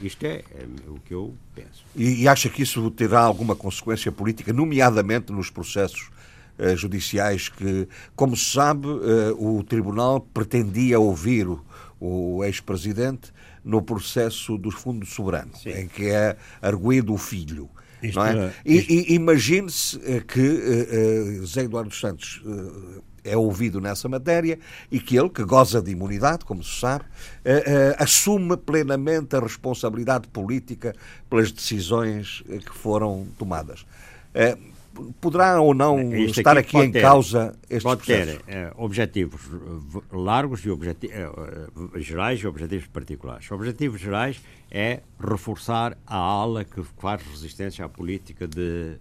Isto 0.00 0.24
é, 0.24 0.42
é, 0.54 0.66
o 0.88 0.98
que 1.00 1.12
eu 1.12 1.34
penso. 1.54 1.84
E, 1.94 2.22
e, 2.22 2.28
acha 2.28 2.48
que 2.48 2.62
isso 2.62 2.90
terá 2.90 3.20
alguma 3.20 3.54
consequência 3.54 4.10
política, 4.10 4.52
nomeadamente 4.52 5.30
nos 5.30 5.50
processos 5.50 6.10
eh, 6.58 6.74
judiciais 6.74 7.48
que, 7.48 7.86
como 8.16 8.34
se 8.34 8.52
sabe, 8.52 8.86
eh, 8.86 9.34
o 9.38 9.62
Tribunal 9.62 10.20
pretendia 10.20 10.98
ouvir 10.98 11.46
o, 11.46 11.62
o 12.00 12.44
ex-presidente 12.44 13.32
no 13.64 13.82
processo 13.82 14.56
dos 14.56 14.74
fundos 14.74 15.10
soberanos, 15.10 15.62
Sim. 15.62 15.70
em 15.70 15.88
que 15.88 16.08
é 16.08 16.36
arguído 16.60 17.12
o 17.12 17.18
filho. 17.18 17.68
Isto, 18.02 18.20
é? 18.22 18.30
é 18.30 18.52
isto... 18.64 18.90
E, 18.92 19.12
e 19.12 19.14
imagine-se 19.14 20.00
eh, 20.04 20.20
que 20.20 20.40
uh, 20.40 21.32
uh, 21.32 21.40
José 21.40 21.62
Eduardo 21.62 21.94
Santos 21.94 22.40
uh, 22.44 23.02
é 23.22 23.36
ouvido 23.36 23.80
nessa 23.80 24.08
matéria 24.08 24.58
e 24.90 24.98
que 24.98 25.18
ele, 25.18 25.28
que 25.28 25.44
goza 25.44 25.82
de 25.82 25.90
imunidade, 25.90 26.42
como 26.46 26.64
se 26.64 26.80
sabe, 26.80 27.04
assume 27.98 28.56
plenamente 28.56 29.36
a 29.36 29.40
responsabilidade 29.40 30.26
política 30.28 30.94
pelas 31.28 31.52
decisões 31.52 32.42
que 32.48 32.74
foram 32.74 33.28
tomadas 33.38 33.84
poderá 35.20 35.60
ou 35.60 35.74
não 35.74 36.12
este 36.14 36.40
estar 36.40 36.56
aqui, 36.56 36.76
aqui 36.76 36.86
em 36.86 36.92
ter, 36.92 37.00
causa 37.00 37.54
estes 37.68 37.82
pode 37.82 38.04
processos? 38.04 38.42
ter 38.42 38.54
é, 38.54 38.72
objetivos 38.76 39.40
largos 40.12 40.64
e 40.64 40.70
objetivos 40.70 41.16
é, 41.16 42.00
gerais 42.00 42.40
e 42.40 42.46
objetivos 42.46 42.86
particulares. 42.86 43.50
Objetivos 43.50 44.00
gerais 44.00 44.40
é 44.70 45.00
reforçar 45.18 45.96
a 46.06 46.16
ala 46.16 46.64
que 46.64 46.82
faz 46.98 47.22
resistência 47.22 47.84
à 47.84 47.88
política 47.88 48.46
de 48.46 48.96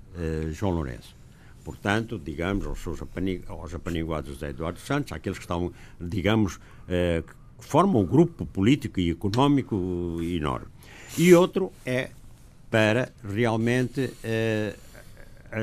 João 0.51 0.73
Lourenço. 0.73 1.15
Portanto, 1.63 2.17
digamos, 2.17 2.65
aos, 2.65 2.79
seus 2.79 2.99
aos 3.47 3.75
apaniguados 3.75 4.33
José 4.33 4.49
Eduardo 4.49 4.79
Santos, 4.79 5.11
aqueles 5.11 5.37
que 5.37 5.43
estão, 5.43 5.71
digamos, 5.99 6.57
que 6.87 7.65
formam 7.65 8.01
um 8.01 8.05
grupo 8.05 8.45
político 8.45 8.99
e 8.99 9.11
económico 9.11 10.19
enorme. 10.21 10.67
E 11.17 11.33
outro 11.35 11.71
é 11.85 12.09
para 12.69 13.11
realmente 13.23 14.11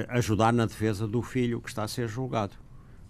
ajudar 0.09 0.53
na 0.53 0.67
defesa 0.67 1.07
do 1.07 1.23
filho 1.23 1.61
que 1.61 1.69
está 1.69 1.85
a 1.85 1.89
ser 1.89 2.09
julgado. 2.09 2.53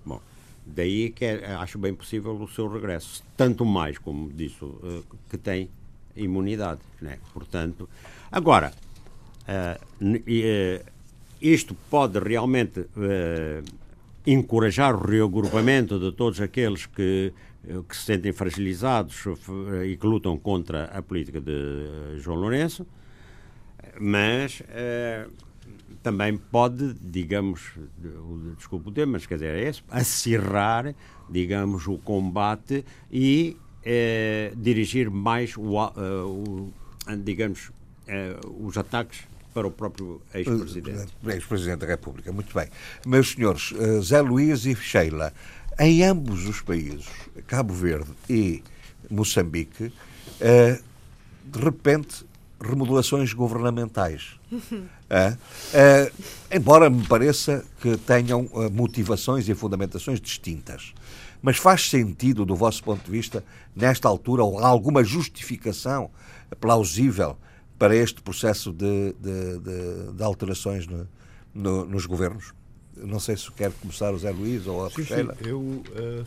Bom, 0.05 0.21
daí 0.65 1.11
que 1.11 1.25
é, 1.25 1.55
acho 1.55 1.79
bem 1.79 1.95
possível 1.95 2.35
o 2.41 2.49
seu 2.49 2.69
regresso. 2.69 3.23
Tanto 3.37 3.65
mais, 3.65 3.99
como 3.99 4.31
disse, 4.33 4.65
uh, 4.65 5.05
que 5.31 5.39
tem 5.39 5.71
imunidade. 6.15 6.81
Né? 7.01 7.19
Portanto, 7.33 7.89
agora, 8.31 8.73
uh, 9.49 10.07
uh, 10.07 10.93
isto 11.41 11.75
pode 11.91 12.19
realmente 12.19 12.87
encorajar 14.27 14.95
o 14.95 15.07
reagrupamento 15.07 15.99
de 15.99 16.11
todos 16.11 16.41
aqueles 16.41 16.87
que, 16.87 17.33
que 17.89 17.97
se 17.97 18.05
sentem 18.05 18.33
fragilizados 18.33 19.25
e 19.87 19.97
que 19.97 20.07
lutam 20.07 20.37
contra 20.39 20.87
a 20.87 21.03
política 21.03 21.41
de 21.41 22.17
João 22.17 22.39
Lourenço, 22.39 22.87
mas 24.01 24.63
também 26.03 26.37
pode, 26.37 26.95
digamos, 26.95 27.73
desculpe 28.57 28.91
o 28.91 28.93
termo, 28.93 29.15
mas 29.15 29.27
quer 29.27 29.35
dizer, 29.35 29.57
é 29.57 29.69
esse, 29.69 29.83
acirrar, 29.91 30.95
digamos, 31.29 31.87
o 31.89 31.99
combate 31.99 32.85
e 33.11 33.57
eh, 33.89 34.53
dirigir 34.57 35.11
mais, 35.11 35.57
o, 35.57 35.79
uh, 35.79 36.27
o 36.27 36.73
digamos, 37.25 37.69
uh, 38.09 38.67
os 38.67 38.77
ataques 38.77 39.21
para 39.55 39.67
o 39.67 39.71
próprio 39.71 40.21
ex-presidente. 40.35 41.07
Ex-presidente 41.25 41.79
da 41.79 41.87
República, 41.87 42.33
muito 42.33 42.53
bem. 42.53 42.69
Meus 43.07 43.31
senhores, 43.31 43.73
Zé 44.03 44.21
Luís 44.21 44.67
e 44.67 44.75
Sheila, 44.75 45.33
em 45.79 46.03
ambos 46.03 46.49
os 46.49 46.61
países, 46.61 47.07
Cabo 47.47 47.73
Verde 47.73 48.11
e 48.29 48.63
Moçambique, 49.09 49.93
de 51.45 51.59
repente 51.59 52.27
remodelações 52.69 53.33
governamentais. 53.33 54.39
É, 55.09 55.37
é, 55.73 56.13
embora 56.53 56.91
me 56.91 57.07
pareça 57.07 57.65
que 57.81 57.97
tenham 57.97 58.51
motivações 58.73 59.49
e 59.49 59.55
fundamentações 59.55 60.21
distintas. 60.21 60.93
Mas 61.41 61.59
faz 61.59 61.89
sentido, 61.89 62.45
do 62.45 62.57
vosso 62.57 62.83
ponto 62.83 63.05
de 63.05 63.11
vista, 63.13 63.45
nesta 63.75 64.09
altura, 64.09 64.43
ou 64.43 64.59
alguma 64.59 65.05
justificação 65.05 66.11
plausível 66.61 67.39
para 67.79 67.95
este 67.95 68.21
processo 68.21 68.73
de, 68.73 69.15
de, 69.21 69.59
de, 69.61 70.13
de 70.13 70.23
alterações 70.25 70.89
no, 70.89 71.07
no, 71.55 71.85
nos 71.85 72.05
governos? 72.05 72.53
Não 72.97 73.21
sei 73.21 73.37
se 73.37 73.49
quer 73.53 73.71
começar 73.75 74.13
o 74.13 74.19
Zé 74.19 74.33
Luís 74.33 74.67
ou 74.67 74.87
a 74.87 74.91
sim, 74.91 75.05
Sim. 75.05 75.29
Eu, 75.41 75.85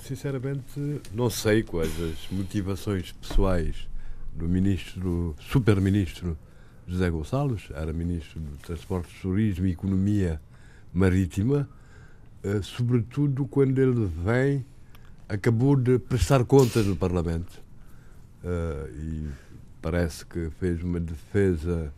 sinceramente, 0.07 1.01
não 1.13 1.29
sei 1.29 1.63
quais 1.63 1.91
as 1.99 2.31
motivações 2.31 3.11
pessoais 3.11 3.88
do 4.39 4.47
ministro, 4.47 5.35
super-ministro 5.37 6.37
José 6.87 7.09
Gonçalves, 7.09 7.69
era 7.71 7.91
ministro 7.91 8.39
do 8.39 8.55
Transportes, 8.57 9.21
Turismo 9.21 9.67
e 9.67 9.71
Economia 9.71 10.41
Marítima, 10.93 11.69
uh, 12.43 12.63
sobretudo 12.63 13.45
quando 13.45 13.77
ele 13.77 14.09
vem, 14.23 14.65
acabou 15.27 15.75
de 15.75 15.99
prestar 15.99 16.45
contas 16.45 16.85
no 16.85 16.95
Parlamento 16.95 17.61
uh, 18.45 18.89
e 18.95 19.27
parece 19.81 20.25
que 20.25 20.49
fez 20.57 20.81
uma 20.81 21.01
defesa 21.01 21.93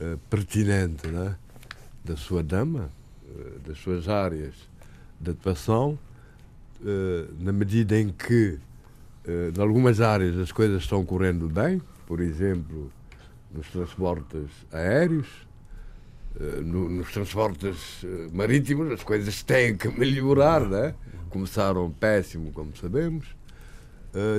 uh, 0.00 0.18
pertinente 0.30 1.06
né, 1.06 1.36
da 2.02 2.16
sua 2.16 2.42
dama, 2.42 2.90
das 3.66 3.78
suas 3.78 4.08
áreas 4.08 4.54
de 5.20 5.30
atuação, 5.30 5.98
na 7.38 7.52
medida 7.52 7.96
em 8.00 8.08
que, 8.08 8.58
em 9.28 9.60
algumas 9.60 10.00
áreas, 10.00 10.36
as 10.38 10.50
coisas 10.50 10.82
estão 10.82 11.04
correndo 11.04 11.48
bem, 11.48 11.82
por 12.06 12.20
exemplo, 12.20 12.90
nos 13.54 13.68
transportes 13.68 14.48
aéreos, 14.72 15.26
eh, 16.40 16.60
no, 16.62 16.88
nos 16.88 17.12
transportes 17.12 18.04
eh, 18.04 18.28
marítimos, 18.32 18.90
as 18.90 19.02
coisas 19.02 19.42
têm 19.42 19.76
que 19.76 19.88
melhorar, 19.88 20.62
né? 20.62 20.94
começaram 21.28 21.90
péssimo, 21.90 22.50
como 22.52 22.74
sabemos. 22.76 23.36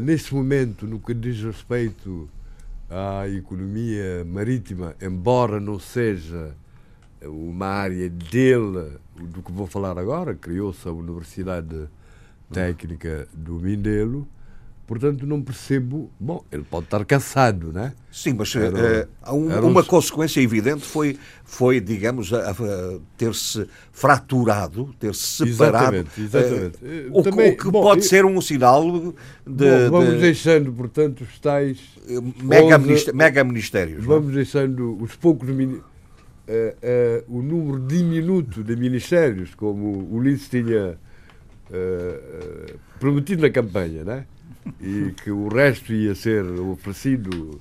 Nesse 0.04 0.34
momento, 0.34 0.88
no 0.88 1.00
que 1.00 1.14
diz 1.14 1.42
respeito 1.44 2.28
à 2.90 3.30
economia 3.30 4.26
marítima, 4.26 4.96
embora 5.00 5.60
não 5.60 5.80
seja 5.80 6.56
uma 7.24 7.68
área 7.68 8.10
dele, 8.10 8.98
do 9.16 9.44
que 9.44 9.52
vou 9.52 9.68
falar 9.68 9.98
agora, 10.00 10.34
criou-se 10.34 10.88
a 10.88 10.92
Universidade 10.92 11.88
Técnica 12.52 13.28
do 13.32 13.54
Mindelo, 13.54 14.28
Portanto, 14.90 15.24
não 15.28 15.40
percebo. 15.40 16.10
Bom, 16.20 16.44
ele 16.52 16.64
pode 16.64 16.86
estar 16.86 17.06
cansado, 17.06 17.72
né? 17.72 17.94
Sim, 18.12 18.34
mas 18.34 18.56
Era- 18.56 18.80
eh, 18.80 19.08
um- 19.32 19.48
um- 19.48 19.68
uma 19.68 19.84
consequência 19.84 20.42
evidente 20.42 20.82
foi, 20.84 21.16
foi 21.46 21.80
digamos, 21.80 22.32
ter-se 23.16 23.68
fraturado, 23.92 24.90
ter-se 25.00 25.46
separado. 25.48 25.96
Exatamente, 25.96 26.22
exatamente. 26.22 26.78
eh, 26.84 27.06
Eh, 27.06 27.08
o, 27.12 27.22
que- 27.22 27.30
também- 27.30 27.52
o 27.52 27.58
que 27.58 27.70
bom, 27.70 27.84
pode 27.84 28.02
eu- 28.02 28.08
ser 28.08 28.26
um 28.26 28.42
sinal 28.42 28.84
de, 28.84 29.10
Bom, 29.46 29.92
vamos 29.92 30.16
de 30.16 30.22
deixando, 30.22 30.74
portanto, 30.74 31.22
os 31.22 31.38
tais. 31.38 31.78
mega, 32.42 32.80
ministé- 32.80 33.14
mega 33.14 33.44
ministérios. 33.44 34.04
não 34.08 34.16
é? 34.16 34.20
Vamos 34.20 34.34
deixando 34.34 34.98
os 35.00 35.16
poucos. 35.16 35.48
mini- 35.50 35.82
eh, 36.48 36.76
eh, 36.82 37.24
o 37.28 37.44
número 37.44 37.80
diminuto 37.86 38.64
de 38.64 38.76
ministérios, 38.76 39.54
como 39.54 39.86
o 39.86 40.16
Ulisses 40.16 40.50
tinha 40.50 40.98
eh, 41.72 42.20
eh, 42.72 42.74
prometido 43.00 43.44
na 43.44 43.52
campanha, 43.52 44.04
né? 44.04 44.26
E 44.82 45.14
que 45.24 45.32
o 45.32 45.48
resto 45.48 45.94
ia 45.94 46.14
ser 46.14 46.44
oferecido 46.46 47.60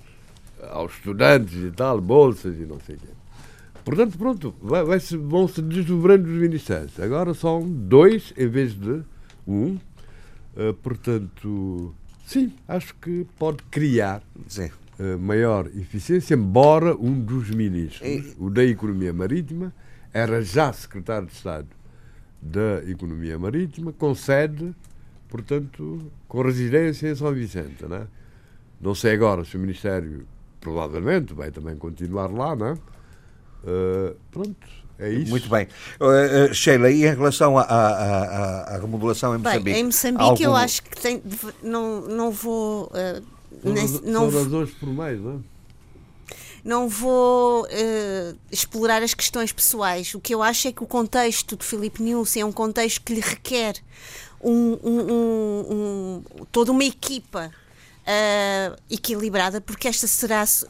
aos 0.70 0.92
estudantes 0.94 1.54
e 1.54 1.70
tal, 1.70 2.00
bolsas 2.00 2.56
e 2.58 2.62
não 2.66 2.78
sei 2.80 2.96
o 2.96 2.98
quê. 2.98 3.08
Portanto, 3.84 4.18
pronto, 4.18 4.54
vai, 4.60 4.84
vai 4.84 5.00
-se, 5.00 5.16
vão-se 5.16 5.62
desdobrando 5.62 6.28
os 6.28 6.38
ministérios. 6.38 6.98
Agora 7.00 7.32
são 7.32 7.62
dois 7.66 8.32
em 8.36 8.46
vez 8.48 8.74
de 8.74 9.02
um. 9.46 9.78
Eh, 10.56 10.74
portanto, 10.82 11.94
sim, 12.26 12.52
acho 12.66 12.94
que 12.96 13.26
pode 13.38 13.62
criar 13.70 14.22
eh, 14.98 15.16
maior 15.16 15.68
eficiência, 15.68 16.34
embora 16.34 16.94
um 16.96 17.18
dos 17.18 17.48
ministros, 17.50 18.06
E- 18.06 18.34
o 18.38 18.50
da 18.50 18.64
Economia 18.64 19.12
Marítima, 19.12 19.72
era 20.12 20.42
já 20.42 20.72
secretário 20.72 21.28
de 21.28 21.34
Estado 21.34 21.68
da 22.42 22.82
Economia 22.88 23.38
Marítima, 23.38 23.92
com 23.92 24.14
sede, 24.14 24.74
portanto, 25.28 26.10
com 26.26 26.42
residência 26.42 27.08
em 27.08 27.14
São 27.14 27.32
Vicente. 27.32 27.84
Né? 27.86 28.06
Não 28.80 28.94
sei 28.94 29.12
agora 29.14 29.44
se 29.44 29.56
o 29.56 29.60
Ministério, 29.60 30.26
provavelmente, 30.60 31.34
vai 31.34 31.50
também 31.50 31.76
continuar 31.76 32.30
lá, 32.32 32.54
né? 32.56 32.76
Eh, 33.64 34.14
pronto, 34.30 34.56
é 34.98 35.10
isso. 35.12 35.30
Muito 35.30 35.48
bem. 35.48 35.66
Eh, 36.00 36.48
eh, 36.50 36.54
Sheila, 36.54 36.90
e 36.90 37.04
em 37.04 37.14
relação 37.14 37.58
à, 37.58 37.62
à, 37.62 38.78
remodelação 38.78 39.34
em 39.34 39.38
Moçambique? 39.38 39.64
Bem, 39.64 39.80
em 39.80 39.84
Moçambique 39.84 40.42
eu 40.42 40.50
algum- 40.50 40.64
acho 40.64 40.82
que 40.84 41.00
tem, 41.00 41.22
não, 41.62 42.00
não 42.02 42.30
vou. 42.30 42.90
eh, 42.94 43.20
São, 43.62 43.72
nem- 43.72 43.88
não, 44.04 44.30
são 44.30 44.42
razões 44.44 44.70
formais, 44.70 45.20
não 45.20 45.32
é? 45.32 45.58
não 46.64 46.88
vou 46.88 47.66
eh, 47.70 48.34
explorar 48.50 49.02
as 49.02 49.14
questões 49.14 49.52
pessoais. 49.52 50.14
O 50.14 50.20
que 50.20 50.34
eu 50.34 50.42
acho 50.42 50.68
é 50.68 50.72
que 50.72 50.82
o 50.82 50.86
contexto 50.86 51.56
de 51.56 51.64
Filipe 51.64 52.02
Nilsson 52.02 52.40
é 52.40 52.44
um 52.44 52.52
contexto 52.52 53.00
que 53.02 53.14
lhe 53.14 53.20
requer 53.20 53.74
um- 54.42 54.78
um- 54.84 55.66
um- 55.70 56.44
toda 56.52 56.70
uma 56.72 56.84
equipa 56.84 57.50
eh, 58.06 58.74
equilibrada, 58.90 59.60
porque 59.60 59.86
esta 59.88 60.06
será 60.06 60.44
se- 60.46 60.66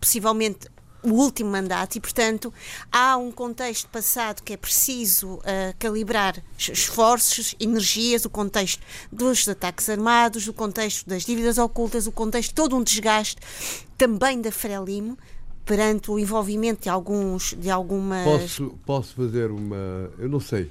possivelmente 0.00 0.68
o 1.02 1.10
último 1.10 1.50
mandato 1.50 1.96
e, 1.96 2.00
portanto, 2.00 2.54
há 2.92 3.16
um 3.16 3.32
contexto 3.32 3.88
passado 3.88 4.40
que 4.42 4.52
é 4.52 4.56
preciso 4.56 5.40
eh, 5.42 5.74
calibrar 5.76 6.36
es- 6.56 6.68
esforços, 6.68 7.56
energias, 7.58 8.24
o 8.24 8.30
contexto 8.30 8.80
dos 9.10 9.48
ataques 9.48 9.88
armados, 9.88 10.46
o 10.46 10.52
contexto 10.52 11.08
das 11.08 11.24
dívidas 11.24 11.58
ocultas, 11.58 12.06
o 12.06 12.12
contexto 12.12 12.54
todo 12.54 12.76
um 12.76 12.82
desgaste 12.84 13.38
também 13.98 14.40
da 14.40 14.52
Frelimo 14.52 15.18
perante 15.64 16.10
o 16.12 16.18
envolvimento 16.20 16.82
de 16.82 16.88
alguns 16.88 17.54
de 17.58 17.68
algumas 17.70 18.24
Posso, 18.24 18.78
posso 18.86 19.14
fazer 19.14 19.50
uma. 19.50 20.10
Eu 20.18 20.28
não 20.28 20.38
sei. 20.40 20.70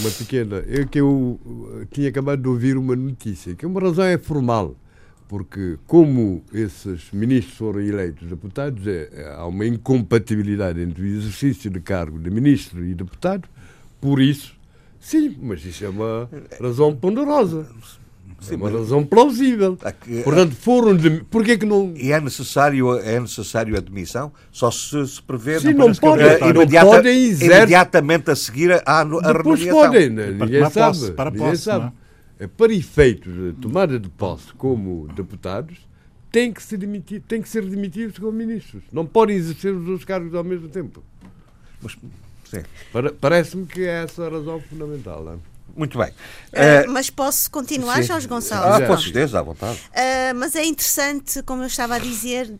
Uma 0.00 0.10
pequena. 0.10 0.62
É 0.66 0.84
que 0.84 1.00
eu 1.00 1.40
uh, 1.44 1.86
tinha 1.90 2.08
acabado 2.08 2.42
de 2.42 2.48
ouvir 2.48 2.76
uma 2.76 2.94
notícia, 2.96 3.54
que 3.54 3.64
uma 3.64 3.80
razão 3.80 4.04
é 4.04 4.18
formal. 4.18 4.76
Porque, 5.28 5.78
como 5.86 6.42
esses 6.54 7.10
ministros 7.12 7.56
foram 7.58 7.80
eleitos 7.80 8.26
deputados, 8.28 8.86
é, 8.86 9.10
é- 9.12 9.34
há 9.36 9.44
uma 9.46 9.66
incompatibilidade 9.66 10.80
entre 10.80 11.02
o 11.02 11.06
exercício 11.06 11.70
de 11.70 11.80
cargo 11.80 12.18
de 12.18 12.30
ministro 12.30 12.82
e 12.84 12.94
deputado. 12.94 13.46
Por 14.00 14.22
isso, 14.22 14.56
sim, 14.98 15.36
mas 15.42 15.62
isso 15.66 15.84
é 15.84 15.88
uma 15.90 16.30
razão 16.58 16.96
ponderosa. 16.96 17.68
É 18.50 18.54
uma 18.54 18.70
razão 18.70 19.04
plausível. 19.04 19.76
Aqui- 19.82 20.22
Portanto, 20.22 20.54
foram 20.54 20.96
de. 20.96 21.24
Porquê 21.24 21.58
que 21.58 21.66
não. 21.66 21.92
E 21.96 22.12
é 22.12 22.20
necessário, 22.20 22.96
é 22.98 23.18
necessário 23.18 23.76
admissão? 23.76 24.32
Só 24.52 24.70
se, 24.70 25.06
se 25.08 25.20
prevê 25.22 25.58
Sim, 25.58 25.74
não 25.74 25.92
que 25.92 26.00
podem, 26.00 26.38
não 26.40 26.48
imediata- 26.50 26.86
podem 26.86 27.30
imediatamente 27.32 28.30
a 28.30 28.36
seguir 28.36 28.80
à, 28.86 29.04
no- 29.04 29.18
à 29.18 29.32
Depois 29.32 29.60
renomeação. 29.60 29.90
podem, 29.92 30.10
né? 30.10 30.22
Para 30.32 30.46
ninguém 30.46 30.58
tomar 30.60 30.70
sabe. 30.70 30.98
posse, 30.98 31.12
para 31.12 31.30
ninguém 31.32 31.48
posse, 31.50 31.62
sabe. 31.62 31.84
não 31.86 31.92
É 32.40 32.46
para 32.46 32.72
efeitos 32.72 33.34
de 33.34 33.52
tomada 33.60 33.98
de 33.98 34.08
posse 34.08 34.52
como 34.54 35.08
deputados, 35.16 35.76
têm 36.30 36.52
que, 36.52 36.62
se 36.62 36.76
demitir, 36.76 37.20
têm 37.26 37.42
que 37.42 37.48
ser 37.48 37.64
demitidos 37.64 38.18
como 38.18 38.30
ministros. 38.32 38.84
Não 38.92 39.04
podem 39.04 39.36
exercer 39.36 39.74
os 39.74 39.84
dois 39.84 40.04
cargos 40.04 40.32
ao 40.34 40.44
mesmo 40.44 40.68
tempo. 40.68 41.02
Mas, 41.82 41.96
sim. 42.48 42.60
Para- 42.92 43.12
Parece-me 43.12 43.66
que 43.66 43.80
é 43.82 44.04
essa 44.04 44.24
a 44.26 44.30
razão 44.30 44.60
fundamental. 44.60 45.24
Não 45.24 45.32
é? 45.32 45.36
Muito 45.76 45.98
bem. 45.98 46.12
Eh, 46.52 46.86
mas 46.86 47.08
posso 47.10 47.50
continuar, 47.50 47.96
sim. 47.96 48.02
Jorge 48.04 48.26
Ah, 48.26 48.30
Gonçalves? 48.30 48.86
com 48.88 48.96
certeza, 48.98 49.38
à 49.38 49.42
vontade. 49.42 49.78
Uh, 49.90 50.34
mas 50.36 50.56
é 50.56 50.64
interessante, 50.64 51.42
como 51.42 51.62
eu 51.62 51.66
estava 51.66 51.94
a 51.96 51.98
dizer, 51.98 52.52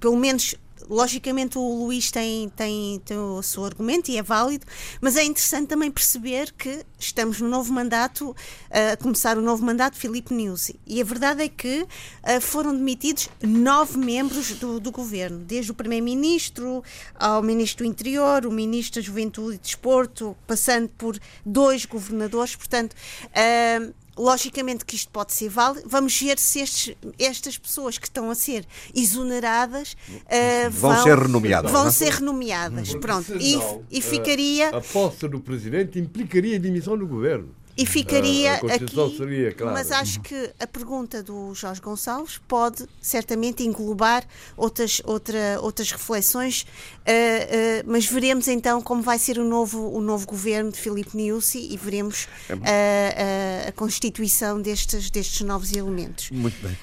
pelo 0.00 0.16
menos. 0.16 0.54
Logicamente 0.88 1.58
o 1.58 1.84
Luís 1.84 2.10
tem, 2.10 2.48
tem, 2.50 3.00
tem 3.04 3.16
o 3.16 3.42
seu 3.42 3.64
argumento 3.64 4.10
e 4.10 4.16
é 4.16 4.22
válido, 4.22 4.66
mas 5.00 5.16
é 5.16 5.24
interessante 5.24 5.68
também 5.68 5.90
perceber 5.90 6.52
que 6.52 6.84
estamos 6.98 7.40
no 7.40 7.48
novo 7.48 7.72
mandato, 7.72 8.34
a 8.70 8.96
começar 8.96 9.38
o 9.38 9.42
novo 9.42 9.64
mandato 9.64 9.96
Filipe 9.96 10.32
Nuzzi. 10.34 10.78
E 10.86 11.00
a 11.00 11.04
verdade 11.04 11.42
é 11.42 11.48
que 11.48 11.82
uh, 11.82 12.40
foram 12.40 12.74
demitidos 12.74 13.28
nove 13.42 13.98
membros 13.98 14.52
do, 14.52 14.80
do 14.80 14.90
governo, 14.90 15.38
desde 15.38 15.70
o 15.70 15.74
Primeiro-Ministro 15.74 16.82
ao 17.14 17.42
Ministro 17.42 17.84
do 17.84 17.90
Interior, 17.90 18.46
o 18.46 18.50
Ministro 18.50 19.00
da 19.00 19.06
Juventude 19.06 19.56
e 19.56 19.58
Desporto, 19.58 20.36
passando 20.46 20.88
por 20.90 21.18
dois 21.44 21.84
governadores. 21.84 22.56
Portanto, 22.56 22.94
uh, 22.94 24.03
Logicamente 24.16 24.84
que 24.84 24.94
isto 24.96 25.10
pode 25.10 25.32
ser 25.32 25.48
válido. 25.48 25.88
Vamos 25.88 26.18
ver 26.20 26.38
se 26.38 26.60
estes- 26.60 26.94
estas 27.18 27.58
pessoas 27.58 27.98
que 27.98 28.06
estão 28.06 28.30
a 28.30 28.34
ser 28.34 28.64
exoneradas 28.94 29.96
uh, 30.10 30.70
Vão 30.70 31.02
ser 31.02 31.18
renomeadas, 31.18 31.70
Vão 31.70 31.82
não 31.82 31.88
é? 31.88 31.92
ser 31.92 32.12
renomeadas. 32.12 32.88
Porque 32.90 33.06
Pronto. 33.06 33.36
E, 33.36 33.52
senão, 33.52 33.82
e 33.90 33.98
eh, 33.98 34.00
ficaria, 34.00 34.68
A 34.70 34.80
posse 34.80 35.28
do 35.28 35.40
presidente 35.40 35.98
implicaria 35.98 36.56
a 36.56 36.60
demissão 36.60 36.96
do 36.96 37.06
governo. 37.06 37.48
E 37.76 37.84
ficaria 37.84 38.54
a 38.54 38.58
Constituição 38.58 39.06
aqui. 39.06 39.16
seria 39.16 39.52
clara. 39.52 39.72
Mas 39.72 39.90
acho 39.90 40.20
que 40.20 40.50
a 40.60 40.66
pergunta 40.66 41.22
do 41.22 41.52
Jorge 41.54 41.80
Gonçalves 41.80 42.38
pode 42.46 42.86
certamente 43.00 43.64
englobar 43.64 44.24
outras, 44.56 45.02
outra, 45.04 45.58
outras 45.60 45.90
reflexões, 45.90 46.66
eh, 47.04 47.78
eh, 47.78 47.84
mas 47.86 48.06
veremos 48.06 48.46
então 48.46 48.80
como 48.80 49.02
vai 49.02 49.18
ser 49.18 49.38
o 49.38 49.44
novo, 49.44 49.90
o 49.92 50.00
novo 50.00 50.26
governo 50.26 50.70
de 50.70 50.78
Filipe 50.78 51.16
Niusi 51.16 51.72
e 51.72 51.76
veremos 51.76 52.28
eh, 52.64 53.64
a, 53.66 53.68
a 53.68 53.72
constituição 53.72 54.60
destes, 54.60 55.10
destes 55.10 55.40
novos 55.40 55.72
elementos. 55.72 56.30
Muito 56.30 56.56
bem. 56.66 56.76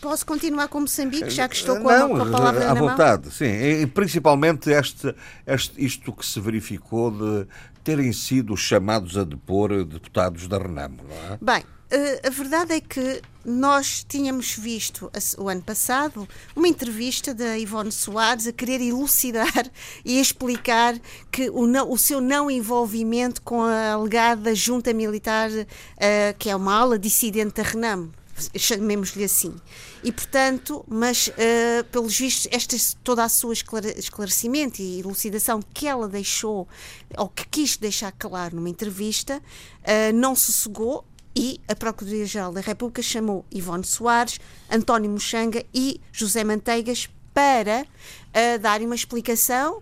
Posso 0.00 0.26
continuar 0.26 0.68
com 0.68 0.80
Moçambique, 0.80 1.30
já 1.30 1.48
que 1.48 1.56
estou 1.56 1.80
com, 1.80 1.88
a, 1.88 1.98
Não, 2.00 2.08
com 2.10 2.22
a 2.22 2.26
palavra 2.26 2.70
à 2.70 2.74
na 2.74 2.80
mão? 2.80 2.90
vontade, 2.90 3.32
sim. 3.32 3.46
E 3.46 3.86
principalmente 3.86 4.70
este, 4.70 5.14
este, 5.46 5.84
isto 5.84 6.12
que 6.12 6.26
se 6.26 6.38
verificou 6.38 7.10
de 7.10 7.46
terem 7.88 8.12
sido 8.12 8.54
chamados 8.54 9.16
a 9.16 9.24
depor 9.24 9.82
deputados 9.82 10.46
da 10.46 10.58
Renamo, 10.58 10.98
não 11.08 11.16
é? 11.32 11.38
Bem, 11.40 11.64
eh, 11.90 12.20
a 12.22 12.28
verdade 12.28 12.74
é 12.74 12.82
que 12.82 13.22
nós 13.46 14.04
tínhamos 14.06 14.52
visto 14.58 15.10
o 15.38 15.48
ano 15.48 15.62
passado 15.62 16.28
uma 16.54 16.68
entrevista 16.68 17.32
da 17.32 17.56
Ivone 17.58 17.90
Soares 17.90 18.46
a 18.46 18.52
querer 18.52 18.82
elucidar 18.82 19.70
e 20.04 20.20
explicar 20.20 21.00
que 21.32 21.48
o, 21.48 21.66
não- 21.66 21.90
o 21.90 21.96
seu 21.96 22.20
não 22.20 22.50
envolvimento 22.50 23.40
com 23.40 23.62
a 23.62 23.92
alegada 23.92 24.54
junta 24.54 24.92
militar, 24.92 25.48
eh, 25.96 26.34
que 26.38 26.50
é 26.50 26.54
uma 26.56 26.74
ala 26.74 26.98
dissidente 26.98 27.54
da 27.54 27.62
Renamo, 27.62 28.12
chamemos-lhe 28.56 29.24
assim. 29.24 29.54
E, 30.02 30.12
portanto, 30.12 30.84
mas, 30.88 31.30
eh, 31.36 31.82
pelos 31.90 32.18
vistos, 32.18 32.48
esta, 32.50 32.76
toda 33.02 33.24
a 33.24 33.28
sua 33.28 33.52
esclare- 33.52 33.94
esclarecimento 33.98 34.80
e 34.80 35.00
elucidação 35.00 35.60
que 35.74 35.86
ela 35.86 36.08
deixou, 36.08 36.68
ou 37.16 37.28
que 37.28 37.46
quis 37.48 37.76
deixar 37.76 38.12
claro 38.12 38.56
numa 38.56 38.68
entrevista, 38.68 39.42
eh, 39.82 40.12
não 40.12 40.36
sossegou 40.36 41.04
e 41.34 41.60
a 41.68 41.74
Procuradoria-Geral 41.74 42.52
da 42.52 42.60
República 42.60 43.02
chamou 43.02 43.44
Ivone 43.50 43.84
Soares, 43.84 44.40
António 44.70 45.10
Mochanga 45.10 45.64
e 45.72 46.00
José 46.12 46.42
Manteigas 46.42 47.08
para 47.32 47.86
eh, 48.32 48.58
darem 48.58 48.86
uma 48.86 48.96
explicação 48.96 49.80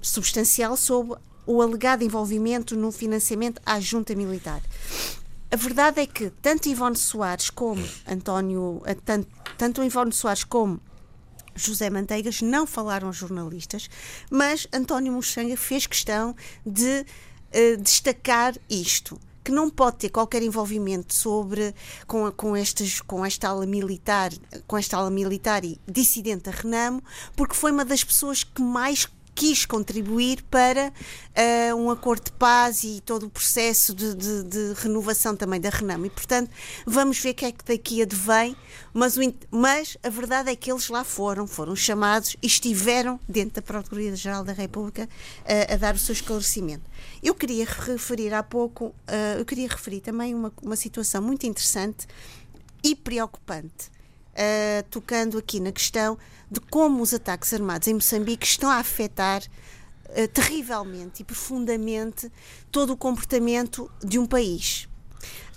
substancial 0.00 0.78
sobre 0.78 1.18
o 1.46 1.60
alegado 1.60 2.02
envolvimento 2.02 2.74
no 2.76 2.90
financiamento 2.90 3.60
à 3.64 3.80
junta 3.80 4.14
militar. 4.14 4.62
A 5.50 5.56
verdade 5.56 6.02
é 6.02 6.06
que 6.06 6.28
tanto 6.42 6.68
Ivone 6.68 6.96
Soares 6.96 7.48
como 7.48 7.82
António, 8.06 8.82
eh, 8.84 8.94
tanto, 8.94 9.28
tanto 9.56 9.82
Ivone 9.82 10.12
Soares 10.12 10.44
como 10.44 10.78
José 11.54 11.88
Manteigas 11.88 12.42
não 12.42 12.66
falaram 12.66 13.08
aos 13.08 13.16
jornalistas, 13.16 13.88
mas 14.30 14.68
António 14.70 15.10
Mochanga 15.10 15.56
fez 15.56 15.86
questão 15.86 16.36
de 16.66 17.06
eh, 17.50 17.76
destacar 17.76 18.56
isto. 18.68 19.18
que 19.42 19.50
não 19.50 19.70
pode 19.70 19.96
ter 19.96 20.10
qualquer 20.10 20.42
envolvimento 20.42 21.14
sobre 21.14 21.74
com, 22.06 22.30
com, 22.32 22.54
estes, 22.54 23.00
com 23.00 23.24
esta 23.24 23.48
ala 23.48 23.64
militar, 23.64 24.30
com 24.66 24.76
esta 24.76 24.98
ala 24.98 25.10
militar 25.10 25.64
e 25.64 25.80
dissidente 25.90 26.42
da 26.42 26.50
Renamo, 26.50 27.02
porque 27.34 27.54
foi 27.54 27.72
uma 27.72 27.86
das 27.86 28.04
pessoas 28.04 28.44
que 28.44 28.60
mais 28.60 29.08
quis 29.38 29.64
contribuir 29.64 30.42
para 30.50 30.92
uh, 30.92 31.76
um 31.76 31.92
acordo 31.92 32.24
de 32.24 32.32
paz 32.32 32.82
e 32.82 33.00
todo 33.00 33.26
o 33.26 33.30
processo 33.30 33.94
de, 33.94 34.12
de, 34.12 34.42
de, 34.42 34.72
renovação 34.74 35.36
também 35.36 35.60
da 35.60 35.70
Renamo. 35.70 36.06
E, 36.06 36.10
portanto, 36.10 36.50
vamos 36.84 37.20
ver 37.20 37.30
o 37.30 37.34
que 37.34 37.44
é 37.44 37.52
que 37.52 37.64
daqui 37.64 38.02
advém, 38.02 38.56
mas, 38.92 39.16
o, 39.16 39.20
mas 39.48 39.96
a 40.02 40.10
verdade 40.10 40.50
é 40.50 40.56
que 40.56 40.68
eles 40.72 40.88
lá 40.88 41.04
foram, 41.04 41.46
foram 41.46 41.76
chamados 41.76 42.36
e 42.42 42.48
estiveram 42.48 43.20
dentro 43.28 43.54
da 43.54 43.62
Procuradoria-Geral 43.62 44.42
da 44.42 44.52
República 44.52 45.04
uh, 45.04 45.72
a 45.72 45.76
dar 45.76 45.94
o 45.94 45.98
seu 45.98 46.14
esclarecimento. 46.14 46.90
Eu 47.22 47.32
queria 47.32 47.64
referir 47.64 48.34
há 48.34 48.42
pouco, 48.42 48.86
uh, 48.86 49.38
eu 49.38 49.44
queria 49.44 49.68
referir 49.68 50.00
também 50.00 50.34
uma, 50.34 50.52
uma 50.60 50.74
situação 50.74 51.22
muito 51.22 51.46
interessante 51.46 52.08
e 52.82 52.96
preocupante, 52.96 53.88
tocando 54.90 55.38
aqui 55.38 55.60
na 55.60 55.72
questão 55.72 56.18
de 56.50 56.60
como 56.60 57.02
os 57.02 57.12
ataques 57.12 57.52
armados 57.52 57.88
em 57.88 57.94
Moçambique 57.94 58.46
estão 58.46 58.70
a 58.70 58.76
afetar 58.76 59.42
uh, 59.42 60.28
terrivelmente 60.28 61.22
e 61.22 61.24
profundamente 61.24 62.30
todo 62.70 62.92
o 62.92 62.96
comportamento 62.96 63.90
de 64.02 64.18
um 64.18 64.26
país. 64.26 64.88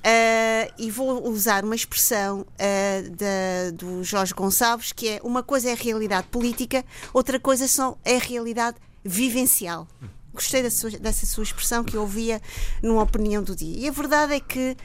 Uh, 0.01 0.73
e 0.79 0.89
vou 0.89 1.29
usar 1.29 1.63
uma 1.63 1.75
expressão 1.75 2.41
uh, 2.41 3.71
do 3.73 4.03
Jorge 4.03 4.33
Gonçalves, 4.33 4.91
que 4.91 5.07
é 5.07 5.19
uma 5.23 5.43
coisa 5.43 5.69
é 5.69 5.73
a 5.73 5.75
realidade 5.75 6.27
política, 6.27 6.83
outra 7.13 7.39
coisa 7.39 7.67
são, 7.67 7.97
é 8.03 8.15
a 8.15 8.19
realidade 8.19 8.77
vivencial. 9.03 9.87
Gostei 10.33 10.67
sua, 10.69 10.89
dessa 10.91 11.25
sua 11.25 11.43
expressão 11.43 11.83
que 11.83 11.95
eu 11.95 12.01
ouvia 12.01 12.41
numa 12.81 13.03
opinião 13.03 13.43
do 13.43 13.55
dia. 13.55 13.77
E 13.77 13.87
a 13.87 13.91
verdade 13.91 14.33
é 14.33 14.39
que 14.39 14.77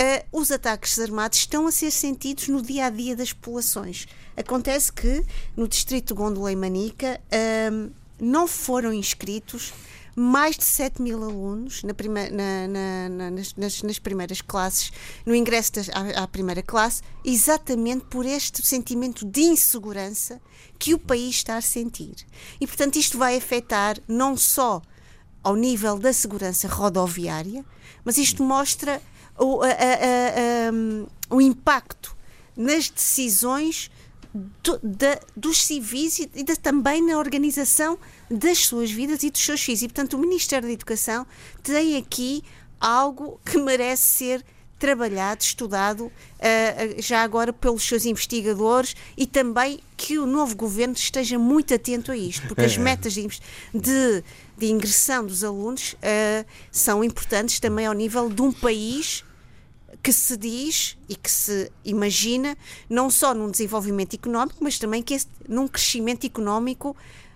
uh, 0.00 0.26
os 0.32 0.50
ataques 0.50 0.98
armados 0.98 1.38
estão 1.38 1.66
a 1.66 1.72
ser 1.72 1.90
sentidos 1.90 2.48
no 2.48 2.62
dia 2.62 2.86
a 2.86 2.90
dia 2.90 3.14
das 3.14 3.32
populações. 3.32 4.06
Acontece 4.36 4.92
que 4.92 5.24
no 5.56 5.68
distrito 5.68 6.08
de 6.08 6.14
Gondola 6.14 6.50
e 6.50 6.56
Manica 6.56 7.20
uh, 7.26 7.90
não 8.18 8.46
foram 8.46 8.92
inscritos 8.92 9.72
mais 10.16 10.56
de 10.56 10.64
7 10.64 11.00
mil 11.00 11.22
alunos 11.22 11.82
na 11.82 11.94
na, 12.30 12.68
na, 12.68 13.30
nas, 13.30 13.54
nas, 13.54 13.82
nas, 13.82 13.98
primeiras 13.98 14.40
classes, 14.40 14.90
no 15.24 15.34
ingresso 15.34 15.72
das, 15.74 15.88
à, 15.90 16.24
à, 16.24 16.28
primeira 16.28 16.62
classe, 16.62 17.00
exatamente 17.24 18.04
por 18.06 18.26
este 18.26 18.66
sentimento 18.66 19.24
de 19.24 19.40
insegurança 19.42 20.40
que 20.78 20.94
o 20.94 20.98
país 20.98 21.36
está 21.36 21.56
a 21.56 21.62
sentir. 21.62 22.16
E, 22.60 22.66
portanto, 22.66 22.96
isto 22.96 23.16
vai 23.16 23.36
afetar 23.36 23.98
não 24.08 24.36
só 24.36 24.82
ao 25.42 25.54
nível 25.54 25.98
da 25.98 26.12
segurança 26.12 26.66
rodoviária, 26.68 27.64
mas 28.04 28.18
isto 28.18 28.42
mostra 28.42 29.00
o, 29.40 29.62
a, 29.62 29.68
a, 29.68 29.70
a, 29.70 31.34
o 31.34 31.40
impacto 31.40 32.16
nas 32.56 32.90
decisões 32.90 33.90
do, 34.32 34.78
da, 34.82 35.18
dos 35.36 35.64
civis 35.64 36.18
e, 36.20 36.30
e 36.34 36.44
da, 36.44 36.54
também 36.54 37.04
na 37.04 37.18
organização 37.18 37.98
das 38.30 38.58
suas 38.58 38.90
vidas 38.90 39.22
e 39.22 39.30
dos 39.30 39.40
seus 39.40 39.60
filhos. 39.60 39.82
E, 39.82 39.88
portanto, 39.88 40.14
o 40.14 40.18
Ministério 40.18 40.68
da 40.68 40.72
Educação 40.72 41.26
tem 41.62 41.96
aqui 41.96 42.44
algo 42.78 43.40
que 43.44 43.58
merece 43.58 44.06
ser 44.06 44.44
trabalhado, 44.78 45.42
estudado 45.42 46.06
uh, 46.06 46.12
já 47.02 47.22
agora 47.22 47.52
pelos 47.52 47.82
seus 47.82 48.06
investigadores 48.06 48.96
e 49.14 49.26
também 49.26 49.80
que 49.94 50.18
o 50.18 50.24
novo 50.24 50.56
governo 50.56 50.94
esteja 50.94 51.38
muito 51.38 51.74
atento 51.74 52.10
a 52.10 52.16
isto, 52.16 52.48
porque 52.48 52.62
as 52.64 52.76
é. 52.76 52.78
metas 52.78 53.12
de, 53.12 53.28
de, 53.74 54.24
de 54.56 54.66
ingressão 54.70 55.26
dos 55.26 55.44
alunos 55.44 55.92
uh, 55.92 56.46
são 56.72 57.04
importantes 57.04 57.60
também 57.60 57.84
ao 57.84 57.92
nível 57.92 58.30
de 58.30 58.40
um 58.40 58.50
país 58.50 59.22
que 60.02 60.12
se 60.12 60.36
diz 60.36 60.96
e 61.08 61.16
que 61.16 61.30
se 61.30 61.70
imagina 61.84 62.56
não 62.88 63.10
só 63.10 63.34
num 63.34 63.50
desenvolvimento 63.50 64.14
económico, 64.14 64.58
mas 64.62 64.78
também 64.78 65.02
que 65.02 65.14
é 65.14 65.18
num 65.48 65.68
crescimento 65.68 66.26
económico 66.26 66.90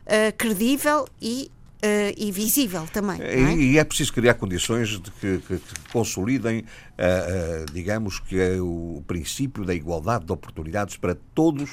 uh, 0.07 0.37
credível 0.37 1.07
e 1.21 1.51
Uh, 1.85 2.17
e 2.17 2.33
visível 2.33 2.87
também. 2.91 3.21
É? 3.21 3.55
E, 3.57 3.77
é 3.77 3.85
preciso 3.85 4.11
criar 4.11 4.33
condições 4.35 4.89
de 4.89 5.11
que, 5.11 5.37
que, 5.47 5.59
que 5.59 5.93
consolidem, 5.93 6.61
uh, 6.61 6.65
uh, 6.65 7.73
digamos, 7.75 8.19
que 8.21 8.41
é 8.41 8.59
o 8.59 9.03
princípio 9.07 9.67
da 9.67 9.75
igualdade 9.75 10.25
de 10.25 10.33
oportunidades 10.33 10.97
para 10.97 11.15
todos 11.35 11.69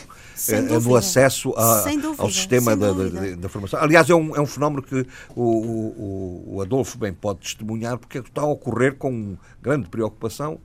no 0.83 0.97
acesso 0.97 1.53
a, 1.55 1.85
ao 2.17 2.29
sistema 2.29 2.75
da, 2.75 2.91
da, 2.91 3.35
da, 3.37 3.47
formação. 3.47 3.79
Aliás, 3.79 4.09
é 4.09 4.13
um, 4.13 4.35
é 4.35 4.41
um 4.41 4.45
fenómeno 4.45 4.83
que 4.83 5.07
o, 5.33 5.43
o, 5.43 6.55
o 6.55 6.61
Adolfo 6.61 6.97
bem 6.97 7.13
pode 7.13 7.39
testemunhar, 7.39 7.97
porque 7.97 8.17
está 8.17 8.41
a 8.41 8.47
ocorrer 8.47 8.95
com 8.97 9.37
grande 9.61 9.87
preocupação 9.87 10.59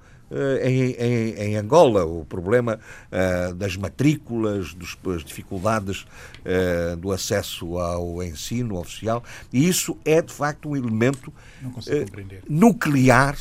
em, 0.63 0.93
em, 0.93 1.35
em, 1.35 1.57
Angola, 1.57 2.05
o 2.05 2.25
problema 2.25 2.81
uh, 3.13 3.55
das 3.55 3.77
matrículas, 3.77 4.75
dos, 4.75 4.97
das 5.03 5.25
dificuldades 5.25 6.03
uh, 6.03 6.97
do 6.97 7.13
acesso 7.13 7.79
ao 7.79 8.23
ensino 8.23 8.79
oficial, 8.79 9.23
e 9.53 9.69
isso 9.69 9.97
é 10.05 10.21
de 10.21 10.33
facto 10.33 10.69
um 10.69 10.77
elemento 10.77 11.33
uh, 11.63 11.73
nuclear 12.49 13.37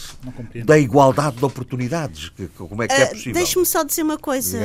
da 0.63 0.77
igualdade 0.77 1.37
de 1.37 1.45
oportunidades. 1.45 2.31
Como 2.55 2.83
é 2.83 2.87
que 2.87 2.93
é 2.93 3.05
possível? 3.07 3.33
Deixe-me 3.33 3.65
só 3.65 3.83
dizer 3.83 4.03
uma 4.03 4.17
coisa, 4.17 4.59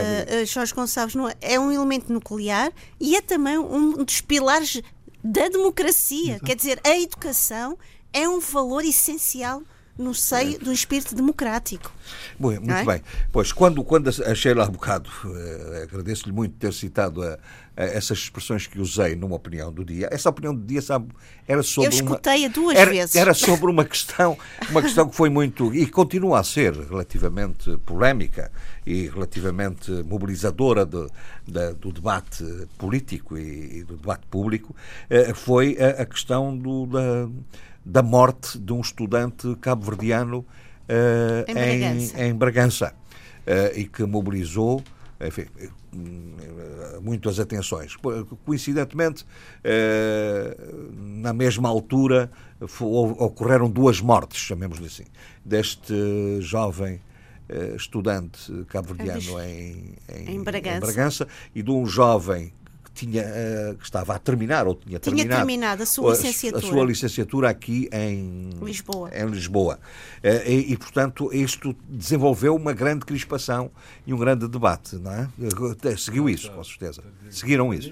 Jorge 0.47 0.75
Gonçalves, 0.75 1.15
não 1.15 1.29
é, 1.29 1.35
é 1.41 1.59
um 1.59 1.73
elemento 1.73 2.13
nuclear 2.13 2.71
e 3.01 3.17
é 3.17 3.23
também 3.23 3.59
um 3.59 4.05
dos 4.05 4.21
pilares 4.21 4.83
da 5.23 5.49
democracia. 5.49 6.33
Exato. 6.33 6.45
Quer 6.45 6.57
dizer, 6.57 6.81
a 6.85 6.99
educação 6.99 7.79
é 8.13 8.29
um 8.29 8.41
valor 8.41 8.85
essencial 8.85 9.63
no 9.99 10.15
seio 10.15 10.59
do 10.59 10.73
espírito 10.73 11.15
democrático. 11.15 11.93
Bom, 12.39 12.51
muito 12.53 12.73
é? 12.73 12.85
bem. 12.85 13.03
Pois, 13.31 13.53
quando, 13.53 13.85
quando 13.85 14.09
a 14.09 14.35
Sheila 14.35 14.65
há 14.65 14.69
bocado, 14.69 15.11
uh, 15.25 15.83
agradeço-lhe 15.83 16.33
muito 16.33 16.55
ter 16.57 16.73
citado 16.73 17.23
a, 17.23 17.39
a 17.77 17.85
essas 17.85 18.19
expressões 18.19 18.67
que 18.67 18.81
usei 18.81 19.15
numa 19.15 19.37
opinião 19.37 19.73
do 19.73 19.85
dia. 19.85 20.09
Essa 20.11 20.31
opinião 20.31 20.55
do 20.55 20.65
dia, 20.65 20.81
sabe, 20.81 21.13
era 21.47 21.63
sobre 21.63 21.89
Eu 21.89 21.93
escutei-a 21.93 22.49
duas 22.49 22.77
era, 22.77 22.91
vezes. 22.91 23.15
Era 23.15 23.35
sobre 23.35 23.71
uma 23.71 23.85
questão, 23.85 24.39
uma 24.71 24.81
questão 24.81 25.09
que 25.09 25.15
foi 25.15 25.29
muito, 25.29 25.75
e 25.75 25.87
continua 25.87 26.41
a 26.41 26.45
ser 26.45 26.75
relativamente 26.75 27.77
polémica 27.79 28.51
e 28.87 29.09
relativamente 29.09 29.91
mobilizadora 29.91 30.87
do, 30.87 31.11
da, 31.47 31.73
do 31.73 31.93
debate 31.93 32.45
político 32.79 33.37
e, 33.37 33.79
e, 33.79 33.85
do 33.85 33.97
debate 33.97 34.27
público, 34.31 34.75
uh, 35.11 35.35
foi 35.35 35.77
a, 35.79 36.03
a 36.03 36.07
questão 36.07 36.57
do, 36.57 36.87
da 36.87 37.29
da 37.85 38.03
morte 38.03 38.59
de 38.59 38.73
um 38.73 38.81
estudante 38.81 39.57
cabo-verdiano 39.61 40.39
uh, 40.39 41.51
em 41.51 41.55
Bragança, 41.55 42.23
em, 42.23 42.29
em 42.29 42.35
Bragança 42.35 42.95
uh, 43.47 43.79
e 43.79 43.85
que 43.85 44.05
mobilizou 44.05 44.83
enfim, 45.23 45.45
muitas 47.03 47.39
atenções. 47.39 47.95
Coincidentemente, 48.47 49.27
na 50.97 51.35
mesma 51.35 51.69
altura, 51.69 52.31
ocorreram 52.81 53.69
duas 53.69 54.01
mortes, 54.01 54.39
chamemos-lhe 54.41 54.87
assim, 54.87 55.05
deste 55.45 56.41
jovem 56.41 57.03
estudante 57.77 58.65
cabo-verdiano 58.69 59.43
em, 59.43 59.95
em, 60.09 60.37
em, 60.37 60.43
Bragança. 60.43 60.77
em, 60.77 60.81
Bragança. 60.81 61.29
e 61.55 61.63
de 61.63 61.71
um 61.71 61.85
jovem 61.85 62.51
tinha, 62.95 63.23
uh, 63.23 63.77
que 63.77 63.85
estava 63.85 64.15
a 64.15 64.19
terminar 64.19 64.67
ou 64.67 64.75
tinha, 64.75 64.99
tinha 64.99 65.01
terminado, 65.01 65.37
terminado 65.37 65.83
a 65.83 65.87
sua 65.87 66.11
licenciatura. 66.13 66.67
A, 66.67 66.69
sua 66.69 66.85
licenciatura 66.85 67.51
aqui 67.51 67.89
em 67.93 68.51
Lisboa. 68.63 69.11
Em 69.15 69.27
Lisboa. 69.27 69.79
Uh, 70.23 70.49
e, 70.49 70.73
e, 70.73 70.77
portanto, 70.77 71.33
isto 71.33 71.75
desenvolveu 71.89 72.55
uma 72.55 72.73
grande 72.73 73.05
crispação 73.05 73.71
e 74.07 74.13
um 74.13 74.19
grande 74.19 74.47
debate, 74.49 74.97
não 74.97 75.13
é? 75.13 75.29
Eh, 75.85 75.97
seguiu 75.97 76.29
isso, 76.29 76.51
com 76.51 76.63
certeza. 76.65 77.03
Seguiram 77.31 77.73
isso. 77.73 77.91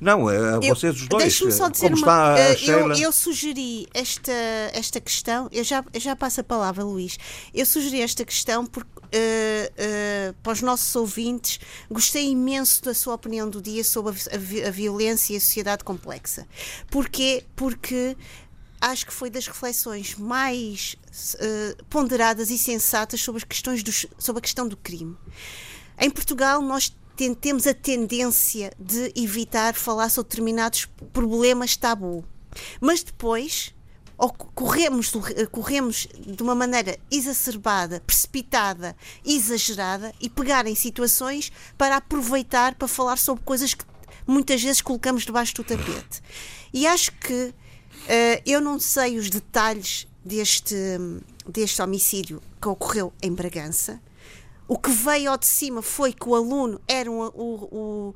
Não, 0.00 0.26
vocês 0.62 0.94
os 0.94 1.08
dois. 1.08 1.22
Deixe-me 1.22 1.52
só 1.52 1.68
dizer 1.68 1.90
como 1.90 2.02
uma 2.02 2.34
está 2.34 2.70
eu, 2.70 2.92
eu, 2.92 3.12
sugeri 3.12 3.86
esta, 3.94 4.32
esta 4.72 5.00
questão, 5.00 5.48
eu 5.50 5.64
já, 5.64 5.82
eu 5.92 6.00
já 6.00 6.14
passo 6.14 6.40
a 6.40 6.44
palavra, 6.44 6.84
Luís. 6.84 7.18
Eu 7.54 7.64
sugeri 7.64 8.02
esta 8.02 8.24
questão 8.24 8.66
porque 8.66 8.90
Uh, 9.06 10.32
para 10.42 10.52
os 10.52 10.62
nossos 10.62 10.94
ouvintes, 10.96 11.60
gostei 11.90 12.30
imenso 12.30 12.82
da 12.82 12.94
sua 12.94 13.14
opinião 13.14 13.48
do 13.48 13.62
dia 13.62 13.84
sobre 13.84 14.12
a, 14.12 14.34
a, 14.34 14.68
a 14.68 14.70
violência 14.70 15.34
e 15.34 15.36
a 15.36 15.40
sociedade 15.40 15.84
complexa. 15.84 16.46
Porquê? 16.90 17.44
Porque 17.54 18.16
acho 18.80 19.06
que 19.06 19.12
foi 19.12 19.30
das 19.30 19.46
reflexões 19.46 20.14
mais 20.16 20.96
uh, 21.34 21.84
ponderadas 21.84 22.50
e 22.50 22.58
sensatas 22.58 23.20
sobre 23.20 23.38
as 23.38 23.44
questões 23.44 23.82
dos, 23.82 24.06
sobre 24.18 24.38
a 24.38 24.42
questão 24.42 24.68
do 24.68 24.76
crime. 24.76 25.16
Em 25.98 26.10
Portugal, 26.10 26.60
nós 26.60 26.94
temos 27.40 27.66
a 27.66 27.72
tendência 27.72 28.72
de 28.78 29.12
evitar 29.16 29.74
falar 29.74 30.10
sobre 30.10 30.28
determinados 30.28 30.86
problemas 31.12 31.76
tabu. 31.76 32.24
Mas 32.80 33.02
depois 33.02 33.74
corremos, 34.16 35.12
corremos 35.50 36.08
de 36.18 36.42
uma 36.42 36.54
maneira 36.54 36.98
exacerbada, 37.10 38.00
precipitada, 38.00 38.96
exagerada 39.24 40.12
e 40.20 40.28
pegar 40.30 40.66
em 40.66 40.74
situações 40.74 41.52
para 41.76 41.96
aproveitar 41.96 42.74
para 42.74 42.88
falar 42.88 43.18
sobre 43.18 43.44
coisas 43.44 43.74
que 43.74 43.84
muitas 44.26 44.62
vezes 44.62 44.80
colocamos 44.80 45.24
debaixo 45.24 45.54
do 45.54 45.64
tapete. 45.64 46.22
E 46.72 46.86
acho 46.86 47.12
que 47.12 47.34
uh, 47.34 48.42
eu 48.44 48.60
não 48.60 48.78
sei 48.78 49.18
os 49.18 49.30
detalhes 49.30 50.06
deste, 50.24 50.74
deste 51.46 51.80
homicídio 51.80 52.42
que 52.60 52.68
ocorreu 52.68 53.12
em 53.22 53.32
Bragança. 53.32 54.00
O 54.68 54.76
que 54.76 54.90
veio 54.90 55.30
ao 55.30 55.38
de 55.38 55.46
cima 55.46 55.80
foi 55.80 56.12
que 56.12 56.28
o 56.28 56.34
aluno 56.34 56.80
era 56.88 57.08
um, 57.08 57.20
o, 57.20 57.30
o, 57.30 58.14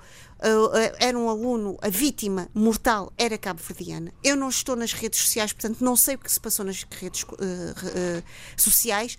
era 0.98 1.18
um 1.18 1.28
aluno, 1.28 1.76
a 1.82 1.88
vítima 1.88 2.48
mortal 2.54 3.12
era 3.18 3.36
cabo-verdiana. 3.36 4.12
Eu 4.24 4.36
não 4.36 4.48
estou 4.48 4.74
nas 4.74 4.92
redes 4.92 5.20
sociais, 5.20 5.52
portanto 5.52 5.84
não 5.84 5.96
sei 5.96 6.14
o 6.14 6.18
que 6.18 6.32
se 6.32 6.40
passou 6.40 6.64
nas 6.64 6.82
redes 6.82 7.22
uh, 7.22 7.34
uh, 7.34 8.22
sociais. 8.56 9.18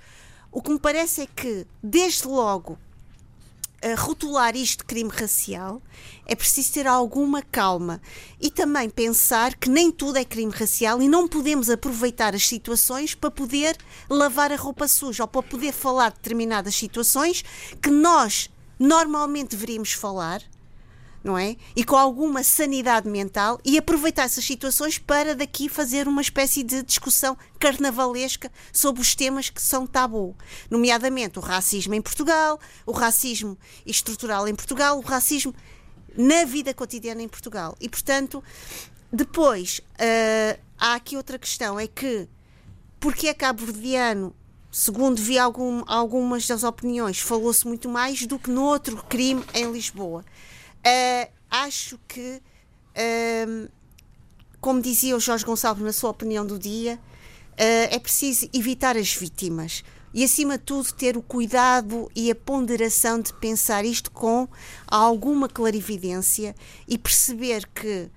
O 0.51 0.61
que 0.61 0.71
me 0.71 0.79
parece 0.79 1.21
é 1.21 1.27
que, 1.27 1.65
desde 1.81 2.27
logo, 2.27 2.77
a 3.83 3.95
rotular 3.95 4.55
isto 4.55 4.79
de 4.79 4.85
crime 4.85 5.09
racial, 5.09 5.81
é 6.25 6.35
preciso 6.35 6.73
ter 6.73 6.85
alguma 6.85 7.41
calma 7.41 8.01
e 8.39 8.51
também 8.51 8.89
pensar 8.89 9.55
que 9.55 9.69
nem 9.69 9.91
tudo 9.91 10.17
é 10.17 10.25
crime 10.25 10.51
racial 10.51 11.01
e 11.01 11.07
não 11.07 11.27
podemos 11.27 11.69
aproveitar 11.69 12.35
as 12.35 12.47
situações 12.47 13.15
para 13.15 13.31
poder 13.31 13.75
lavar 14.09 14.51
a 14.51 14.55
roupa 14.55 14.87
suja 14.87 15.23
ou 15.23 15.27
para 15.27 15.41
poder 15.41 15.71
falar 15.71 16.09
de 16.09 16.17
determinadas 16.17 16.75
situações 16.75 17.43
que 17.81 17.89
nós 17.89 18.49
normalmente 18.77 19.51
deveríamos 19.51 19.93
falar 19.93 20.41
não 21.23 21.37
é? 21.37 21.55
E 21.75 21.83
com 21.83 21.95
alguma 21.95 22.43
sanidade 22.43 23.09
mental 23.09 23.59
e 23.63 23.77
aproveitar 23.77 24.23
essas 24.23 24.43
situações 24.43 24.97
para 24.97 25.35
daqui 25.35 25.69
fazer 25.69 26.07
uma 26.07 26.21
espécie 26.21 26.63
de 26.63 26.83
discussão 26.83 27.37
carnavalesca 27.59 28.51
sobre 28.73 29.01
os 29.01 29.15
temas 29.15 29.49
que 29.49 29.61
são 29.61 29.85
tabu, 29.85 30.35
nomeadamente 30.69 31.37
o 31.39 31.41
racismo 31.41 31.93
em 31.93 32.01
Portugal, 32.01 32.59
o 32.85 32.91
racismo 32.91 33.57
estrutural 33.85 34.47
em 34.47 34.55
Portugal, 34.55 34.97
o 34.97 35.01
racismo 35.01 35.53
na 36.17 36.43
vida 36.43 36.73
cotidiana 36.73 37.21
em 37.21 37.27
Portugal. 37.27 37.75
E, 37.79 37.87
portanto, 37.87 38.43
depois 39.11 39.79
uh, 39.79 40.59
há 40.77 40.95
aqui 40.95 41.15
outra 41.15 41.37
questão: 41.37 41.79
é 41.79 41.87
que 41.87 42.27
porque 42.99 43.27
é 43.27 43.33
cabo-verdiano 43.33 44.35
segundo 44.71 45.21
vi 45.21 45.37
algum, 45.37 45.83
algumas 45.85 46.47
das 46.47 46.63
opiniões, 46.63 47.19
falou-se 47.19 47.67
muito 47.67 47.89
mais 47.89 48.25
do 48.25 48.39
que 48.39 48.49
no 48.49 48.63
outro 48.63 49.03
crime 49.09 49.43
em 49.53 49.69
Lisboa. 49.69 50.23
Uh, 50.85 51.31
acho 51.49 51.99
que, 52.07 52.41
uh, 52.95 53.71
como 54.59 54.81
dizia 54.81 55.15
o 55.15 55.19
Jorge 55.19 55.45
Gonçalves 55.45 55.83
na 55.83 55.93
sua 55.93 56.09
opinião 56.09 56.45
do 56.45 56.57
dia, 56.57 56.95
uh, 56.95 57.87
é 57.91 57.99
preciso 57.99 58.49
evitar 58.53 58.97
as 58.97 59.13
vítimas 59.13 59.83
e, 60.13 60.23
acima 60.23 60.57
de 60.57 60.63
tudo, 60.63 60.91
ter 60.91 61.15
o 61.15 61.21
cuidado 61.21 62.09
e 62.15 62.29
a 62.31 62.35
ponderação 62.35 63.19
de 63.19 63.33
pensar 63.33 63.85
isto 63.85 64.11
com 64.11 64.47
alguma 64.87 65.47
clarividência 65.47 66.55
e 66.87 66.97
perceber 66.97 67.67
que 67.73 68.09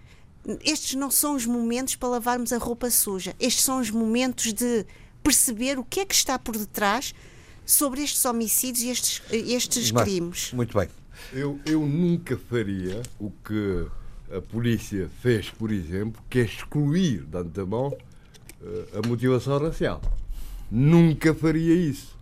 estes 0.62 0.94
não 0.94 1.10
são 1.10 1.34
os 1.36 1.46
momentos 1.46 1.96
para 1.96 2.08
lavarmos 2.08 2.52
a 2.52 2.58
roupa 2.58 2.90
suja, 2.90 3.34
estes 3.38 3.64
são 3.64 3.80
os 3.80 3.90
momentos 3.90 4.52
de 4.52 4.84
perceber 5.22 5.78
o 5.78 5.84
que 5.84 6.00
é 6.00 6.04
que 6.04 6.14
está 6.14 6.38
por 6.38 6.56
detrás 6.56 7.14
sobre 7.64 8.02
estes 8.02 8.24
homicídios 8.24 8.82
e 8.82 8.90
estes, 8.90 9.22
estes 9.30 9.90
crimes. 9.90 10.52
Muito 10.52 10.76
bem. 10.76 10.88
Eu, 11.32 11.58
eu 11.66 11.80
nunca 11.80 12.36
faria 12.36 13.02
o 13.18 13.30
que 13.30 13.86
a 14.34 14.40
polícia 14.40 15.08
fez, 15.20 15.50
por 15.50 15.70
exemplo, 15.70 16.22
que 16.28 16.38
é 16.40 16.42
excluir 16.42 17.22
de 17.22 17.36
antemão 17.36 17.96
eh, 18.62 18.98
a 18.98 19.06
motivação 19.06 19.58
racial. 19.58 20.00
Nunca 20.70 21.34
faria 21.34 21.74
isso. 21.74 22.14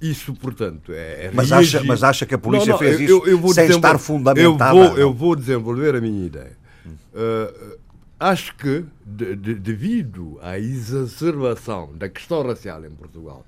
Isso, 0.00 0.34
portanto, 0.34 0.92
é. 0.92 1.26
é 1.26 1.30
mas, 1.32 1.50
acha, 1.50 1.82
mas 1.82 2.02
acha 2.02 2.26
que 2.26 2.34
a 2.34 2.38
polícia 2.38 2.66
não, 2.66 2.74
não, 2.74 2.78
fez 2.78 3.00
eu, 3.00 3.18
isso 3.18 3.28
eu, 3.28 3.48
sem 3.48 3.70
estar 3.70 3.98
fundamentada? 3.98 4.76
Eu 4.76 4.88
vou, 4.88 4.98
eu 4.98 5.12
vou 5.12 5.36
desenvolver 5.36 5.94
a 5.94 6.00
minha 6.00 6.26
ideia. 6.26 6.56
Uh, 6.86 7.78
acho 8.20 8.54
que, 8.56 8.84
de, 9.04 9.34
de, 9.36 9.54
devido 9.54 10.38
à 10.42 10.58
exacerbação 10.58 11.92
da 11.96 12.08
questão 12.08 12.46
racial 12.46 12.84
em 12.84 12.90
Portugal, 12.90 13.44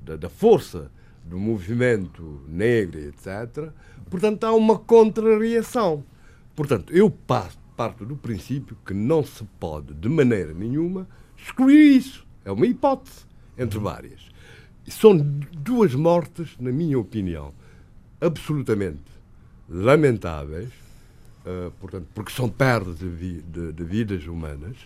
da, 0.00 0.16
da 0.16 0.30
força 0.30 0.90
do 1.24 1.38
movimento 1.38 2.42
negro, 2.48 3.00
etc., 3.00 3.70
portanto, 4.10 4.44
há 4.44 4.52
uma 4.52 4.78
contrariação. 4.78 6.04
Portanto, 6.54 6.92
eu 6.92 7.10
parto 7.10 8.04
do 8.04 8.16
princípio 8.16 8.76
que 8.84 8.92
não 8.92 9.24
se 9.24 9.44
pode, 9.58 9.94
de 9.94 10.08
maneira 10.08 10.52
nenhuma, 10.52 11.08
excluir 11.36 11.96
isso. 11.96 12.26
É 12.44 12.52
uma 12.52 12.66
hipótese, 12.66 13.24
entre 13.56 13.78
várias. 13.78 14.20
São 14.88 15.16
duas 15.16 15.94
mortes, 15.94 16.56
na 16.58 16.72
minha 16.72 16.98
opinião, 16.98 17.52
absolutamente 18.20 19.00
lamentáveis, 19.68 20.70
uh, 21.46 21.70
portanto, 21.80 22.06
porque 22.14 22.32
são 22.32 22.48
perdas 22.48 22.98
de, 22.98 23.08
vi 23.08 23.42
de, 23.42 23.72
de, 23.72 23.84
vidas 23.84 24.26
humanas, 24.26 24.76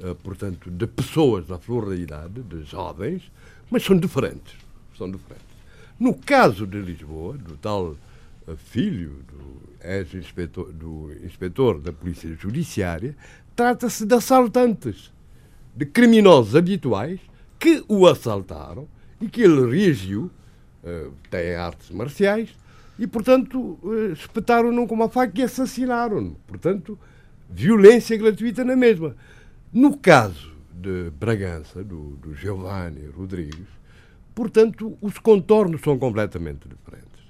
uh, 0.00 0.14
portanto, 0.16 0.70
de 0.70 0.86
pessoas 0.86 1.46
da 1.46 1.58
flor 1.58 1.88
da 1.88 1.96
idade, 1.96 2.42
de 2.42 2.62
jovens, 2.64 3.30
mas 3.70 3.82
são 3.82 3.96
diferentes. 3.96 4.54
São 4.96 5.10
diferentes. 5.10 5.45
No 5.98 6.14
caso 6.14 6.66
de 6.66 6.80
Lisboa, 6.80 7.38
do 7.38 7.56
tal 7.56 7.96
eh, 8.46 8.54
filho 8.56 9.24
do 9.32 9.56
ex-inspetor 9.82 10.72
do 10.72 11.10
inspetor 11.24 11.80
da 11.80 11.92
Polícia 11.92 12.34
Judiciária, 12.34 13.16
trata-se 13.54 14.04
de 14.04 14.14
assaltantes, 14.14 15.12
de 15.74 15.86
criminosos 15.86 16.54
habituais 16.54 17.20
que 17.58 17.84
o 17.88 18.06
assaltaram 18.06 18.86
e 19.20 19.28
que 19.28 19.42
ele 19.42 19.70
reagiu, 19.70 20.30
uh, 20.84 21.12
tem 21.30 21.54
artes 21.54 21.90
marciais, 21.90 22.50
e, 22.98 23.06
portanto, 23.06 23.78
uh, 23.82 24.12
espetaram-no 24.12 24.86
com 24.86 24.94
uma 24.94 25.08
faca 25.08 25.40
e 25.40 25.42
assassinaram-no. 25.42 26.34
Portanto, 26.46 26.98
violência 27.48 28.16
gratuita 28.16 28.64
na 28.64 28.76
mesma. 28.76 29.16
No 29.72 29.96
caso 29.96 30.52
de 30.72 31.10
Bragança, 31.10 31.82
do, 31.82 32.16
do 32.16 32.34
Giovanni 32.34 33.06
Rodrigues, 33.06 33.75
Portanto, 34.36 34.98
os 35.00 35.18
contornos 35.18 35.80
são 35.80 35.98
completamente 35.98 36.68
diferentes. 36.68 37.22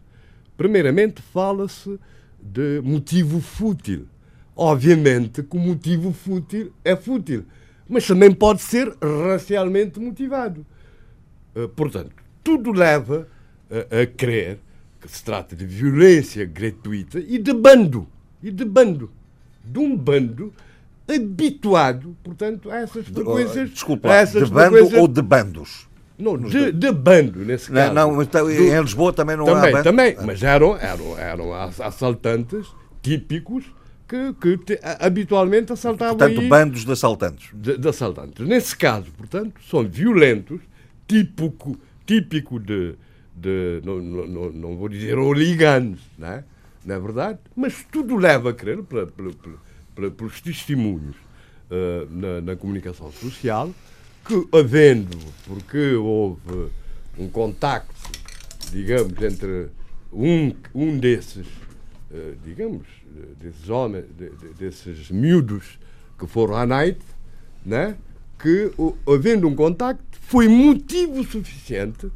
Primeiramente, 0.56 1.22
fala-se 1.22 2.00
de 2.42 2.80
motivo 2.82 3.40
fútil. 3.40 4.08
Obviamente 4.56 5.44
que 5.44 5.56
o 5.56 5.60
motivo 5.60 6.12
fútil 6.12 6.72
é 6.84 6.96
fútil, 6.96 7.44
mas 7.88 8.04
também 8.04 8.32
pode 8.32 8.60
ser 8.60 8.92
racialmente 9.00 10.00
motivado. 10.00 10.66
Eh, 11.54 11.68
portanto, 11.76 12.10
tudo 12.42 12.72
leva 12.72 13.28
a, 13.70 14.02
a 14.02 14.06
crer 14.08 14.58
que 15.00 15.08
se 15.08 15.22
trata 15.22 15.54
de 15.54 15.64
violência 15.64 16.44
gratuita 16.44 17.20
e 17.20 17.38
de 17.38 17.52
bando. 17.52 18.08
E 18.42 18.50
de 18.50 18.64
bando. 18.64 19.12
De 19.64 19.78
um 19.78 19.96
bando 19.96 20.52
habituado, 21.08 22.16
portanto, 22.24 22.68
a 22.68 22.78
essas 22.78 23.06
frequências. 23.06 23.70
Desculpa, 23.70 24.12
essas 24.12 24.48
de 24.48 24.52
bando 24.52 24.98
ou 24.98 25.06
de 25.06 25.22
bandos? 25.22 25.86
Não, 26.18 26.38
de, 26.38 26.72
de, 26.72 26.92
bando, 26.92 27.40
nesse 27.40 27.70
caso. 27.70 27.92
Não, 27.92 28.12
mas 28.12 28.28
do, 28.28 28.50
em 28.50 28.80
Lisboa 28.80 29.12
também 29.12 29.36
não 29.36 29.44
também, 29.44 29.68
há 29.68 29.72
bando. 29.72 29.84
Também, 29.84 30.16
mas 30.24 30.42
eram, 30.42 30.76
eram, 30.76 31.18
eram 31.18 31.52
assaltantes 31.52 32.66
típicos 33.02 33.64
que, 34.08 34.32
que 34.40 34.58
te, 34.58 34.80
habitualmente 35.00 35.72
assaltavam 35.72 36.16
Portanto, 36.16 36.40
aí, 36.40 36.48
bandos 36.48 36.84
de 36.84 36.92
assaltantes. 36.92 37.50
De, 37.52 37.76
de, 37.76 37.88
assaltantes. 37.88 38.46
Nesse 38.46 38.76
caso, 38.76 39.06
portanto, 39.16 39.60
são 39.68 39.86
violentos, 39.86 40.60
típico, 41.06 41.78
típico 42.06 42.58
de, 42.58 42.94
de 43.34 43.82
não, 43.84 44.00
não, 44.00 44.52
não 44.52 44.76
vou 44.76 44.88
dizer 44.88 45.18
hooligans, 45.18 45.98
não 46.18 46.28
é? 46.28 46.44
não 46.84 46.94
é 46.94 46.98
verdade? 47.00 47.38
Mas 47.54 47.84
tudo 47.90 48.16
leva 48.16 48.50
a 48.50 48.54
crer, 48.54 48.78
pelos 50.16 50.40
testemunhos 50.40 51.16
uh, 51.70 52.08
na, 52.08 52.40
na 52.40 52.56
comunicação 52.56 53.10
social, 53.10 53.70
que, 54.26 54.48
havendo, 54.56 55.18
porque 55.46 55.94
houve 55.94 56.70
um 57.18 57.28
contacto, 57.28 57.94
digamos, 58.70 59.20
entre 59.22 59.68
um, 60.12 60.52
um 60.74 60.98
desses, 60.98 61.46
uh, 62.10 62.36
digamos, 62.44 62.86
desses 63.38 63.68
homens, 63.68 64.04
desses 64.58 65.10
miúdos 65.10 65.78
que 66.18 66.26
foram 66.26 66.56
à 66.56 66.66
night, 66.66 67.00
né? 67.64 67.96
que, 68.38 68.70
havendo 69.06 69.48
um 69.48 69.54
contacto, 69.54 70.04
foi 70.20 70.48
motivo 70.48 71.24
suficiente 71.24 72.10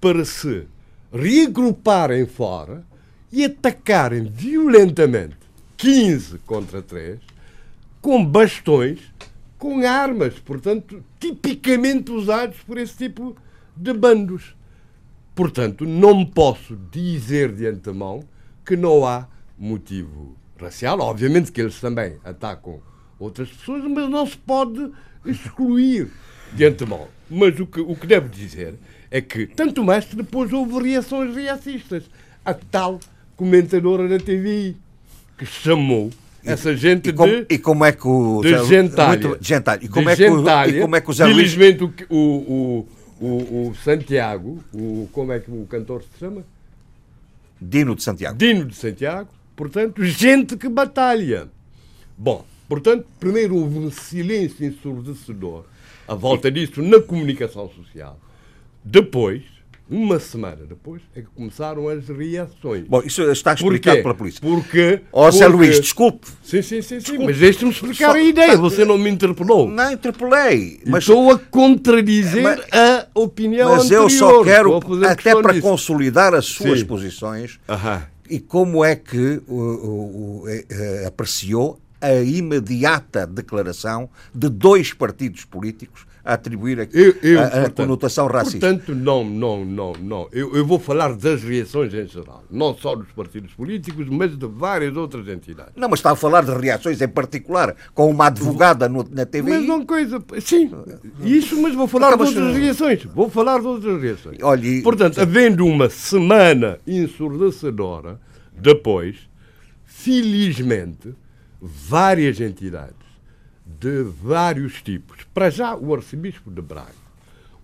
para 0.00 0.24
se 0.24 0.66
reagruparem 1.12 2.26
fora 2.26 2.84
e 3.30 3.44
atacarem 3.44 4.24
violentamente 4.24 5.36
15 5.76 6.38
contra 6.38 6.80
3 6.80 7.18
com 8.00 8.24
bastões 8.24 9.00
com 9.58 9.86
armas, 9.86 10.38
portanto, 10.38 11.02
tipicamente 11.18 12.10
usados 12.12 12.58
por 12.60 12.78
esse 12.78 12.96
tipo 12.96 13.36
de 13.76 13.92
bandos. 13.92 14.54
Portanto, 15.34 15.84
não 15.84 16.24
posso 16.24 16.76
dizer 16.90 17.52
de 17.52 17.66
antemão 17.66 18.24
que 18.64 18.76
não 18.76 19.06
há 19.06 19.28
motivo 19.58 20.36
racial. 20.58 21.00
Obviamente 21.00 21.52
que 21.52 21.60
eles 21.60 21.78
também 21.80 22.16
atacam 22.24 22.80
outras 23.18 23.48
pessoas, 23.50 23.84
mas 23.84 24.08
não 24.08 24.26
se 24.26 24.36
pode 24.36 24.90
excluir 25.24 26.10
de 26.52 26.64
antemão. 26.64 27.08
Mas 27.28 27.58
o 27.58 27.66
que, 27.66 27.80
o 27.80 27.94
que 27.94 28.06
devo 28.06 28.28
dizer 28.28 28.74
é 29.10 29.20
que, 29.20 29.46
tanto 29.46 29.84
mais 29.84 30.04
que 30.04 30.16
depois 30.16 30.52
houve 30.52 30.90
reações 30.90 31.34
racistas. 31.46 32.04
A 32.44 32.54
tal 32.54 33.00
comentadora 33.36 34.08
da 34.08 34.18
TV 34.18 34.76
que 35.36 35.44
chamou 35.44 36.10
essa 36.46 36.76
gente 36.76 37.10
e, 37.10 37.12
como, 37.12 37.32
de, 37.32 37.46
e 37.50 37.58
como 37.58 37.84
é 37.84 37.92
que 37.92 38.06
o 38.06 38.40
de 38.42 38.64
gentalha, 38.64 39.28
muito, 39.28 39.44
gentalha. 39.44 39.80
E 39.84 39.88
como 39.88 40.08
é 40.08 40.16
que 40.16 40.28
o, 40.28 40.40
e 40.68 40.80
como 40.80 40.96
é 40.96 41.00
que 41.00 41.10
o 41.10 41.12
Zé 41.12 41.26
Felizmente 41.26 41.84
o, 41.84 41.90
o, 42.08 42.88
o, 43.20 43.68
o 43.68 43.74
Santiago, 43.82 44.62
o, 44.72 45.08
como 45.12 45.32
é 45.32 45.40
que 45.40 45.50
o 45.50 45.66
cantor 45.66 46.02
se 46.02 46.18
chama? 46.18 46.44
Dino 47.60 47.94
de 47.94 48.02
Santiago. 48.02 48.36
Dino 48.36 48.64
de 48.64 48.76
Santiago, 48.76 49.28
portanto, 49.54 50.04
gente 50.04 50.56
que 50.56 50.68
batalha. 50.68 51.48
Bom, 52.16 52.44
portanto, 52.68 53.06
primeiro 53.18 53.56
houve 53.56 53.78
um 53.78 53.90
silêncio 53.90 54.64
ensurdecedor 54.64 55.64
à 56.06 56.14
volta 56.14 56.50
disso 56.50 56.82
na 56.82 57.00
comunicação 57.00 57.68
social. 57.70 58.18
Depois, 58.84 59.42
uma 59.88 60.18
semana 60.18 60.64
depois, 60.68 61.00
é 61.14 61.20
que 61.20 61.28
começaram 61.34 61.88
as 61.88 62.08
reações. 62.08 62.84
Bom, 62.88 63.02
isso 63.04 63.22
está 63.30 63.54
explicado 63.54 64.02
pela 64.02 64.14
polícia. 64.14 64.40
Porque. 64.40 65.00
Ó, 65.12 65.30
Zé 65.30 65.44
porque- 65.48 65.56
Luís, 65.56 65.80
desculpe. 65.80 66.26
Sim, 66.42 66.60
sim, 66.62 66.82
sim, 66.82 67.00
sim. 67.00 67.18
Mas 67.24 67.38
deixe-me 67.38 67.70
explicar 67.70 68.10
Só- 68.10 68.16
a 68.16 68.20
ideia. 68.22 68.56
Você 68.56 68.84
não 68.84 68.98
me 68.98 69.08
interpelou. 69.10 69.68
Não 69.68 69.92
interpelei, 69.92 70.80
mas, 70.86 71.04
Estou 71.04 71.30
a 71.30 71.38
contradizer 71.38 72.42
Mas- 72.42 72.60
a 72.72 73.06
opinião 73.14 73.70
mas 73.76 73.90
eu 73.90 74.04
anterior. 74.04 74.18
só 74.18 74.44
quero, 74.44 74.76
Estou 74.76 74.92
a 74.92 74.94
fazer 74.96 75.12
até 75.12 75.42
para 75.42 75.52
disso. 75.52 75.62
consolidar 75.68 76.34
as 76.34 76.46
suas 76.46 76.80
Sim. 76.80 76.84
posições, 76.86 77.60
Aham. 77.68 78.02
e 78.28 78.40
como 78.40 78.84
é 78.84 78.96
que 78.96 79.40
eh, 80.48 80.66
eh, 80.70 81.04
apreciou 81.06 81.78
a 82.00 82.12
imediata 82.14 83.26
declaração 83.26 84.08
de 84.34 84.48
dois 84.48 84.92
partidos 84.92 85.44
políticos 85.44 86.06
a 86.26 86.34
atribuir 86.34 86.80
aqui 86.80 86.98
Eu, 86.98 87.14
eu, 87.22 87.40
a, 87.40 87.44
a 87.44 87.50
portanto, 87.50 87.74
conotação 87.76 88.26
racista. 88.26 88.58
Portanto, 88.58 88.94
não, 88.94 89.24
não, 89.24 89.64
não, 89.64 89.92
não. 89.92 90.28
Eu, 90.32 90.56
eu 90.56 90.66
vou 90.66 90.78
falar 90.80 91.14
das 91.14 91.42
reações 91.44 91.94
em 91.94 92.06
geral. 92.06 92.42
Não 92.50 92.74
só 92.76 92.96
dos 92.96 93.10
partidos 93.12 93.52
políticos, 93.54 94.08
mas 94.10 94.36
de 94.36 94.44
várias 94.46 94.96
outras 94.96 95.28
entidades. 95.28 95.72
Não, 95.76 95.88
mas 95.88 96.00
está 96.00 96.10
a 96.10 96.16
falar 96.16 96.44
de 96.44 96.50
reações 96.52 97.00
em 97.00 97.06
particular, 97.08 97.76
com 97.94 98.10
uma 98.10 98.26
advogada 98.26 98.88
no- 98.88 99.06
na 99.08 99.24
TVI. 99.24 99.42
Mas 99.50 99.66
não 99.66 99.86
coisa. 99.86 100.20
Sim, 100.40 100.70
isso, 101.22 101.60
mas 101.62 101.74
vou 101.76 101.86
falar 101.86 102.14
Então, 102.14 102.26
de 102.26 102.38
outras 102.38 102.56
reações. 102.56 103.04
Vou 103.04 103.30
falar 103.30 103.60
de 103.60 103.66
outras 103.68 104.02
reações. 104.02 104.38
Olha, 104.42 104.66
e- 104.66 104.82
Portanto, 104.82 105.20
havendo 105.20 105.64
uma 105.64 105.88
semana 105.88 106.78
ensurdecedora, 106.86 108.20
depois, 108.58 109.16
felizmente, 109.84 111.14
várias 111.60 112.40
entidades 112.40 113.05
de 113.78 114.02
vários 114.02 114.82
tipos, 114.82 115.18
para 115.34 115.50
já 115.50 115.76
o 115.76 115.94
arcebispo 115.94 116.50
de 116.50 116.62
Braga, 116.62 116.92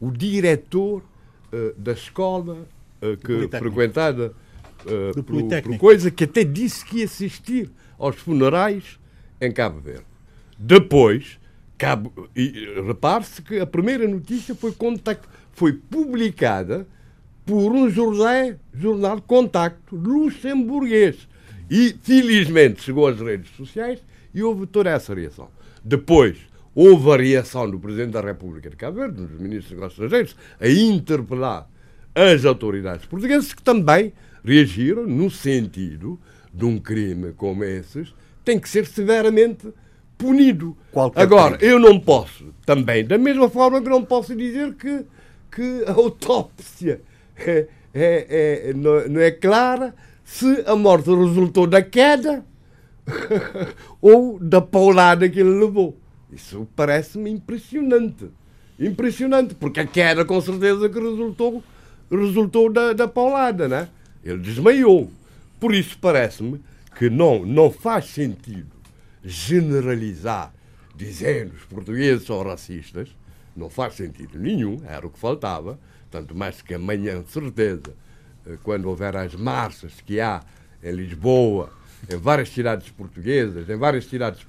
o 0.01 0.11
diretor 0.11 1.03
eh, 1.53 1.75
da 1.77 1.93
escola 1.93 2.67
eh, 3.01 3.17
que 3.17 3.49
frequentada 3.49 4.35
eh, 4.87 5.13
Do 5.15 5.23
por, 5.23 5.43
por 5.43 5.79
coisa 5.79 6.11
que 6.11 6.25
até 6.25 6.45
disse 6.45 6.85
que 6.85 6.99
ia 6.99 7.05
assistir 7.05 7.71
aos 7.99 8.17
funerais 8.17 8.99
em 9.41 9.53
Cabo 9.53 9.81
Verde. 9.81 10.05
Depois, 10.59 11.39
Cabo, 11.79 12.13
e, 12.37 12.69
eh, 12.77 12.81
repare-se 12.83 13.43
que 13.43 13.59
a 13.59 13.67
primeira 13.67 14.07
notícia 14.07 14.55
foi, 14.55 14.73
contact, 14.73 15.27
foi 15.53 15.73
publicada 15.73 16.87
por 17.45 17.73
um 17.73 17.91
jornal, 17.91 18.55
jornal 18.73 19.17
de 19.17 19.23
contacto 19.23 19.97
luxemburguês. 19.97 21.29
E, 21.71 21.97
felizmente, 22.03 22.83
chegou 22.83 23.09
às 23.09 23.19
redes 23.19 23.51
sociais 23.57 24.01
e 24.35 24.43
houve 24.43 24.67
toda 24.67 24.91
essa 24.91 25.15
reação. 25.15 25.49
Depois, 25.85 26.37
houve 26.75 27.11
a 27.13 27.17
reação 27.17 27.69
do 27.71 27.79
Presidente 27.79 28.11
da 28.13 28.21
República 28.21 28.71
de 28.71 28.77
Cabo 28.77 28.99
Verde, 29.01 29.17
dos 29.27 29.31
Ministros 29.41 29.65
dos 29.65 29.73
Negócios 29.73 29.93
Estrangeiros, 30.05 30.37
a 30.61 30.69
interpelar 30.69 31.69
as 32.15 32.45
autoridades 32.45 33.07
portuguesas, 33.07 33.53
que 33.53 33.63
também 33.63 34.13
reagiram 34.45 35.07
no 35.07 35.31
sentido 35.31 36.19
de 36.53 36.65
um 36.65 36.79
crime 36.79 37.33
como 37.33 37.65
esses 37.65 38.15
tem 38.45 38.59
que 38.59 38.69
ser 38.69 38.87
severamente 38.87 39.69
punido. 40.19 40.77
Qualquer 40.91 41.23
Agora, 41.23 41.57
crime. 41.57 41.73
eu 41.73 41.79
não 41.79 41.99
posso, 41.99 42.53
também, 42.67 43.05
da 43.05 43.17
mesma 43.19 43.49
forma 43.49 43.81
que 43.81 43.89
não 43.89 44.05
posso 44.05 44.35
dizer 44.37 44.75
que, 44.75 45.05
que 45.51 45.85
a 45.87 45.93
autópsia 45.93 47.01
é, 47.37 47.67
é- 47.95 48.69
é- 48.71 48.73
não, 48.75 49.09
não 49.09 49.21
é 49.21 49.31
clara 49.31 49.95
se 50.25 50.63
a 50.67 50.75
morte 50.77 51.09
resultou 51.11 51.67
da 51.67 51.83
queda 51.83 52.45
ou 54.01 54.39
da 54.39 54.61
paulada 54.61 55.29
que 55.29 55.41
ele 55.41 55.51
levou. 55.51 55.99
Isso 56.33 56.67
parece-me 56.75 57.31
impressionante. 57.31 58.29
Impressionante, 58.79 59.55
porque 59.55 59.81
a 59.81 59.87
queda 59.87 60.25
com 60.25 60.41
certeza 60.41 60.89
que 60.89 60.99
resultou, 60.99 61.63
resultou 62.11 62.73
da, 62.73 62.93
da 62.93 63.07
paulada, 63.07 63.69
né? 63.69 63.89
Ele 64.25 64.39
desmaiou. 64.39 65.11
Por 65.61 65.75
isso 65.75 65.99
parece-me 66.01 66.61
que 66.97 67.11
não, 67.11 67.45
não 67.45 67.71
faz 67.71 68.07
sentido 68.07 68.73
generalizar 69.23 70.53
dizendo 70.95 71.55
os 71.55 71.65
portugueses 71.65 72.27
são 72.27 72.43
racistas. 72.43 73.09
Não 73.55 73.69
faz 73.69 73.95
sentido 73.95 74.39
nenhum, 74.39 74.81
era 74.87 75.07
o 75.07 75.11
que 75.11 75.19
faltava. 75.19 75.79
Tanto 76.11 76.35
mais 76.35 76.63
que 76.63 76.75
amanhã, 76.75 77.23
certeza, 77.27 77.95
eh, 78.47 78.57
quando 78.63 78.87
houver 78.87 79.17
as 79.17 79.35
marchas 79.35 80.01
que 80.01 80.21
há 80.21 80.43
em 80.83 80.93
Lisboa, 80.93 81.73
em 82.11 82.17
várias 82.17 82.49
cidades 82.51 82.91
portuguesas, 82.91 83.69
em 83.69 83.77
várias 83.77 84.07
cidades 84.07 84.45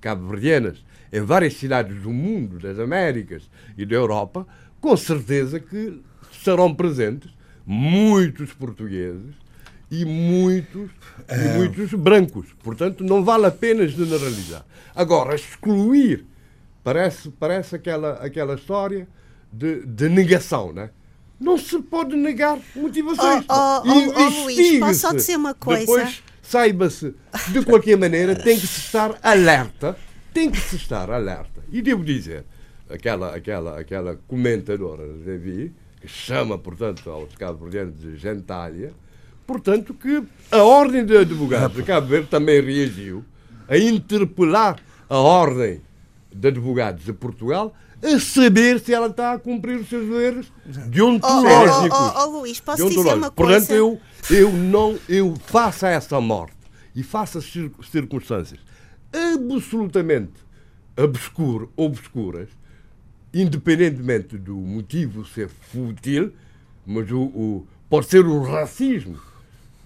cabo-verdianas, 0.00 0.84
em 1.12 1.20
várias 1.20 1.54
cidades 1.54 2.00
do 2.02 2.10
mundo, 2.10 2.58
das 2.58 2.78
Américas 2.78 3.48
e 3.76 3.84
da 3.84 3.94
Europa, 3.94 4.46
com 4.80 4.96
certeza 4.96 5.60
que 5.60 6.00
estarão 6.30 6.74
presentes 6.74 7.30
muitos 7.66 8.52
portugueses 8.52 9.34
e 9.90 10.04
muitos, 10.04 10.90
e 11.28 11.58
muitos 11.58 11.92
brancos. 11.92 12.46
Portanto, 12.62 13.04
não 13.04 13.22
vale 13.22 13.46
a 13.46 13.50
pena 13.50 13.86
generalizar. 13.86 14.64
Agora, 14.94 15.34
excluir 15.34 16.26
parece, 16.82 17.30
parece 17.30 17.76
aquela, 17.76 18.14
aquela 18.14 18.54
história 18.54 19.06
de, 19.52 19.84
de 19.86 20.08
negação, 20.08 20.72
né? 20.72 20.90
Não 21.38 21.58
se 21.58 21.80
pode 21.82 22.16
negar 22.16 22.58
motivações. 22.74 23.44
Oh, 23.48 23.54
oh, 23.54 23.82
oh, 23.84 24.12
oh, 24.16 24.44
Luís, 24.44 24.78
posso 24.78 25.00
só 25.00 25.12
dizer 25.12 25.36
uma 25.36 25.54
coisa? 25.54 25.80
Depois, 25.80 26.22
saiba-se, 26.42 27.14
de 27.48 27.64
qualquer 27.64 27.96
maneira, 27.96 28.34
tem 28.34 28.58
que 28.58 28.66
se 28.66 28.80
estar 28.80 29.18
alerta. 29.22 29.96
Tem 30.34 30.50
que 30.50 30.60
se 30.60 30.76
estar 30.76 31.10
alerta. 31.10 31.62
E 31.70 31.80
devo 31.80 32.04
dizer, 32.04 32.44
aquela, 32.90 33.34
aquela, 33.34 33.78
aquela 33.78 34.16
comentadora 34.26 35.06
da 35.06 35.38
que 36.00 36.08
chama, 36.08 36.58
portanto, 36.58 37.08
aos 37.08 37.34
cabo-verdianos 37.36 38.00
de 38.00 38.16
gentalha, 38.16 38.92
portanto, 39.46 39.94
que 39.94 40.22
a 40.50 40.62
Ordem 40.62 41.06
de 41.06 41.16
Advogados 41.16 41.76
de 41.76 41.82
Cabo 41.84 42.08
Verde 42.08 42.26
também 42.26 42.60
reagiu 42.60 43.24
a 43.68 43.78
interpelar 43.78 44.80
a 45.08 45.16
Ordem 45.16 45.80
de 46.34 46.48
Advogados 46.48 47.04
de 47.04 47.12
Portugal 47.12 47.72
a 48.02 48.18
saber 48.18 48.80
se 48.80 48.92
ela 48.92 49.06
está 49.06 49.32
a 49.32 49.38
cumprir 49.38 49.76
os 49.78 49.88
seus 49.88 50.06
deveres 50.08 50.46
Oh, 50.66 50.70
oh, 50.76 50.88
deontológicos. 50.88 51.98
oh, 51.98 52.12
oh, 52.16 52.22
oh, 52.24 52.38
Luís, 52.40 52.58
posso 52.60 52.78
dizer 52.82 52.94
Deontológicos. 52.94 53.22
uma 53.28 53.30
Portanto, 53.30 53.66
coisa? 53.68 53.74
eu, 53.74 54.00
eu 54.30 54.52
não, 54.52 54.98
eu 55.08 55.34
faço 55.46 55.86
essa 55.86 56.20
morte 56.20 56.56
e 56.96 57.02
faço 57.02 57.38
as 57.38 57.44
cir- 57.44 57.70
circunstâncias 57.90 58.60
absolutamente 59.14 60.32
obscuro, 60.96 61.72
obscuras, 61.76 62.48
independentemente 63.32 64.36
do 64.36 64.54
motivo 64.56 65.24
ser 65.26 65.48
fútil, 65.48 66.32
mas 66.86 67.10
o, 67.10 67.20
o- 67.22 67.66
pode 67.88 68.06
ser 68.06 68.24
o 68.26 68.42
racismo. 68.42 69.16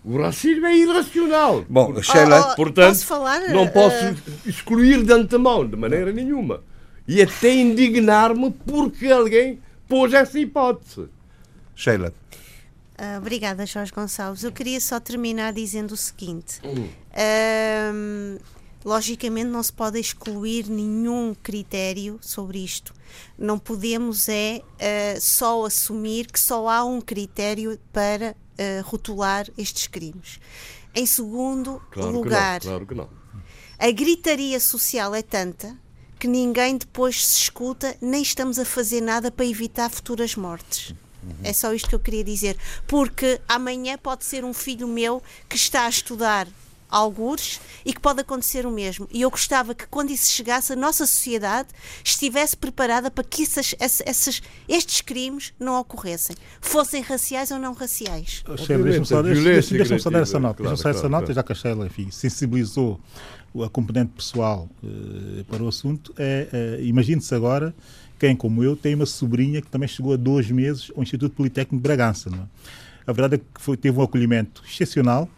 O 0.04 0.18
racismo 0.20 0.64
é 0.66 0.76
irracional. 0.76 1.64
Bom, 1.68 2.00
Sheila, 2.00 2.46
Oh, 2.48 2.52
oh, 2.52 2.56
Portanto, 2.56 2.88
posso 2.94 3.06
falar? 3.06 3.40
não 3.50 3.66
posso 3.68 3.96
Eh, 3.96 4.14
excluir 4.46 5.02
de 5.02 5.12
antemão, 5.12 5.66
de 5.66 5.76
maneira 5.76 6.12
nenhuma. 6.12 6.62
E 7.08 7.22
até 7.22 7.54
indignar-me 7.54 8.50
porque 8.50 9.06
alguém 9.06 9.60
pôs 9.88 10.12
essa 10.12 10.38
hipótese. 10.38 11.08
Sheila, 11.74 12.12
Ah, 12.98 13.18
obrigada, 13.18 13.66
Jorge 13.66 13.92
Gonçalves. 13.92 14.42
Eu 14.42 14.50
queria 14.50 14.80
só 14.80 14.98
terminar 14.98 15.52
dizendo 15.52 15.92
o 15.92 15.96
seguinte: 15.96 16.60
Hum. 16.64 16.88
Logicamente, 18.84 19.48
não 19.48 19.62
se 19.64 19.72
pode 19.72 19.98
excluir 19.98 20.68
nenhum 20.68 21.34
critério 21.42 22.18
sobre 22.22 22.58
isto. 22.64 22.94
Não 23.36 23.58
podemos 23.58 24.28
é 24.28 24.62
ah, 24.80 25.20
só 25.20 25.64
assumir 25.66 26.26
que 26.30 26.38
só 26.38 26.68
há 26.68 26.84
um 26.84 27.00
critério 27.00 27.78
para 27.92 28.36
ah, 28.58 28.82
rotular 28.84 29.46
estes 29.58 29.86
crimes. 29.88 30.38
Em 30.94 31.04
segundo 31.04 31.82
Claro 31.90 32.12
lugar, 32.12 32.60
que 32.60 32.66
não, 32.66 32.72
claro 32.72 32.86
que 32.86 32.94
não. 32.94 33.08
a 33.78 33.90
gritaria 33.90 34.58
social 34.60 35.14
é 35.14 35.20
tanta 35.22 35.76
que 36.18 36.26
ninguém 36.26 36.76
depois 36.78 37.24
se 37.26 37.38
escuta, 37.42 37.96
nem 38.00 38.22
estamos 38.22 38.58
a 38.58 38.64
fazer 38.64 39.00
nada 39.00 39.30
para 39.30 39.44
evitar 39.46 39.90
futuras 39.90 40.34
mortes. 40.34 40.94
É 41.42 41.52
só 41.52 41.72
isto 41.74 41.88
que 41.88 41.94
eu 41.94 41.98
queria 42.00 42.22
dizer. 42.22 42.56
Porque 42.86 43.40
amanhã 43.48 43.98
pode 43.98 44.24
ser 44.24 44.44
um 44.44 44.54
filho 44.54 44.86
meu 44.86 45.20
que 45.48 45.56
está 45.56 45.86
a 45.86 45.88
estudar 45.88 46.46
algures 46.88 47.60
e 47.84 47.92
que 47.92 48.00
pode 48.00 48.20
acontecer 48.20 48.64
o 48.64 48.70
mesmo. 48.70 49.08
E 49.10 49.22
eu 49.22 49.28
gostava 49.30 49.74
que 49.74 49.88
quando 49.88 50.10
isso 50.10 50.30
chegasse, 50.30 50.72
a 50.72 50.76
nossa 50.76 51.04
sociedade 51.04 51.68
estivesse 52.04 52.56
preparada 52.56 53.10
para 53.10 53.24
que 53.24 53.42
essas, 53.42 53.74
essas- 53.80 54.40
estes 54.68 55.00
crimes 55.00 55.52
não 55.58 55.80
ocorressem. 55.80 56.36
Fossem 56.60 57.02
raciais 57.02 57.50
ou 57.50 57.58
não 57.58 57.72
raciais. 57.74 58.44
Deixa-me 58.46 59.04
só, 59.04 59.20
deixa, 59.20 59.42
deixa, 59.74 60.10
dar 60.10 60.22
essa 60.22 60.38
nota. 60.38 60.62
claro, 60.62 60.74
essa 60.74 60.92
claro, 60.92 61.08
nota, 61.08 61.24
claro. 61.24 61.34
já 61.34 61.42
que 61.42 61.52
a 61.52 61.54
Sheila 61.56 61.86
enfim, 61.86 62.08
sensibilizou 62.12 63.00
a 63.64 63.68
componente 63.68 64.12
pessoal 64.16 64.68
eh, 64.82 65.44
para 65.48 65.62
o 65.62 65.68
assunto. 65.68 66.12
É, 66.18 66.48
eh, 66.52 66.84
Imagine-se 66.84 67.34
agora 67.34 67.74
quem, 68.18 68.34
como 68.34 68.62
eu, 68.62 68.76
tem 68.76 68.94
uma 68.94 69.06
sobrinha 69.06 69.60
que 69.60 69.68
também 69.68 69.88
chegou 69.88 70.14
há 70.14 70.16
dois 70.16 70.50
meses 70.50 70.90
ao 70.96 71.02
Instituto 71.02 71.34
Politécnico 71.34 71.76
de 71.76 71.82
Bragança. 71.82 72.30
É? 72.30 73.10
A 73.10 73.12
verdade 73.12 73.36
é 73.36 73.38
que 73.38 73.60
foi, 73.60 73.76
teve 73.76 73.98
um 73.98 74.02
acolhimento 74.02 74.62
excepcional 74.66 75.28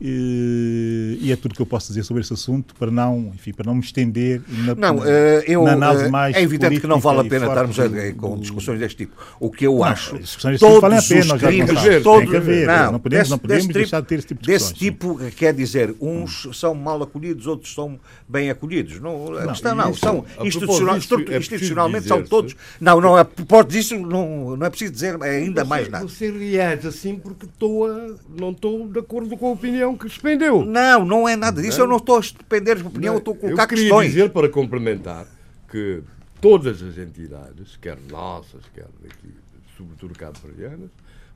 e, 0.00 1.18
e 1.20 1.32
é 1.32 1.36
tudo 1.36 1.54
que 1.54 1.62
eu 1.62 1.66
posso 1.66 1.88
dizer 1.88 2.02
sobre 2.04 2.22
esse 2.22 2.32
assunto 2.32 2.74
para 2.74 2.90
não, 2.90 3.32
enfim, 3.34 3.52
para 3.52 3.66
não 3.66 3.74
me 3.76 3.80
estender 3.80 4.42
na, 4.48 4.74
Não, 4.74 4.94
na, 5.00 5.08
eh, 5.10 5.44
eu, 5.46 5.62
na 5.64 5.72
análise 5.72 6.04
eh, 6.04 6.08
mais 6.08 6.36
é 6.36 6.42
evidente 6.42 6.80
que 6.80 6.86
não 6.86 6.98
vale 7.00 7.20
a 7.20 7.24
pena 7.24 7.46
estarmos 7.46 7.76
do- 7.76 8.14
com 8.16 8.34
do- 8.34 8.40
discussões 8.40 8.78
deste 8.78 8.96
tipo. 8.98 9.14
O 9.40 9.50
que 9.50 9.66
eu 9.66 9.74
Não, 9.76 9.84
acho, 9.84 10.14
as 10.16 10.20
discussões 10.22 10.52
deste 10.60 10.66
tipo 10.66 10.80
valem 10.80 10.98
a 10.98 11.02
pena, 11.02 11.24
já 11.38 11.38
crimes, 11.48 11.66
conversamos, 11.70 12.02
todos, 12.02 12.28
tem 12.30 12.36
haver, 12.38 12.66
não 12.66 12.98
podemos- 13.00 13.02
desse- 13.10 13.30
não 13.30 13.38
podemos 13.38 13.66
desse 13.66 13.78
deixar 13.78 14.02
tipo- 14.02 14.04
de 14.04 14.08
ter 14.08 14.14
esse 14.18 14.26
tipo 14.26 14.42
de 14.42 14.46
Desse 14.46 14.74
tipo, 14.74 15.18
quer 15.36 15.54
dizer, 15.54 15.94
uns 16.00 16.48
são 16.52 16.74
mal 16.74 17.02
acolhidos, 17.02 17.46
outros 17.46 17.74
são 17.74 17.98
bem 18.28 18.50
acolhidos. 18.50 19.00
Não, 19.00 19.36
a 19.38 19.48
questão 19.48 19.74
não, 19.74 19.90
isso, 19.90 20.00
são 20.00 20.24
institucional, 20.42 20.98
disso, 20.98 21.14
é 21.30 21.38
institucionalmente 21.38 22.06
são 22.06 22.22
todos. 22.22 22.54
Não, 22.80 23.00
não, 23.00 23.16
a 23.16 23.24
propósito 23.24 23.70
disso, 23.70 23.98
não, 23.98 24.56
não 24.56 24.66
é 24.66 24.70
preciso 24.70 24.92
dizer 24.92 25.22
ainda 25.22 25.62
Você- 25.62 25.68
mais 25.68 25.88
nada. 25.88 26.06
Você 26.06 26.30
reage 26.30 26.86
assim 26.88 27.16
porque 27.16 27.46
estou 27.46 27.86
a- 27.86 28.14
não 28.38 28.50
estou 28.50 28.88
de 28.88 28.98
acordo 28.98 29.36
com 29.36 29.48
a 29.48 29.52
opinião 29.52 29.83
que 29.98 30.06
expendeu. 30.06 30.64
Não, 30.64 31.04
não 31.04 31.28
é 31.28 31.36
nada 31.36 31.60
disso. 31.60 31.80
Eu 31.80 31.86
não 31.86 31.96
estou 31.96 32.18
a 32.18 32.20
depender 32.20 32.76
de 32.76 32.84
opinião, 32.86 33.14
eu 33.14 33.18
estou 33.18 33.34
a 33.34 33.36
colocar 33.36 33.64
eu 33.64 33.68
queria 33.68 33.84
questões. 33.84 34.08
dizer, 34.12 34.30
para 34.30 34.48
complementar, 34.48 35.26
que 35.70 36.02
todas 36.40 36.80
as 36.82 36.96
entidades, 36.96 37.76
quer 37.80 37.98
nossas, 38.08 38.62
quer 38.74 38.86
daqui, 39.02 39.34
sobretudo 39.76 40.14
cabo-verdianas, 40.16 40.90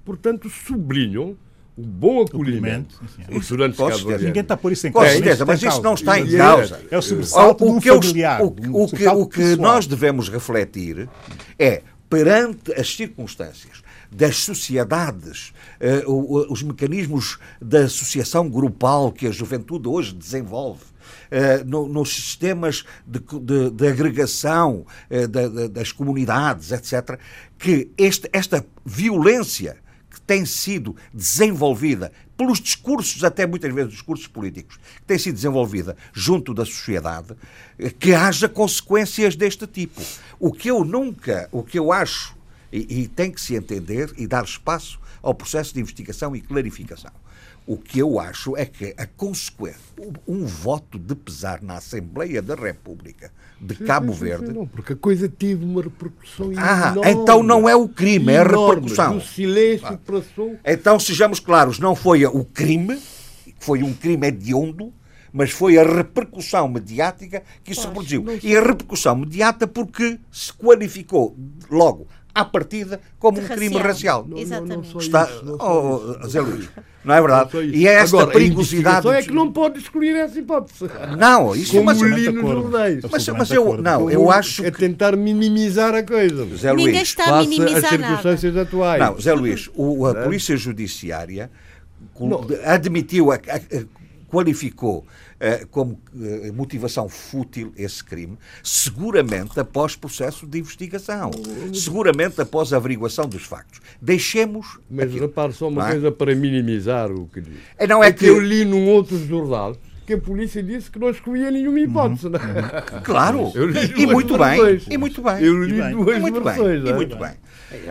portanto, 0.05 0.49
sublinham 0.49 1.37
o 1.77 1.83
bom 1.83 2.23
acolhimento 2.23 2.97
dos 3.29 3.43
estudantes 3.43 3.77
Com 3.77 3.85
certeza. 3.85 3.99
cabo-verdianos. 3.99 4.23
Ninguém 4.25 4.43
está 4.43 4.57
por 4.57 4.73
isso 4.73 4.87
em 4.87 4.93
Com 4.93 4.99
causa. 5.01 5.15
certeza, 5.15 5.45
nem 5.45 5.47
mas 5.55 5.63
isso 5.63 5.83
não 5.83 5.95
está 5.95 6.19
em 6.19 6.35
é- 6.35 6.37
causa. 6.39 6.81
É 6.91 6.99
o 6.99 7.03
sobressalto 7.03 7.65
o, 7.69 7.75
do 7.75 7.81
que 7.81 7.91
eu- 7.91 8.03
familiar. 8.03 8.41
o- 8.43 8.47
um 8.47 8.83
o 8.83 8.89
que, 8.89 9.07
o 9.09 9.27
que 9.27 9.57
nós 9.57 9.87
devemos 9.87 10.29
refletir 10.29 11.09
é, 11.59 11.83
perante 12.11 12.73
as 12.73 12.95
circunstâncias 12.97 13.83
das 14.11 14.37
sociedades, 14.39 15.53
eh, 15.81 16.03
os 16.07 16.63
mecanismos 16.63 17.39
da 17.61 17.81
associação 17.81 18.49
grupal 18.49 19.13
que 19.13 19.27
a 19.27 19.31
juventude 19.31 19.87
hoje 19.89 20.15
desenvolve, 20.15 20.83
eh, 21.31 21.63
no- 21.65 21.89
nos 21.89 22.09
sistemas 22.15 22.85
de, 23.07 23.21
de- 23.41 23.71
de 23.71 23.87
agregação 23.89 24.87
da- 25.31 25.69
das 25.69 25.93
comunidades, 25.93 26.73
etc., 26.73 27.19
que 27.59 27.91
este- 27.99 28.29
esta 28.33 28.65
violência 28.85 29.77
que 30.11 30.21
tem 30.23 30.47
sido 30.47 30.97
desenvolvida 31.13 32.11
pelos 32.37 32.61
discursos, 32.61 33.23
até 33.25 33.47
muitas 33.47 33.75
vezes 33.75 33.91
discursos 33.93 34.27
políticos, 34.27 34.77
que 34.97 35.03
tem 35.07 35.19
sido 35.19 35.35
desenvolvida 35.35 35.97
junto 36.15 36.55
da 36.55 36.65
sociedade, 36.65 37.35
que 37.99 38.15
haja 38.15 38.49
consequências 38.49 39.37
deste 39.37 39.67
tipo. 39.67 40.01
O 40.41 40.51
que 40.53 40.71
eu 40.71 40.85
nunca, 40.85 41.49
o 41.53 41.63
que 41.63 41.79
eu 41.79 41.93
acho, 41.93 42.38
e, 42.73 43.03
e 43.03 43.09
tem 43.09 43.31
que 43.31 43.41
se 43.41 43.55
entender 43.55 44.13
e 44.17 44.27
dar 44.27 44.45
espaço 44.45 44.99
ao 45.23 45.35
processo 45.35 45.75
de 45.75 45.81
investigação 45.81 46.35
e 46.35 46.41
clarificação. 46.41 47.11
O 47.67 47.77
que 47.77 47.99
eu 47.99 48.19
acho 48.19 48.57
é 48.57 48.65
que 48.65 48.95
a 48.97 49.05
consequência, 49.07 49.79
um 50.27 50.47
voto 50.47 50.99
de 50.99 51.15
pesar 51.15 51.61
na 51.61 51.75
Assembleia 51.77 52.41
da 52.41 52.55
República 52.55 53.31
de 53.61 53.75
Cabo 53.75 54.13
Sim, 54.13 54.19
sim, 54.19 54.25
Verde, 54.25 54.47
sim, 54.47 54.53
Não, 54.55 54.67
porque 54.67 54.95
a 54.95 54.97
coisa 54.97 55.29
teve 55.29 55.67
uma 55.67 55.83
repercussão 55.83 56.51
Ah, 56.57 56.93
enorme. 56.93 57.11
então 57.11 57.43
não 57.43 57.69
é 57.69 57.77
o 57.77 57.87
crime, 57.87 58.33
é 58.33 58.39
a 58.39 58.43
Enorme, 58.45 58.75
repercussão. 58.77 59.19
Do 59.19 59.25
silêncio 59.25 59.87
que 59.87 60.13
passou. 60.13 60.57
Então, 60.65 60.99
sejamos 60.99 61.41
claros, 61.41 61.79
não 61.79 61.95
foi 61.95 62.25
o 62.25 62.43
crime, 62.43 62.97
que 63.45 63.55
foi 63.61 63.83
um 63.83 63.93
crime 63.93 64.29
hediondo, 64.29 64.91
mas 65.31 65.51
foi 65.51 65.77
a 65.79 65.83
repercussão 65.83 66.69
mediática 66.69 67.43
que 67.63 67.73
isso 67.73 67.87
produziu. 67.91 68.25
E 68.43 68.57
a 68.57 68.63
repercussão 68.63 69.15
mediática 69.15 69.67
porque 69.67 70.19
se 70.33 70.53
qualificou 70.55 71.37
logo 71.71 72.07
à 72.41 72.45
partida 72.45 73.01
como 73.19 73.39
De 73.39 73.45
um 73.45 73.49
crime 73.49 73.77
racial. 73.79 74.23
racial. 74.23 74.27
Não, 74.29 74.39
Exatamente. 74.39 74.89
só 74.93 74.99
Está, 74.99 75.25
isso, 75.25 75.45
não 75.45 75.57
só 75.59 76.21
oh, 76.23 76.29
Zé 76.29 76.41
Luís, 76.41 76.69
não 77.05 77.15
é 77.15 77.21
verdade? 77.21 77.45
Não 77.55 77.61
só. 77.61 77.63
E 77.67 77.87
é 77.89 77.93
esta 77.95 78.17
Agora, 78.17 78.33
perigosidade. 78.33 78.97
investigação 79.07 79.13
é 79.13 79.23
que 79.23 79.31
não 79.33 79.53
pode 79.53 79.79
excluir 79.79 80.15
essa 80.17 80.39
hipótese. 80.39 80.85
Não, 81.19 81.55
isso 81.55 81.73
Como 81.73 81.85
mas, 81.85 82.01
li 82.01 82.15
de 82.15 82.31
nos 82.31 82.39
acordo. 82.39 82.63
jornais. 82.63 83.05
mas, 83.11 83.29
mas 83.29 83.51
eu 83.51 83.77
não, 83.83 84.11
eu 84.11 84.31
acho 84.31 84.65
É 84.65 84.71
que 84.71 84.79
tentar 84.79 85.17
minimizar 85.17 85.95
a 85.95 86.03
coisa. 86.03 86.45
Zé 86.57 86.71
Ninguém 86.73 86.95
Luís, 86.95 87.03
está 87.09 87.25
a 87.39 87.41
minimizar 87.43 87.83
nada. 87.83 87.89
circunstâncias 88.07 88.57
atuais. 88.57 89.01
Não, 89.01 89.21
Zé 89.21 89.33
Luís, 89.35 89.69
o- 89.75 90.07
a 90.07 90.15
Polícia 90.15 90.57
Judiciária 90.57 91.51
admitiu, 92.65 93.31
a- 93.33 93.37
a- 93.37 93.39
a- 93.79 93.85
qualificou 94.31 95.07
como 95.71 96.01
eh, 96.21 96.51
motivação 96.53 97.09
fútil 97.09 97.73
esse 97.77 98.03
crime, 98.03 98.37
seguramente 98.63 99.59
após 99.61 99.95
processo 99.95 100.47
de 100.47 100.59
investigação, 100.59 101.31
seguramente 101.73 102.41
após 102.41 102.73
a 102.73 102.77
averiguação 102.77 103.29
dos 103.29 103.45
factos. 103.45 103.81
Deixemos. 104.03 104.79
Mas 104.91 105.07
aquilo, 105.07 105.27
repare 105.27 105.53
só 105.53 105.69
uma 105.69 105.83
não 105.83 105.89
é? 105.89 105.93
coisa 105.93 106.11
para 106.13 106.35
minimizar 106.35 107.11
o 107.13 107.27
que 107.29 107.41
diz. 107.41 107.59
É, 107.77 107.87
não 107.87 108.03
é 108.03 108.09
é 108.09 108.13
que 108.13 108.21
que. 108.21 108.27
eu 108.27 108.41
li 108.41 108.65
num 108.65 108.89
outro 108.89 109.19
jornal 109.27 109.77
que 110.07 110.15
a 110.15 110.19
polícia 110.19 110.63
disse 110.63 110.91
que 110.91 110.99
não 110.99 111.11
excluía 111.11 111.51
nenhuma 111.51 111.79
hipótese. 111.81 112.29
não 112.31 112.39
é? 112.41 113.01
Claro, 113.05 113.53
Eu 113.55 113.67
li 113.69 113.79
e 113.85 113.89
duas 113.89 114.11
muito 114.13 114.39
bem, 114.39 114.81
e 114.91 114.97
muito 114.99 115.23
bem. 115.23 115.43
Eu 115.45 115.63
li 115.63 115.81
bem. 115.81 115.91
duas 115.93 116.17
E 116.17 116.21
muito 116.21 116.41
bem, 116.41 116.55
versões. 116.55 116.81
e 116.81 116.85
não 116.85 116.91
é? 116.91 116.95
muito 116.95 117.17
bem. 117.17 117.33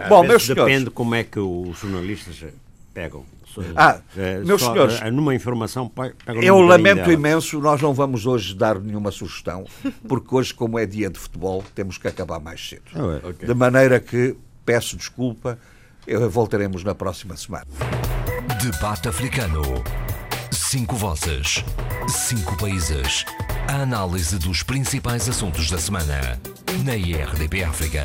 Bom, 0.09 0.23
meus 0.23 0.43
senhores, 0.43 0.65
depende 0.65 0.89
como 0.89 1.13
é 1.13 1.23
que 1.23 1.39
os 1.39 1.77
jornalistas 1.77 2.43
pegam. 2.93 3.23
Ah, 3.75 3.99
eh, 4.15 4.39
meus 4.45 4.61
só, 4.61 4.71
senhores, 4.73 4.99
eh, 5.01 5.09
numa 5.11 5.33
informação 5.33 5.91
Eu 6.41 6.59
lamento 6.61 7.11
imenso, 7.11 7.59
nós 7.59 7.81
não 7.81 7.93
vamos 7.93 8.25
hoje 8.25 8.53
dar 8.55 8.79
nenhuma 8.79 9.11
sugestão, 9.11 9.65
porque 10.07 10.33
hoje, 10.35 10.53
como 10.53 10.77
é 10.77 10.85
dia 10.85 11.09
de 11.09 11.17
futebol, 11.19 11.63
temos 11.73 11.97
que 11.97 12.07
acabar 12.07 12.39
mais 12.39 12.67
cedo. 12.69 12.83
Ah, 12.93 13.19
é. 13.23 13.29
Ok. 13.29 13.47
De 13.47 13.53
maneira 13.53 13.99
que 13.99 14.35
peço 14.65 14.95
desculpa, 14.97 15.57
eu- 16.05 16.29
voltaremos 16.29 16.83
na 16.83 16.93
próxima 16.93 17.35
semana. 17.35 17.65
Debate 18.61 19.07
africano. 19.09 19.61
Cinco 20.51 20.95
vozes. 20.95 21.63
Cinco 22.07 22.57
países. 22.57 23.25
A 23.67 23.81
análise 23.81 24.37
dos 24.37 24.63
principais 24.63 25.27
assuntos 25.29 25.69
da 25.69 25.77
semana. 25.77 26.39
Na 26.83 26.95
IRDP 26.95 27.63
África. 27.63 28.03